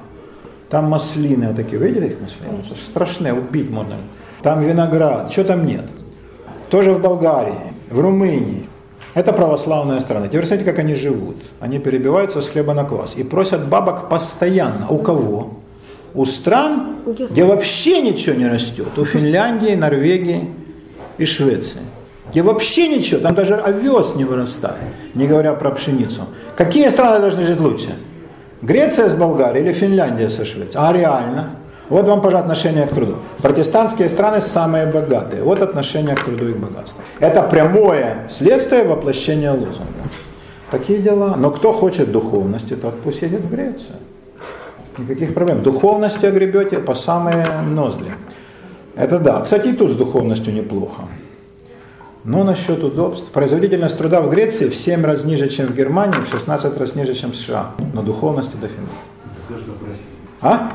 там 0.69 0.85
маслины 0.89 1.47
вот 1.47 1.55
такие. 1.55 1.81
Видели 1.81 2.07
их 2.07 2.17
маслины? 2.21 2.63
Страшные, 2.85 3.33
убить 3.33 3.69
можно. 3.69 3.95
Там 4.41 4.61
виноград, 4.61 5.31
что 5.31 5.43
там 5.45 5.65
нет? 5.65 5.85
Тоже 6.69 6.91
в 6.93 7.01
Болгарии, 7.01 7.73
в 7.89 7.99
Румынии. 7.99 8.67
Это 9.15 9.33
православная 9.33 9.99
страна. 9.99 10.27
Теперь 10.27 10.45
смотрите, 10.45 10.69
как 10.69 10.79
они 10.79 10.95
живут. 10.95 11.37
Они 11.59 11.79
перебиваются 11.79 12.41
с 12.41 12.47
хлеба 12.47 12.73
на 12.73 12.83
квас 12.83 13.15
и 13.15 13.23
просят 13.23 13.67
бабок 13.67 14.09
постоянно. 14.09 14.87
У 14.89 14.99
кого? 14.99 15.53
У 16.13 16.25
стран, 16.25 16.97
где 17.29 17.43
вообще 17.43 18.01
ничего 18.01 18.35
не 18.35 18.47
растет. 18.47 18.97
У 18.97 19.05
Финляндии, 19.05 19.75
Норвегии 19.75 20.49
и 21.17 21.25
Швеции. 21.25 21.81
Где 22.31 22.43
вообще 22.43 22.87
ничего, 22.87 23.19
там 23.19 23.33
даже 23.33 23.55
овес 23.55 24.15
не 24.15 24.23
вырастает, 24.23 24.77
не 25.15 25.27
говоря 25.27 25.53
про 25.53 25.71
пшеницу. 25.71 26.21
Какие 26.55 26.89
страны 26.89 27.19
должны 27.19 27.43
жить 27.43 27.59
лучше? 27.59 27.95
Греция 28.61 29.09
с 29.09 29.15
Болгарией 29.15 29.65
или 29.65 29.73
Финляндия 29.73 30.29
со 30.29 30.45
Швецией? 30.45 30.77
А 30.77 30.93
реально? 30.93 31.55
Вот 31.89 32.07
вам, 32.07 32.21
пожалуйста, 32.21 32.51
отношение 32.51 32.85
к 32.85 32.93
труду. 32.93 33.15
Протестантские 33.41 34.09
страны 34.09 34.41
самые 34.41 34.85
богатые. 34.85 35.41
Вот 35.43 35.61
отношение 35.61 36.15
к 36.15 36.23
труду 36.23 36.49
и 36.49 36.53
к 36.53 36.57
богатству. 36.57 37.01
Это 37.19 37.41
прямое 37.41 38.27
следствие 38.29 38.83
воплощения 38.83 39.51
лозунга. 39.51 40.03
Такие 40.69 40.99
дела. 40.99 41.35
Но 41.35 41.49
кто 41.49 41.71
хочет 41.71 42.11
духовности, 42.11 42.75
тот 42.75 43.01
пусть 43.01 43.23
едет 43.23 43.41
в 43.41 43.49
Грецию. 43.49 43.95
Никаких 44.99 45.33
проблем. 45.33 45.63
Духовностью 45.63 46.29
огребете 46.29 46.77
по 46.77 46.93
самые 46.93 47.45
ноздри. 47.67 48.11
Это 48.95 49.17
да. 49.17 49.41
Кстати, 49.41 49.69
и 49.69 49.73
тут 49.73 49.91
с 49.91 49.95
духовностью 49.95 50.53
неплохо. 50.53 51.03
Но 52.23 52.43
насчет 52.43 52.83
удобств. 52.83 53.31
Производительность 53.31 53.97
труда 53.97 54.21
в 54.21 54.29
Греции 54.29 54.69
в 54.69 54.75
7 54.75 55.03
раз 55.05 55.23
ниже, 55.23 55.47
чем 55.49 55.67
в 55.67 55.75
Германии, 55.75 56.19
в 56.19 56.29
16 56.29 56.77
раз 56.77 56.95
ниже, 56.95 57.15
чем 57.15 57.31
в 57.31 57.35
США. 57.35 57.71
Но 57.93 58.03
духовности 58.03 58.55
дофига. 58.61 58.89
А? 60.41 60.69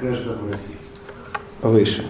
В 0.00 0.50
России. 0.50 0.76
Выше. 1.60 2.04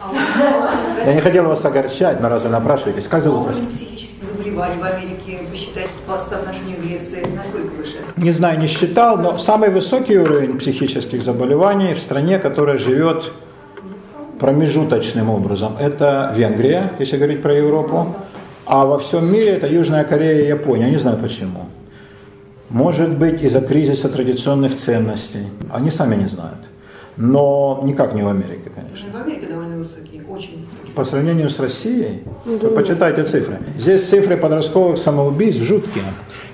А 0.00 0.08
выше? 0.08 1.04
Я 1.04 1.14
не 1.14 1.20
хотел 1.20 1.44
вас 1.44 1.62
огорчать, 1.62 2.20
но 2.22 2.30
раз 2.30 2.44
вы 2.44 2.48
напрашиваетесь, 2.48 3.04
как 3.04 3.20
А 3.20 3.22
зовут 3.22 3.48
вас? 3.48 3.56
уровень 3.56 3.68
психических 3.70 4.24
заболеваний 4.24 4.80
в 4.80 4.84
Америке, 4.84 5.40
вы 5.50 5.56
считаете, 5.56 5.90
по 6.06 6.16
соотношению 6.18 6.78
Греции, 6.80 7.26
насколько 7.36 7.74
выше? 7.76 7.96
Не 8.16 8.30
знаю, 8.30 8.58
не 8.58 8.66
считал, 8.66 9.18
но 9.18 9.36
самый 9.36 9.68
высокий 9.68 10.16
уровень 10.16 10.56
психических 10.58 11.22
заболеваний 11.22 11.92
в 11.92 11.98
стране, 11.98 12.38
которая 12.38 12.78
живет 12.78 13.30
промежуточным 14.40 15.28
образом, 15.28 15.76
это 15.78 16.32
Венгрия, 16.34 16.94
если 16.98 17.18
говорить 17.18 17.42
про 17.42 17.54
Европу, 17.54 18.16
а 18.64 18.86
во 18.86 18.98
всем 18.98 19.30
мире 19.30 19.48
это 19.50 19.66
Южная 19.66 20.04
Корея 20.04 20.44
и 20.44 20.48
Япония. 20.48 20.88
Не 20.88 20.96
знаю 20.96 21.18
почему. 21.18 21.66
Может 22.70 23.18
быть 23.18 23.42
из-за 23.42 23.60
кризиса 23.60 24.08
традиционных 24.08 24.78
ценностей. 24.78 25.46
Они 25.70 25.90
сами 25.90 26.16
не 26.16 26.26
знают. 26.26 26.56
Но 27.16 27.80
никак 27.84 28.14
не 28.14 28.22
в 28.22 28.28
Америке, 28.28 28.70
конечно. 28.74 29.06
Ну, 29.12 29.18
в 29.18 29.22
Америке 29.22 29.46
довольно 29.48 29.78
высокие, 29.78 30.22
очень 30.28 30.60
высокие. 30.60 30.92
по 30.94 31.04
сравнению 31.04 31.50
с 31.50 31.58
Россией, 31.58 32.22
то 32.60 32.68
почитайте 32.70 33.24
цифры. 33.24 33.58
Здесь 33.76 34.08
цифры 34.08 34.36
подростковых 34.36 34.98
самоубийств 34.98 35.62
жуткие. 35.62 36.04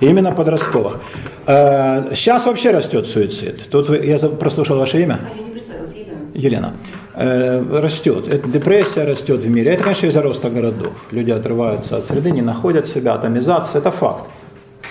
И 0.00 0.06
именно 0.06 0.32
подростковых. 0.32 1.00
Э, 1.46 2.14
Сейчас 2.14 2.46
вообще 2.46 2.70
растет 2.72 3.06
суицид. 3.06 3.68
Тут 3.70 3.88
вы- 3.88 4.04
я 4.04 4.18
прослушал 4.18 4.78
ваше 4.78 5.00
имя. 5.02 5.20
А 5.24 5.36
я 5.36 5.44
не 5.44 5.50
представилась, 5.50 5.92
Елена. 5.94 6.18
Елена, 6.34 6.72
э, 7.14 7.80
растет. 7.80 8.28
Это 8.32 8.48
депрессия 8.48 9.04
растет 9.04 9.40
в 9.40 9.48
мире. 9.48 9.72
Это, 9.72 9.82
конечно, 9.82 10.06
из-за 10.06 10.22
роста 10.22 10.50
городов. 10.50 10.92
Люди 11.10 11.30
отрываются 11.32 11.96
от 11.96 12.04
среды, 12.04 12.30
не 12.30 12.42
находят 12.42 12.86
себя, 12.86 13.14
атомизация, 13.14 13.80
это 13.80 13.90
факт. 13.90 14.24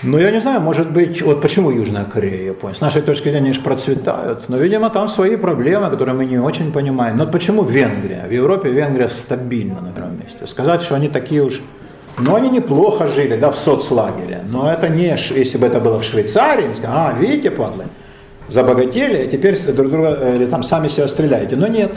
Но 0.02 0.18
я 0.18 0.30
не 0.30 0.40
знаю, 0.40 0.60
может 0.60 0.90
быть, 0.90 1.22
вот 1.22 1.42
почему 1.42 1.70
Южная 1.70 2.04
Корея, 2.04 2.46
Япония. 2.46 2.76
С 2.76 2.80
нашей 2.80 3.02
точки 3.02 3.24
зрения, 3.24 3.38
они 3.38 3.52
же 3.52 3.60
процветают. 3.60 4.48
Но, 4.48 4.56
видимо, 4.56 4.90
там 4.90 5.08
свои 5.08 5.36
проблемы, 5.36 5.90
которые 5.90 6.14
мы 6.14 6.24
не 6.24 6.38
очень 6.38 6.72
понимаем. 6.72 7.16
Но 7.16 7.26
почему 7.26 7.64
Венгрия? 7.64 8.24
В 8.28 8.32
Европе 8.32 8.70
Венгрия 8.70 9.08
стабильно 9.08 9.80
на 9.80 9.92
первом 9.92 10.18
месте. 10.18 10.46
Сказать, 10.46 10.82
что 10.82 10.94
они 10.94 11.08
такие 11.08 11.42
уж... 11.42 11.60
Ну, 12.18 12.34
они 12.34 12.50
неплохо 12.50 13.08
жили, 13.08 13.36
да, 13.36 13.50
в 13.50 13.56
соцлагере. 13.56 14.42
Но 14.48 14.70
это 14.70 14.88
не, 14.88 15.16
если 15.34 15.58
бы 15.58 15.66
это 15.66 15.80
было 15.80 15.98
в 15.98 16.04
Швейцарии, 16.04 16.72
сказали, 16.74 16.96
а, 16.96 17.12
видите, 17.18 17.50
падлы, 17.50 17.84
забогатели, 18.48 19.24
а 19.24 19.26
теперь 19.26 19.58
друг 19.60 19.90
друга, 19.90 20.18
э, 20.20 20.36
или 20.36 20.46
там 20.46 20.62
сами 20.62 20.88
себя 20.88 21.06
стреляете. 21.06 21.56
Но 21.56 21.68
нет, 21.68 21.96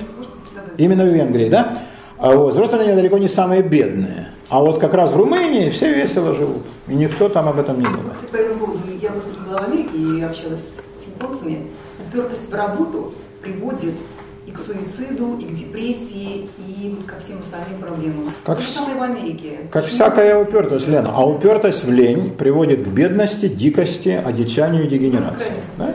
именно 0.78 1.06
в 1.06 1.08
Венгрии, 1.08 1.50
да? 1.50 1.80
А 2.22 2.36
вот, 2.36 2.54
взрослые 2.54 2.84
они 2.84 2.94
далеко 2.94 3.18
не 3.18 3.28
самые 3.28 3.64
бедные. 3.64 4.28
А 4.50 4.62
вот 4.62 4.78
как 4.80 4.94
раз 4.94 5.12
в 5.12 5.18
Румынии 5.18 5.72
все 5.72 5.92
весело 5.92 6.36
живут. 6.36 6.62
И 6.88 6.94
никто 6.94 7.30
там 7.30 7.50
об 7.50 7.58
этом 7.58 7.80
не 7.80 7.86
думает. 7.86 8.16
По 8.32 8.38
я 8.38 9.12
выступила 9.12 9.58
в 9.58 9.68
Америке 9.68 9.98
и 9.98 10.22
общалась 10.22 10.62
с 10.62 11.08
японцами. 11.08 11.66
Упертость 12.08 12.52
в 12.52 12.54
работу 12.54 13.14
приводит 13.42 13.96
и 14.46 14.52
к 14.52 14.60
суициду, 14.60 15.38
и 15.40 15.46
к 15.46 15.56
депрессии, 15.56 16.48
и 16.60 16.96
ко 17.08 17.20
всем 17.20 17.40
остальным 17.40 17.80
проблемам. 17.82 18.32
Как 18.46 18.58
То 18.58 18.62
же 18.62 18.70
самое 18.70 19.00
в 19.00 19.02
Америке. 19.02 19.58
Как 19.72 19.84
Почему? 19.84 19.96
всякая 19.96 20.38
упертость, 20.38 20.88
Лена. 20.88 21.12
А 21.16 21.26
упертость 21.26 21.84
в 21.84 21.92
лень 21.92 22.30
приводит 22.30 22.84
к 22.84 22.88
бедности, 22.88 23.48
дикости, 23.48 24.22
одичанию 24.24 24.86
и 24.86 24.88
дегенерации. 24.88 25.54
Да, 25.78 25.94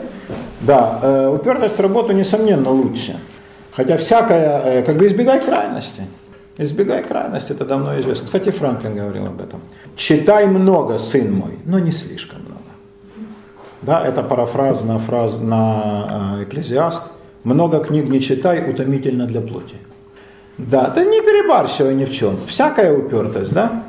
да 0.59 0.99
э, 1.03 1.29
упертость 1.29 1.77
в 1.77 1.79
работу, 1.79 2.11
несомненно, 2.11 2.69
лучше. 2.69 3.17
Хотя 3.77 3.97
всякая, 3.97 4.61
э, 4.65 4.81
как 4.81 4.97
бы 4.97 5.05
избегай 5.05 5.39
крайности. 5.39 6.01
Избегай 6.57 7.03
крайности, 7.03 7.51
это 7.51 7.63
давно 7.63 7.99
известно. 7.99 8.25
Кстати, 8.25 8.49
Франклин 8.49 8.95
говорил 8.95 9.27
об 9.27 9.39
этом. 9.39 9.59
Читай 9.95 10.47
много, 10.47 10.97
сын 10.97 11.31
мой, 11.31 11.59
но 11.65 11.77
не 11.77 11.91
слишком 11.91 12.39
много. 12.41 12.71
Да, 13.83 14.03
это 14.03 14.23
парафраз 14.23 14.83
на, 14.83 14.97
фраз, 14.97 15.37
на 15.39 16.37
э, 16.39 16.43
Экклезиаст. 16.43 17.03
Много 17.43 17.79
книг 17.79 18.09
не 18.09 18.19
читай, 18.19 18.67
утомительно 18.67 19.27
для 19.27 19.41
плоти. 19.41 19.75
Да, 20.57 20.91
да 20.95 21.03
не 21.05 21.21
перебарщивай 21.21 21.93
ни 21.93 22.05
в 22.05 22.11
чем. 22.11 22.39
Всякая 22.47 22.91
упертость, 22.91 23.53
да? 23.53 23.83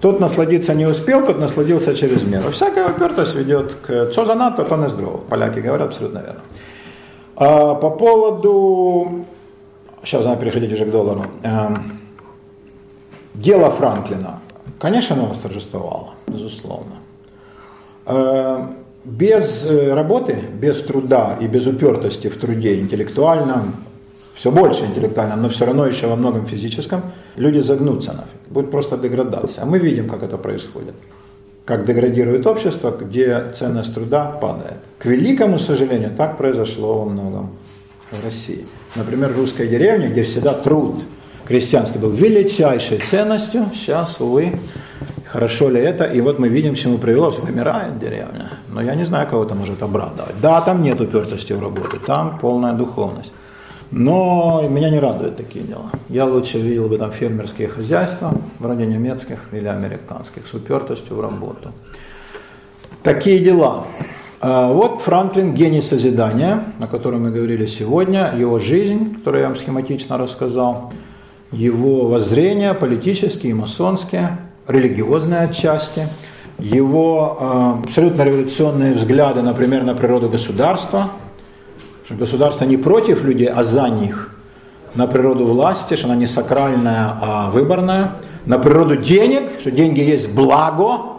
Тот 0.00 0.18
насладиться 0.18 0.74
не 0.74 0.86
успел, 0.86 1.24
тот 1.24 1.38
насладился 1.38 1.94
через 1.94 2.24
меру. 2.24 2.50
Всякая 2.50 2.88
упертость 2.88 3.36
ведет 3.36 3.72
к 3.86 4.10
«Цо 4.12 4.24
занадто, 4.24 4.64
то 4.64 4.76
не 4.76 4.88
здорово». 4.88 5.18
Поляки 5.28 5.60
говорят 5.60 5.88
абсолютно 5.88 6.18
верно. 6.18 6.40
А, 7.38 7.74
по 7.74 7.90
поводу... 7.90 9.24
Сейчас 10.02 10.24
надо 10.24 10.40
переходить 10.40 10.72
уже 10.72 10.84
к 10.84 10.90
доллару. 10.90 11.24
Эм, 11.42 12.00
дело 13.34 13.70
Франклина. 13.70 14.40
Конечно, 14.78 15.16
оно 15.16 15.26
восторжествовало, 15.26 16.14
безусловно. 16.26 16.96
Э, 18.06 18.66
Без 19.04 19.64
э, 19.64 19.94
работы, 19.94 20.44
без 20.60 20.82
труда 20.82 21.36
и 21.40 21.46
без 21.46 21.66
упертости 21.66 22.28
в 22.28 22.38
труде 22.38 22.80
интеллектуальном, 22.80 23.76
все 24.34 24.50
больше 24.50 24.84
интеллектуальном, 24.84 25.42
но 25.42 25.48
все 25.48 25.66
равно 25.66 25.86
еще 25.86 26.06
во 26.08 26.16
многом 26.16 26.46
физическом, 26.46 27.02
люди 27.36 27.60
загнутся 27.60 28.12
нафиг. 28.12 28.40
Будет 28.50 28.70
просто 28.70 28.96
деградация. 28.96 29.62
А 29.62 29.66
мы 29.66 29.78
видим, 29.78 30.08
как 30.08 30.22
это 30.22 30.38
происходит. 30.38 30.94
Как 31.68 31.84
деградирует 31.84 32.46
общество, 32.46 32.90
где 32.98 33.52
ценность 33.54 33.92
труда 33.92 34.24
падает. 34.24 34.78
К 34.98 35.04
великому 35.04 35.58
сожалению, 35.58 36.14
так 36.16 36.38
произошло 36.38 37.00
во 37.00 37.04
многом 37.04 37.50
в 38.10 38.24
России. 38.24 38.64
Например, 38.96 39.28
в 39.28 39.38
русской 39.38 39.68
деревне, 39.68 40.08
где 40.08 40.22
всегда 40.22 40.54
труд 40.54 41.04
крестьянский 41.46 42.00
был 42.00 42.10
величайшей 42.10 42.96
ценностью, 42.96 43.66
сейчас, 43.74 44.18
увы, 44.18 44.58
хорошо 45.26 45.68
ли 45.68 45.78
это, 45.78 46.04
и 46.04 46.22
вот 46.22 46.38
мы 46.38 46.48
видим, 46.48 46.74
чему 46.74 46.96
привело, 46.96 47.32
вымирает 47.32 47.98
деревня. 47.98 48.50
Но 48.72 48.80
я 48.80 48.94
не 48.94 49.04
знаю, 49.04 49.28
кого 49.28 49.44
это 49.44 49.54
может 49.54 49.82
обрадовать. 49.82 50.40
Да, 50.40 50.62
там 50.62 50.82
нет 50.82 50.98
упертости 51.02 51.52
в 51.52 51.60
работе, 51.60 51.98
там 52.06 52.38
полная 52.38 52.72
духовность. 52.72 53.34
Но 53.90 54.66
меня 54.68 54.90
не 54.90 54.98
радуют 54.98 55.36
такие 55.36 55.64
дела. 55.64 55.90
Я 56.08 56.26
лучше 56.26 56.58
видел 56.58 56.88
бы 56.88 56.98
там 56.98 57.10
фермерские 57.10 57.68
хозяйства, 57.68 58.34
вроде 58.58 58.84
немецких 58.86 59.38
или 59.52 59.66
американских, 59.66 60.46
с 60.46 60.54
упертостью 60.54 61.16
в 61.16 61.20
работу. 61.20 61.72
Такие 63.02 63.38
дела. 63.38 63.84
А 64.40 64.72
Вот 64.72 65.00
Франклин 65.00 65.54
«Гений 65.54 65.82
созидания», 65.82 66.64
о 66.80 66.86
котором 66.86 67.22
мы 67.22 67.30
говорили 67.30 67.66
сегодня, 67.66 68.34
его 68.36 68.58
жизнь, 68.60 69.16
которую 69.16 69.42
я 69.42 69.48
вам 69.48 69.56
схематично 69.56 70.18
рассказал, 70.18 70.92
его 71.50 72.06
воззрения 72.06 72.74
политические, 72.74 73.54
масонские, 73.54 74.38
религиозные 74.68 75.40
отчасти, 75.40 76.06
его 76.58 77.38
э, 77.40 77.86
абсолютно 77.86 78.22
революционные 78.22 78.94
взгляды, 78.94 79.42
например, 79.42 79.84
на 79.84 79.94
природу 79.94 80.28
государства, 80.28 81.12
что 82.08 82.14
государство 82.14 82.64
не 82.64 82.78
против 82.78 83.22
людей, 83.22 83.48
а 83.48 83.64
за 83.64 83.86
них, 83.90 84.34
на 84.94 85.06
природу 85.06 85.44
власти, 85.44 85.94
что 85.94 86.06
она 86.06 86.16
не 86.16 86.26
сакральная, 86.26 87.18
а 87.20 87.50
выборная, 87.50 88.12
на 88.46 88.58
природу 88.58 88.96
денег, 88.96 89.42
что 89.60 89.70
деньги 89.70 90.00
есть 90.00 90.34
благо, 90.34 91.18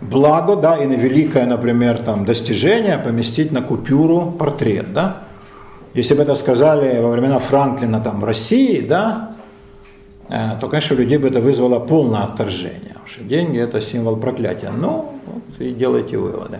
благо, 0.00 0.56
да, 0.56 0.76
и 0.76 0.86
на 0.86 0.94
великое, 0.94 1.46
например, 1.46 1.98
там, 1.98 2.24
достижение 2.24 2.98
поместить 2.98 3.52
на 3.52 3.62
купюру 3.62 4.32
портрет, 4.36 4.92
да. 4.92 5.18
Если 5.94 6.14
бы 6.14 6.24
это 6.24 6.34
сказали 6.34 7.00
во 7.00 7.10
времена 7.10 7.38
Франклина 7.38 8.00
там, 8.00 8.20
в 8.20 8.24
России, 8.24 8.80
да, 8.80 9.36
э, 10.28 10.58
то, 10.60 10.66
конечно, 10.68 10.96
у 10.96 10.98
людей 10.98 11.18
бы 11.18 11.28
это 11.28 11.40
вызвало 11.40 11.78
полное 11.78 12.22
отторжение, 12.22 12.94
потому 12.94 13.06
что 13.06 13.22
деньги 13.22 13.60
это 13.60 13.80
символ 13.80 14.16
проклятия. 14.16 14.72
Ну, 14.76 15.12
вот 15.26 15.60
и 15.60 15.72
делайте 15.72 16.18
выводы. 16.18 16.58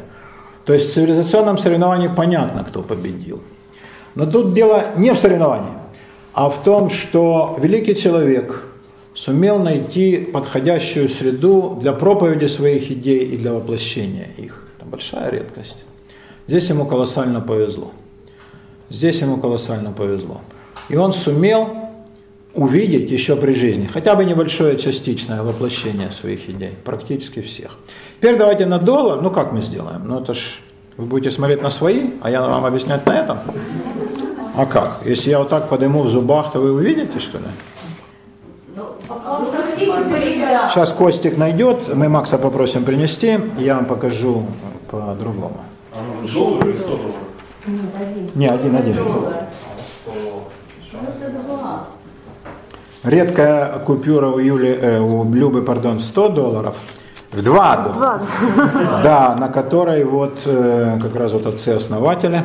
То 0.65 0.73
есть 0.73 0.91
в 0.91 0.93
цивилизационном 0.93 1.59
соревновании 1.59 2.09
понятно, 2.09 2.65
кто 2.65 2.83
победил. 2.83 3.43
Но 4.15 4.27
тут 4.27 4.55
дело 4.55 4.93
не 4.97 5.13
в 5.13 5.19
соревновании, 5.19 5.73
а 6.35 6.49
в 6.49 6.63
том, 6.63 6.91
что 6.91 7.57
великий 7.61 7.97
человек 7.97 8.65
сумел 9.15 9.59
найти 9.59 10.19
подходящую 10.19 11.09
среду 11.09 11.79
для 11.81 11.93
проповеди 11.93 12.47
своих 12.47 12.91
идей 12.91 13.27
и 13.27 13.37
для 13.37 13.53
воплощения 13.53 14.29
их. 14.37 14.69
Это 14.79 14.87
большая 14.87 15.31
редкость. 15.31 15.77
Здесь 16.47 16.69
ему 16.69 16.87
колоссально 16.87 17.41
повезло. 17.41 17.93
Здесь 18.91 19.21
ему 19.21 19.39
колоссально 19.39 19.93
повезло. 19.93 20.41
И 20.89 20.97
он 20.97 21.13
сумел 21.13 21.69
увидеть 22.55 23.11
еще 23.11 23.37
при 23.37 23.55
жизни 23.55 23.87
хотя 23.87 24.15
бы 24.15 24.25
небольшое 24.25 24.77
частичное 24.77 25.43
воплощение 25.43 26.11
своих 26.11 26.49
идей, 26.51 26.73
практически 26.85 27.41
всех. 27.41 27.79
Теперь 28.23 28.39
давайте 28.39 28.67
на 28.67 28.79
доллар, 28.79 29.21
ну 29.21 29.33
как 29.33 29.51
мы 29.51 29.63
сделаем? 29.63 30.03
Ну 30.05 30.21
это 30.21 30.35
ж 30.35 30.39
вы 30.97 31.07
будете 31.07 31.33
смотреть 31.33 31.61
на 31.61 31.71
свои, 31.71 32.11
а 32.23 32.31
я 32.31 32.41
вам 32.41 32.65
объяснять 32.65 33.05
на 33.05 33.19
этом. 33.19 33.39
А 34.55 34.65
как? 34.65 35.01
Если 35.05 35.31
я 35.31 35.41
вот 35.41 35.49
так 35.49 35.69
подниму 35.69 36.05
в 36.05 36.09
зубах, 36.09 36.53
то 36.53 36.61
вы 36.61 36.73
увидите, 36.73 37.19
что 37.19 37.39
ли? 37.39 37.47
Сейчас 40.71 40.93
Костик 40.93 41.37
найдет, 41.37 41.93
мы 41.93 42.09
Макса 42.09 42.39
попросим 42.39 42.85
принести, 42.85 43.41
я 43.59 43.75
вам 43.75 43.87
покажу 43.87 44.47
по-другому. 44.89 45.57
А 45.93 46.23
нужен 46.23 46.33
доллар 46.33 46.69
или 46.69 46.77
100 46.77 46.87
долларов? 46.87 47.17
Нет, 47.67 47.81
один. 48.01 48.31
Не, 48.37 48.47
один, 48.47 48.77
один. 48.77 48.97
Доллар. 48.99 49.35
100. 50.05 50.13
Ну, 50.93 50.99
это 51.27 51.39
два. 51.41 51.87
Редкая 53.03 53.81
купюра 53.81 54.29
у, 54.29 54.39
Юли, 54.39 54.79
э, 54.81 55.01
у 55.01 55.25
Любы, 55.35 55.63
пардон, 55.63 55.99
в 55.99 56.05
100 56.05 56.29
долларов, 56.29 56.77
в 57.32 57.44
2 57.44 57.78
доллара. 57.78 58.22
Да, 59.04 59.36
на 59.36 59.50
которой 59.50 60.04
вот 60.04 60.40
э, 60.46 61.00
как 61.02 61.16
раз 61.16 61.34
вот 61.34 61.46
отцы-основатели 61.46 62.44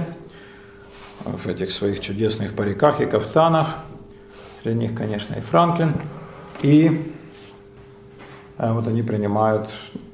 в 1.24 1.46
этих 1.46 1.72
своих 1.72 2.00
чудесных 2.00 2.54
париках 2.54 3.00
и 3.00 3.06
кафтанах, 3.06 3.68
среди 4.62 4.78
них, 4.78 4.94
конечно, 4.94 5.34
и 5.34 5.40
Франклин, 5.40 5.94
и 6.62 7.12
э, 8.58 8.72
вот 8.72 8.88
они 8.88 9.02
принимают, 9.02 9.70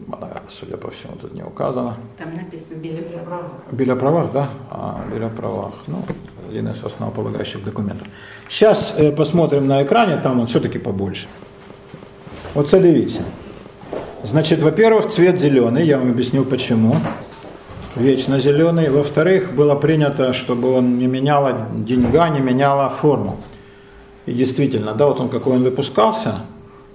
наверное, 0.06 0.42
судя 0.50 0.76
по 0.76 0.90
всему, 0.90 1.14
тут 1.20 1.34
не 1.34 1.42
указано, 1.42 1.96
Там 2.18 2.34
написано 2.34 2.76
«Белый 2.76 3.02
правах». 3.02 3.50
Біля 3.72 3.96
правах, 3.96 4.32
да? 4.32 4.48
А, 4.70 4.94
біля 5.12 5.28
правах. 5.28 5.72
Ну, 5.86 6.04
один 6.48 6.68
из 6.68 6.84
основополагающих 6.84 7.64
документов. 7.64 8.06
Сейчас 8.48 8.94
э, 8.98 9.12
посмотрим 9.12 9.66
на 9.66 9.82
экране, 9.82 10.16
там 10.16 10.40
он 10.40 10.46
все-таки 10.46 10.78
побольше. 10.78 11.26
Вот 12.54 12.68
дивіться. 12.70 13.20
Значит, 14.23 14.61
во-первых, 14.61 15.09
цвет 15.09 15.37
зеленый, 15.37 15.85
я 15.85 15.97
вам 15.97 16.11
объясню 16.11 16.45
почему. 16.45 16.95
Вечно 17.97 18.39
зеленый. 18.39 18.89
Во-вторых, 18.89 19.53
было 19.53 19.75
принято, 19.75 20.31
чтобы 20.31 20.71
он 20.71 20.97
не 20.97 21.07
меняла 21.07 21.67
деньга, 21.75 22.29
не 22.29 22.39
меняла 22.39 22.89
форму. 22.89 23.41
И 24.25 24.31
действительно, 24.31 24.93
да, 24.93 25.07
вот 25.07 25.19
он 25.19 25.27
какой 25.27 25.57
он 25.57 25.63
выпускался, 25.63 26.35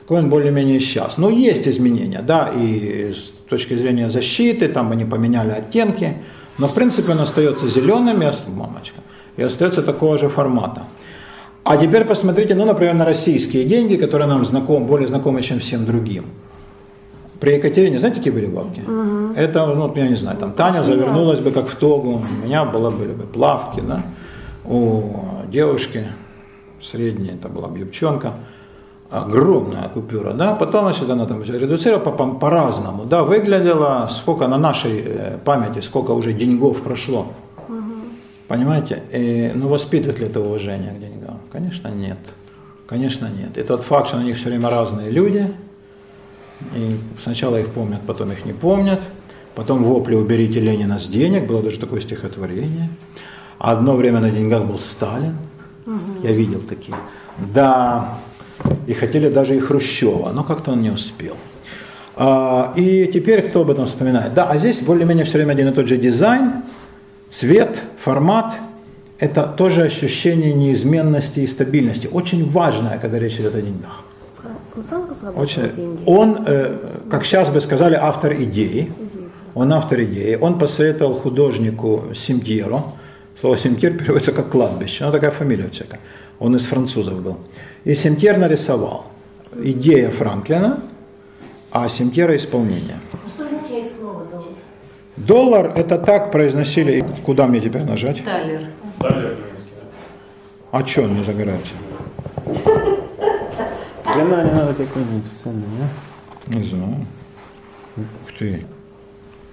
такой 0.00 0.20
он 0.20 0.30
более-менее 0.30 0.80
сейчас. 0.80 1.18
Но 1.18 1.28
есть 1.28 1.68
изменения, 1.68 2.22
да, 2.22 2.48
и 2.56 3.12
с 3.12 3.34
точки 3.50 3.74
зрения 3.74 4.08
защиты, 4.08 4.66
там 4.68 4.90
они 4.90 5.04
поменяли 5.04 5.50
оттенки, 5.50 6.16
но 6.56 6.66
в 6.66 6.72
принципе 6.72 7.12
он 7.12 7.20
остается 7.20 7.68
зеленым, 7.68 8.22
и, 8.22 8.32
мамочка, 8.46 9.00
и 9.36 9.42
остается 9.42 9.82
такого 9.82 10.16
же 10.16 10.30
формата. 10.30 10.84
А 11.62 11.76
теперь 11.76 12.06
посмотрите, 12.06 12.54
ну, 12.54 12.64
например, 12.64 12.94
на 12.94 13.04
российские 13.04 13.64
деньги, 13.64 13.96
которые 13.96 14.28
нам 14.28 14.46
знакомы, 14.46 14.86
более 14.86 15.08
знакомы, 15.08 15.42
чем 15.42 15.58
всем 15.58 15.84
другим. 15.84 16.24
При 17.40 17.54
Екатерине, 17.54 17.98
знаете, 17.98 18.18
какие 18.18 18.32
были 18.32 18.46
бабки? 18.46 18.80
Угу. 18.80 19.34
Это, 19.36 19.66
ну, 19.66 19.92
я 19.94 20.08
не 20.08 20.16
знаю, 20.16 20.38
там 20.38 20.52
Таня 20.52 20.82
завернулась 20.82 21.40
бы 21.40 21.52
как 21.52 21.68
в 21.68 21.76
тогу, 21.76 22.20
у 22.42 22.44
меня 22.46 22.64
была, 22.64 22.90
были 22.90 23.12
бы 23.12 23.24
плавки, 23.24 23.80
да, 23.80 24.02
у 24.64 25.02
девушки 25.48 26.04
средняя, 26.82 27.36
это 27.36 27.48
была 27.48 27.68
бы 27.68 27.78
юбчонка, 27.78 28.32
огромная 29.10 29.88
купюра, 29.88 30.32
да, 30.32 30.54
потом, 30.54 30.84
значит, 30.84 31.08
она 31.08 31.26
там 31.26 31.42
редуцировала 31.42 32.00
по- 32.02 32.10
по- 32.10 32.34
по-разному, 32.34 33.04
да, 33.04 33.22
выглядела, 33.22 34.08
сколько 34.10 34.48
на 34.48 34.58
нашей 34.58 35.02
э, 35.04 35.38
памяти, 35.44 35.78
сколько 35.80 36.10
уже 36.10 36.32
деньгов 36.32 36.82
прошло, 36.82 37.28
понимаете, 38.48 39.02
и, 39.12 39.52
ну, 39.54 39.68
воспитывает 39.68 40.18
ли 40.18 40.26
это 40.26 40.40
уважение 40.40 40.92
к 40.92 40.98
деньгам? 41.00 41.38
Конечно, 41.52 41.88
нет, 41.88 42.18
конечно, 42.86 43.26
нет, 43.28 43.56
и 43.56 43.62
тот 43.62 43.82
факт, 43.82 44.08
что 44.08 44.16
на 44.18 44.24
них 44.24 44.36
все 44.36 44.48
время 44.48 44.68
разные 44.68 45.10
люди, 45.10 45.46
и 46.74 46.98
сначала 47.22 47.56
их 47.56 47.68
помнят, 47.68 48.00
потом 48.06 48.32
их 48.32 48.44
не 48.44 48.52
помнят. 48.52 49.00
Потом 49.54 49.82
вопли 49.82 50.14
«уберите 50.14 50.60
Ленина 50.60 51.00
с 51.00 51.06
денег», 51.06 51.46
было 51.46 51.62
даже 51.62 51.78
такое 51.78 52.00
стихотворение. 52.00 52.90
Одно 53.58 53.96
время 53.96 54.20
на 54.20 54.30
деньгах 54.30 54.64
был 54.64 54.78
Сталин, 54.78 55.36
я 56.22 56.32
видел 56.32 56.60
такие. 56.60 56.96
Да, 57.52 58.18
и 58.86 58.92
хотели 58.92 59.28
даже 59.28 59.56
и 59.56 59.60
Хрущева, 59.60 60.30
но 60.32 60.44
как-то 60.44 60.72
он 60.72 60.82
не 60.82 60.90
успел. 60.90 61.36
А, 62.16 62.72
и 62.76 63.10
теперь 63.12 63.42
кто 63.48 63.62
об 63.62 63.70
этом 63.70 63.86
вспоминает? 63.86 64.34
Да, 64.34 64.48
а 64.50 64.58
здесь 64.58 64.80
более-менее 64.82 65.24
все 65.24 65.38
время 65.38 65.52
один 65.52 65.68
и 65.68 65.72
тот 65.72 65.86
же 65.86 65.96
дизайн, 65.96 66.62
цвет, 67.30 67.82
формат. 67.98 68.54
Это 69.20 69.42
тоже 69.44 69.82
ощущение 69.82 70.52
неизменности 70.52 71.40
и 71.40 71.46
стабильности. 71.46 72.08
Очень 72.10 72.48
важное, 72.48 72.98
когда 72.98 73.18
речь 73.18 73.34
идет 73.34 73.54
о 73.54 73.62
деньгах. 73.62 74.04
Он 74.78 74.84
сам 74.84 75.36
Очень. 75.36 75.70
деньги? 75.70 76.02
Он, 76.06 76.44
э, 76.46 76.78
как 77.10 77.24
сейчас 77.24 77.50
бы 77.50 77.60
сказали, 77.60 77.96
автор 78.00 78.32
идеи. 78.34 78.92
Он 79.54 79.72
автор 79.72 80.00
идеи. 80.02 80.38
Он 80.40 80.58
посоветовал 80.58 81.14
художнику 81.14 82.04
Симтьеру. 82.14 82.84
Слово 83.40 83.58
Симтьер 83.58 83.92
переводится 83.98 84.30
как 84.30 84.50
кладбище. 84.50 85.04
Ну, 85.04 85.12
такая 85.12 85.32
фамилия 85.32 85.64
у 85.64 85.70
человека. 85.70 85.98
Он 86.38 86.54
из 86.54 86.66
французов 86.66 87.20
был. 87.22 87.38
И 87.84 87.94
Симтьер 87.94 88.38
нарисовал. 88.38 89.06
Идея 89.60 90.10
Франклина, 90.10 90.78
а 91.72 91.88
Симтьера 91.88 92.36
исполнение. 92.36 93.00
Что 93.34 93.46
означает 93.46 93.90
слово 93.98 94.26
доллар? 94.26 94.54
Доллар 95.16 95.72
это 95.74 95.98
так 95.98 96.30
произносили. 96.30 97.04
Куда 97.24 97.48
мне 97.48 97.60
теперь 97.60 97.82
нажать? 97.82 98.22
Талер. 98.24 98.60
Да. 99.00 99.30
А 100.70 100.86
что 100.86 101.02
он 101.02 101.16
не 101.16 101.24
загорается? 101.24 101.72
Длина 104.14 104.42
не 104.42 104.50
надо 104.52 104.74
какой-нибудь 104.74 105.24
специальный, 105.24 105.66
да? 105.78 106.58
Не 106.58 106.64
знаю. 106.64 107.06
Ух 107.96 108.32
ты. 108.38 108.64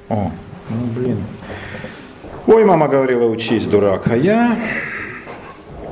О, 0.10 0.32
ну 0.69 0.86
блин. 0.95 1.18
Ой, 2.48 2.64
мама 2.64 2.88
говорила, 2.88 3.26
учись, 3.26 3.65
дурак, 3.65 4.07
а 4.07 4.15
я... 4.15 4.56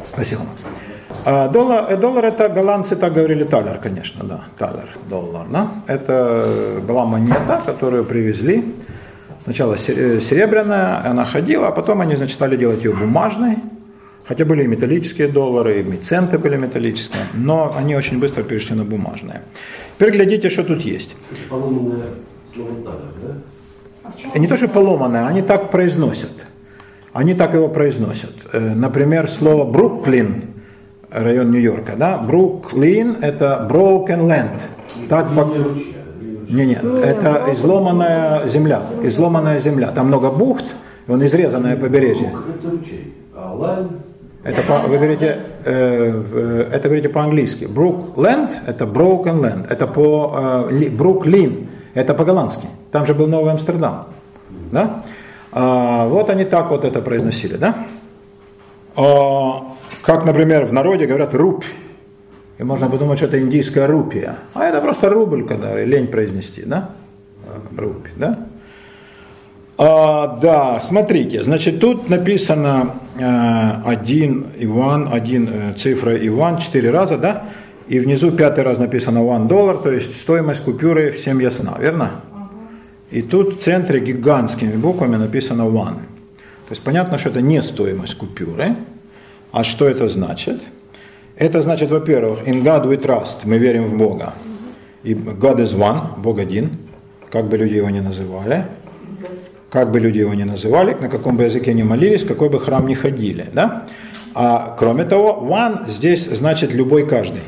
Спасибо, 0.05 0.43
Макс. 0.43 0.65
А, 1.25 1.47
доллар, 1.47 1.85
э, 1.89 1.97
доллар 1.97 2.25
это 2.25 2.49
голландцы 2.49 2.95
так 2.95 3.13
говорили 3.13 3.43
талер, 3.43 3.79
конечно, 3.79 4.23
да, 4.23 4.43
талер, 4.57 4.89
доллар, 5.09 5.47
да. 5.49 5.71
Это 5.87 6.79
была 6.87 7.05
монета, 7.05 7.61
которую 7.65 8.05
привезли. 8.05 8.75
Сначала 9.41 9.73
э, 9.73 10.19
серебряная, 10.19 11.05
она 11.05 11.25
ходила, 11.25 11.69
а 11.69 11.71
потом 11.71 12.01
они, 12.01 12.15
значит, 12.15 12.35
стали 12.35 12.55
делать 12.55 12.83
ее 12.83 12.93
бумажной. 12.93 13.57
Хотя 14.25 14.45
были 14.45 14.63
и 14.63 14.67
металлические 14.67 15.27
доллары, 15.27 15.81
и 15.81 15.97
центы 15.97 16.37
были 16.37 16.55
металлические, 16.55 17.23
но 17.33 17.73
они 17.77 17.95
очень 17.95 18.19
быстро 18.19 18.43
перешли 18.43 18.75
на 18.75 18.85
бумажные. 18.85 19.41
Теперь 19.97 20.11
глядите, 20.11 20.49
что 20.49 20.63
тут 20.63 20.81
есть. 20.81 21.15
Это 21.31 21.41
поломанное 21.49 22.05
слово 22.53 22.69
«талер», 22.83 23.11
да? 23.21 23.35
И 24.33 24.39
не 24.39 24.47
то, 24.47 24.55
что 24.57 24.67
поломанное, 24.67 25.27
они 25.27 25.41
так 25.41 25.71
произносят. 25.71 26.31
Они 27.11 27.33
так 27.33 27.53
его 27.53 27.67
произносят. 27.67 28.33
Э, 28.53 28.73
Например, 28.73 29.27
слово 29.29 29.69
Бруклин, 29.69 30.45
район 31.09 31.51
Нью-Йорка, 31.51 31.95
да? 31.97 32.17
Бруклин– 32.17 33.17
это 33.21 33.67
broken 33.69 34.27
land. 34.27 34.61
Так 35.09 35.33
по... 35.35 35.49
Не, 36.49 36.65
нет, 36.65 36.83
это 36.83 37.45
изломанная 37.51 38.47
земля. 38.47 38.83
Изломанная 39.03 39.59
земля. 39.59 39.91
Там 39.91 40.07
много 40.07 40.31
бухт, 40.31 40.75
и 41.07 41.11
он 41.11 41.25
изрезанное 41.25 41.77
побережье. 41.77 42.31
Это 42.59 42.69
ручей, 42.69 43.13
а 43.35 43.53
лайн 43.53 43.89
Это 44.43 44.61
по, 44.63 44.79
вы 44.79 44.97
говорите, 44.97 45.39
э, 45.63 46.67
это 46.73 46.89
говорите 46.89 47.07
по-английски. 47.09 47.63
Brookland– 47.63 48.51
это 48.67 48.83
broken 48.85 49.39
land. 49.39 49.67
Это 49.69 49.87
по 49.87 50.67
э, 50.69 50.73
ли- 50.73 50.89
Бруклин– 50.89 51.69
это 51.93 52.13
по-голландски. 52.13 52.67
Там 52.91 53.05
же 53.05 53.13
был 53.13 53.27
Новый 53.27 53.51
Амстердам. 53.51 54.07
Да? 54.71 55.03
А, 55.53 56.07
вот 56.07 56.29
они 56.29 56.43
так 56.45 56.69
вот 56.71 56.83
это 56.83 57.01
произносили. 57.01 57.55
Да? 57.55 57.85
А, 58.95 59.75
как, 60.01 60.25
например, 60.25 60.65
в 60.65 60.73
народе 60.73 61.05
говорят 61.05 61.33
«рупь». 61.33 61.65
И 62.59 62.63
можно 62.63 62.89
подумать, 62.89 63.17
что 63.19 63.27
это 63.27 63.39
индийская 63.39 63.87
рупия. 63.87 64.35
А 64.53 64.65
это 64.65 64.81
просто 64.81 65.09
рубль, 65.09 65.45
когда 65.45 65.75
лень 65.83 66.07
произнести. 66.07 66.63
Да? 66.65 66.89
А, 67.47 67.61
Рупь. 67.77 68.07
Да? 68.17 68.39
А, 69.85 70.39
да, 70.41 70.79
смотрите, 70.79 71.43
значит, 71.43 71.81
тут 71.81 72.09
написано 72.09 72.95
э, 73.19 73.71
один 73.83 74.47
Иван, 74.57 75.09
один 75.11 75.49
э, 75.51 75.73
цифра 75.77 76.15
Иван, 76.25 76.59
четыре 76.59 76.89
раза, 76.89 77.17
да? 77.17 77.47
И 77.89 77.99
внизу 77.99 78.31
пятый 78.31 78.63
раз 78.63 78.77
написано 78.77 79.17
one 79.17 79.49
доллар, 79.49 79.75
то 79.75 79.91
есть 79.91 80.15
стоимость 80.21 80.61
купюры 80.61 81.11
всем 81.11 81.39
ясна, 81.39 81.75
верно? 81.77 82.11
И 83.11 83.21
тут 83.21 83.59
в 83.59 83.61
центре 83.61 83.99
гигантскими 83.99 84.77
буквами 84.77 85.17
написано 85.17 85.63
one. 85.63 85.97
То 85.97 86.71
есть 86.71 86.81
понятно, 86.81 87.17
что 87.17 87.27
это 87.27 87.41
не 87.41 87.61
стоимость 87.61 88.15
купюры. 88.15 88.77
А 89.51 89.65
что 89.65 89.85
это 89.89 90.07
значит? 90.07 90.61
Это 91.35 91.61
значит, 91.61 91.91
во-первых, 91.91 92.47
in 92.47 92.63
God 92.63 92.87
we 92.87 92.95
trust, 92.95 93.39
мы 93.43 93.57
верим 93.57 93.83
в 93.89 93.97
Бога. 93.97 94.33
И 95.03 95.13
God 95.13 95.57
is 95.57 95.77
one, 95.77 96.21
Бог 96.21 96.39
один, 96.39 96.77
как 97.29 97.49
бы 97.49 97.57
люди 97.57 97.73
его 97.73 97.89
ни 97.89 97.99
называли 97.99 98.65
как 99.73 99.89
бы 99.89 99.99
люди 99.99 100.19
его 100.19 100.35
ни 100.35 100.43
называли, 100.43 100.95
на 101.01 101.09
каком 101.09 101.35
бы 101.35 101.45
языке 101.45 101.73
ни 101.73 101.81
молились, 101.81 102.23
какой 102.23 102.49
бы 102.49 102.59
храм 102.59 102.85
ни 102.85 102.93
ходили. 102.93 103.47
Да? 103.53 103.85
А 104.35 104.75
кроме 104.77 105.03
того, 105.03 105.47
one 105.49 105.89
здесь 105.89 106.25
значит 106.27 106.75
любой 106.75 107.07
каждый. 107.07 107.41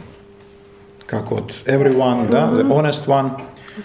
Как 1.06 1.30
вот 1.30 1.54
everyone, 1.68 2.28
да, 2.32 2.50
the 2.50 2.68
honest 2.68 3.06
one, 3.06 3.30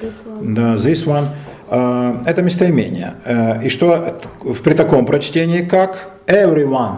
This 0.00 0.14
one. 0.24 0.54
да, 0.54 0.74
this 0.76 1.04
one. 1.06 1.26
А, 1.68 2.22
Это 2.24 2.40
местоимение. 2.40 3.12
Э, 3.26 3.62
И 3.62 3.68
что 3.68 4.18
при 4.64 4.72
таком 4.72 5.04
прочтении 5.04 5.60
как 5.60 6.12
everyone, 6.26 6.94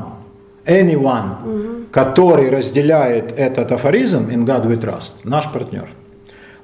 anyone, 0.64 1.86
который 1.90 2.50
разделяет 2.50 3.36
этот 3.36 3.72
афоризм 3.72 4.28
in 4.30 4.44
God 4.44 4.66
we 4.68 4.80
trust, 4.80 5.14
наш 5.24 5.50
партнер. 5.52 5.88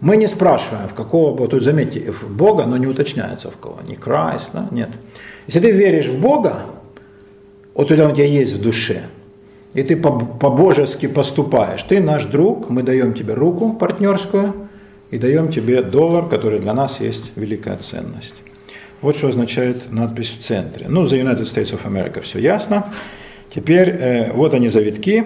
Мы 0.01 0.16
не 0.16 0.29
спрашиваем, 0.29 0.89
в 0.89 0.95
какого 0.95 1.35
Бога, 1.35 1.51
тут 1.51 1.62
заметьте, 1.62 2.12
в 2.12 2.31
Бога, 2.31 2.66
но 2.66 2.77
не 2.77 2.87
уточняется 2.87 3.51
в 3.51 3.57
кого, 3.57 3.81
не 3.87 3.97
Christ, 3.97 4.51
да? 4.53 4.69
нет. 4.70 4.91
Если 5.49 5.61
ты 5.61 5.73
веришь 5.73 6.07
в 6.07 6.20
Бога, 6.20 6.66
вот 7.75 7.89
тогда 7.89 8.05
он 8.05 8.12
у 8.12 8.15
тебя 8.15 8.27
есть 8.27 8.53
в 8.53 8.62
душе, 8.62 9.03
и 9.75 9.83
ты 9.83 9.97
по- 9.97 10.20
по-божески 10.20 11.07
поступаешь, 11.07 11.83
ты 11.83 12.01
наш 12.01 12.25
друг, 12.25 12.70
мы 12.70 12.83
даем 12.83 13.12
тебе 13.12 13.35
руку 13.35 13.73
партнерскую 13.73 14.69
и 15.11 15.19
даем 15.19 15.51
тебе 15.51 15.83
доллар, 15.83 16.29
который 16.29 16.61
для 16.61 16.75
нас 16.75 17.01
есть 17.01 17.33
великая 17.35 17.77
ценность. 17.77 18.35
Вот 19.01 19.16
что 19.16 19.29
означает 19.29 19.93
надпись 19.93 20.31
в 20.31 20.43
центре. 20.43 20.87
Ну, 20.89 21.07
за 21.07 21.16
United 21.16 21.45
States 21.45 21.73
of 21.73 21.85
America 21.85 22.20
все 22.20 22.39
ясно. 22.41 22.93
Теперь 23.55 23.89
э, 23.91 24.33
вот 24.33 24.55
они 24.55 24.69
завитки. 24.69 25.25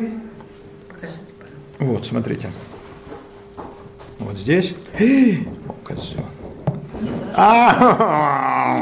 Покажите, 0.88 1.20
пожалуйста. 1.38 1.84
Вот, 1.84 2.06
смотрите. 2.06 2.48
Вот 4.24 4.38
здесь. 4.38 4.74
О, 4.98 5.72
козел. 5.84 6.24
А, 7.34 8.78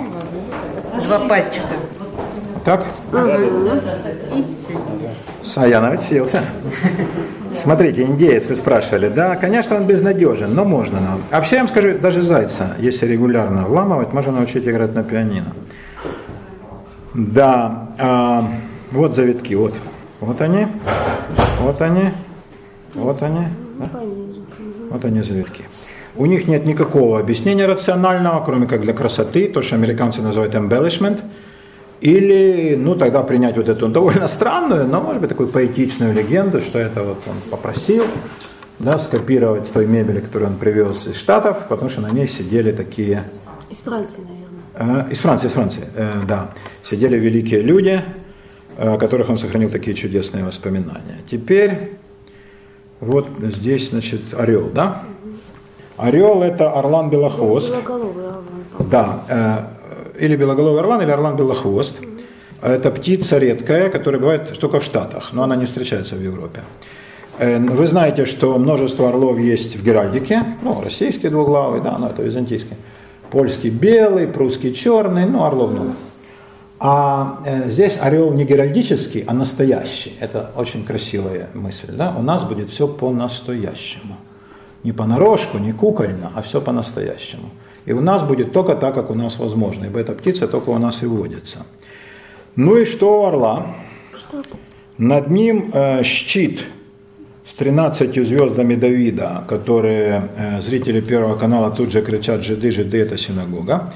Два 1.07 1.19
пальчика. 1.21 1.67
Так? 2.65 2.85
А 5.57 5.67
я 5.67 5.81
научился. 5.81 6.43
Смотрите, 7.53 8.03
индеец, 8.03 8.49
вы 8.49 8.55
спрашивали. 8.55 9.09
Да, 9.09 9.37
конечно, 9.37 9.77
он 9.77 9.87
безнадежен, 9.87 10.55
но 10.55 10.65
можно 10.65 11.01
нам. 11.01 11.23
Вообще, 11.31 11.57
я 11.57 11.63
вам 11.63 11.69
скажу, 11.69 11.99
даже 11.99 12.23
зайца, 12.23 12.77
если 12.79 13.07
регулярно 13.07 13.65
вламывать, 13.65 14.13
можно 14.13 14.33
научить 14.33 14.69
играть 14.69 14.95
на 14.95 15.03
пианино. 15.03 15.53
Да, 17.15 17.89
а, 17.99 18.49
вот 18.93 19.17
завитки, 19.17 19.55
вот. 19.55 19.75
Вот 20.21 20.41
они, 20.43 20.67
вот 21.61 21.81
они, 21.81 22.11
Вот 22.95 23.23
они. 23.23 23.47
Ну, 23.79 23.89
да? 23.93 24.30
Вот 24.91 25.05
они 25.05 25.23
завитки. 25.23 25.65
У 26.17 26.27
них 26.27 26.49
нет 26.49 26.67
никакого 26.67 27.21
объяснения 27.21 27.67
рационального, 27.67 28.45
кроме 28.45 28.67
как 28.67 28.83
для 28.83 28.93
красоты, 28.93 29.49
то, 29.49 29.63
что 29.63 29.77
американцы 29.77 30.21
называют 30.21 30.55
embellishment. 30.55 31.21
Или, 32.01 32.77
ну, 32.77 32.97
тогда 32.97 33.23
принять 33.23 33.57
вот 33.57 33.69
эту 33.69 33.89
довольно 33.89 34.27
странную, 34.27 34.87
но, 34.87 35.01
может 35.01 35.21
быть, 35.21 35.31
такую 35.31 35.49
поэтичную 35.49 36.13
легенду, 36.15 36.61
что 36.61 36.79
это 36.79 37.03
вот 37.03 37.19
он 37.27 37.37
попросил, 37.51 38.05
да, 38.79 38.99
скопировать 38.99 39.67
с 39.67 39.71
той 39.71 39.87
мебели, 39.87 40.21
которую 40.21 40.51
он 40.51 40.57
привез 40.57 41.07
из 41.07 41.17
Штатов, 41.17 41.69
потому 41.69 41.91
что 41.91 42.01
на 42.01 42.11
ней 42.11 42.27
сидели 42.27 42.73
такие 42.73 43.25
Из 43.71 43.79
Франции, 43.79 44.21
наверное. 44.21 45.07
Э, 45.09 45.13
Из 45.13 45.19
Франции, 45.19 45.49
из 45.49 45.53
Франции, 45.53 45.83
э, 45.95 46.11
да. 46.27 46.51
Сидели 46.83 47.19
великие 47.19 47.61
люди, 47.61 48.03
э, 48.79 48.95
о 48.95 48.97
которых 48.97 49.29
он 49.29 49.37
сохранил 49.37 49.69
такие 49.69 49.95
чудесные 49.95 50.43
воспоминания. 50.45 51.19
Теперь 51.31 52.00
вот 53.01 53.27
здесь, 53.43 53.91
значит, 53.91 54.21
орел, 54.37 54.71
да? 54.75 55.03
Орел 55.97 56.43
это 56.43 56.71
орлан 56.73 57.11
белохвост. 57.11 57.71
Белоголовый 57.71 58.27
орлан. 58.27 58.89
Да, 58.91 59.25
э, 59.29 60.25
или 60.25 60.37
белоголовый 60.37 60.81
орлан, 60.81 61.03
или 61.03 61.11
орлан 61.11 61.37
белохвост. 61.37 62.01
Это 62.63 62.91
птица 62.91 63.39
редкая, 63.39 63.89
которая 63.89 64.21
бывает 64.21 64.59
только 64.59 64.81
в 64.81 64.85
Штатах, 64.85 65.31
но 65.33 65.43
она 65.43 65.57
не 65.57 65.67
встречается 65.67 66.15
в 66.15 66.23
Европе. 66.23 66.61
Э, 67.39 67.59
Вы 67.59 67.87
знаете, 67.87 68.27
что 68.27 68.59
множество 68.59 69.09
орлов 69.09 69.39
есть 69.39 69.77
в 69.77 69.85
Геральдике, 69.85 70.45
ну, 70.63 70.81
российский 70.83 71.29
двуглавый, 71.29 71.81
да, 71.81 71.97
но 71.99 72.09
это 72.09 72.23
византийский, 72.23 72.77
польский 73.31 73.71
белый, 73.71 74.27
прусский 74.27 74.75
черный, 74.75 75.25
ну, 75.27 75.45
орлов 75.45 75.71
много. 75.71 75.93
А 76.83 77.43
э, 77.45 77.71
здесь 77.71 77.99
орел 78.01 78.33
не 78.33 78.47
геральдический, 78.47 79.23
а 79.27 79.35
настоящий. 79.35 80.15
Это 80.19 80.51
очень 80.57 80.85
красивая 80.87 81.51
мысль. 81.53 81.93
Да? 81.93 82.15
У 82.19 82.23
нас 82.23 82.45
будет 82.45 82.71
все 82.71 82.89
по-настоящему. 82.89 84.17
Не 84.83 84.93
понарошку, 84.93 85.59
не 85.59 85.73
кукольно, 85.73 86.33
а 86.35 86.41
все 86.41 86.63
по-настоящему. 86.63 87.51
И 87.85 87.93
у 87.93 88.01
нас 88.01 88.23
будет 88.23 88.55
только 88.55 88.75
так, 88.77 88.95
как 88.95 89.11
у 89.11 89.15
нас 89.15 89.39
возможно, 89.39 89.85
ибо 89.85 90.01
эта 90.01 90.13
птица 90.13 90.49
только 90.49 90.71
у 90.71 90.79
нас 90.79 91.03
и 91.03 91.07
водится. 91.07 91.67
Ну 92.57 92.77
и 92.77 92.87
что 92.87 93.23
у 93.23 93.27
орла? 93.27 93.67
Что? 94.17 94.43
Над 94.97 95.29
ним 95.29 95.71
э, 95.75 96.03
щит 96.03 96.65
13 97.61 98.27
звездами 98.27 98.75
Давида, 98.75 99.45
которые 99.47 100.31
э, 100.37 100.63
зрители 100.63 101.01
Первого 101.03 101.37
канала 101.37 101.71
тут 101.71 101.93
же 101.93 102.01
кричат 102.01 102.43
«Жиды, 102.43 102.71
жиды, 102.71 102.97
это 102.97 103.19
синагога». 103.19 103.93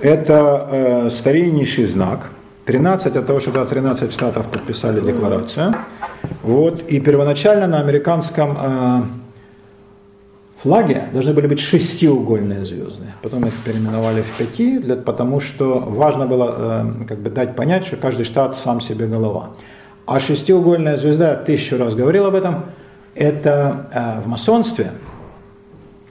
Это 0.00 0.68
э, 0.72 1.10
стариннейший 1.10 1.84
знак. 1.84 2.30
13 2.64 3.16
от 3.16 3.26
того, 3.26 3.40
что 3.40 3.50
туда 3.50 3.66
13 3.66 4.10
штатов 4.10 4.46
подписали 4.46 5.00
декларацию. 5.00 5.74
Вот. 6.42 6.82
И 6.92 6.98
первоначально 6.98 7.66
на 7.66 7.80
американском 7.80 8.56
э, 8.58 9.02
флаге 10.62 11.02
должны 11.12 11.34
были 11.34 11.46
быть 11.46 11.60
шестиугольные 11.60 12.64
звезды. 12.64 13.04
Потом 13.22 13.44
их 13.44 13.52
переименовали 13.66 14.22
в 14.22 14.38
пяти, 14.38 14.78
для, 14.78 14.96
потому 14.96 15.40
что 15.40 15.78
важно 15.78 16.26
было 16.26 16.54
э, 16.56 17.04
как 17.06 17.18
бы 17.18 17.28
дать 17.28 17.54
понять, 17.54 17.84
что 17.86 17.96
каждый 17.96 18.24
штат 18.24 18.56
сам 18.56 18.80
себе 18.80 19.06
голова. 19.06 19.50
А 20.06 20.20
шестиугольная 20.20 20.96
звезда, 20.96 21.34
тысячу 21.34 21.76
раз 21.76 21.94
говорил 21.94 22.24
об 22.24 22.34
этом, 22.34 22.64
это 23.14 23.88
э, 23.92 24.20
в 24.22 24.28
масонстве, 24.28 24.92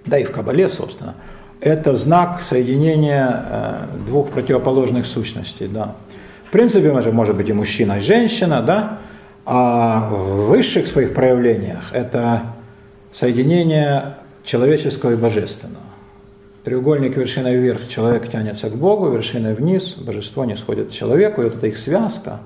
да 0.05 0.17
и 0.17 0.23
в 0.23 0.31
Кабале, 0.31 0.69
собственно, 0.69 1.15
это 1.61 1.95
знак 1.95 2.41
соединения 2.41 3.45
э, 3.49 3.85
двух 4.05 4.30
противоположных 4.30 5.05
сущностей. 5.05 5.67
Да. 5.67 5.95
В 6.47 6.51
принципе, 6.51 6.91
может, 6.91 7.13
может 7.13 7.35
быть 7.35 7.49
и 7.49 7.53
мужчина, 7.53 7.99
и 7.99 8.01
женщина, 8.01 8.61
да, 8.61 8.99
а 9.45 10.09
в 10.09 10.47
высших 10.47 10.88
своих 10.88 11.13
проявлениях 11.13 11.91
это 11.93 12.43
соединение 13.11 14.15
человеческого 14.43 15.11
и 15.11 15.15
божественного. 15.15 15.84
Треугольник 16.63 17.17
вершиной 17.17 17.57
вверх, 17.57 17.88
человек 17.89 18.30
тянется 18.30 18.69
к 18.69 18.75
Богу, 18.75 19.09
вершиной 19.09 19.53
вниз, 19.53 19.95
божество 19.97 20.45
не 20.45 20.55
сходит 20.55 20.89
к 20.89 20.91
человеку, 20.93 21.41
и 21.41 21.45
вот 21.45 21.57
эта 21.57 21.67
их 21.67 21.77
связка, 21.77 22.39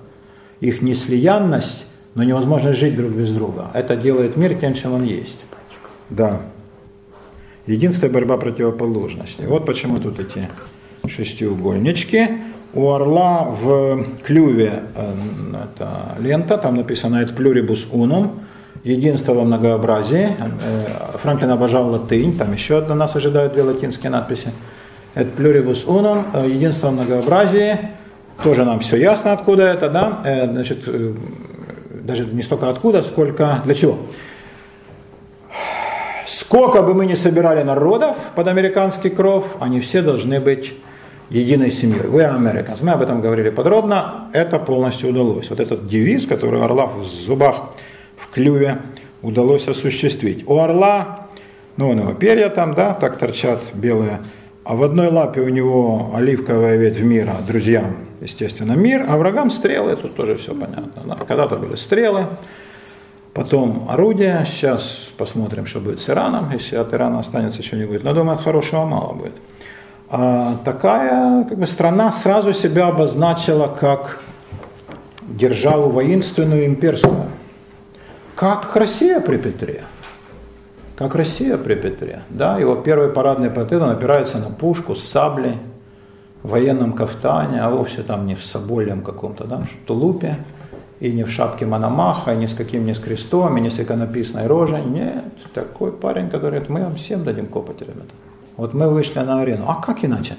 их 0.59 0.81
неслиянность, 0.81 1.85
но 2.17 2.23
невозможность 2.23 2.79
жить 2.79 2.95
друг 2.97 3.11
без 3.11 3.31
друга. 3.31 3.69
Это 3.75 3.95
делает 3.95 4.37
мир 4.37 4.55
тем, 4.55 4.73
чем 4.73 4.93
он 4.93 5.03
есть. 5.03 5.45
Да. 6.09 6.41
Единственная 7.67 8.11
борьба 8.11 8.37
противоположностей. 8.37 9.45
Вот 9.45 9.67
почему 9.67 9.97
тут 9.97 10.19
эти 10.19 10.49
шестиугольнички. 11.07 12.27
У 12.73 12.89
орла 12.89 13.43
в 13.43 14.03
клюве 14.25 14.83
э, 14.95 15.13
это 15.53 16.17
лента, 16.19 16.57
там 16.57 16.75
написано 16.75 17.21
«et 17.21 17.35
pluribus 17.35 17.87
unum», 17.91 18.31
единство 18.83 19.33
во 19.33 19.43
многообразии. 19.43 20.29
Э, 20.39 21.17
Франклин 21.21 21.51
обожал 21.51 21.89
латынь, 21.91 22.35
там 22.35 22.51
еще 22.51 22.79
одна 22.79 22.95
нас 22.95 23.15
ожидают 23.15 23.53
две 23.53 23.61
латинские 23.61 24.09
надписи. 24.09 24.49
«et 25.15 25.35
pluribus 25.37 25.85
unum», 25.85 26.25
э, 26.33 26.49
единство 26.49 26.87
во 26.87 26.93
многообразии. 26.93 27.77
Тоже 28.43 28.65
нам 28.65 28.79
все 28.79 28.97
ясно, 28.97 29.33
откуда 29.33 29.63
это, 29.63 29.89
да? 29.89 30.47
Значит, 30.51 30.87
даже 32.07 32.25
не 32.25 32.41
столько 32.41 32.69
откуда, 32.69 33.03
сколько 33.03 33.61
для 33.65 33.75
чего. 33.75 33.97
Сколько 36.25 36.81
бы 36.81 36.93
мы 36.93 37.05
ни 37.05 37.15
собирали 37.15 37.63
народов 37.63 38.15
под 38.33 38.47
американский 38.47 39.09
кров, 39.09 39.57
они 39.59 39.81
все 39.81 40.01
должны 40.01 40.39
быть 40.39 40.73
единой 41.29 41.71
семьей. 41.71 42.03
We 42.03 42.23
are 42.23 42.37
Americans. 42.37 42.79
Мы 42.81 42.91
об 42.91 43.01
этом 43.01 43.21
говорили 43.21 43.49
подробно. 43.49 44.29
Это 44.33 44.57
полностью 44.57 45.09
удалось. 45.09 45.49
Вот 45.49 45.59
этот 45.59 45.87
девиз, 45.87 46.25
который 46.25 46.63
орла 46.63 46.85
в 46.85 47.03
зубах, 47.03 47.73
в 48.17 48.33
клюве, 48.33 48.79
удалось 49.21 49.67
осуществить. 49.67 50.47
У 50.47 50.57
орла, 50.57 51.27
ну, 51.75 51.89
у 51.89 51.93
него 51.93 52.13
перья 52.13 52.47
там, 52.47 52.73
да, 52.73 52.93
так 52.93 53.17
торчат 53.17 53.59
белые, 53.73 54.21
а 54.67 54.75
в 54.75 54.83
одной 54.83 55.07
лапе 55.07 55.39
у 55.39 55.47
него 55.47 56.11
оливковая 56.13 56.75
ветвь 56.75 56.99
мира, 56.99 57.35
друзьям, 57.47 57.95
естественно, 58.19 58.73
мир, 58.73 59.05
а 59.07 59.15
врагам 59.15 59.49
стрелы, 59.49 59.95
тут 59.95 60.15
тоже 60.15 60.35
все 60.35 60.53
понятно. 60.53 61.03
Да? 61.05 61.15
Когда-то 61.15 61.55
были 61.55 61.77
стрелы, 61.77 62.27
потом 63.33 63.87
орудия, 63.89 64.45
сейчас 64.45 65.09
посмотрим, 65.17 65.67
что 65.67 65.79
будет 65.79 66.01
с 66.01 66.09
Ираном, 66.09 66.51
если 66.51 66.75
от 66.75 66.93
Ирана 66.93 67.19
останется 67.19 67.63
что-нибудь, 67.63 68.03
но 68.03 68.13
думаю, 68.13 68.37
хорошего 68.37 68.83
мало 68.83 69.13
будет. 69.13 69.35
А 70.09 70.57
такая 70.65 71.45
как 71.45 71.57
бы, 71.57 71.65
страна 71.65 72.11
сразу 72.11 72.51
себя 72.51 72.87
обозначила 72.87 73.67
как 73.67 74.19
державу 75.21 75.89
воинственную 75.91 76.65
имперскую. 76.65 77.27
Как 78.35 78.75
Россия 78.75 79.21
при 79.21 79.37
Петре. 79.37 79.83
Как 80.97 81.13
Россия 81.13 81.57
при 81.57 81.75
Петре. 81.75 82.21
Да? 82.29 82.57
Его 82.57 82.75
первый 82.75 83.09
парадный 83.09 83.51
портрет, 83.51 83.83
он 83.83 83.91
опирается 83.91 84.39
на 84.39 84.49
пушку 84.49 84.95
с 84.95 85.03
саблей, 85.03 85.57
в 86.41 86.49
военном 86.49 86.93
кафтане, 86.93 87.61
а 87.61 87.69
вовсе 87.69 88.01
там 88.01 88.25
не 88.25 88.35
в 88.35 88.43
собольем 88.43 89.01
каком-то 89.01 89.45
да, 89.45 89.63
тулупе, 89.85 90.37
и 90.99 91.11
не 91.11 91.23
в 91.23 91.29
шапке 91.29 91.65
Мономаха, 91.65 92.33
и 92.33 92.37
ни 92.37 92.47
с 92.47 92.55
каким 92.55 92.85
ни 92.85 92.93
с 92.93 92.99
крестом, 92.99 93.57
и 93.57 93.61
не 93.61 93.69
с 93.69 93.79
иконописной 93.79 94.47
рожей. 94.47 94.83
Нет, 94.83 95.25
такой 95.53 95.91
парень, 95.91 96.29
который 96.29 96.59
говорит, 96.59 96.69
мы 96.69 96.83
вам 96.83 96.95
всем 96.95 97.23
дадим 97.23 97.47
копоть, 97.47 97.81
ребята. 97.81 98.13
Вот 98.55 98.73
мы 98.73 98.89
вышли 98.89 99.19
на 99.19 99.41
арену. 99.41 99.65
А 99.67 99.75
как 99.75 100.03
иначе? 100.03 100.35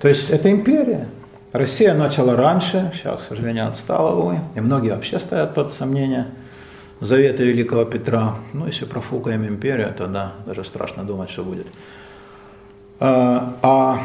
То 0.00 0.08
есть 0.08 0.28
это 0.28 0.50
империя. 0.50 1.08
Россия 1.52 1.94
начала 1.94 2.36
раньше, 2.36 2.92
сейчас, 2.94 3.22
к 3.22 3.28
сожалению, 3.28 3.68
отстала, 3.68 4.14
увы, 4.14 4.40
и 4.54 4.60
многие 4.60 4.90
вообще 4.90 5.18
ставят 5.18 5.54
под 5.54 5.72
сомнение 5.72 6.26
заветы 7.04 7.44
великого 7.44 7.84
Петра. 7.84 8.36
Ну, 8.52 8.66
если 8.66 8.86
профукаем 8.86 9.46
империю, 9.46 9.92
то 9.96 10.06
да, 10.06 10.34
даже 10.46 10.64
страшно 10.64 11.04
думать, 11.04 11.30
что 11.30 11.44
будет. 11.44 11.66
А, 13.00 13.56
а, 13.62 14.02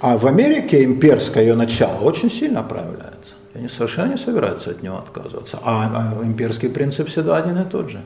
а 0.00 0.16
в 0.18 0.26
Америке 0.26 0.84
имперское 0.84 1.42
ее 1.42 1.54
начало 1.54 2.00
очень 2.00 2.30
сильно 2.30 2.62
проявляется. 2.62 3.34
Они 3.54 3.68
совершенно 3.68 4.12
не 4.12 4.18
собираются 4.18 4.70
от 4.70 4.82
него 4.82 4.98
отказываться. 4.98 5.58
А, 5.62 6.16
а 6.20 6.24
имперский 6.24 6.68
принцип 6.68 7.08
всегда 7.08 7.36
один 7.36 7.58
и 7.58 7.64
тот 7.64 7.90
же. 7.90 8.00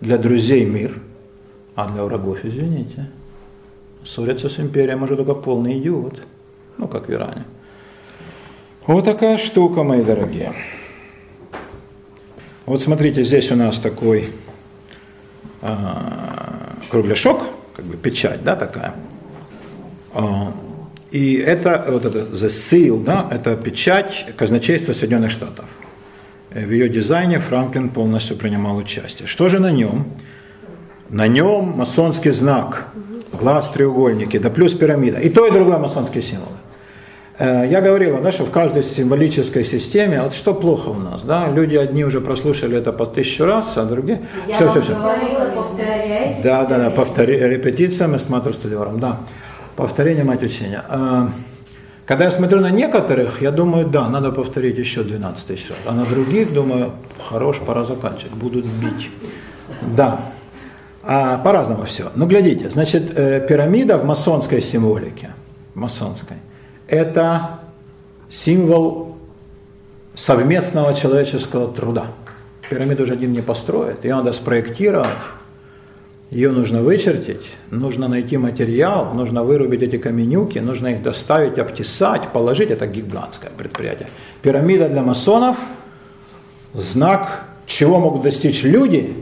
Для 0.00 0.16
друзей 0.16 0.64
мир, 0.64 1.00
а 1.74 1.88
для 1.88 2.04
врагов, 2.04 2.38
извините. 2.44 3.10
Ссориться 4.04 4.48
с 4.48 4.60
империей 4.60 4.96
может 4.96 5.18
только 5.18 5.34
полный 5.34 5.78
идиот. 5.78 6.22
Ну, 6.78 6.88
как 6.88 7.08
в 7.08 7.12
Иране. 7.12 7.44
Вот 8.86 9.04
такая 9.04 9.38
штука, 9.38 9.82
мои 9.82 10.02
дорогие. 10.02 10.52
Вот 12.66 12.82
смотрите, 12.82 13.22
здесь 13.22 13.52
у 13.52 13.54
нас 13.54 13.78
такой 13.78 14.32
а, 15.62 16.76
кругляшок, 16.90 17.42
как 17.76 17.84
бы 17.84 17.96
печать, 17.96 18.42
да, 18.42 18.56
такая. 18.56 18.94
А, 20.12 20.52
и 21.12 21.36
это 21.36 21.84
вот 21.88 22.04
это 22.04 22.18
the 22.18 22.48
seal, 22.48 23.04
да, 23.04 23.28
это 23.30 23.54
печать 23.54 24.26
казначейства 24.36 24.92
Соединенных 24.92 25.30
Штатов. 25.30 25.66
В 26.50 26.70
ее 26.70 26.88
дизайне 26.88 27.38
Франклин 27.38 27.88
полностью 27.88 28.36
принимал 28.36 28.76
участие. 28.76 29.28
Что 29.28 29.48
же 29.48 29.60
на 29.60 29.70
нем? 29.70 30.04
На 31.08 31.28
нем 31.28 31.74
масонский 31.76 32.32
знак, 32.32 32.88
глаз 33.32 33.70
треугольники, 33.70 34.38
да 34.38 34.50
плюс 34.50 34.74
пирамида. 34.74 35.20
И 35.20 35.28
то, 35.28 35.46
и 35.46 35.52
другое 35.52 35.78
масонские 35.78 36.24
символы. 36.24 36.55
Э, 37.38 37.66
Я 37.68 37.80
говорил, 37.80 38.18
да, 38.22 38.32
что 38.32 38.44
в 38.44 38.50
каждой 38.50 38.82
символической 38.82 39.64
системе, 39.64 40.22
вот 40.22 40.34
что 40.34 40.54
плохо 40.54 40.88
у 40.90 40.94
нас, 40.98 41.22
да, 41.22 41.48
люди 41.50 41.76
одни 41.76 42.04
уже 42.04 42.20
прослушали 42.20 42.78
это 42.78 42.92
по 42.92 43.06
тысячу 43.06 43.44
раз, 43.44 43.76
а 43.76 43.84
другие... 43.84 44.22
Я 44.48 44.54
все, 44.54 44.70
все, 44.70 44.80
все. 44.82 44.94
говорила, 44.94 45.50
повторяйте. 45.54 46.40
Да, 46.42 46.64
да, 46.64 46.78
да, 46.78 46.90
повтори, 46.90 47.38
репетиция 47.38 48.08
мы 48.08 48.18
смотрим 48.18 48.54
студиором, 48.54 49.00
да. 49.00 49.18
Повторение 49.76 50.24
мать 50.24 50.42
учения. 50.42 50.82
А, 50.88 51.28
Когда 52.06 52.24
я 52.24 52.30
смотрю 52.30 52.60
на 52.60 52.70
некоторых, 52.70 53.42
я 53.42 53.50
думаю, 53.50 53.86
да, 53.86 54.08
надо 54.08 54.30
повторить 54.32 54.78
еще 54.78 55.02
12 55.02 55.46
тысяч 55.46 55.68
раз. 55.68 55.78
А 55.86 55.92
на 55.92 56.04
других, 56.04 56.54
думаю, 56.54 56.92
хорош, 57.28 57.58
пора 57.58 57.84
заканчивать, 57.84 58.32
будут 58.32 58.64
бить. 58.64 59.10
Да, 59.94 60.20
а, 61.02 61.36
по-разному 61.38 61.84
все. 61.84 62.04
Ну, 62.14 62.26
глядите, 62.26 62.70
значит, 62.70 63.18
э, 63.18 63.46
пирамида 63.46 63.98
в 63.98 64.04
масонской 64.04 64.62
символике, 64.62 65.30
масонской, 65.74 66.36
это 66.88 67.60
символ 68.30 69.16
совместного 70.14 70.94
человеческого 70.94 71.72
труда. 71.72 72.06
Пирамиду 72.68 73.06
же 73.06 73.12
один 73.12 73.32
не 73.32 73.42
построит, 73.42 74.04
ее 74.04 74.16
надо 74.16 74.32
спроектировать, 74.32 75.08
ее 76.30 76.50
нужно 76.50 76.82
вычертить, 76.82 77.46
нужно 77.70 78.08
найти 78.08 78.36
материал, 78.36 79.14
нужно 79.14 79.44
вырубить 79.44 79.82
эти 79.82 79.96
каменюки, 79.98 80.58
нужно 80.58 80.88
их 80.88 81.02
доставить, 81.02 81.58
обтесать, 81.58 82.32
положить. 82.32 82.70
Это 82.70 82.86
гигантское 82.88 83.50
предприятие. 83.56 84.08
Пирамида 84.42 84.88
для 84.88 85.02
масонов– 85.02 85.56
знак, 86.76 87.44
чего 87.66 87.98
могут 87.98 88.22
достичь 88.22 88.62
люди, 88.62 89.14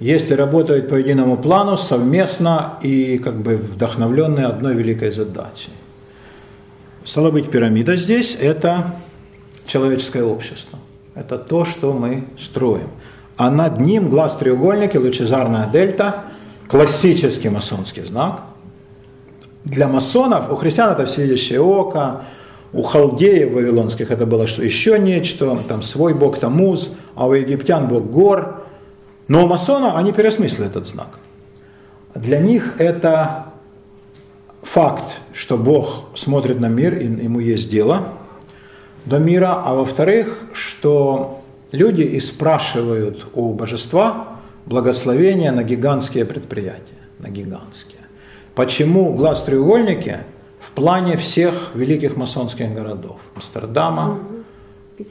если 0.00 0.34
работают 0.34 0.88
по 0.88 0.94
единому 0.94 1.36
плану, 1.36 1.76
совместно 1.76 2.78
и 2.82 3.18
как 3.18 3.36
бы 3.36 3.56
вдохновленные 3.56 4.46
одной 4.46 4.74
великой 4.74 5.10
задачей. 5.10 5.70
Стало 7.08 7.30
быть, 7.30 7.50
пирамида 7.50 7.96
здесь– 7.96 8.36
это 8.40 8.94
человеческое 9.64 10.24
общество. 10.24 10.78
Это 11.14 11.38
то, 11.38 11.64
что 11.64 11.94
мы 11.94 12.24
строим. 12.38 12.90
А 13.38 13.50
над 13.50 13.80
ним 13.80 14.10
глаз 14.10 14.36
треугольники, 14.36 14.98
лучезарная 14.98 15.70
дельта, 15.70 16.24
классический 16.68 17.48
масонский 17.48 18.02
знак. 18.02 18.42
Для 19.64 19.88
масонов, 19.88 20.52
у 20.52 20.56
христиан 20.56 20.90
это 20.90 21.06
всевидящее 21.06 21.62
око, 21.62 22.24
у 22.74 22.82
халдеев 22.82 23.52
вавилонских 23.54 24.10
это 24.10 24.26
было 24.26 24.46
что 24.46 24.62
еще 24.62 24.98
нечто, 24.98 25.56
там 25.66 25.82
свой 25.82 26.12
бог 26.12 26.38
Тамуз, 26.38 26.90
а 27.14 27.26
у 27.26 27.32
египтян 27.32 27.88
бог 27.88 28.04
Гор. 28.10 28.66
Но 29.28 29.46
у 29.46 29.48
масона 29.48 29.96
они 29.96 30.12
переосмыслили 30.12 30.66
этот 30.66 30.86
знак. 30.86 31.18
Для 32.14 32.38
них 32.38 32.74
это 32.76 33.47
факт, 34.68 35.20
что 35.32 35.56
Бог 35.56 36.04
смотрит 36.14 36.60
на 36.60 36.68
мир, 36.68 36.94
и 36.94 37.04
ему 37.04 37.40
есть 37.40 37.70
дело 37.70 38.12
до 39.06 39.18
мира, 39.18 39.62
а 39.64 39.74
во-вторых, 39.74 40.38
что 40.52 41.42
люди 41.72 42.02
и 42.02 42.20
спрашивают 42.20 43.26
у 43.34 43.54
божества 43.54 44.36
благословения 44.66 45.52
на 45.52 45.62
гигантские 45.62 46.26
предприятия, 46.26 47.00
на 47.18 47.28
гигантские. 47.30 48.02
Почему 48.54 49.14
глаз 49.14 49.42
треугольники 49.42 50.18
в 50.60 50.72
плане 50.72 51.16
всех 51.16 51.70
великих 51.74 52.16
масонских 52.16 52.74
городов? 52.74 53.16
Амстердама, 53.36 54.18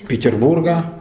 Петербурга, 0.08 0.94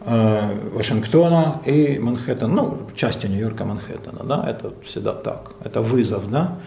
э, 0.00 0.70
Вашингтона 0.72 1.62
и 1.64 1.98
Манхэттена, 2.00 2.48
ну, 2.48 2.78
части 2.96 3.26
Нью-Йорка, 3.26 3.64
Манхэттена, 3.64 4.24
да, 4.24 4.44
это 4.48 4.72
всегда 4.84 5.12
так, 5.12 5.52
это 5.62 5.80
вызов, 5.80 6.28
да. 6.30 6.58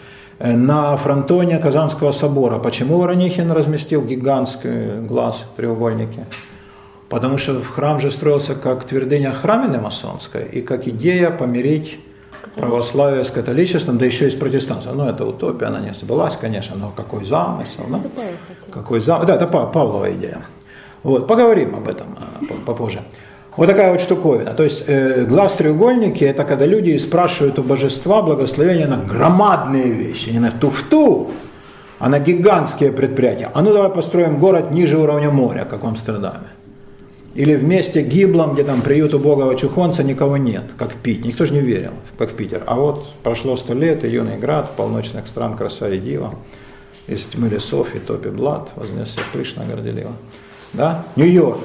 Э, 0.43 0.55
На 0.55 0.95
фронтоне 0.97 1.59
Казанского 1.59 2.11
собора, 2.11 2.57
почему 2.59 2.97
Воронихин 2.97 3.51
разместил 3.51 4.01
гигантский 4.03 4.99
глаз 5.07 5.45
в 5.53 5.55
треугольнике? 5.55 6.26
Потому 7.09 7.38
что 7.38 7.61
храм 7.61 7.99
же 7.99 8.09
строился 8.11 8.55
как 8.55 8.85
твердыня 8.85 9.34
храмины 9.34 9.80
масонская 9.80 10.43
и 10.45 10.61
как 10.61 10.88
идея 10.88 11.30
помирить 11.30 11.99
православие 12.55 13.23
с 13.23 13.30
католичеством, 13.31 13.97
да 13.97 14.05
еще 14.05 14.27
и 14.27 14.31
с 14.31 14.35
протестантством. 14.35 14.97
Ну, 14.97 15.05
это 15.07 15.26
утопия, 15.26 15.68
она 15.68 15.80
не 15.80 15.93
сбылась, 15.93 16.35
конечно, 16.41 16.76
но 16.76 16.91
какой 16.95 17.23
замысел, 17.26 17.84
да? 17.89 17.99
Какой 18.72 18.99
замысел? 19.01 19.27
Да, 19.27 19.35
это 19.35 19.47
Па- 19.47 19.68
Павлова 19.68 20.11
идея. 20.13 20.41
Вот, 21.03 21.27
поговорим 21.27 21.76
об 21.76 21.88
этом 21.88 22.18
по- 22.49 22.55
попозже. 22.73 23.01
Вот 23.57 23.67
такая 23.67 23.91
вот 23.91 24.01
штуковина. 24.01 24.53
То 24.53 24.63
есть 24.63 24.83
э, 24.87 25.25
глаз 25.25 25.53
треугольники 25.53 26.23
это 26.23 26.45
когда 26.45 26.65
люди 26.65 26.95
спрашивают 26.97 27.59
у 27.59 27.63
божества 27.63 28.21
благословения 28.21 28.87
на 28.87 28.97
громадные 28.97 29.91
вещи, 29.91 30.29
не 30.29 30.39
на 30.39 30.51
туфту, 30.51 31.31
а 31.99 32.07
на 32.07 32.19
гигантские 32.19 32.91
предприятия. 32.91 33.49
А 33.53 33.61
ну 33.61 33.73
давай 33.73 33.89
построим 33.89 34.39
город 34.39 34.71
ниже 34.71 34.97
уровня 34.97 35.31
моря, 35.31 35.67
как 35.69 35.83
в 35.83 35.87
Амстердаме. 35.87 36.47
Или 37.35 37.55
в 37.55 37.63
месте 37.63 38.01
гиблом, 38.01 38.53
где 38.53 38.63
там 38.63 38.81
приют 38.81 39.13
убогого 39.13 39.55
чухонца, 39.55 40.03
никого 40.03 40.37
нет, 40.37 40.63
как 40.77 40.91
в 40.91 40.95
Пить. 40.95 41.23
Никто 41.23 41.45
же 41.45 41.53
не 41.53 41.61
верил, 41.61 41.91
как 42.17 42.31
в 42.31 42.33
Питер. 42.35 42.63
А 42.65 42.75
вот 42.75 43.09
прошло 43.23 43.55
сто 43.55 43.73
лет, 43.73 44.03
и 44.03 44.09
юный 44.09 44.37
град, 44.37 44.71
полночных 44.75 45.27
стран 45.27 45.55
краса 45.55 45.89
и 45.89 45.97
дива. 45.97 46.33
Из 47.07 47.25
тьмы 47.25 47.49
лесов 47.49 47.95
и 47.95 47.99
топи 47.99 48.29
блад, 48.29 48.69
вознесся 48.75 49.19
пышно, 49.33 49.63
горделиво. 49.65 50.11
Да? 50.73 51.05
Нью-Йорк. 51.15 51.59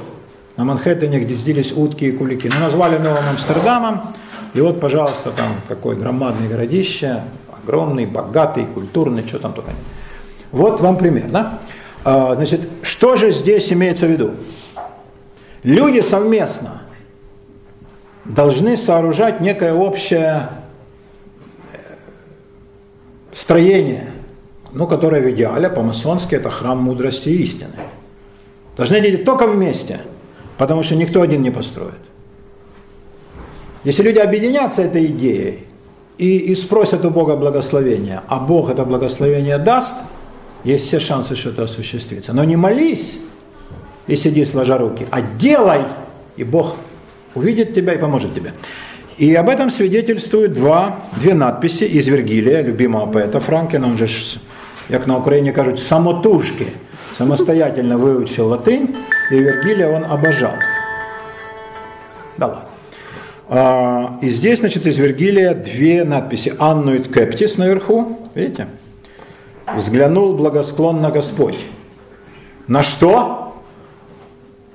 На 0.57 0.65
Манхэттене, 0.65 1.21
где 1.21 1.35
сдились 1.35 1.73
утки 1.73 2.05
и 2.07 2.13
кулики. 2.13 2.49
Ну, 2.53 2.59
назвали 2.61 2.97
Новым 2.97 3.29
Амстердамом. 3.29 4.15
И 4.55 4.61
вот, 4.61 4.81
пожалуйста, 4.81 5.31
там 5.33 5.57
какой 5.69 5.97
громадный 5.97 6.49
городище, 6.49 7.23
огромный, 7.63 8.07
богатый, 8.07 8.65
культурный, 8.65 9.27
что 9.27 9.39
там 9.39 9.53
только 9.53 9.71
нет. 9.71 9.79
Вот 10.53 10.81
вам 10.81 10.97
пример, 10.97 11.29
да? 11.29 11.59
А, 12.05 12.35
Значит, 12.37 12.63
что 12.83 13.17
же 13.17 13.33
здесь 13.33 13.71
имеется 13.71 14.07
в 14.07 14.11
виду? 14.11 14.35
Люди 15.63 16.01
совместно 16.01 16.83
должны 18.25 18.77
сооружать 18.77 19.41
некое 19.41 19.75
общее 19.75 20.49
э, 21.73 21.77
строение, 23.33 24.11
ну, 24.73 24.87
которое 24.87 25.21
в 25.21 25.31
идеале 25.31 25.69
по-масонски 25.69 26.37
это 26.37 26.51
храм 26.51 26.83
мудрости 26.83 27.29
и 27.29 27.43
истины. 27.43 27.75
Должны 28.77 29.01
делать 29.01 29.25
только 29.25 29.47
вместе, 29.47 30.01
потому 30.59 30.83
что 30.83 30.97
никто 30.97 31.23
один 31.23 31.43
не 31.43 31.51
построит. 31.51 32.01
Если 33.85 34.03
люди 34.03 34.19
объединятся 34.19 34.83
этой 34.83 35.07
идеей 35.07 35.65
и, 36.19 36.39
и 36.39 36.55
спросят 36.57 37.05
у 37.05 37.11
Бога 37.11 37.37
благословения, 37.37 38.23
а 38.27 38.39
Бог 38.39 38.71
это 38.71 38.85
благословение 38.85 39.59
даст, 39.59 39.97
есть 40.65 40.87
все 40.87 40.99
шансы, 40.99 41.37
что 41.37 41.51
это 41.51 41.65
осуществится. 41.65 42.33
Но 42.33 42.43
не 42.45 42.57
молись 42.57 43.19
и 44.09 44.17
сиди 44.17 44.45
сложа 44.45 44.79
руки, 44.79 45.07
а 45.11 45.21
делай, 45.21 45.83
и 46.37 46.45
Бог 46.45 46.77
увидит 47.35 47.75
тебя 47.75 47.95
и 47.95 47.99
поможет 47.99 48.35
тебе. 48.35 48.53
И 49.19 49.35
об 49.35 49.49
этом 49.49 49.71
свидетельствуют 49.71 50.55
два, 50.55 51.01
две 51.17 51.35
надписи 51.35 51.85
из 51.85 52.07
Вергилия, 52.09 52.63
любимого 52.63 53.07
поэта 53.07 53.41
Франкена, 53.41 53.87
он 53.87 53.97
же, 53.97 54.09
как 54.89 55.07
на 55.07 55.19
Украине 55.19 55.53
кажут, 55.53 55.79
самотужки, 55.79 56.67
самостоятельно 57.17 57.99
выучил 57.99 58.49
латынь, 58.49 58.95
и 59.31 59.39
Вергилия 59.39 59.89
он 59.89 60.05
обожал. 60.05 60.53
Да 62.37 62.47
ладно. 62.47 62.63
А, 63.49 64.19
И 64.23 64.31
здесь, 64.31 64.61
значит, 64.61 64.87
из 64.87 64.99
Вергилия 64.99 65.55
две 65.55 66.05
надписи. 66.05 66.55
Аннуит 66.59 67.13
Кептис 67.13 67.59
наверху, 67.59 68.19
видите? 68.35 68.67
Взглянул 69.75 70.35
благосклонно 70.35 71.11
Господь. 71.11 71.59
На 72.67 72.83
что? 72.83 73.43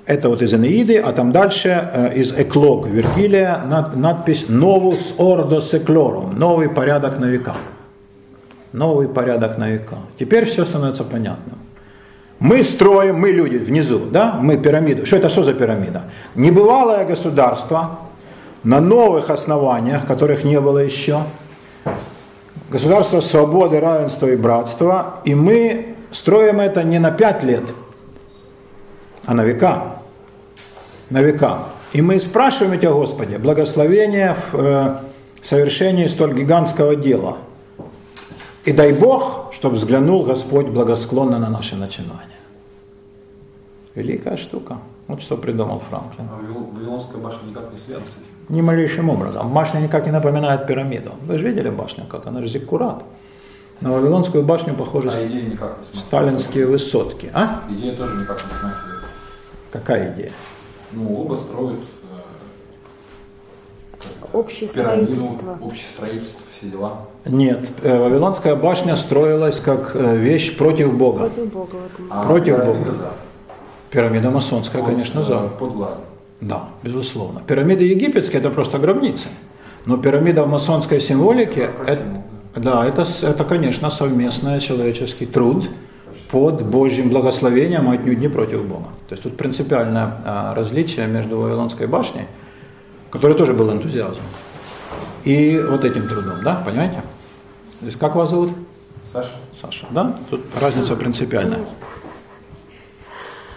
Это 0.05 0.29
вот 0.29 0.41
из 0.41 0.53
Энеиды, 0.53 0.97
а 0.97 1.13
там 1.13 1.31
дальше 1.31 1.69
э, 1.93 2.15
из 2.15 2.31
Эклог 2.37 2.87
Вергилия 2.87 3.59
над- 3.65 3.95
надпись 3.95 4.45
«Novus 4.49 5.15
ordo 5.17 5.59
seclorum»– 5.59 6.33
«Новый 6.37 6.69
порядок 6.69 7.19
на 7.19 7.25
века». 7.25 7.55
Новый 8.73 9.07
порядок 9.07 9.57
на 9.57 9.69
века. 9.69 9.97
Теперь 10.19 10.45
все 10.45 10.65
становится 10.65 11.03
понятным. 11.03 11.57
Мы 12.41 12.63
строим, 12.63 13.19
мы 13.19 13.29
люди 13.29 13.57
внизу, 13.57 13.99
да, 13.99 14.39
мы 14.41 14.57
пирамиду. 14.57 15.05
Что 15.05 15.17
это 15.17 15.29
что 15.29 15.43
за 15.43 15.53
пирамида? 15.53 16.05
Небывалое 16.33 17.05
государство 17.05 17.99
на 18.63 18.79
новых 18.81 19.29
основаниях, 19.29 20.07
которых 20.07 20.43
не 20.43 20.59
было 20.59 20.79
еще. 20.79 21.19
Государство 22.71 23.19
свободы, 23.19 23.79
равенства 23.79 24.25
и 24.25 24.35
братства. 24.35 25.17
И 25.23 25.35
мы 25.35 25.95
строим 26.09 26.59
это 26.59 26.81
не 26.81 26.97
на 26.97 27.11
пять 27.11 27.43
лет, 27.43 27.65
а 29.27 29.35
на 29.35 29.43
века. 29.43 29.97
На 31.11 31.21
века. 31.21 31.59
И 31.93 32.01
мы 32.01 32.19
спрашиваем 32.19 32.79
Тебя, 32.79 32.93
Господи, 32.93 33.35
благословения 33.35 34.35
в 34.51 34.59
э, 34.59 34.97
совершении 35.43 36.07
столь 36.07 36.33
гигантского 36.33 36.95
дела. 36.95 37.37
И 38.65 38.71
дай 38.71 38.93
Бог, 38.93 39.40
чтобы 39.61 39.75
взглянул 39.75 40.23
Господь 40.23 40.65
благосклонно 40.69 41.37
на 41.37 41.47
наши 41.47 41.75
начинания. 41.75 42.39
Великая 43.93 44.35
штука. 44.35 44.79
Вот 45.07 45.21
что 45.21 45.37
придумал 45.37 45.79
Франклин. 45.87 46.27
А 46.31 46.35
Вавил- 46.35 46.71
Вавилонская 46.73 47.21
башня 47.21 47.45
никак 47.49 47.71
не 47.71 47.77
связана 47.77 48.07
с 48.07 48.13
этим. 48.17 48.55
Ни 48.55 48.61
малейшим 48.61 49.09
образом. 49.11 49.53
Башня 49.53 49.77
никак 49.79 50.05
не 50.07 50.11
напоминает 50.11 50.65
пирамиду. 50.65 51.11
Вы 51.27 51.37
же 51.37 51.43
видели 51.47 51.69
башню 51.69 52.05
как? 52.07 52.25
Она 52.25 52.41
же 52.41 52.47
зиккурат. 52.47 53.03
На 53.81 53.91
Вавилонскую 53.91 54.43
башню 54.43 54.73
похожи 54.73 55.11
А 55.11 55.27
идея 55.27 55.43
никак 55.47 55.77
сталинские 55.93 56.65
высотки. 56.65 57.29
А? 57.31 57.61
Идея 57.69 57.95
тоже 57.95 58.15
никак 58.15 58.43
не 58.43 58.49
смахивает. 58.59 59.03
Какая 59.71 60.11
идея? 60.15 60.31
Ну, 60.91 61.21
оба 61.21 61.35
строят 61.35 61.79
э, 63.93 63.97
Общее 64.33 64.69
пирамиду, 64.69 65.11
строительство. 65.11 65.57
общее 65.61 65.87
строительство, 65.95 66.41
все 66.61 66.69
дела. 66.69 67.07
Нет, 67.25 67.69
э, 67.81 67.99
Вавилонская 67.99 68.55
башня 68.55 68.95
строилась 68.95 69.59
как 69.59 69.91
э, 69.95 70.17
вещь 70.17 70.57
против 70.57 70.95
Бога. 70.95 71.25
Против 71.25 71.51
Бога 71.51 71.69
в 71.69 71.93
этом. 71.93 72.07
А 72.09 72.23
Против 72.23 72.55
пирамида 72.55 72.79
Бога. 72.79 72.91
за. 72.91 73.11
Пирамида 73.89 74.31
масонская, 74.31 74.81
Под, 74.81 74.91
конечно, 74.91 75.19
э, 75.19 75.23
за. 75.23 75.39
Под 75.59 75.73
глазом. 75.73 76.01
Да, 76.39 76.65
безусловно. 76.83 77.41
Пирамиды 77.45 77.83
египетские 77.83 78.39
это 78.39 78.49
просто 78.49 78.77
гробницы. 78.79 79.27
Но 79.85 79.97
пирамида 79.97 80.43
в 80.43 80.49
масонской 80.49 81.01
символике 81.01 81.69
это, 81.87 82.01
да, 82.55 82.85
это, 82.85 83.03
это, 83.23 83.43
конечно, 83.43 83.89
совместный 83.89 84.59
человеческий 84.59 85.25
труд 85.25 85.69
под 86.29 86.63
Божьим 86.63 87.09
благословением, 87.09 87.89
а 87.89 87.93
отнюдь 87.93 88.19
не 88.19 88.29
против 88.29 88.63
Бога. 88.65 88.89
То 89.09 89.13
есть 89.13 89.23
тут 89.23 89.37
принципиальное 89.37 90.13
а, 90.23 90.53
различие 90.55 91.07
между 91.07 91.39
Вавилонской 91.39 91.87
башней, 91.87 92.25
которой 93.09 93.33
тоже 93.33 93.53
был 93.53 93.71
энтузиазм, 93.71 94.21
и 95.23 95.63
вот 95.69 95.85
этим 95.85 96.07
трудом, 96.07 96.43
да, 96.43 96.55
понимаете? 96.65 97.03
То 97.79 97.85
есть 97.85 97.97
как 97.99 98.15
вас 98.15 98.29
зовут? 98.29 98.51
Саша? 99.11 99.31
Саша, 99.61 99.85
да? 99.91 100.15
Тут 100.29 100.41
разница 100.59 100.95
принципиальная. 100.95 101.59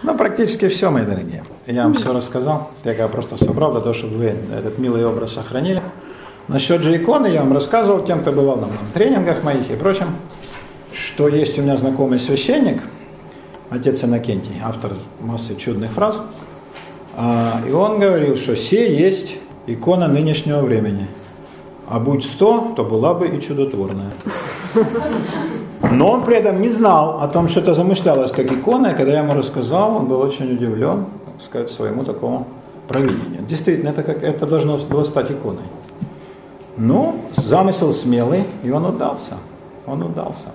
Ну, 0.03 0.15
практически 0.15 0.67
все, 0.67 0.91
мои 0.91 1.05
дорогие. 1.05 1.43
Я 1.65 1.83
вам 1.83 1.95
все 1.95 2.13
рассказал. 2.13 2.71
Я 2.83 3.07
просто 3.07 3.43
собрал 3.43 3.71
для 3.71 3.81
того, 3.81 3.93
чтобы 3.93 4.17
вы 4.17 4.25
этот 4.25 4.77
милый 4.77 5.05
образ 5.05 5.33
сохранили. 5.33 5.81
Насчет 6.47 6.81
же 6.81 6.95
иконы 6.95 7.27
я 7.27 7.41
вам 7.41 7.53
рассказывал, 7.53 8.05
тем, 8.05 8.21
кто 8.21 8.31
бывал 8.31 8.57
на, 8.57 8.67
на 8.67 8.77
тренингах 8.93 9.43
моих 9.43 9.71
и 9.71 9.75
прочем, 9.75 10.15
что 10.93 11.27
есть 11.27 11.57
у 11.57 11.63
меня 11.63 11.75
знакомый 11.75 12.19
священник, 12.19 12.83
отец 13.71 14.03
Иннокентий, 14.03 14.53
автор 14.63 14.93
массы 15.21 15.55
чудных 15.55 15.91
фраз, 15.91 16.21
А, 17.17 17.61
и 17.67 17.71
он 17.71 17.99
говорил, 17.99 18.35
что 18.35 18.55
все 18.55 18.93
есть 18.93 19.37
икона 19.67 20.07
нынешнего 20.07 20.61
времени. 20.61 21.07
А 21.87 21.99
будь 21.99 22.25
сто, 22.25 22.73
то 22.75 22.83
была 22.83 23.13
бы 23.13 23.27
и 23.27 23.41
чудотворная. 23.41 24.11
Но 25.91 26.11
он 26.11 26.23
при 26.23 26.37
этом 26.37 26.61
не 26.61 26.69
знал 26.69 27.19
о 27.21 27.27
том, 27.27 27.47
что 27.47 27.59
это 27.59 27.73
замышлялось 27.73 28.31
как 28.31 28.51
икона, 28.51 28.87
и 28.87 28.95
когда 28.95 29.13
я 29.13 29.19
ему 29.19 29.33
рассказал, 29.33 29.95
он 29.97 30.07
был 30.07 30.19
очень 30.19 30.51
удивлен, 30.51 31.05
так 31.25 31.41
сказать, 31.45 31.71
своему 31.71 32.03
такому 32.03 32.47
провидению. 32.87 33.43
Действительно, 33.47 33.89
это, 33.89 34.03
как, 34.03 34.23
это 34.23 34.45
должно 34.45 34.77
было 34.77 35.03
стать 35.03 35.31
иконой. 35.31 35.63
Ну, 36.77 37.15
замысел 37.35 37.93
смелый, 37.93 38.45
и 38.63 38.71
он 38.71 38.85
удался. 38.85 39.35
Он 39.85 40.01
удался. 40.03 40.49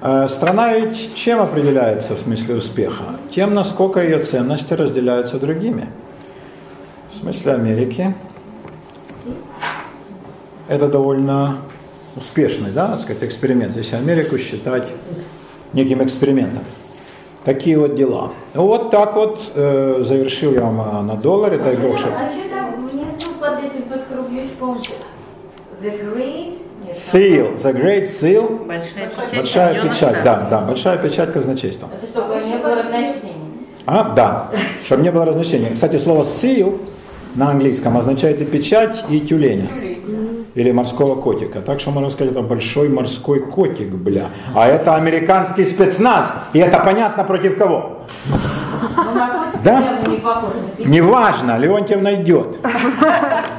Э, 0.00 0.28
Страна 0.28 0.72
ведь 0.72 1.14
чем 1.14 1.40
определяется 1.40 2.16
в 2.16 2.20
смысле 2.20 2.56
успеха? 2.56 3.04
Тем, 3.34 3.54
насколько 3.54 4.02
ее 4.02 4.22
ценности 4.24 4.72
разделяются 4.72 5.38
другими. 5.38 5.88
В 7.12 7.18
смысле 7.18 7.52
Америки 7.52 8.14
это 10.70 10.88
довольно 10.88 11.56
успешный, 12.16 12.70
да, 12.70 12.88
так 12.92 13.00
сказать, 13.02 13.22
эксперимент, 13.24 13.76
если 13.76 13.96
Америку 13.96 14.38
считать 14.38 14.84
неким 15.72 16.02
экспериментом. 16.02 16.62
Такие 17.44 17.78
вот 17.78 17.94
дела. 17.94 18.32
Ну, 18.54 18.66
Вот 18.66 18.90
так 18.90 19.16
вот 19.16 19.40
э, 19.54 20.02
завершил 20.04 20.52
я 20.52 20.60
вам 20.62 20.80
э, 20.80 21.02
на 21.02 21.16
долларе, 21.16 21.58
дай 21.58 21.76
бог, 21.76 21.98
что... 21.98 22.08
А 22.08 22.30
что 22.30 22.48
там 22.50 22.88
внизу 22.88 23.32
под 23.40 23.58
этим, 23.64 23.82
под 23.82 24.04
кругляшком? 24.04 24.78
The 25.82 26.14
Great? 26.14 26.58
Нет, 26.84 26.96
Seal, 26.96 27.56
the 27.62 27.72
great 27.74 28.04
seal, 28.04 28.66
Большая 28.66 29.08
печать. 29.08 29.36
большая 29.36 29.82
печать, 29.82 30.16
да, 30.24 30.46
да, 30.50 30.60
большая 30.60 30.98
печать 30.98 31.32
казначейства. 31.32 31.88
Это 31.92 32.06
чтобы 32.10 32.34
не 32.42 32.56
было 32.56 32.74
разночтений. 32.76 33.66
А, 33.86 34.12
да, 34.14 34.48
чтобы 34.84 35.02
не 35.02 35.10
было 35.10 35.24
разночтения. 35.24 35.70
Кстати, 35.72 35.96
слово 35.98 36.22
seal 36.22 36.78
на 37.36 37.50
английском 37.50 37.96
означает 37.96 38.40
и 38.40 38.44
печать, 38.44 39.04
и 39.10 39.20
тюленя. 39.20 39.66
Или 40.54 40.72
морского 40.72 41.14
котика. 41.14 41.60
Так 41.60 41.80
что 41.80 41.90
можно 41.90 42.10
сказать, 42.10 42.32
это 42.32 42.42
большой 42.42 42.88
морской 42.88 43.40
котик, 43.40 43.88
бля. 43.92 44.26
А 44.54 44.66
это 44.66 44.96
американский 44.96 45.64
спецназ. 45.64 46.32
И 46.52 46.58
это 46.58 46.80
понятно 46.80 47.24
против 47.24 47.56
кого. 47.56 48.06
Наркотик 49.14 49.60
Да? 49.62 49.82
Неважно, 50.78 51.58
Леонтьев 51.58 52.02
найдет. 52.02 52.58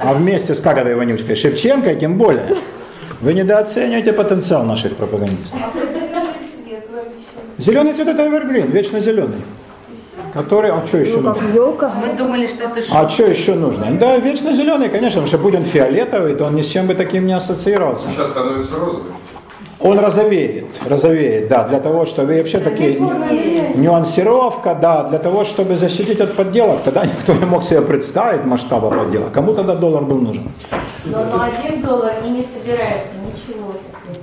А 0.04 0.14
вместе 0.14 0.54
с 0.54 0.60
как 0.60 0.78
этой 0.78 0.96
вонючкой 0.96 1.36
Шевченко, 1.36 1.96
тем 1.96 2.18
более. 2.18 2.58
Вы 3.22 3.34
недооцениваете 3.34 4.14
потенциал 4.14 4.64
наших 4.64 4.96
пропагандистов. 4.96 5.60
А 5.64 5.70
про 5.70 5.86
зеленый 5.88 6.34
цвет 6.42 6.88
вы 6.92 7.00
обещали. 7.00 7.58
Зеленый 7.58 7.94
цвет 7.94 8.08
это 8.08 8.28
эвергрин, 8.28 8.72
вечно 8.72 9.00
зеленый. 9.00 9.38
Который, 10.34 10.72
а 10.72 10.86
что 10.86 10.98
еще 10.98 11.18
Ну, 11.18 11.30
нужно? 11.30 11.48
елка. 11.54 11.92
Мы 12.00 12.14
думали, 12.18 12.48
что 12.48 12.64
это 12.66 12.80
А 12.80 12.82
шутка. 12.82 13.10
что 13.10 13.24
еще 13.26 13.54
нужно? 13.56 13.88
Да, 14.00 14.18
вечно 14.18 14.54
зеленый, 14.54 14.90
конечно, 14.90 15.22
потому 15.22 15.28
что 15.28 15.38
будь 15.38 15.56
он 15.56 15.64
фиолетовый, 15.64 16.34
то 16.36 16.46
он 16.46 16.56
ни 16.56 16.62
с 16.62 16.68
чем 16.68 16.88
бы 16.88 16.94
таким 16.96 17.26
не 17.28 17.34
ассоциировался. 17.34 18.08
Сейчас 18.10 18.30
становится 18.30 18.76
розовый. 18.80 19.12
Он 19.84 19.98
розовеет, 20.00 20.66
розовеет, 20.88 21.48
да, 21.48 21.68
для 21.68 21.80
того, 21.80 22.06
чтобы 22.06 22.36
и 22.36 22.38
вообще 22.38 22.60
такие 22.60 23.00
нюансировка, 23.76 24.76
да, 24.76 25.04
для 25.04 25.18
того, 25.20 25.44
чтобы 25.44 25.76
защитить 25.76 26.22
от 26.22 26.34
подделок. 26.36 26.82
Тогда 26.84 27.04
никто 27.06 27.34
не 27.34 27.46
мог 27.46 27.64
себе 27.64 27.82
представить 27.82 28.46
масштаба 28.46 28.90
подделок. 28.92 29.32
Кому 29.32 29.54
тогда 29.54 29.76
доллар 29.76 30.04
был 30.04 30.20
нужен? 30.20 30.52
Но 31.06 31.18
на 31.24 31.46
один 31.46 31.82
доллар 31.82 32.14
и 32.26 32.30
не 32.30 32.44
собирается 32.44 33.14
ничего. 33.26 33.74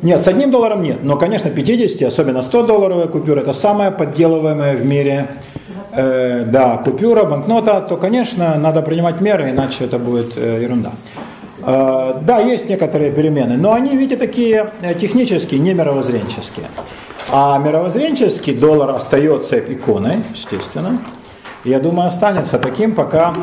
Нет, 0.03 0.23
с 0.23 0.29
одним 0.29 0.51
долларом 0.53 0.83
нет. 0.83 0.99
Но, 1.03 1.17
конечно, 1.17 1.51
50, 1.51 2.03
особенно 2.07 2.43
100 2.43 2.63
долларовая 2.63 3.07
купюра, 3.09 3.41
это 3.41 3.53
самая 3.53 3.91
подделываемая 3.91 4.77
в 4.77 4.85
мире 4.87 5.29
э, 5.99 6.45
да, 6.45 6.77
купюра, 6.79 7.25
банкнота, 7.25 7.81
то, 7.81 7.97
конечно, 7.97 8.57
надо 8.57 8.83
принимать 8.83 9.21
меры, 9.21 9.51
иначе 9.51 9.85
это 9.85 9.99
будет 9.99 10.37
э, 10.37 10.63
ерунда. 10.63 10.93
Э, 11.63 12.15
да, 12.23 12.39
есть 12.39 12.69
некоторые 12.69 13.11
перемены, 13.11 13.57
но 13.57 13.73
они, 13.73 13.97
видите, 13.97 14.17
такие 14.17 14.71
технические, 15.01 15.61
не 15.61 15.75
мировоззренческие. 15.75 16.67
А 17.31 17.59
мировоззренческий 17.59 18.55
доллар 18.55 18.91
остается 18.91 19.59
иконой, 19.59 20.23
естественно. 20.35 20.99
Я 21.65 21.81
думаю, 21.81 22.09
останется 22.09 22.59
таким, 22.59 22.95
пока 22.95 23.35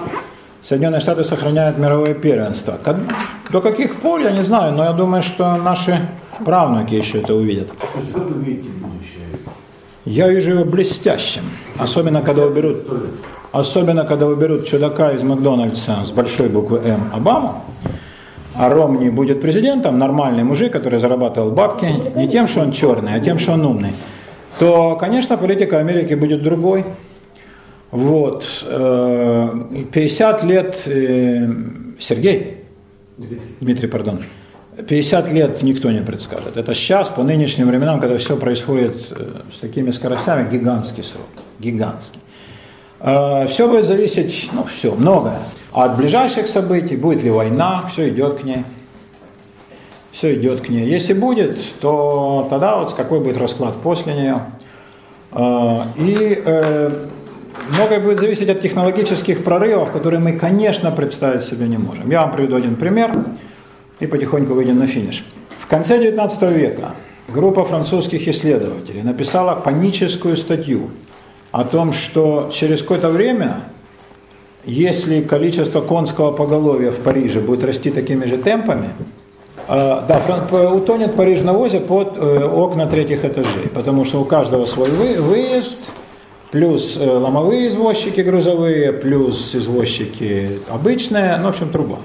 Соединенные 0.64 1.02
Штаты 1.02 1.23
сохраняют 1.23 1.77
мировое 1.77 2.15
первенство. 2.15 2.80
До 3.52 3.61
каких 3.61 3.98
пор, 3.98 4.22
я 4.22 4.32
не 4.32 4.41
знаю, 4.41 4.73
но 4.73 4.86
я 4.86 4.94
думаю, 4.94 5.22
что 5.22 5.56
наши 5.57 5.99
правнуки 6.44 6.95
еще 6.95 7.19
это 7.19 7.36
увидят. 7.36 7.68
Слушайте, 7.91 8.14
как 8.14 8.23
вы 8.23 8.44
видите 8.44 8.69
будущее? 8.69 8.85
Я 10.06 10.30
вижу 10.30 10.52
его 10.52 10.65
блестящим. 10.65 11.41
Особенно, 11.80 12.22
когда 12.22 12.45
уберут, 12.45 12.77
особенно, 13.52 14.03
когда 14.03 14.27
уберут 14.27 14.68
чудака 14.68 15.11
из 15.14 15.23
Макдональдса 15.23 16.06
с 16.06 16.11
большой 16.11 16.48
буквы 16.48 16.80
М 16.86 17.10
Обаму, 17.11 17.64
а 18.53 18.69
Ромни 18.69 19.10
будет 19.10 19.41
президентом, 19.41 19.98
нормальный 19.98 20.44
мужик, 20.44 20.72
который 20.72 20.99
зарабатывал 20.99 21.52
бабки, 21.52 21.88
не 22.15 22.27
тем, 22.27 22.48
что 22.48 22.61
он 22.61 22.72
черный, 22.72 23.15
а 23.15 23.19
тем, 23.19 23.40
что 23.40 23.53
он 23.53 23.65
умный, 23.65 23.94
то, 24.60 24.95
конечно, 24.95 25.38
политика 25.38 25.80
Америки 25.80 26.14
будет 26.14 26.44
другой. 26.44 26.86
Вот. 27.91 28.45
э, 28.64 29.49
50 29.91 30.44
лет 30.44 30.82
э, 30.86 31.48
Сергей, 31.99 32.57
Дмитрий. 33.18 33.41
Дмитрий, 33.60 33.88
пардон. 33.88 34.19
50 34.88 35.31
лет 35.31 35.64
никто 35.64 35.91
не 35.91 36.02
предскажет. 36.02 36.57
Это 36.57 36.76
сейчас, 36.76 37.10
по 37.10 37.23
нынешним 37.23 37.68
временам, 37.68 37.99
когда 37.99 38.18
все 38.18 38.35
происходит 38.35 39.07
э, 39.11 39.41
с 39.56 39.60
такими 39.60 39.91
скоростями, 39.91 40.49
гигантский 40.49 41.03
срок. 41.03 41.27
Гигантский. 41.60 42.19
Все 43.49 43.68
будет 43.68 43.85
зависеть, 43.85 44.49
ну 44.53 44.64
все, 44.64 44.95
многое. 44.95 45.39
От 45.73 45.97
ближайших 45.97 46.47
событий, 46.47 46.95
будет 46.95 47.23
ли 47.23 47.30
война, 47.30 47.85
все 47.91 48.10
идет 48.10 48.39
к 48.39 48.43
ней. 48.43 48.64
Все 50.11 50.34
идет 50.35 50.61
к 50.61 50.69
ней. 50.69 50.85
Если 50.88 51.14
будет, 51.14 51.60
то 51.81 52.47
тогда 52.49 52.77
вот 52.77 52.93
какой 52.93 53.19
будет 53.19 53.38
расклад 53.38 53.76
после 53.84 54.14
нее. 54.14 54.41
Э, 55.34 55.84
И 55.97 56.41
э, 56.45 56.91
многое 57.69 57.99
будет 57.99 58.19
зависеть 58.19 58.49
от 58.49 58.61
технологических 58.61 59.43
прорывов, 59.43 59.91
которые 59.91 60.19
мы, 60.19 60.34
конечно, 60.34 60.89
представить 60.91 61.43
себе 61.43 61.68
не 61.68 61.77
можем. 61.77 62.10
Я 62.10 62.22
вам 62.22 62.31
приведу 62.31 62.56
один 62.56 62.76
пример 62.76 63.11
и 64.00 64.08
потихоньку 64.08 64.54
выйдем 64.54 64.80
на 64.80 64.88
финиш. 64.88 65.24
В 65.60 65.68
конце 65.68 65.98
XIX 65.98 66.54
века 66.54 66.92
группа 67.28 67.64
французских 67.64 68.28
исследователей 68.28 69.02
написала 69.02 69.56
паническую 69.56 70.38
статью 70.38 70.90
о 71.52 71.64
том, 71.64 71.94
что 71.94 72.52
через 72.54 72.82
какое-то 72.82 73.10
время, 73.10 73.62
если 74.66 75.22
количество 75.22 75.82
конского 75.82 76.32
поголовья 76.32 76.92
в 76.92 76.98
Париже 76.98 77.40
будет 77.40 77.64
расти 77.64 77.92
такими 77.92 78.26
же 78.26 78.38
темпами, 78.38 78.90
э, 79.68 80.02
да, 80.08 80.72
утонет 80.72 81.16
Париж 81.16 81.42
на 81.42 81.54
возе 81.54 81.80
под 81.80 82.18
э, 82.18 82.44
окна 82.44 82.86
третьих 82.88 83.24
этажей, 83.26 83.70
потому 83.74 84.06
что 84.06 84.22
у 84.22 84.26
каждого 84.26 84.66
свой 84.66 84.90
вы- 84.90 85.22
выезд, 85.22 85.80
плюс 86.52 86.98
э, 87.00 87.10
ломовые 87.10 87.70
извозчики 87.70 88.22
грузовые, 88.22 88.94
плюс 88.94 89.56
извозчики 89.56 90.60
обычные, 90.70 91.38
ну, 91.38 91.46
в 91.46 91.50
общем, 91.50 91.70
труба. 91.70 91.98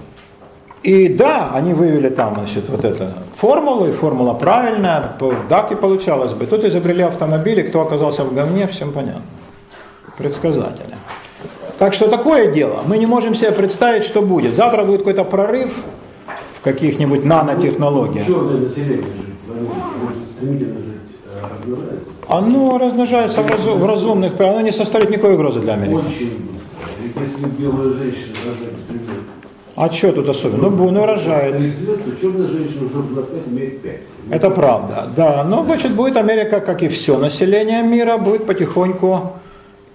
И 0.83 1.09
да, 1.09 1.51
они 1.53 1.75
вывели 1.75 2.09
там, 2.09 2.35
значит, 2.35 2.69
вот 2.69 2.85
эту 2.85 3.09
формулу, 3.37 3.87
и 3.87 3.93
формула 3.93 4.33
правильная, 4.33 5.13
так 5.49 5.73
и 5.73 5.75
получалось 5.75 6.33
бы. 6.33 6.47
Тут 6.47 6.65
изобрели 6.65 7.03
автомобили, 7.03 7.61
кто 7.63 7.83
оказался 7.83 8.25
в 8.25 8.35
говне, 8.35 8.67
всем 8.67 8.93
понятно. 8.93 9.23
Предсказатели. 10.17 10.95
Так 11.79 11.95
что 11.95 12.09
такое 12.09 12.51
дело. 12.53 12.83
Мы 12.87 12.99
не 12.99 13.07
можем 13.07 13.35
себе 13.35 13.53
представить, 13.53 14.05
что 14.05 14.23
будет. 14.23 14.55
Завтра 14.55 14.85
будет 14.85 14.99
какой-то 15.01 15.25
прорыв 15.25 15.71
в 16.61 16.65
каких-нибудь 16.65 17.25
нанотехнологиях. 17.25 18.27
Черное 18.27 18.61
население 18.61 19.05
э, 19.49 20.67
размножается. 21.51 22.11
Оно 22.29 22.79
размножается 22.79 23.43
в, 23.43 23.47
разу- 23.47 23.75
в 23.77 23.87
разумных, 23.87 24.39
оно 24.41 24.61
не 24.61 24.73
составит 24.73 25.11
никакой 25.11 25.35
угрозы 25.35 25.61
для 25.61 25.75
Америки. 25.75 25.95
Очень 25.95 26.51
быстро. 26.53 27.21
Если 27.21 27.47
белая 27.63 27.91
женщина 27.93 28.35
рожает 28.47 28.75
А 29.81 29.91
что 29.91 30.13
тут 30.13 30.29
особенно? 30.29 30.69
Ну, 30.69 30.77
бу- 30.77 30.91
ну 30.91 31.07
рожает. 31.07 31.55
цвет, 31.75 32.05
то 32.05 32.21
черная 32.21 32.47
женщина 32.49 32.85
уже 32.87 32.99
в 32.99 33.15
25 33.15 33.49
имеет 33.49 33.81
5. 33.81 34.01
Это 34.31 34.51
правда, 34.51 35.07
да. 35.17 35.43
Но, 35.45 35.65
значит, 35.65 35.93
будет 35.93 36.17
Америка, 36.19 36.61
как 36.61 36.83
и 36.83 36.89
все 36.89 37.17
население 37.19 37.83
мира, 37.83 38.19
будет 38.19 38.47
потихоньку 38.47 39.33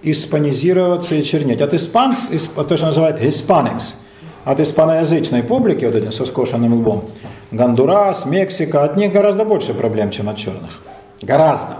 испанизироваться 0.01 1.13
и 1.15 1.23
чернеть. 1.23 1.61
От 1.61 1.73
испанц, 1.73 2.31
исп- 2.31 2.63
то, 2.65 2.77
что 2.77 2.87
называют 2.87 3.21
hispanics, 3.21 3.95
от 4.43 4.59
испаноязычной 4.59 5.43
публики, 5.43 5.85
вот 5.85 5.95
этим 5.95 6.11
со 6.11 6.25
скошенным 6.25 6.73
лбом, 6.73 7.05
Гондурас, 7.51 8.25
Мексика, 8.25 8.83
от 8.83 8.97
них 8.97 9.13
гораздо 9.13 9.45
больше 9.45 9.73
проблем, 9.73 10.09
чем 10.09 10.29
от 10.29 10.37
черных. 10.37 10.81
Гораздо. 11.21 11.75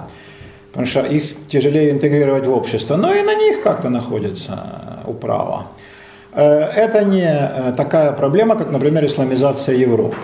Потому 0.71 0.85
что 0.85 0.99
их 1.01 1.47
тяжелее 1.47 1.89
интегрировать 1.91 2.45
в 2.45 2.51
общество. 2.51 2.97
Но 2.97 3.13
и 3.13 3.23
на 3.23 3.33
них 3.35 3.63
как-то 3.63 3.89
находится 3.89 5.01
управа. 5.07 5.67
Э, 6.35 6.63
Это 6.75 7.03
не 7.05 7.23
э, 7.23 7.73
такая 7.77 8.11
проблема, 8.11 8.55
как, 8.55 8.71
например, 8.71 9.05
исламизация 9.05 9.75
Европы. 9.75 10.17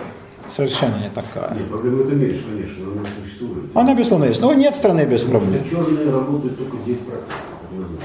Совершенно 0.48 0.96
не 0.96 1.08
такая. 1.08 1.54
Нет, 1.54 1.70
проблема 1.70 2.02
это 2.02 2.14
меньше, 2.14 2.44
конечно, 2.44 2.84
но 2.84 2.92
она 2.92 3.08
существует. 3.22 3.64
Она, 3.74 3.94
безусловно, 3.94 4.24
есть. 4.24 4.40
Но 4.40 4.52
нет 4.52 4.74
страны 4.74 5.06
без 5.06 5.22
проблем. 5.22 5.64
Черные 5.70 6.10
работают 6.10 6.58
только 6.58 6.76
10%. 6.76 6.98
как 7.06 7.70
вы 7.70 7.84
знаете. 7.84 8.04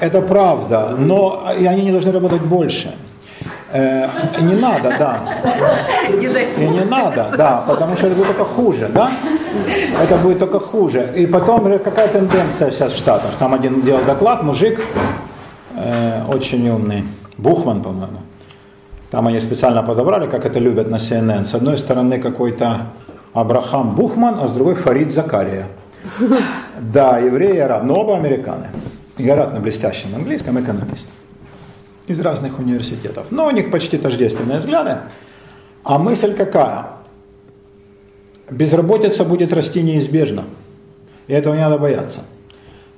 Это 0.00 0.22
правда, 0.22 0.94
но 0.96 1.44
и 1.58 1.66
они 1.66 1.82
не 1.82 1.90
должны 1.90 2.12
работать 2.12 2.42
больше. 2.42 2.94
Э, 3.72 4.08
не 4.40 4.54
надо, 4.54 4.94
да. 4.98 5.20
И 6.08 6.66
не 6.66 6.84
надо, 6.84 7.26
да, 7.36 7.64
потому 7.66 7.96
что 7.96 8.06
это 8.06 8.14
будет 8.14 8.28
только 8.28 8.44
хуже, 8.44 8.88
да? 8.94 9.10
Это 10.00 10.16
будет 10.16 10.38
только 10.38 10.60
хуже. 10.60 11.12
И 11.16 11.26
потом 11.26 11.78
какая 11.80 12.08
тенденция 12.08 12.70
сейчас 12.70 12.92
в 12.92 12.96
Штатах? 12.96 13.32
Там 13.38 13.54
один 13.54 13.82
делал 13.82 14.04
доклад, 14.04 14.42
мужик, 14.44 14.80
э, 15.76 16.24
очень 16.26 16.68
умный, 16.68 17.04
Бухман, 17.36 17.82
по-моему. 17.82 18.18
Там 19.10 19.28
они 19.28 19.40
специально 19.40 19.82
подобрали, 19.82 20.26
как 20.26 20.44
это 20.44 20.58
любят 20.58 20.90
на 20.90 20.96
CNN. 20.96 21.46
С 21.46 21.54
одной 21.54 21.78
стороны 21.78 22.18
какой-то 22.18 22.88
Абрахам 23.32 23.94
Бухман, 23.94 24.38
а 24.40 24.48
с 24.48 24.52
другой 24.52 24.74
Фарид 24.74 25.12
Закария. 25.12 25.68
Да, 26.80 27.18
евреи, 27.18 27.58
араб, 27.58 27.84
но 27.84 27.94
оба 27.94 28.16
американы. 28.16 28.66
И 29.16 29.22
говорят 29.22 29.54
на 29.54 29.60
блестящем 29.60 30.14
английском 30.16 30.60
экономист. 30.60 31.06
Из 32.08 32.20
разных 32.20 32.58
университетов. 32.58 33.28
Но 33.30 33.46
у 33.46 33.50
них 33.52 33.70
почти 33.70 33.96
тождественные 33.96 34.58
взгляды. 34.58 34.98
А 35.84 35.98
мысль 35.98 36.34
какая? 36.34 36.86
Безработица 38.50 39.24
будет 39.24 39.52
расти 39.52 39.82
неизбежно. 39.82 40.44
И 41.28 41.32
этого 41.32 41.54
не 41.54 41.60
надо 41.60 41.78
бояться. 41.78 42.22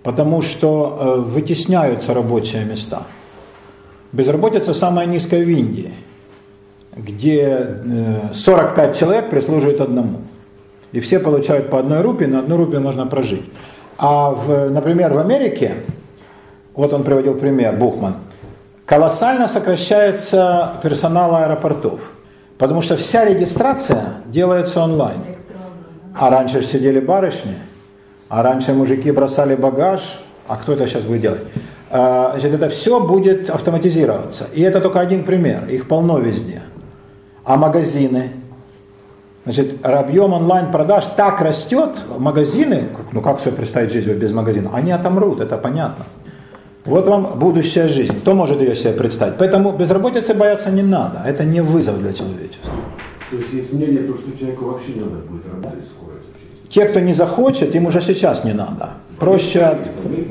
Потому 0.06 0.40
что 0.40 0.98
э, 1.00 1.20
вытесняются 1.20 2.14
рабочие 2.14 2.64
места. 2.64 3.02
Безработица 4.12 4.72
самая 4.72 5.04
низкая 5.04 5.44
в 5.44 5.48
Индии, 5.48 5.90
где 6.96 7.40
э, 7.42 8.32
45 8.32 8.96
человек 8.96 9.30
прислуживают 9.30 9.80
одному. 9.80 10.20
И 10.92 11.00
все 11.00 11.18
получают 11.18 11.70
по 11.70 11.80
одной 11.80 12.02
рупии, 12.02 12.26
на 12.26 12.38
одну 12.38 12.56
рупию 12.56 12.82
можно 12.82 13.08
прожить. 13.08 13.42
А, 13.98 14.30
в, 14.30 14.70
например, 14.70 15.12
в 15.12 15.18
Америке, 15.18 15.72
вот 16.76 16.92
он 16.92 17.02
приводил 17.02 17.34
пример, 17.34 17.74
Бухман, 17.74 18.14
колоссально 18.84 19.48
сокращается 19.48 20.74
персонал 20.84 21.34
аэропортов, 21.34 21.98
потому 22.58 22.80
что 22.80 22.96
вся 22.96 23.24
регистрация 23.24 24.04
делается 24.26 24.82
онлайн. 24.82 25.18
А 26.14 26.30
раньше 26.30 26.62
сидели 26.62 27.00
барышни, 27.00 27.56
а 28.28 28.42
раньше 28.42 28.72
мужики 28.72 29.10
бросали 29.10 29.54
багаж, 29.54 30.00
а 30.48 30.56
кто 30.56 30.72
это 30.72 30.86
сейчас 30.86 31.02
будет 31.02 31.20
делать? 31.20 31.42
А, 31.90 32.32
Значит, 32.32 32.54
это 32.54 32.68
все 32.68 33.00
будет 33.00 33.50
автоматизироваться. 33.50 34.46
И 34.54 34.62
это 34.62 34.80
только 34.80 35.00
один 35.00 35.24
пример, 35.24 35.66
их 35.68 35.88
полно 35.88 36.18
везде. 36.18 36.62
А 37.44 37.56
магазины, 37.56 38.32
Значит, 39.44 39.86
объем 39.86 40.32
онлайн-продаж 40.32 41.04
так 41.16 41.40
растет, 41.40 41.90
магазины, 42.18 42.88
ну 43.12 43.22
как 43.22 43.40
себе 43.40 43.52
представить 43.52 43.92
жизнь 43.92 44.12
без 44.14 44.32
магазина, 44.32 44.70
они 44.74 44.90
отомрут, 44.90 45.40
это 45.40 45.56
понятно. 45.56 46.04
Вот 46.84 47.06
вам 47.06 47.38
будущая 47.38 47.88
жизнь. 47.88 48.12
Кто 48.20 48.34
может 48.34 48.60
ее 48.60 48.74
себе 48.74 48.92
представить? 48.92 49.36
Поэтому 49.38 49.70
безработицы 49.70 50.34
бояться 50.34 50.70
не 50.70 50.82
надо. 50.82 51.22
Это 51.24 51.44
не 51.44 51.60
вызов 51.60 52.00
для 52.00 52.12
человечества. 52.12 52.72
То 53.30 53.36
есть 53.36 53.52
есть 53.52 53.72
мнение, 53.72 54.04
то, 54.04 54.16
что 54.16 54.36
человеку 54.38 54.66
вообще 54.66 54.94
не 54.94 55.00
надо 55.00 55.16
будет 55.28 55.46
работать 55.46 55.84
скоро. 55.84 56.14
Те, 56.70 56.86
кто 56.86 57.00
не 57.00 57.14
захочет, 57.14 57.74
им 57.74 57.86
уже 57.86 58.00
сейчас 58.00 58.44
не 58.44 58.52
надо. 58.52 58.90
Проще, 59.18 59.78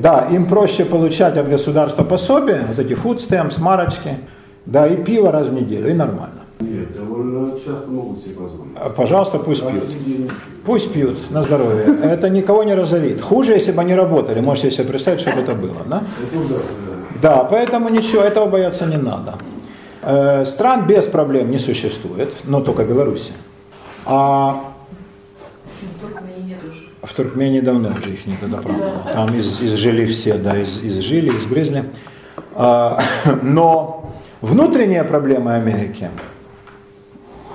да, 0.00 0.26
им 0.30 0.46
проще 0.46 0.84
получать 0.84 1.36
от 1.36 1.48
государства 1.48 2.04
пособие, 2.04 2.64
вот 2.68 2.78
эти 2.78 2.92
food 2.92 3.16
stamps, 3.16 3.60
марочки, 3.60 4.16
да, 4.64 4.86
и 4.86 4.96
пиво 4.96 5.32
раз 5.32 5.48
в 5.48 5.52
неделю, 5.52 5.90
и 5.90 5.94
нормально. 5.94 6.42
Нет, 6.60 6.96
довольно 6.96 7.50
часто 7.52 7.90
могут 7.90 8.20
себе 8.20 8.34
позволить. 8.34 8.72
А, 8.76 8.90
Пожалуйста, 8.90 9.38
пусть 9.38 9.62
пьют. 9.66 9.82
Каждый 9.82 10.04
день 10.04 10.30
Пусть 10.64 10.92
пьют 10.92 11.30
на 11.30 11.42
здоровье. 11.42 11.84
Это 12.02 12.28
никого 12.28 12.64
не 12.64 12.74
разорит. 12.74 13.20
Хуже, 13.20 13.52
если 13.52 13.70
бы 13.72 13.82
они 13.82 13.94
работали. 13.94 14.40
Можете 14.40 14.72
себе 14.72 14.84
представить, 14.84 15.20
что 15.20 15.30
бы 15.30 15.40
это 15.40 15.54
было. 15.54 15.84
Да? 15.86 16.02
Это 16.22 16.40
ужасно. 16.40 16.64
Да, 17.22 17.44
поэтому 17.44 17.88
ничего, 17.88 18.22
этого 18.22 18.46
бояться 18.46 18.84
не 18.86 18.96
надо. 18.96 19.34
Э, 20.02 20.44
Стран 20.44 20.86
без 20.86 21.06
проблем 21.06 21.50
не 21.50 21.58
существует, 21.58 22.28
но 22.44 22.60
только 22.60 22.84
Беларуси. 22.84 23.32
А 24.06 24.56
в 27.06 27.12
Туркмении 27.12 27.60
давно 27.60 27.90
уже 27.90 28.10
их 28.10 28.20
это 28.26 28.56
правда. 28.56 29.02
Там 29.12 29.34
из, 29.34 29.62
изжили 29.62 30.06
все, 30.06 30.34
да, 30.34 30.56
из, 30.56 30.82
изжили, 30.82 31.28
изгрызли. 31.30 31.84
А, 32.54 32.98
но 33.42 34.12
внутренние 34.40 35.04
проблемы 35.04 35.54
Америки 35.54 36.10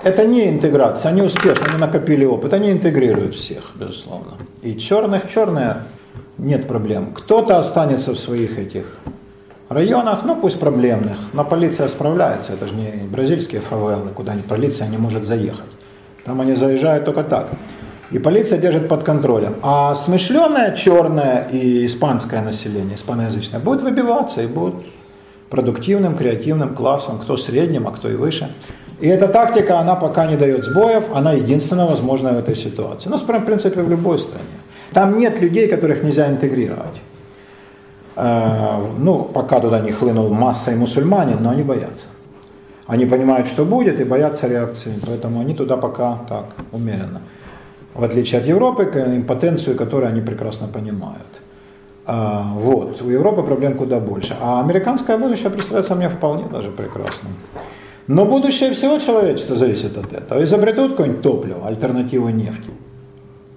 это 0.03 0.25
не 0.25 0.49
интеграция, 0.49 1.11
они 1.11 1.21
успешно, 1.21 1.65
они 1.69 1.77
накопили 1.79 2.25
опыт, 2.25 2.53
они 2.53 2.71
интегрируют 2.71 3.35
всех, 3.35 3.73
безусловно. 3.75 4.37
И 4.63 4.75
черных, 4.75 5.29
черные, 5.29 5.83
нет 6.37 6.67
проблем. 6.67 7.13
Кто-то 7.13 7.59
останется 7.59 8.13
в 8.13 8.19
своих 8.19 8.57
этих 8.57 8.85
районах, 9.69 10.23
ну 10.23 10.35
пусть 10.35 10.59
проблемных, 10.59 11.17
но 11.33 11.45
полиция 11.45 11.87
справляется, 11.87 12.53
это 12.53 12.67
же 12.67 12.73
не 12.73 13.07
бразильские 13.07 13.61
фавелы, 13.61 14.09
куда 14.09 14.33
полиция 14.47 14.87
не 14.87 14.97
может 14.97 15.25
заехать. 15.25 15.69
Там 16.25 16.41
они 16.41 16.55
заезжают 16.55 17.05
только 17.05 17.23
так. 17.23 17.49
И 18.11 18.19
полиция 18.19 18.57
держит 18.57 18.87
под 18.89 19.03
контролем. 19.03 19.55
А 19.61 19.95
смышленое 19.95 20.75
черное 20.75 21.47
и 21.51 21.85
испанское 21.85 22.41
население, 22.41 22.95
испаноязычное, 22.95 23.59
будет 23.59 23.81
выбиваться 23.81 24.41
и 24.41 24.47
будет 24.47 24.75
продуктивным, 25.49 26.17
креативным 26.17 26.75
классом, 26.75 27.19
кто 27.19 27.37
средним, 27.37 27.87
а 27.87 27.91
кто 27.91 28.09
и 28.09 28.15
выше. 28.15 28.49
И 28.99 29.07
эта 29.07 29.27
тактика, 29.27 29.79
она 29.79 29.95
пока 29.95 30.25
не 30.25 30.37
дает 30.37 30.63
сбоев, 30.63 31.05
она 31.15 31.33
единственно 31.33 31.87
возможная 31.87 32.33
в 32.33 32.37
этой 32.37 32.55
ситуации. 32.55 33.09
Ну, 33.09 33.17
в 33.17 33.45
принципе, 33.45 33.81
в 33.81 33.89
любой 33.89 34.19
стране. 34.19 34.45
Там 34.93 35.17
нет 35.17 35.41
людей, 35.41 35.67
которых 35.67 36.03
нельзя 36.03 36.29
интегрировать. 36.29 37.01
Э, 38.15 38.77
Ну, 38.99 39.23
пока 39.23 39.59
туда 39.59 39.79
не 39.79 39.91
хлынул 39.91 40.29
массой 40.29 40.75
мусульманин, 40.75 41.37
но 41.41 41.49
они 41.49 41.63
боятся. 41.63 42.07
Они 42.87 43.05
понимают, 43.05 43.47
что 43.47 43.65
будет, 43.65 43.99
и 43.99 44.03
боятся 44.03 44.47
реакции, 44.47 44.93
поэтому 45.07 45.39
они 45.39 45.55
туда 45.55 45.77
пока 45.77 46.19
так, 46.27 46.45
умеренно. 46.71 47.21
В 47.93 48.03
отличие 48.03 48.41
от 48.41 48.47
Европы, 48.47 48.83
импотенцию, 48.83 49.75
которую 49.75 50.09
они 50.09 50.21
прекрасно 50.21 50.67
понимают. 50.67 51.41
А, 52.05 52.53
Вот, 52.55 53.01
у 53.01 53.09
Европы 53.09 53.43
проблем 53.43 53.75
куда 53.77 53.99
больше. 53.99 54.35
А 54.41 54.61
американское 54.61 55.17
будущее 55.17 55.49
представляется 55.49 55.95
мне 55.95 56.09
вполне 56.09 56.45
даже 56.45 56.71
прекрасным. 56.71 57.33
Но 58.07 58.25
будущее 58.25 58.71
всего 58.73 58.99
человечества 58.99 59.55
зависит 59.55 59.97
от 59.97 60.13
этого. 60.13 60.43
Изобретут 60.43 60.91
какое-нибудь 60.91 61.21
топливо, 61.21 61.67
альтернативу 61.67 62.29
нефти. 62.29 62.71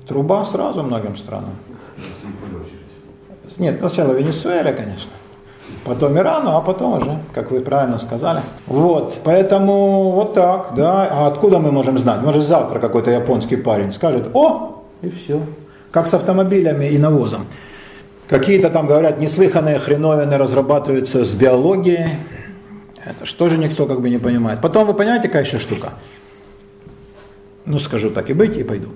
Труба 0.06 0.44
сразу 0.44 0.82
многим 0.82 1.16
странам. 1.16 1.50
очереди. 2.60 3.60
Нет, 3.60 3.78
сначала 3.78 4.12
Венесуэля, 4.12 4.72
конечно. 4.72 5.10
Потом 5.84 6.16
Ирану, 6.16 6.56
а 6.56 6.60
потом 6.60 7.00
уже, 7.00 7.18
как 7.34 7.50
вы 7.50 7.60
правильно 7.60 7.98
сказали. 7.98 8.40
Вот, 8.66 9.20
поэтому 9.22 10.12
вот 10.12 10.34
так, 10.34 10.72
да. 10.74 11.08
А 11.10 11.26
откуда 11.26 11.58
мы 11.58 11.72
можем 11.72 11.98
знать? 11.98 12.22
Может 12.22 12.44
завтра 12.44 12.78
какой-то 12.78 13.10
японский 13.10 13.56
парень 13.56 13.92
скажет, 13.92 14.30
о, 14.34 14.82
и 15.02 15.10
все. 15.10 15.42
Как 15.90 16.08
с 16.08 16.14
автомобилями 16.14 16.86
и 16.86 16.98
навозом. 16.98 17.46
Какие-то 18.28 18.70
там, 18.70 18.86
говорят, 18.86 19.20
неслыханные 19.20 19.78
хреновины 19.78 20.38
разрабатываются 20.38 21.24
с 21.24 21.34
биологией. 21.34 22.16
Это 23.04 23.26
что 23.26 23.48
же 23.48 23.58
никто 23.58 23.86
как 23.86 24.00
бы 24.00 24.08
не 24.08 24.18
понимает. 24.18 24.62
Потом 24.62 24.86
вы 24.86 24.94
понимаете, 24.94 25.28
какая 25.28 25.44
еще 25.44 25.58
штука? 25.58 25.90
Ну, 27.66 27.78
скажу 27.78 28.10
так 28.10 28.30
и 28.30 28.32
быть, 28.32 28.56
и 28.56 28.64
пойду. 28.64 28.88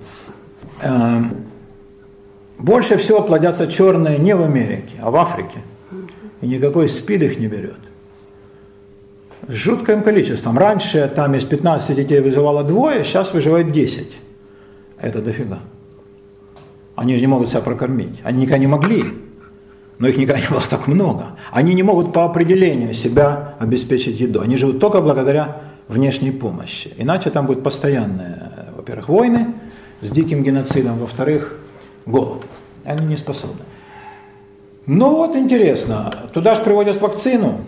Эм, 0.81 1.45
больше 2.57 2.97
всего 2.97 3.21
плодятся 3.21 3.67
черные 3.67 4.17
не 4.17 4.35
в 4.35 4.41
Америке, 4.41 4.95
а 5.01 5.11
в 5.11 5.15
Африке. 5.15 5.59
И 6.41 6.47
никакой 6.47 6.89
спид 6.89 7.21
их 7.21 7.39
не 7.39 7.47
берет. 7.47 7.79
С 9.47 9.53
жутким 9.53 10.03
количеством. 10.03 10.57
Раньше 10.57 11.11
там 11.13 11.35
из 11.35 11.45
15 11.45 11.95
детей 11.95 12.21
выживало 12.21 12.63
двое, 12.63 13.03
сейчас 13.03 13.33
выживает 13.33 13.71
10. 13.71 14.11
Это 14.99 15.21
дофига. 15.21 15.59
Они 16.95 17.15
же 17.15 17.21
не 17.21 17.27
могут 17.27 17.49
себя 17.49 17.61
прокормить. 17.61 18.19
Они 18.23 18.41
никогда 18.41 18.57
не 18.57 18.67
могли, 18.67 19.03
но 19.99 20.07
их 20.07 20.17
никогда 20.17 20.41
не 20.45 20.49
было 20.49 20.61
так 20.61 20.87
много. 20.87 21.37
Они 21.51 21.73
не 21.73 21.83
могут 21.83 22.13
по 22.13 22.25
определению 22.25 22.93
себя 22.93 23.55
обеспечить 23.59 24.19
еду. 24.19 24.41
Они 24.41 24.57
живут 24.57 24.79
только 24.79 25.01
благодаря 25.01 25.61
внешней 25.87 26.31
помощи. 26.31 26.93
Иначе 26.97 27.29
там 27.29 27.45
будет 27.45 27.63
постоянные, 27.63 28.51
во-первых, 28.75 29.09
войны 29.09 29.55
с 30.01 30.09
диким 30.09 30.43
геноцидом, 30.43 30.99
во-вторых, 30.99 31.57
голод. 32.05 32.45
Они 32.85 33.05
не 33.05 33.17
способны. 33.17 33.61
Ну 34.91 35.17
вот 35.17 35.35
интересно, 35.35 36.11
туда 36.33 36.55
же 36.55 36.63
приводят 36.63 36.99
вакцину 36.99 37.61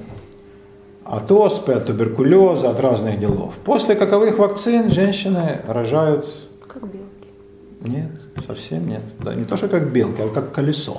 от 1.05 1.31
оспы, 1.31 1.73
от 1.73 1.85
туберкулеза, 1.85 2.71
от 2.71 2.79
разных 2.79 3.19
делов. 3.19 3.53
После 3.63 3.93
каковых 3.93 4.39
вакцин 4.39 4.89
женщины 4.89 5.61
рожают... 5.67 6.25
Как 6.67 6.81
белки. 6.81 7.29
Нет, 7.81 8.09
совсем 8.47 8.87
нет. 8.87 9.03
Да, 9.19 9.35
не 9.35 9.45
то, 9.45 9.55
что 9.55 9.67
как 9.67 9.91
белки, 9.91 10.19
а 10.19 10.29
как 10.29 10.51
колесо. 10.51 10.97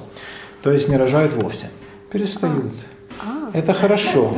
То 0.62 0.70
есть 0.70 0.88
не 0.88 0.96
рожают 0.96 1.32
вовсе. 1.42 1.70
Перестают. 2.12 2.72
А, 3.20 3.50
Это 3.52 3.72
хорошо. 3.72 4.32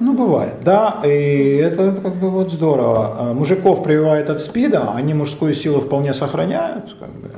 Ну, 0.00 0.14
бывает, 0.14 0.64
да, 0.64 1.00
и 1.04 1.58
это 1.58 1.92
как 1.92 2.16
бы 2.16 2.28
вот 2.28 2.50
здорово. 2.50 3.16
А 3.20 3.34
Мужиков 3.34 3.84
прививают 3.84 4.30
от 4.30 4.40
СПИДа, 4.40 4.94
они 4.96 5.14
мужскую 5.14 5.54
силу 5.54 5.80
вполне 5.80 6.12
сохраняют, 6.12 6.96
как 6.98 7.10
бы 7.10 7.30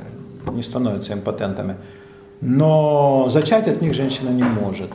не 0.51 0.63
становятся 0.63 1.13
импотентами, 1.13 1.75
но 2.41 3.27
зачать 3.29 3.67
от 3.67 3.81
них 3.81 3.93
женщина 3.93 4.29
не 4.29 4.43
может. 4.43 4.91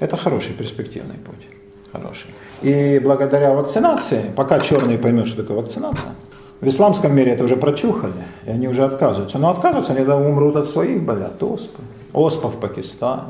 Это 0.00 0.16
хороший 0.16 0.52
перспективный 0.54 1.16
путь, 1.16 1.46
хороший. 1.92 2.34
И 2.62 2.98
благодаря 2.98 3.52
вакцинации, 3.52 4.30
пока 4.36 4.60
черный 4.60 4.98
поймет, 4.98 5.28
что 5.28 5.42
такое 5.42 5.58
вакцинация, 5.58 6.14
в 6.60 6.68
исламском 6.68 7.14
мире 7.14 7.32
это 7.32 7.44
уже 7.44 7.56
прочухали, 7.56 8.24
и 8.46 8.50
они 8.50 8.68
уже 8.68 8.84
отказываются. 8.84 9.38
Но 9.38 9.50
отказываются, 9.50 9.92
они 9.92 10.04
умрут 10.04 10.56
от 10.56 10.66
своих 10.66 11.02
болят, 11.02 11.42
оспы. 11.42 11.82
Оспа 12.12 12.48
в 12.48 12.60
Пакистане, 12.60 13.22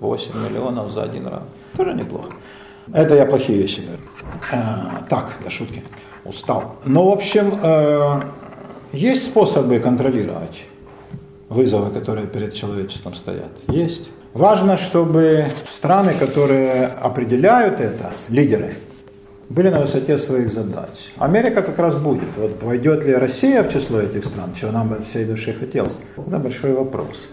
8 0.00 0.32
миллионов 0.48 0.92
за 0.92 1.02
один 1.02 1.26
раз. 1.26 1.42
Тоже 1.76 1.94
неплохо. 1.94 2.30
Это 2.92 3.14
я 3.14 3.26
плохие 3.26 3.58
вещи 3.58 3.80
говорю. 3.80 4.02
Э, 4.52 5.04
так, 5.08 5.32
это 5.40 5.50
шутки. 5.50 5.82
Устал. 6.24 6.76
Но, 6.84 7.08
в 7.08 7.12
общем, 7.12 7.58
э, 7.62 8.20
есть 8.92 9.24
способы 9.24 9.78
контролировать 9.80 10.64
вызовы, 11.48 11.90
которые 11.90 12.26
перед 12.26 12.54
человечеством 12.54 13.14
стоят. 13.14 13.50
Есть. 13.68 14.08
Важно, 14.34 14.76
чтобы 14.76 15.46
страны, 15.64 16.12
которые 16.12 16.86
определяют 16.86 17.80
это, 17.80 18.12
лидеры, 18.28 18.74
были 19.48 19.70
на 19.70 19.80
высоте 19.80 20.18
своих 20.18 20.52
задач. 20.52 20.90
Америка 21.16 21.62
как 21.62 21.78
раз 21.78 21.94
будет. 22.02 22.28
Вот 22.36 22.62
войдет 22.62 23.04
ли 23.04 23.14
Россия 23.14 23.62
в 23.62 23.72
число 23.72 24.00
этих 24.00 24.24
стран, 24.24 24.50
чего 24.60 24.72
нам 24.72 24.88
бы 24.88 25.02
всей 25.08 25.24
души 25.24 25.54
хотелось, 25.54 25.94
это 26.16 26.38
большой 26.38 26.74
вопрос. 26.74 27.26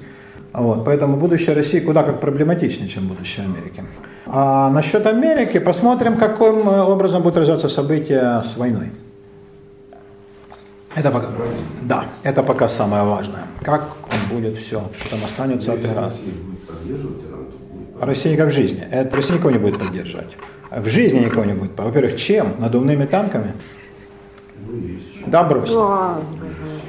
Вот, 0.54 0.86
поэтому 0.86 1.18
будущее 1.18 1.56
России 1.56 1.80
куда 1.80 2.04
как 2.04 2.22
проблематичнее, 2.22 2.88
чем 2.88 3.08
будущее 3.08 3.46
Америки. 3.46 3.84
А 4.28 4.70
насчет 4.70 5.06
Америки 5.08 5.58
посмотрим, 5.60 6.16
каким 6.16 6.68
образом 6.68 7.24
будут 7.24 7.38
развиваться 7.38 7.70
события 7.70 8.42
с 8.44 8.56
войной. 8.56 8.92
Это 10.96 11.10
пока, 11.12 11.28
да, 11.82 12.06
это 12.24 12.44
пока 12.44 12.68
самое 12.68 13.04
важное. 13.04 13.46
Как 13.64 13.82
он 14.04 14.38
будет 14.38 14.58
все, 14.58 14.90
что 15.00 15.10
там 15.10 15.20
останется 15.26 15.74
от 15.74 15.84
Ирана. 15.84 16.12
Россия 18.00 18.34
никак 18.34 18.50
в 18.50 18.52
жизни. 18.52 18.84
Это 18.92 19.16
Россия 19.16 19.38
никого 19.38 19.52
не 19.52 19.58
будет 19.58 19.80
поддерживать. 19.80 20.38
В 20.70 20.88
жизни 20.90 21.20
никого 21.20 21.46
не 21.46 21.54
будет. 21.54 21.72
Во-первых, 21.78 22.18
чем? 22.18 22.56
Надувными 22.60 23.06
танками? 23.06 23.54
Да, 25.28 25.44
брось. 25.44 25.76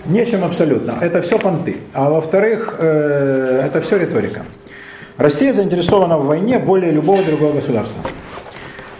Нечем 0.06 0.44
абсолютно. 0.44 0.96
Это 1.00 1.22
все 1.22 1.38
понты. 1.38 1.76
А 1.94 2.10
во-вторых, 2.10 2.76
э, 2.78 3.62
это 3.66 3.80
все 3.80 3.98
риторика. 3.98 4.42
Россия 5.16 5.52
заинтересована 5.52 6.18
в 6.18 6.26
войне 6.26 6.58
более 6.58 6.90
любого 6.90 7.22
другого 7.22 7.54
государства. 7.54 8.02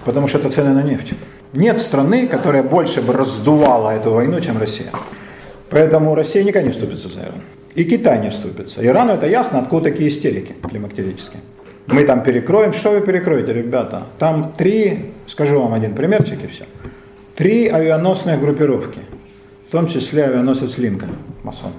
Потому 0.04 0.28
что 0.28 0.38
это 0.38 0.50
цены 0.50 0.72
на 0.72 0.82
нефть. 0.82 1.14
Нет 1.54 1.80
страны, 1.80 2.26
которая 2.26 2.62
больше 2.62 3.00
бы 3.00 3.12
раздувала 3.12 3.90
эту 3.90 4.10
войну, 4.10 4.40
чем 4.40 4.58
Россия. 4.58 4.90
Поэтому 5.70 6.14
Россия 6.14 6.42
никогда 6.42 6.66
не 6.66 6.72
вступится 6.72 7.08
за 7.08 7.20
Иран. 7.20 7.42
И 7.74 7.84
Китай 7.84 8.20
не 8.20 8.30
вступится. 8.30 8.84
Ирану 8.84 9.14
это 9.14 9.26
ясно, 9.26 9.60
откуда 9.60 9.90
такие 9.90 10.08
истерики 10.08 10.54
климактерические. 10.68 11.40
Мы 11.86 12.04
там 12.04 12.22
перекроем. 12.22 12.72
Что 12.72 12.90
вы 12.90 13.00
перекроете, 13.00 13.52
ребята? 13.52 14.04
Там 14.18 14.54
три, 14.56 15.12
скажу 15.26 15.60
вам 15.60 15.74
один 15.74 15.94
примерчик 15.94 16.44
и 16.44 16.46
все. 16.46 16.64
Три 17.36 17.68
авианосные 17.68 18.36
группировки 18.36 19.00
в 19.68 19.70
том 19.72 19.88
числе 19.88 20.24
авианосец 20.24 20.78
Линкольн, 20.78 21.16
масон. 21.42 21.72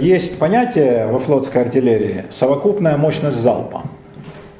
Есть 0.00 0.38
понятие 0.38 1.06
во 1.06 1.18
флотской 1.18 1.62
артиллерии 1.62 2.24
совокупная 2.30 2.96
мощность 2.96 3.36
залпа. 3.36 3.84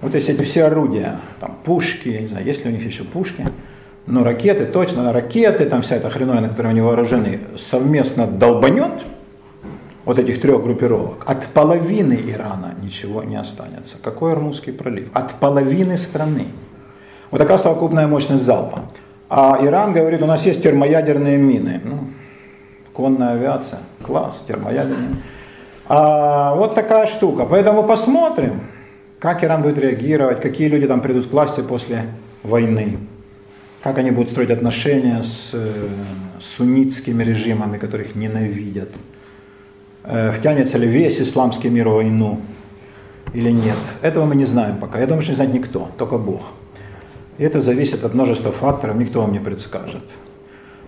Вот 0.00 0.14
если 0.14 0.34
эти 0.34 0.42
все 0.42 0.64
орудия, 0.64 1.16
там 1.40 1.58
пушки, 1.64 2.08
не 2.08 2.28
знаю, 2.28 2.46
есть 2.46 2.64
ли 2.64 2.70
у 2.70 2.74
них 2.74 2.86
еще 2.86 3.04
пушки, 3.04 3.46
но 4.06 4.24
ракеты, 4.24 4.66
точно, 4.66 5.12
ракеты, 5.12 5.66
там 5.66 5.82
вся 5.82 5.96
эта 5.96 6.08
хреновина, 6.10 6.48
которой 6.48 6.68
они 6.68 6.80
вооружены, 6.80 7.40
совместно 7.58 8.26
долбанет 8.26 9.02
вот 10.04 10.18
этих 10.18 10.40
трех 10.40 10.62
группировок, 10.62 11.24
от 11.26 11.46
половины 11.46 12.18
Ирана 12.26 12.74
ничего 12.82 13.22
не 13.22 13.36
останется. 13.36 13.96
Какой 14.02 14.32
Армузский 14.32 14.72
пролив? 14.72 15.08
От 15.12 15.32
половины 15.34 15.98
страны. 15.98 16.46
Вот 17.30 17.38
такая 17.38 17.58
совокупная 17.58 18.08
мощность 18.08 18.44
залпа. 18.44 18.80
А 19.28 19.58
Иран 19.62 19.92
говорит, 19.92 20.22
у 20.22 20.26
нас 20.26 20.44
есть 20.44 20.62
термоядерные 20.62 21.36
мины. 21.36 21.80
Ну, 21.84 21.98
конная 22.92 23.34
авиация, 23.34 23.78
класс, 24.02 24.42
термоядерные. 24.48 25.16
А 25.88 26.54
вот 26.54 26.74
такая 26.74 27.06
штука. 27.06 27.44
Поэтому 27.44 27.84
посмотрим, 27.84 28.62
как 29.20 29.44
Иран 29.44 29.62
будет 29.62 29.78
реагировать, 29.78 30.40
какие 30.40 30.68
люди 30.68 30.88
там 30.88 31.00
придут 31.00 31.28
к 31.28 31.32
власти 31.32 31.60
после 31.60 32.06
войны, 32.42 32.98
как 33.82 33.98
они 33.98 34.10
будут 34.10 34.30
строить 34.30 34.50
отношения 34.50 35.22
с 35.22 35.50
э, 35.54 35.88
суннитскими 36.40 37.24
режимами, 37.24 37.78
которых 37.78 38.14
ненавидят. 38.14 38.90
Э, 40.04 40.32
втянется 40.32 40.78
ли 40.78 40.86
весь 40.86 41.20
исламский 41.20 41.70
мир 41.70 41.88
в 41.88 41.94
войну 41.94 42.40
или 43.32 43.50
нет. 43.50 43.78
Этого 44.02 44.26
мы 44.26 44.36
не 44.36 44.44
знаем 44.44 44.78
пока. 44.78 44.98
Я 44.98 45.06
думаю, 45.06 45.22
что 45.22 45.32
не 45.32 45.36
знает 45.36 45.54
никто, 45.54 45.88
только 45.96 46.18
Бог. 46.18 46.42
И 47.38 47.42
это 47.44 47.62
зависит 47.62 48.04
от 48.04 48.12
множества 48.14 48.52
факторов, 48.52 48.96
никто 48.96 49.22
вам 49.22 49.32
не 49.32 49.40
предскажет. 49.40 50.02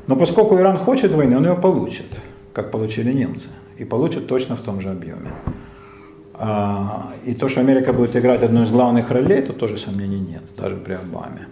Но 0.06 0.16
поскольку 0.16 0.59
Иран 0.59 0.77
хочет 0.77 1.12
войны, 1.12 1.36
он 1.36 1.47
ее 1.47 1.55
получит, 1.55 2.06
как 2.52 2.70
получили 2.70 3.12
немцы. 3.12 3.48
И 3.78 3.85
получит 3.85 4.27
точно 4.27 4.56
в 4.56 4.60
том 4.60 4.81
же 4.81 4.90
объеме. 4.90 5.32
А, 6.35 7.12
и 7.24 7.35
то, 7.35 7.48
что 7.48 7.60
Америка 7.60 7.93
будет 7.93 8.16
играть 8.16 8.43
одну 8.43 8.64
из 8.64 8.70
главных 8.70 9.10
ролей, 9.10 9.43
тут 9.43 9.59
тоже 9.59 9.78
сомнений 9.78 10.20
нет, 10.20 10.43
даже 10.56 10.77
при 10.77 10.93
Обаме. 10.93 11.47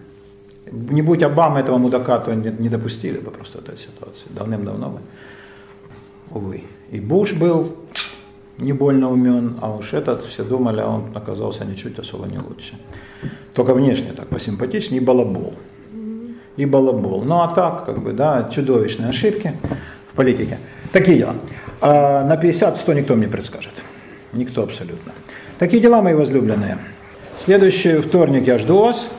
Не 0.71 1.03
будь 1.03 1.23
Обамы 1.23 1.61
этого 1.61 1.79
мудака, 1.79 2.19
то 2.19 2.35
не, 2.35 2.51
не 2.59 2.69
допустили 2.69 3.19
бы 3.19 3.31
просто 3.31 3.59
этой 3.59 3.77
ситуации. 3.79 4.27
Давным-давно 4.31 4.91
бы. 4.91 5.01
Увы. 6.31 6.65
И 6.93 7.01
Буш 7.01 7.33
был 7.33 7.77
не 8.59 8.73
больно 8.73 9.11
умен, 9.11 9.57
а 9.61 9.75
уж 9.75 9.93
этот, 9.93 10.25
все 10.27 10.45
думали, 10.45 10.81
а 10.81 10.87
он 10.87 11.11
оказался 11.15 11.65
ничуть 11.65 11.99
особо 11.99 12.27
не 12.27 12.39
лучше. 12.39 12.79
Только 13.55 13.75
внешне 13.75 14.13
так 14.13 14.29
посимпатичнее 14.29 15.01
и 15.01 15.05
балабол. 15.05 15.55
И 16.57 16.67
балабол. 16.67 17.23
Ну 17.23 17.41
а 17.41 17.49
так, 17.49 17.87
как 17.87 18.03
бы, 18.03 18.13
да, 18.13 18.49
чудовищные 18.53 19.11
ошибки 19.11 19.55
в 20.13 20.17
политике. 20.17 20.59
Такие 20.93 21.19
дела. 21.19 21.35
А 21.81 22.25
на 22.25 22.37
50-100 22.37 22.95
никто 22.95 23.15
мне 23.15 23.29
предскажет. 23.29 23.73
Никто 24.33 24.63
абсолютно. 24.63 25.13
Такие 25.59 25.83
дела, 25.83 26.03
мои 26.03 26.15
возлюбленные. 26.15 26.79
Следующий 27.45 27.97
вторник 27.97 28.47
я 28.47 28.59
жду 28.59 28.79
вас. 28.79 29.11